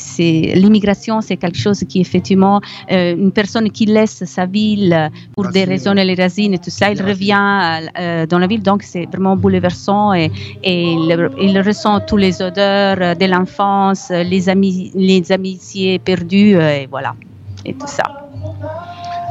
l'immigration 0.56 1.22
c'est 1.22 1.38
quelque 1.38 1.58
chose 1.58 1.84
qui 1.88 2.02
effectivement, 2.02 2.62
euh, 2.92 3.16
une 3.16 3.32
personne 3.32 3.70
qui 3.72 3.86
laisse 3.86 4.24
sa 4.26 4.46
ville 4.46 5.12
pour 5.36 5.50
des 5.50 5.66
raisons, 5.66 5.94
les 5.94 6.16
racines 6.16 6.54
et 6.54 6.60
tout 6.60 6.70
ça, 6.70 6.92
il 6.92 7.02
revient 7.02 7.82
euh, 8.00 8.26
dans 8.26 8.40
la 8.40 8.48
ville, 8.48 8.64
donc 8.64 8.84
c'est 8.84 9.06
vraiment 9.06 9.36
bouleversant 9.36 10.14
et, 10.14 10.32
et 10.64 10.94
il, 10.94 11.30
il 11.40 11.60
ressent 11.62 12.00
tous 12.02 12.18
les 12.18 12.42
odeurs 12.42 13.16
de 13.16 13.26
l'enfance, 13.26 14.10
les, 14.10 14.50
amis, 14.50 14.92
les 14.96 15.32
amitiés 15.32 16.00
perdues 16.00 16.56
et 16.56 16.88
voilà, 16.90 17.16
et 17.66 17.74
tout 17.74 17.88
ça. 17.88 18.04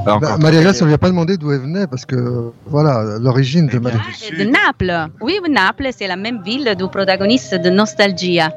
Alors, 0.07 0.21
Bah, 0.21 0.37
Grace, 0.51 0.81
on 0.83 0.87
lui 0.87 0.95
a 0.95 0.99
pas 0.99 1.09
demandé 1.09 1.37
d'où 1.37 1.53
elle 1.53 1.61
venait 1.61 1.87
parce 1.87 2.07
que 2.07 2.51
voilà 2.67 3.19
l'origine 3.21 3.67
de 3.67 3.79
Maria 3.79 4.01
De 4.39 4.45
Naples, 4.45 5.11
oui, 5.21 5.39
Naples 5.49 5.89
c'est 5.97 6.07
la 6.09 6.17
même 6.17 6.43
ville 6.43 6.75
du 6.77 6.89
protagoniste 6.89 7.55
de 7.55 7.71
Nostalgia. 7.71 8.51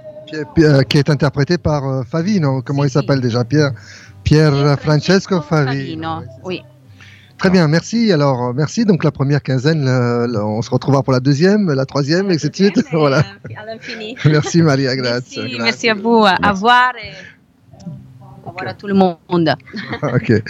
euh, 0.60 0.82
qui 0.84 0.98
est 0.98 1.10
interprété 1.10 1.58
par 1.58 1.88
euh, 1.88 2.04
Favino. 2.04 2.62
Comment 2.66 2.86
il 2.86 2.90
s'appelle 2.90 3.20
déjà? 3.22 3.44
Pierre 3.44 3.72
Pierre 4.24 4.80
Francesco 4.80 5.42
Favino. 5.42 5.72
Favino, 5.72 6.10
oui. 6.46 6.64
Très 7.38 7.50
bien, 7.50 7.68
merci. 7.68 8.10
Alors, 8.14 8.42
euh, 8.50 8.54
merci. 8.56 8.86
Donc, 8.86 9.04
la 9.04 9.12
première 9.12 9.44
quinzaine, 9.44 9.84
le- 9.84 10.28
le- 10.32 10.44
on 10.44 10.62
se 10.62 10.70
retrouvera 10.70 11.04
pour 11.04 11.12
la 11.12 11.20
deuxième, 11.20 11.70
la 11.74 11.86
troisième, 11.86 12.32
et 12.32 12.36
ainsi 12.36 12.50
de 12.50 12.56
suite. 12.56 12.82
Voilà. 12.94 13.18
À 13.58 13.66
l'infini. 13.66 14.16
Merci, 14.24 14.62
Maria 14.62 14.96
Grazia. 14.96 15.42
Merci, 15.44 15.58
merci 15.62 15.90
à 15.90 15.94
vous. 15.96 16.24
À 16.26 16.54
voir. 16.54 16.94
et- 17.04 17.12
revoir 18.50 18.68
à 18.68 18.74
tout 18.74 18.88
le 18.88 18.94
monde. 18.94 19.18
ok. 20.04 20.44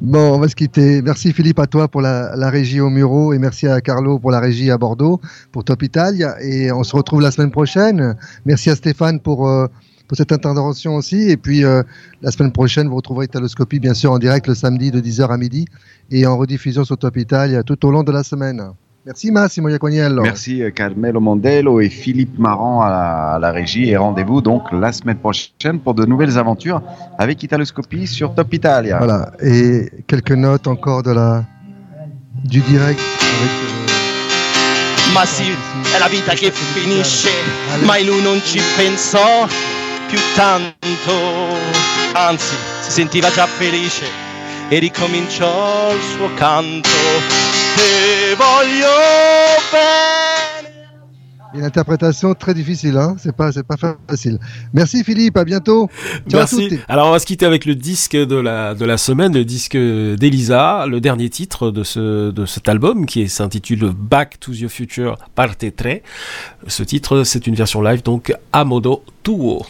Bon, 0.00 0.34
on 0.34 0.38
va 0.38 0.48
se 0.48 0.54
quitter. 0.54 1.02
Merci 1.02 1.32
Philippe 1.32 1.58
à 1.58 1.66
toi 1.66 1.88
pour 1.88 2.00
la, 2.00 2.34
la 2.36 2.50
régie 2.50 2.80
au 2.80 2.90
Muro 2.90 3.32
et 3.32 3.38
merci 3.38 3.66
à 3.66 3.80
Carlo 3.80 4.18
pour 4.18 4.30
la 4.30 4.40
régie 4.40 4.70
à 4.70 4.78
Bordeaux, 4.78 5.20
pour 5.50 5.64
Top 5.64 5.82
Italia. 5.82 6.36
Et 6.42 6.72
on 6.72 6.82
se 6.82 6.94
retrouve 6.96 7.20
la 7.20 7.30
semaine 7.30 7.50
prochaine. 7.50 8.16
Merci 8.44 8.70
à 8.70 8.76
Stéphane 8.76 9.20
pour, 9.20 9.48
euh, 9.48 9.66
pour 10.08 10.16
cette 10.16 10.32
intervention 10.32 10.96
aussi. 10.96 11.30
Et 11.30 11.36
puis 11.36 11.64
euh, 11.64 11.82
la 12.22 12.30
semaine 12.30 12.52
prochaine, 12.52 12.88
vous 12.88 12.96
retrouverez 12.96 13.26
Italoscopie 13.26 13.80
bien 13.80 13.94
sûr 13.94 14.12
en 14.12 14.18
direct 14.18 14.46
le 14.46 14.54
samedi 14.54 14.90
de 14.90 15.00
10h 15.00 15.28
à 15.28 15.36
midi 15.36 15.66
et 16.10 16.26
en 16.26 16.36
rediffusion 16.36 16.84
sur 16.84 16.98
Top 16.98 17.16
Italia 17.16 17.62
tout 17.62 17.84
au 17.86 17.90
long 17.90 18.02
de 18.02 18.12
la 18.12 18.22
semaine. 18.22 18.72
Merci 19.04 19.32
Massimo 19.32 19.68
Iacognello. 19.68 20.22
Merci 20.22 20.62
euh, 20.62 20.70
Carmelo 20.70 21.18
Mondello 21.18 21.80
et 21.80 21.88
Philippe 21.88 22.38
Marant 22.38 22.82
à 22.82 22.88
la, 22.88 23.32
à 23.34 23.38
la 23.40 23.50
régie 23.50 23.90
et 23.90 23.96
rendez-vous 23.96 24.40
donc 24.40 24.70
la 24.70 24.92
semaine 24.92 25.18
prochaine 25.18 25.80
pour 25.80 25.94
de 25.94 26.06
nouvelles 26.06 26.38
aventures 26.38 26.80
avec 27.18 27.42
Italoscopie 27.42 28.06
sur 28.06 28.32
Top 28.32 28.54
Italia. 28.54 28.98
Voilà. 28.98 29.32
Et 29.40 29.90
quelques 30.06 30.30
notes 30.30 30.68
encore 30.68 31.02
de 31.02 31.10
la 31.10 31.44
du 32.44 32.60
direct 32.60 33.00
avec 33.00 33.72
Ma 35.12 35.26
sì, 35.26 35.50
è 35.94 35.98
la 35.98 36.08
vita 36.08 36.32
che 36.32 36.50
finisce, 36.50 37.28
ma 37.84 37.98
lui 37.98 38.22
non 38.22 38.40
ci 38.42 38.60
pensò 38.76 39.46
più 40.08 40.18
tanto. 40.34 41.12
Anzi, 42.14 42.54
si 42.80 42.90
sentiva 42.90 43.30
già 43.30 43.46
felice 43.46 44.06
e 44.68 44.78
ricominciò 44.78 45.92
il 45.92 46.00
suo 46.16 46.32
canto. 46.34 47.51
Te 47.76 48.34
voglio 48.36 48.88
bene. 49.72 50.02
une 51.54 51.64
interprétation 51.64 52.34
très 52.34 52.54
difficile, 52.54 52.96
hein 52.96 53.14
c'est 53.18 53.34
pas 53.34 53.52
c'est 53.52 53.66
pas 53.66 53.76
facile. 53.76 54.38
Merci 54.72 55.04
Philippe, 55.04 55.36
à 55.36 55.44
bientôt. 55.44 55.88
Ciao 56.28 56.40
à 56.40 56.42
Merci. 56.42 56.78
Alors 56.88 57.08
on 57.08 57.10
va 57.10 57.18
se 57.18 57.26
quitter 57.26 57.46
avec 57.46 57.64
le 57.64 57.74
disque 57.74 58.16
de 58.16 58.36
la, 58.36 58.74
de 58.74 58.84
la 58.84 58.96
semaine, 58.96 59.34
le 59.34 59.44
disque 59.44 59.76
d'Elisa, 59.76 60.86
le 60.86 61.00
dernier 61.00 61.28
titre 61.28 61.70
de, 61.70 61.84
ce, 61.84 62.30
de 62.30 62.46
cet 62.46 62.68
album 62.68 63.06
qui 63.06 63.28
s'intitule 63.28 63.92
Back 63.94 64.40
to 64.40 64.52
the 64.52 64.68
Future 64.68 65.16
Parte 65.34 65.64
3. 65.76 65.92
Ce 66.66 66.82
titre, 66.82 67.24
c'est 67.24 67.46
une 67.46 67.54
version 67.54 67.82
live, 67.82 68.02
donc 68.02 68.34
à 68.52 68.64
modo 68.64 69.04
tuo. 69.22 69.66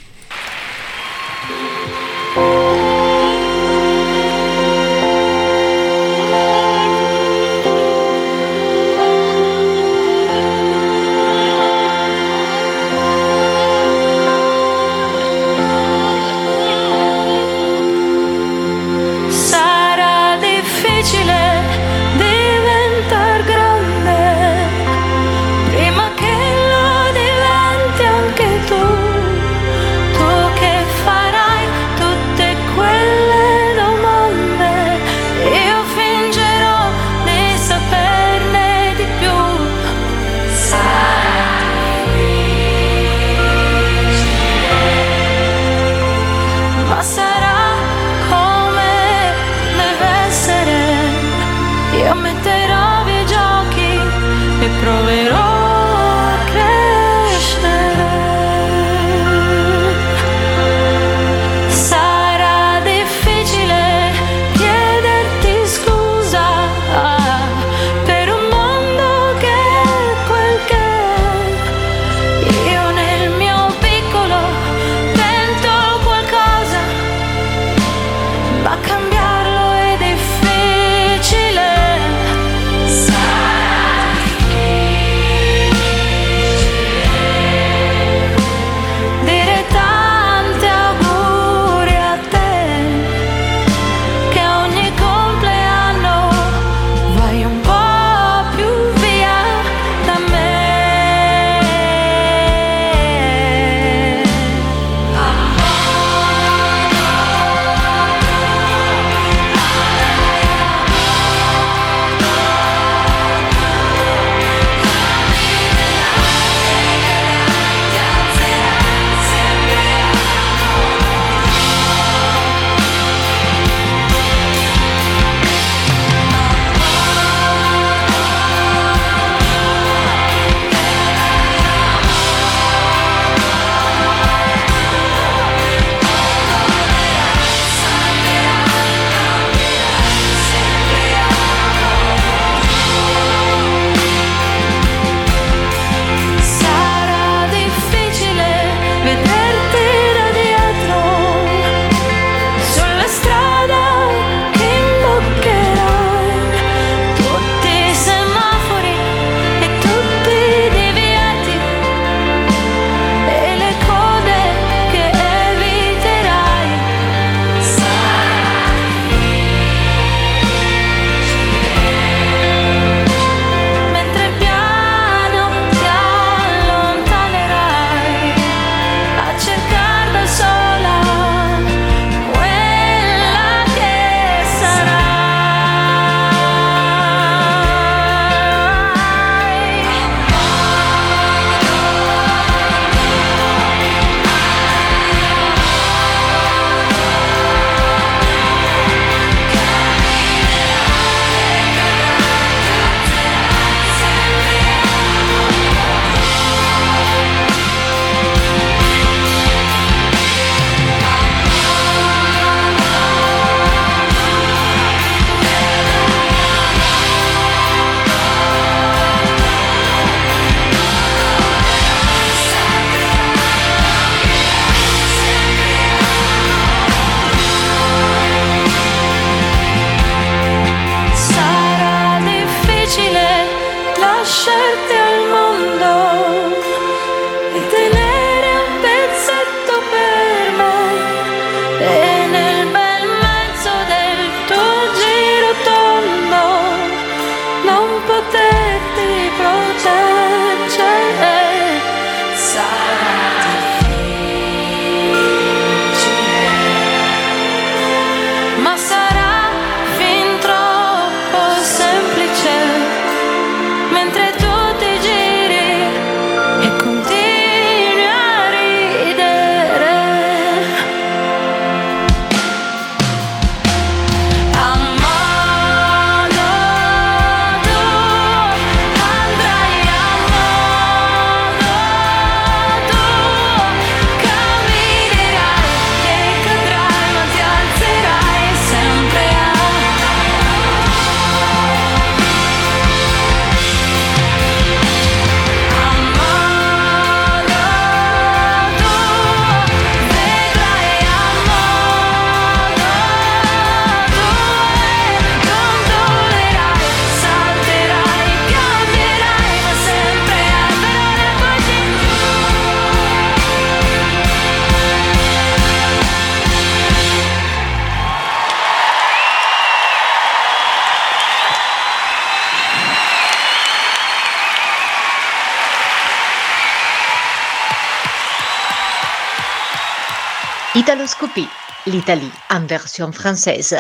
Version 332.72 333.12
française. 333.12 333.74